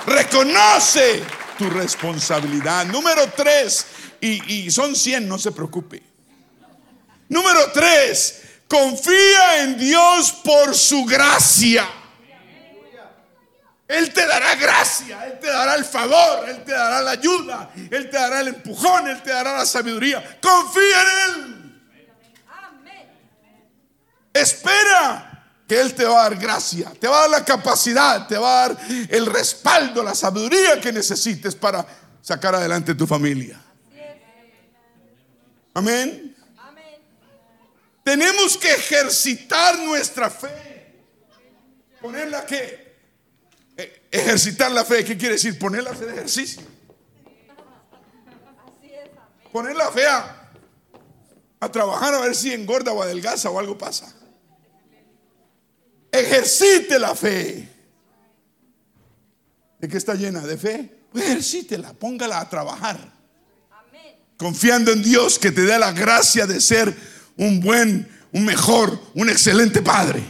Reconoce 0.06 1.22
tu 1.56 1.70
responsabilidad. 1.70 2.84
Número 2.86 3.22
tres, 3.34 3.86
y, 4.20 4.66
y 4.66 4.70
son 4.70 4.94
100, 4.94 5.26
no 5.28 5.38
se 5.38 5.52
preocupe. 5.52 6.02
Número 7.28 7.70
tres, 7.72 8.39
Confía 8.70 9.64
en 9.64 9.76
Dios 9.76 10.32
por 10.44 10.76
su 10.76 11.04
gracia. 11.04 11.84
Él 13.88 14.12
te 14.12 14.24
dará 14.24 14.54
gracia, 14.54 15.26
Él 15.26 15.40
te 15.40 15.48
dará 15.48 15.74
el 15.74 15.84
favor, 15.84 16.48
Él 16.48 16.62
te 16.62 16.70
dará 16.70 17.02
la 17.02 17.10
ayuda, 17.10 17.72
Él 17.74 18.08
te 18.08 18.16
dará 18.16 18.42
el 18.42 18.48
empujón, 18.48 19.08
Él 19.08 19.20
te 19.24 19.30
dará 19.30 19.58
la 19.58 19.66
sabiduría. 19.66 20.38
Confía 20.40 21.02
en 21.02 21.34
Él. 21.34 21.80
Espera 24.32 25.44
que 25.66 25.80
Él 25.80 25.92
te 25.92 26.04
va 26.04 26.20
a 26.20 26.30
dar 26.30 26.36
gracia, 26.38 26.92
te 27.00 27.08
va 27.08 27.18
a 27.18 27.20
dar 27.22 27.30
la 27.30 27.44
capacidad, 27.44 28.28
te 28.28 28.38
va 28.38 28.66
a 28.66 28.68
dar 28.68 28.78
el 28.88 29.26
respaldo, 29.26 30.04
la 30.04 30.14
sabiduría 30.14 30.80
que 30.80 30.92
necesites 30.92 31.56
para 31.56 31.84
sacar 32.22 32.54
adelante 32.54 32.94
tu 32.94 33.08
familia. 33.08 33.60
Amén. 35.74 36.29
Tenemos 38.02 38.56
que 38.56 38.72
ejercitar 38.72 39.78
nuestra 39.78 40.30
fe. 40.30 40.94
Ponerla 42.00 42.46
que 42.46 42.90
eh, 43.76 44.02
ejercitar 44.10 44.70
la 44.72 44.84
fe, 44.84 45.04
¿qué 45.04 45.16
quiere 45.16 45.34
decir? 45.34 45.58
Ponerla 45.58 45.90
a 45.90 45.92
hacer 45.92 46.08
ejercicio. 46.08 46.62
Poner 49.52 49.76
la 49.76 49.90
fe 49.90 50.06
a, 50.06 50.50
a 51.58 51.72
trabajar 51.72 52.14
a 52.14 52.20
ver 52.20 52.34
si 52.34 52.52
engorda 52.52 52.92
o 52.92 53.02
adelgaza 53.02 53.50
o 53.50 53.58
algo 53.58 53.76
pasa. 53.76 54.14
Ejercite 56.12 56.98
la 56.98 57.14
fe. 57.14 57.68
¿De 59.78 59.88
qué 59.88 59.96
está 59.96 60.14
llena? 60.14 60.40
¿De 60.40 60.56
fe? 60.56 61.00
Pues 61.12 61.24
ejercítela, 61.24 61.92
póngala 61.92 62.40
a 62.40 62.48
trabajar. 62.48 62.98
Confiando 64.36 64.92
en 64.92 65.02
Dios 65.02 65.38
que 65.38 65.50
te 65.50 65.62
dé 65.62 65.78
la 65.78 65.92
gracia 65.92 66.46
de 66.46 66.60
ser 66.60 66.96
un 67.40 67.58
buen, 67.58 68.06
un 68.32 68.44
mejor, 68.44 69.00
un 69.14 69.30
excelente 69.30 69.80
padre. 69.80 70.22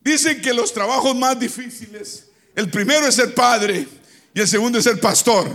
Dicen 0.00 0.42
que 0.42 0.52
los 0.52 0.74
trabajos 0.74 1.16
más 1.16 1.38
difíciles, 1.38 2.28
el 2.56 2.68
primero 2.70 3.06
es 3.06 3.14
ser 3.14 3.32
padre 3.34 3.86
y 4.34 4.40
el 4.40 4.48
segundo 4.48 4.78
es 4.78 4.84
ser 4.84 4.98
pastor. 5.00 5.48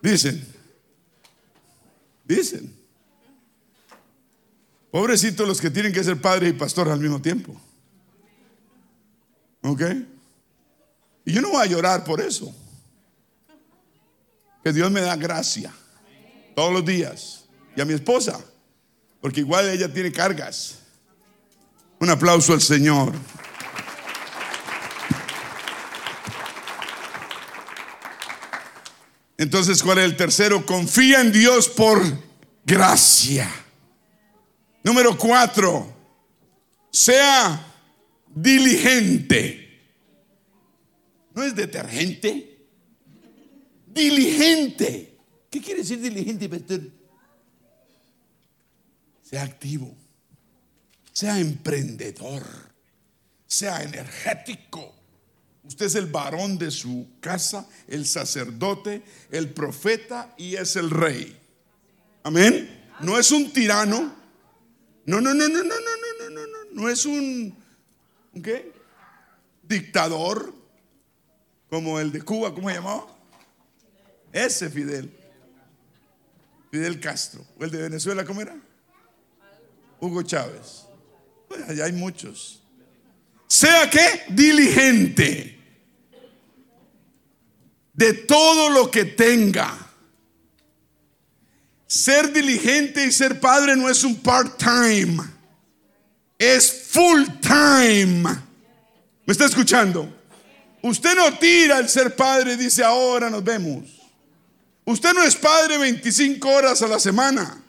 Dicen, 0.00 0.46
dicen. 2.24 2.74
Pobrecitos 4.90 5.46
los 5.46 5.60
que 5.60 5.70
tienen 5.70 5.92
que 5.92 6.02
ser 6.02 6.18
padre 6.20 6.48
y 6.48 6.52
pastor 6.54 6.88
al 6.88 7.00
mismo 7.00 7.20
tiempo. 7.20 7.60
¿Ok? 9.60 9.82
Y 11.26 11.32
yo 11.34 11.42
no 11.42 11.50
voy 11.50 11.62
a 11.62 11.66
llorar 11.66 12.02
por 12.02 12.22
eso. 12.22 12.54
Que 14.62 14.72
Dios 14.72 14.90
me 14.90 15.02
da 15.02 15.16
gracia 15.16 15.74
todos 16.54 16.72
los 16.72 16.84
días. 16.84 17.44
Y 17.76 17.80
a 17.80 17.84
mi 17.84 17.94
esposa, 17.94 18.40
porque 19.20 19.40
igual 19.40 19.68
ella 19.68 19.92
tiene 19.92 20.12
cargas. 20.12 20.78
Un 21.98 22.10
aplauso 22.10 22.52
al 22.52 22.60
Señor. 22.60 23.12
Entonces, 29.36 29.82
¿cuál 29.82 29.98
es 29.98 30.04
el 30.04 30.16
tercero? 30.16 30.64
Confía 30.64 31.20
en 31.20 31.32
Dios 31.32 31.68
por 31.68 32.00
gracia. 32.64 33.50
Número 34.82 35.16
cuatro, 35.18 35.92
sea 36.90 37.74
diligente. 38.28 39.64
No 41.34 41.42
es 41.42 41.56
detergente, 41.56 42.66
diligente. 43.86 45.13
¿Qué 45.54 45.60
quiere 45.60 45.82
decir 45.82 46.00
diligente, 46.00 46.48
pastor? 46.48 46.80
Sea 49.22 49.44
activo, 49.44 49.94
sea 51.12 51.38
emprendedor, 51.38 52.42
sea 53.46 53.84
energético. 53.84 54.92
Usted 55.62 55.86
es 55.86 55.94
el 55.94 56.06
varón 56.06 56.58
de 56.58 56.72
su 56.72 57.06
casa, 57.20 57.68
el 57.86 58.04
sacerdote, 58.04 59.04
el 59.30 59.50
profeta 59.50 60.34
y 60.36 60.56
es 60.56 60.74
el 60.74 60.90
rey. 60.90 61.38
Amén. 62.24 62.88
No 62.98 63.16
es 63.16 63.30
un 63.30 63.52
tirano, 63.52 64.12
No, 65.06 65.20
no, 65.20 65.32
no, 65.32 65.48
no, 65.48 65.62
no, 65.62 65.62
no, 65.62 65.70
no, 65.70 66.30
no, 66.30 66.46
no, 66.48 66.58
no. 66.72 66.88
Es 66.88 67.06
¿un 67.06 67.56
¿qué? 68.42 68.72
Dictador 69.62 70.52
como 71.70 72.00
el 72.00 72.10
de 72.10 72.22
Cuba, 72.22 72.52
¿cómo 72.52 72.70
se 72.70 72.74
llamaba? 72.74 73.06
Ese 74.32 74.68
Fidel. 74.68 75.23
Fidel 76.74 76.98
Castro. 76.98 77.46
¿O 77.56 77.62
el 77.62 77.70
de 77.70 77.82
Venezuela 77.82 78.24
cómo 78.24 78.40
era? 78.40 78.56
Hugo 80.00 80.24
Chávez. 80.24 80.86
Allá 81.68 81.84
hay 81.84 81.92
muchos. 81.92 82.64
Sea 83.46 83.88
que 83.88 84.24
diligente 84.30 85.56
de 87.92 88.12
todo 88.14 88.70
lo 88.70 88.90
que 88.90 89.04
tenga. 89.04 89.72
Ser 91.86 92.32
diligente 92.32 93.06
y 93.06 93.12
ser 93.12 93.38
padre 93.38 93.76
no 93.76 93.88
es 93.88 94.02
un 94.02 94.16
part-time, 94.16 95.22
es 96.36 96.88
full-time. 96.90 98.24
¿Me 99.24 99.32
está 99.32 99.44
escuchando? 99.44 100.12
Usted 100.82 101.14
no 101.14 101.38
tira 101.38 101.78
el 101.78 101.88
ser 101.88 102.16
padre 102.16 102.54
y 102.54 102.56
dice 102.56 102.82
ahora 102.82 103.30
nos 103.30 103.44
vemos. 103.44 104.03
Usted 104.84 105.14
no 105.14 105.22
es 105.22 105.36
padre 105.36 105.78
25 105.78 106.48
horas 106.48 106.82
a 106.82 106.86
la 106.86 106.98
semana. 106.98 107.62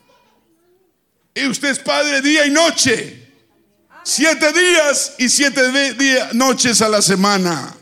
Y 1.33 1.47
usted 1.47 1.69
es 1.69 1.79
padre 1.79 2.21
día 2.21 2.45
y 2.45 2.51
noche. 2.51 3.21
Siete 4.03 4.51
días 4.53 5.15
y 5.17 5.29
siete 5.29 5.61
noches 6.33 6.81
a 6.81 6.89
la 6.89 7.01
semana. 7.01 7.75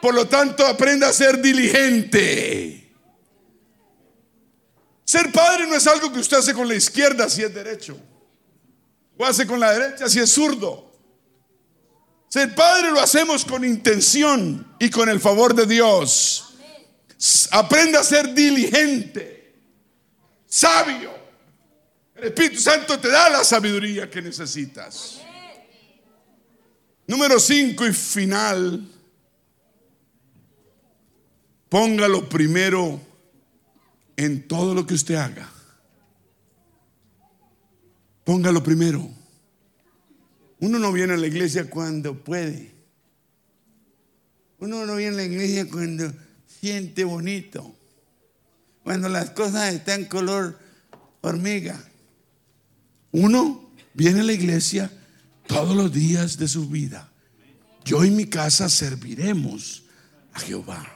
Por 0.00 0.14
lo 0.14 0.26
tanto, 0.26 0.66
aprenda 0.66 1.08
a 1.08 1.12
ser 1.12 1.40
diligente. 1.40 2.92
Ser 5.04 5.30
padre 5.32 5.66
no 5.66 5.74
es 5.74 5.86
algo 5.86 6.12
que 6.12 6.20
usted 6.20 6.38
hace 6.38 6.54
con 6.54 6.68
la 6.68 6.74
izquierda 6.74 7.28
si 7.28 7.42
es 7.42 7.52
derecho. 7.52 7.98
O 9.18 9.24
hace 9.24 9.46
con 9.46 9.60
la 9.60 9.72
derecha 9.72 10.08
si 10.08 10.20
es 10.20 10.30
zurdo. 10.32 10.90
Ser 12.28 12.54
padre 12.54 12.90
lo 12.90 13.00
hacemos 13.00 13.44
con 13.44 13.64
intención 13.64 14.74
y 14.78 14.88
con 14.88 15.08
el 15.08 15.20
favor 15.20 15.54
de 15.54 15.66
Dios. 15.66 16.51
Aprenda 17.52 18.00
a 18.00 18.04
ser 18.04 18.34
diligente, 18.34 19.54
sabio. 20.46 21.12
El 22.16 22.24
Espíritu 22.24 22.60
Santo 22.60 22.98
te 22.98 23.08
da 23.08 23.30
la 23.30 23.44
sabiduría 23.44 24.10
que 24.10 24.20
necesitas. 24.20 25.20
Número 27.06 27.38
cinco 27.38 27.86
y 27.86 27.92
final. 27.92 28.88
Póngalo 31.68 32.28
primero 32.28 33.00
en 34.16 34.46
todo 34.48 34.74
lo 34.74 34.84
que 34.86 34.94
usted 34.94 35.14
haga. 35.14 35.48
Póngalo 38.24 38.62
primero. 38.62 39.08
Uno 40.58 40.78
no 40.78 40.92
viene 40.92 41.14
a 41.14 41.16
la 41.16 41.26
iglesia 41.26 41.70
cuando 41.70 42.22
puede. 42.22 42.72
Uno 44.58 44.86
no 44.86 44.96
viene 44.96 45.14
a 45.14 45.16
la 45.18 45.24
iglesia 45.24 45.68
cuando 45.68 46.12
siente 46.62 47.02
bonito. 47.02 47.74
Cuando 48.84 49.08
las 49.08 49.30
cosas 49.30 49.74
están 49.74 50.04
color 50.04 50.56
hormiga. 51.20 51.82
Uno 53.10 53.72
viene 53.94 54.20
a 54.20 54.22
la 54.22 54.32
iglesia 54.32 54.88
todos 55.48 55.74
los 55.74 55.92
días 55.92 56.38
de 56.38 56.46
su 56.46 56.68
vida. 56.68 57.10
Yo 57.84 58.04
y 58.04 58.12
mi 58.12 58.26
casa 58.26 58.68
serviremos 58.68 59.82
a 60.34 60.38
Jehová. 60.38 60.86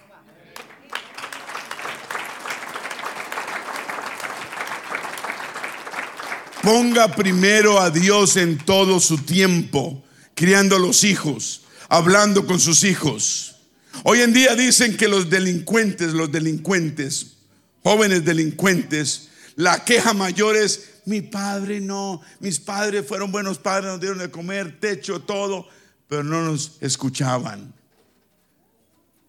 Ponga 6.62 7.12
primero 7.16 7.80
a 7.80 7.90
Dios 7.90 8.36
en 8.36 8.56
todo 8.58 9.00
su 9.00 9.18
tiempo, 9.18 10.04
criando 10.36 10.76
a 10.76 10.78
los 10.78 11.02
hijos, 11.02 11.62
hablando 11.88 12.46
con 12.46 12.60
sus 12.60 12.84
hijos. 12.84 13.55
Hoy 14.04 14.20
en 14.20 14.32
día 14.32 14.54
dicen 14.54 14.96
que 14.96 15.08
los 15.08 15.30
delincuentes, 15.30 16.12
los 16.12 16.30
delincuentes, 16.30 17.36
jóvenes 17.82 18.24
delincuentes, 18.24 19.28
la 19.56 19.84
queja 19.84 20.12
mayor 20.12 20.56
es 20.56 20.96
mi 21.06 21.22
padre 21.22 21.80
no, 21.80 22.20
mis 22.40 22.58
padres 22.58 23.06
fueron 23.06 23.30
buenos 23.30 23.58
padres, 23.58 23.92
nos 23.92 24.00
dieron 24.00 24.18
de 24.18 24.30
comer, 24.30 24.80
techo, 24.80 25.20
todo, 25.20 25.68
pero 26.08 26.24
no 26.24 26.42
nos 26.42 26.78
escuchaban. 26.80 27.72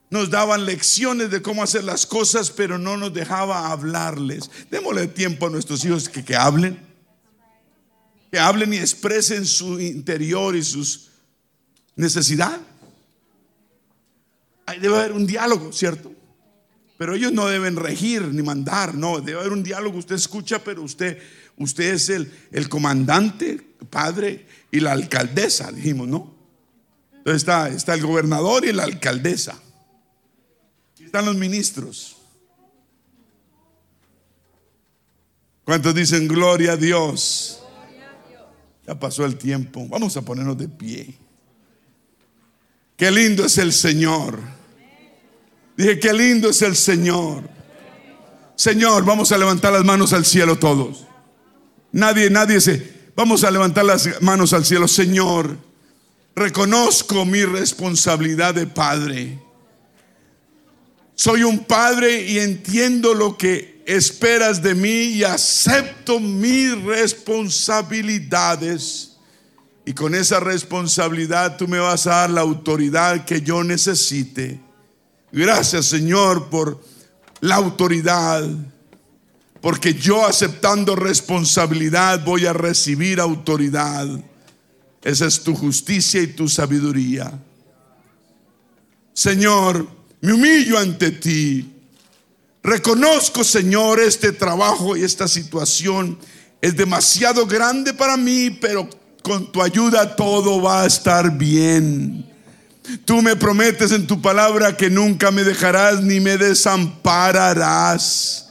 Nos 0.10 0.31
daban 0.31 0.65
lecciones 0.65 1.30
de 1.30 1.41
cómo 1.41 1.61
hacer 1.61 1.84
las 1.84 2.06
cosas, 2.06 2.49
pero 2.49 2.80
no 2.80 2.98
nos 2.98 3.14
dejaba 3.14 3.72
hablarles. 3.72 4.49
Démosle 4.72 5.07
tiempo 5.07 5.48
a 5.48 5.49
nuestros 5.49 5.85
hijos 5.85 6.10
que, 6.10 6.26
que 6.26 6.35
hablen, 6.35 6.80
que 8.31 8.39
hablen 8.39 8.73
y 8.73 8.77
expresen 8.77 9.45
su 9.45 9.80
interior 9.80 10.56
y 10.56 10.64
sus 10.64 11.10
necesidades. 11.95 12.61
Debe 14.81 14.98
haber 14.98 15.14
un 15.14 15.26
diálogo, 15.26 15.72
¿cierto? 15.72 16.11
Pero 16.98 17.15
ellos 17.15 17.31
no 17.31 17.48
deben 17.48 17.76
regir 17.76 18.23
ni 18.23 18.41
mandar, 18.41 18.95
no, 18.95 19.22
debe 19.22 19.39
haber 19.39 19.53
un 19.53 19.64
diálogo. 19.64 19.98
Usted 19.98 20.15
escucha, 20.15 20.64
pero 20.64 20.81
usted 20.81 21.19
Usted 21.57 21.95
es 21.95 22.10
el, 22.10 22.31
el 22.52 22.69
comandante, 22.69 23.60
padre 23.89 24.45
y 24.72 24.80
la 24.80 24.91
alcaldesa, 24.91 25.72
dijimos, 25.72 26.07
¿no? 26.07 26.35
Entonces 27.11 27.41
está, 27.41 27.69
está 27.69 27.95
el 27.95 28.06
gobernador 28.06 28.64
y 28.64 28.72
la 28.72 28.84
alcaldesa. 28.84 29.60
Están 30.99 31.26
los 31.26 31.35
ministros. 31.35 32.18
¿Cuántos 35.65 35.95
dicen 35.95 36.27
gloria 36.27 36.73
a 36.73 36.77
Dios? 36.77 37.61
Ya 38.85 38.98
pasó 38.98 39.26
el 39.26 39.38
tiempo. 39.38 39.85
Vamos 39.89 40.15
a 40.15 40.22
ponernos 40.22 40.57
de 40.57 40.69
pie. 40.69 41.18
Qué 42.95 43.10
lindo 43.11 43.45
es 43.45 43.57
el 43.57 43.73
Señor. 43.73 44.39
Dije, 45.78 45.99
qué 45.99 46.12
lindo 46.12 46.49
es 46.49 46.62
el 46.64 46.76
Señor. 46.76 47.48
Señor, 48.56 49.06
vamos 49.06 49.32
a 49.32 49.38
levantar 49.38 49.72
las 49.72 49.86
manos 49.86 50.12
al 50.12 50.26
cielo 50.26 50.58
todos. 50.58 51.06
Nadie, 51.91 52.32
nadie 52.32 52.60
se... 52.60 52.98
Vamos 53.16 53.44
a 53.44 53.52
levantar 53.52 53.86
las 53.86 54.20
manos 54.22 54.54
al 54.54 54.66
cielo. 54.66 54.88
Señor, 54.88 55.60
reconozco 56.36 57.26
mi 57.26 57.45
responsabilidad 57.45 58.56
de 58.56 58.66
padre. 58.68 59.40
Soy 61.16 61.44
un 61.44 61.66
padre 61.66 62.24
y 62.24 62.40
entiendo 62.40 63.14
lo 63.16 63.38
que 63.38 63.78
esperas 63.88 64.62
de 64.62 64.76
mí 64.76 64.90
y 64.90 65.24
acepto 65.24 66.20
mis 66.20 66.80
responsabilidades. 66.84 69.14
Y 69.86 69.94
con 69.94 70.14
esa 70.14 70.40
responsabilidad 70.40 71.58
tú 71.58 71.68
me 71.68 71.80
vas 71.80 72.06
a 72.06 72.12
dar 72.12 72.30
la 72.30 72.41
autoridad 72.41 73.26
que 73.26 73.41
yo 73.41 73.64
necesite. 73.64 74.66
Gracias 75.32 75.86
Señor 75.86 76.49
por 76.49 76.82
la 77.41 77.56
autoridad 77.56 78.48
porque 79.62 79.94
yo 79.94 80.26
aceptando 80.26 80.95
responsabilidad 80.95 82.24
voy 82.24 82.45
a 82.45 82.54
recibir 82.54 83.20
autoridad. 83.20 84.08
Esa 85.04 85.26
es 85.26 85.41
tu 85.41 85.56
justicia 85.56 86.22
y 86.22 86.28
tu 86.28 86.48
sabiduría. 86.48 87.32
Señor, 89.14 89.88
me 90.22 90.34
humillo 90.34 90.78
ante 90.78 91.12
ti. 91.12 91.74
Reconozco, 92.62 93.44
Señor, 93.44 93.99
este 93.99 94.32
trabajo 94.32 94.95
y 94.95 95.04
esta 95.04 95.28
situación 95.28 96.18
es 96.62 96.76
demasiado 96.76 97.45
grande 97.45 97.94
para 97.94 98.18
mí, 98.18 98.49
pero 98.49 98.90
con 99.24 99.52
tu 99.52 99.62
ayuda 99.62 100.16
todo 100.16 100.62
va 100.62 100.84
a 100.84 100.88
estar 100.88 101.38
bien. 101.38 102.26
Tú 103.05 103.22
me 103.22 103.35
prometes 103.35 103.91
en 103.91 104.07
tu 104.07 104.22
palabra 104.22 104.77
que 104.77 104.89
nunca 104.89 105.31
me 105.31 105.43
dejarás 105.43 106.01
ni 106.01 106.19
me 106.19 106.38
desampararás 106.38 108.47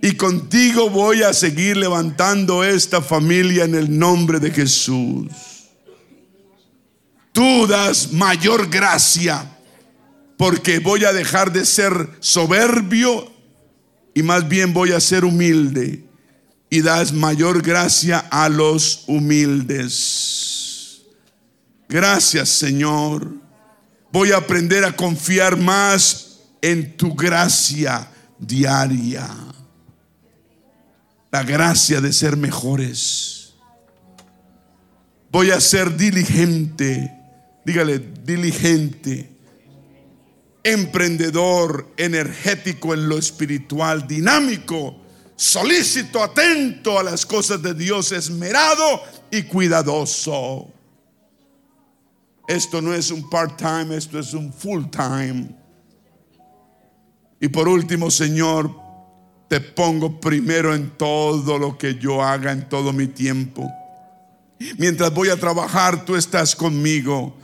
y 0.00 0.12
contigo 0.12 0.88
voy 0.88 1.22
a 1.22 1.34
seguir 1.34 1.76
levantando 1.76 2.64
esta 2.64 3.02
familia 3.02 3.64
en 3.64 3.74
el 3.74 3.98
nombre 3.98 4.40
de 4.40 4.50
Jesús. 4.50 5.28
Tú 7.32 7.66
das 7.66 8.12
mayor 8.12 8.70
gracia 8.70 9.58
porque 10.36 10.78
voy 10.78 11.04
a 11.04 11.12
dejar 11.12 11.52
de 11.52 11.66
ser 11.66 11.92
soberbio 12.20 13.30
y 14.14 14.22
más 14.22 14.48
bien 14.48 14.72
voy 14.72 14.92
a 14.92 15.00
ser 15.00 15.24
humilde 15.24 16.04
y 16.70 16.80
das 16.80 17.12
mayor 17.12 17.62
gracia 17.62 18.18
a 18.30 18.48
los 18.48 19.04
humildes. 19.06 21.02
Gracias 21.88 22.48
Señor. 22.48 23.42
Voy 24.12 24.32
a 24.32 24.36
aprender 24.36 24.84
a 24.84 24.94
confiar 24.94 25.56
más 25.56 26.40
en 26.60 26.96
tu 26.96 27.14
gracia 27.14 28.08
diaria 28.38 29.28
la 31.32 31.42
gracia 31.42 32.00
de 32.02 32.12
ser 32.12 32.36
mejores. 32.36 33.54
Voy 35.30 35.50
a 35.50 35.60
ser 35.62 35.96
diligente, 35.96 37.10
dígale, 37.64 37.98
diligente, 37.98 39.30
emprendedor, 40.62 41.90
energético 41.96 42.92
en 42.92 43.08
lo 43.08 43.16
espiritual, 43.16 44.06
dinámico, 44.06 45.00
solícito, 45.34 46.22
atento 46.22 46.98
a 46.98 47.02
las 47.02 47.24
cosas 47.24 47.62
de 47.62 47.72
Dios, 47.72 48.12
esmerado 48.12 49.02
y 49.30 49.44
cuidadoso. 49.44 50.70
Esto 52.46 52.82
no 52.82 52.92
es 52.92 53.10
un 53.10 53.28
part-time, 53.30 53.96
esto 53.96 54.18
es 54.18 54.34
un 54.34 54.52
full-time. 54.52 55.54
Y 57.40 57.48
por 57.48 57.68
último, 57.68 58.10
Señor, 58.10 58.70
te 59.48 59.60
pongo 59.60 60.20
primero 60.20 60.74
en 60.74 60.90
todo 60.90 61.58
lo 61.58 61.76
que 61.76 61.96
yo 61.96 62.22
haga, 62.22 62.52
en 62.52 62.68
todo 62.68 62.92
mi 62.92 63.06
tiempo. 63.06 63.70
Mientras 64.78 65.12
voy 65.12 65.28
a 65.28 65.36
trabajar, 65.36 66.04
tú 66.04 66.16
estás 66.16 66.54
conmigo. 66.54 67.36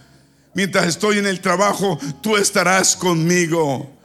Mientras 0.55 0.87
estoy 0.87 1.19
en 1.19 1.27
el 1.27 1.41
trabajo, 1.41 1.99
tú 2.23 2.37
estarás 2.37 2.97
conmigo. 2.97 3.98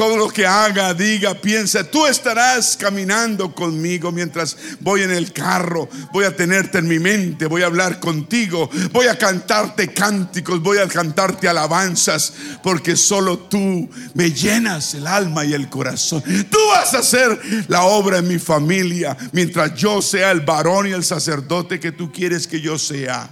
Todo 0.00 0.16
lo 0.16 0.30
que 0.30 0.46
haga, 0.46 0.94
diga, 0.94 1.34
piensa, 1.34 1.84
tú 1.84 2.06
estarás 2.06 2.74
caminando 2.74 3.54
conmigo 3.54 4.10
mientras 4.10 4.56
voy 4.80 5.02
en 5.02 5.10
el 5.10 5.30
carro. 5.30 5.90
Voy 6.10 6.24
a 6.24 6.34
tenerte 6.34 6.78
en 6.78 6.88
mi 6.88 6.98
mente, 6.98 7.44
voy 7.44 7.60
a 7.60 7.66
hablar 7.66 8.00
contigo, 8.00 8.70
voy 8.92 9.08
a 9.08 9.18
cantarte 9.18 9.92
cánticos, 9.92 10.62
voy 10.62 10.78
a 10.78 10.88
cantarte 10.88 11.48
alabanzas, 11.48 12.32
porque 12.62 12.96
solo 12.96 13.40
tú 13.40 13.90
me 14.14 14.30
llenas 14.30 14.94
el 14.94 15.06
alma 15.06 15.44
y 15.44 15.52
el 15.52 15.68
corazón. 15.68 16.22
Tú 16.48 16.58
vas 16.70 16.94
a 16.94 17.00
hacer 17.00 17.38
la 17.68 17.82
obra 17.82 18.20
en 18.20 18.28
mi 18.28 18.38
familia 18.38 19.14
mientras 19.32 19.74
yo 19.74 20.00
sea 20.00 20.30
el 20.30 20.40
varón 20.40 20.86
y 20.86 20.92
el 20.92 21.04
sacerdote 21.04 21.78
que 21.78 21.92
tú 21.92 22.10
quieres 22.10 22.46
que 22.46 22.62
yo 22.62 22.78
sea. 22.78 23.28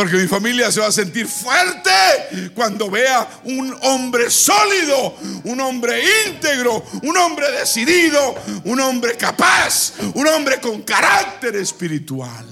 Porque 0.00 0.16
mi 0.16 0.26
familia 0.26 0.72
se 0.72 0.80
va 0.80 0.86
a 0.86 0.92
sentir 0.92 1.26
fuerte 1.26 2.50
cuando 2.54 2.90
vea 2.90 3.42
un 3.44 3.76
hombre 3.82 4.30
sólido, 4.30 5.14
un 5.44 5.60
hombre 5.60 6.02
íntegro, 6.26 6.82
un 7.02 7.14
hombre 7.18 7.50
decidido, 7.50 8.34
un 8.64 8.80
hombre 8.80 9.18
capaz, 9.18 9.92
un 10.14 10.26
hombre 10.26 10.58
con 10.58 10.80
carácter 10.80 11.54
espiritual. 11.56 12.46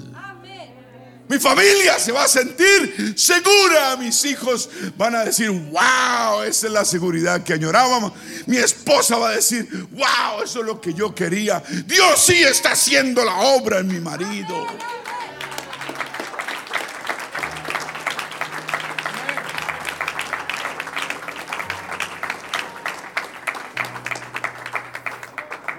Mi 1.27 1.39
familia 1.39 1.99
se 1.99 2.13
va 2.13 2.25
a 2.25 2.29
sentir 2.29 3.15
segura. 3.17 3.97
Mis 3.97 4.23
hijos 4.27 4.69
van 4.99 5.15
a 5.15 5.25
decir, 5.25 5.49
wow, 5.49 6.43
esa 6.43 6.67
es 6.67 6.73
la 6.75 6.85
seguridad 6.85 7.43
que 7.43 7.55
añorábamos. 7.55 8.13
Mi 8.45 8.59
esposa 8.59 9.17
va 9.17 9.31
a 9.31 9.37
decir, 9.37 9.67
wow, 9.93 10.43
eso 10.45 10.61
es 10.61 10.67
lo 10.67 10.83
que 10.83 10.93
yo 10.93 11.15
quería. 11.15 11.63
Dios 11.87 12.23
sí 12.27 12.43
está 12.43 12.73
haciendo 12.73 13.25
la 13.25 13.39
obra 13.39 13.79
en 13.79 13.89
mi 13.89 14.01
marido. 14.01 14.67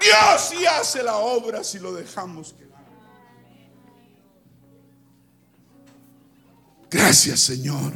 Dios 0.09 0.61
y 0.61 0.65
hace 0.65 1.03
la 1.03 1.17
obra 1.17 1.63
si 1.63 1.79
lo 1.79 1.93
dejamos 1.93 2.53
que 2.53 2.69
Gracias, 6.91 7.41
Señor. 7.41 7.93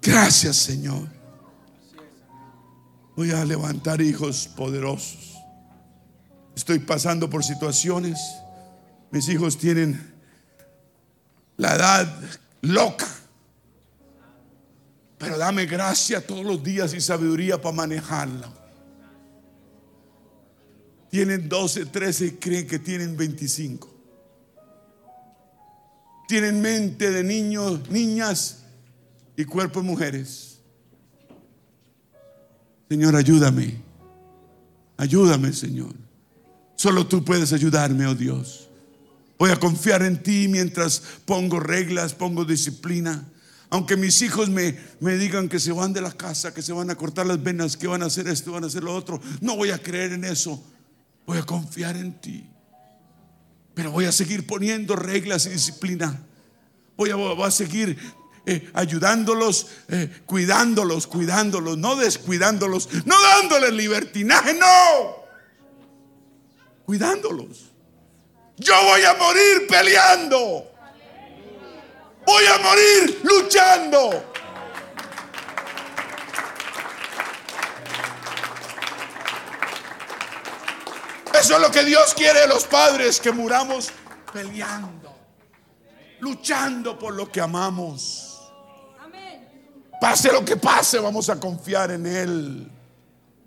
Gracias, 0.00 0.56
Señor. 0.56 1.06
Voy 3.14 3.32
a 3.32 3.44
levantar 3.44 4.00
hijos 4.00 4.48
poderosos. 4.48 5.34
Estoy 6.54 6.78
pasando 6.78 7.28
por 7.28 7.44
situaciones. 7.44 8.18
Mis 9.10 9.28
hijos 9.28 9.58
tienen 9.58 10.14
la 11.58 11.74
edad 11.74 12.20
loca. 12.62 13.08
Pero 15.18 15.36
dame 15.36 15.66
gracia 15.66 16.26
todos 16.26 16.46
los 16.46 16.62
días 16.62 16.94
y 16.94 17.00
sabiduría 17.02 17.60
para 17.60 17.76
manejarla. 17.76 18.65
Tienen 21.16 21.48
12, 21.48 21.86
13 21.86 22.26
y 22.26 22.30
creen 22.32 22.66
que 22.66 22.78
tienen 22.78 23.16
25. 23.16 23.90
Tienen 26.28 26.60
mente 26.60 27.10
de 27.10 27.24
niños, 27.24 27.88
niñas 27.88 28.58
y 29.34 29.46
cuerpo 29.46 29.80
de 29.80 29.86
mujeres. 29.86 30.58
Señor, 32.90 33.16
ayúdame. 33.16 33.80
Ayúdame, 34.98 35.54
Señor. 35.54 35.94
Solo 36.74 37.06
tú 37.06 37.24
puedes 37.24 37.54
ayudarme, 37.54 38.06
oh 38.06 38.14
Dios. 38.14 38.68
Voy 39.38 39.52
a 39.52 39.56
confiar 39.58 40.02
en 40.02 40.22
ti 40.22 40.48
mientras 40.48 41.02
pongo 41.24 41.60
reglas, 41.60 42.12
pongo 42.12 42.44
disciplina. 42.44 43.26
Aunque 43.70 43.96
mis 43.96 44.20
hijos 44.20 44.50
me, 44.50 44.78
me, 45.00 45.16
digan 45.16 45.48
que 45.48 45.60
se 45.60 45.72
van 45.72 45.94
de 45.94 46.02
la 46.02 46.12
casa, 46.12 46.52
que 46.52 46.60
se 46.60 46.74
van 46.74 46.90
a 46.90 46.94
cortar 46.94 47.24
las 47.24 47.42
venas, 47.42 47.74
que 47.78 47.86
van 47.86 48.02
a 48.02 48.06
hacer 48.06 48.28
esto, 48.28 48.52
van 48.52 48.64
a 48.64 48.66
hacer 48.66 48.84
lo 48.84 48.94
otro, 48.94 49.18
no 49.40 49.56
voy 49.56 49.70
a 49.70 49.82
creer 49.82 50.12
en 50.12 50.24
eso. 50.24 50.62
Voy 51.26 51.38
a 51.38 51.42
confiar 51.42 51.96
en 51.96 52.20
ti. 52.20 52.48
Pero 53.74 53.90
voy 53.90 54.06
a 54.06 54.12
seguir 54.12 54.46
poniendo 54.46 54.96
reglas 54.96 55.46
y 55.46 55.50
disciplina. 55.50 56.22
Voy 56.96 57.10
a, 57.10 57.50
seguir 57.50 57.98
eh, 58.46 58.70
ayudándolos, 58.72 59.66
eh, 59.88 60.22
cuidándolos, 60.24 61.06
cuidándolos, 61.06 61.76
no 61.76 61.96
descuidándolos, 61.96 62.88
no 63.04 63.20
dándoles 63.20 63.72
libertinaje, 63.72 64.54
no. 64.54 65.26
Cuidándolos. 66.86 67.72
Yo 68.56 68.74
voy 68.84 69.02
a 69.02 69.14
morir 69.14 69.66
peleando. 69.68 70.72
Voy 72.24 72.44
a 72.46 72.58
morir 72.58 73.20
luchando. 73.24 74.32
Eso 81.46 81.54
es 81.54 81.62
lo 81.62 81.70
que 81.70 81.84
Dios 81.84 82.12
quiere 82.12 82.40
de 82.40 82.48
los 82.48 82.64
padres, 82.64 83.20
que 83.20 83.30
muramos 83.30 83.92
peleando, 84.32 85.16
luchando 86.18 86.98
por 86.98 87.14
lo 87.14 87.30
que 87.30 87.40
amamos. 87.40 88.50
Pase 90.00 90.32
lo 90.32 90.44
que 90.44 90.56
pase, 90.56 90.98
vamos 90.98 91.30
a 91.30 91.38
confiar 91.38 91.92
en 91.92 92.04
Él. 92.04 92.72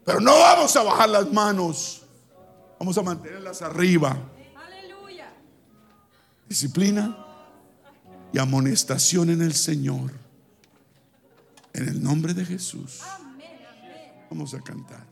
Pero 0.06 0.22
no 0.22 0.32
vamos 0.40 0.74
a 0.78 0.84
bajar 0.84 1.10
las 1.10 1.30
manos, 1.30 2.04
vamos 2.80 2.98
a 2.98 3.02
mantenerlas 3.02 3.62
arriba. 3.64 4.16
Disciplina 6.48 7.18
y 8.32 8.40
amonestación 8.40 9.30
en 9.30 9.42
el 9.42 9.54
Señor. 9.54 10.14
En 11.74 11.90
el 11.90 12.02
nombre 12.02 12.34
de 12.34 12.46
Jesús. 12.46 13.02
Vamos 14.30 14.54
a 14.54 14.62
cantar. 14.62 15.09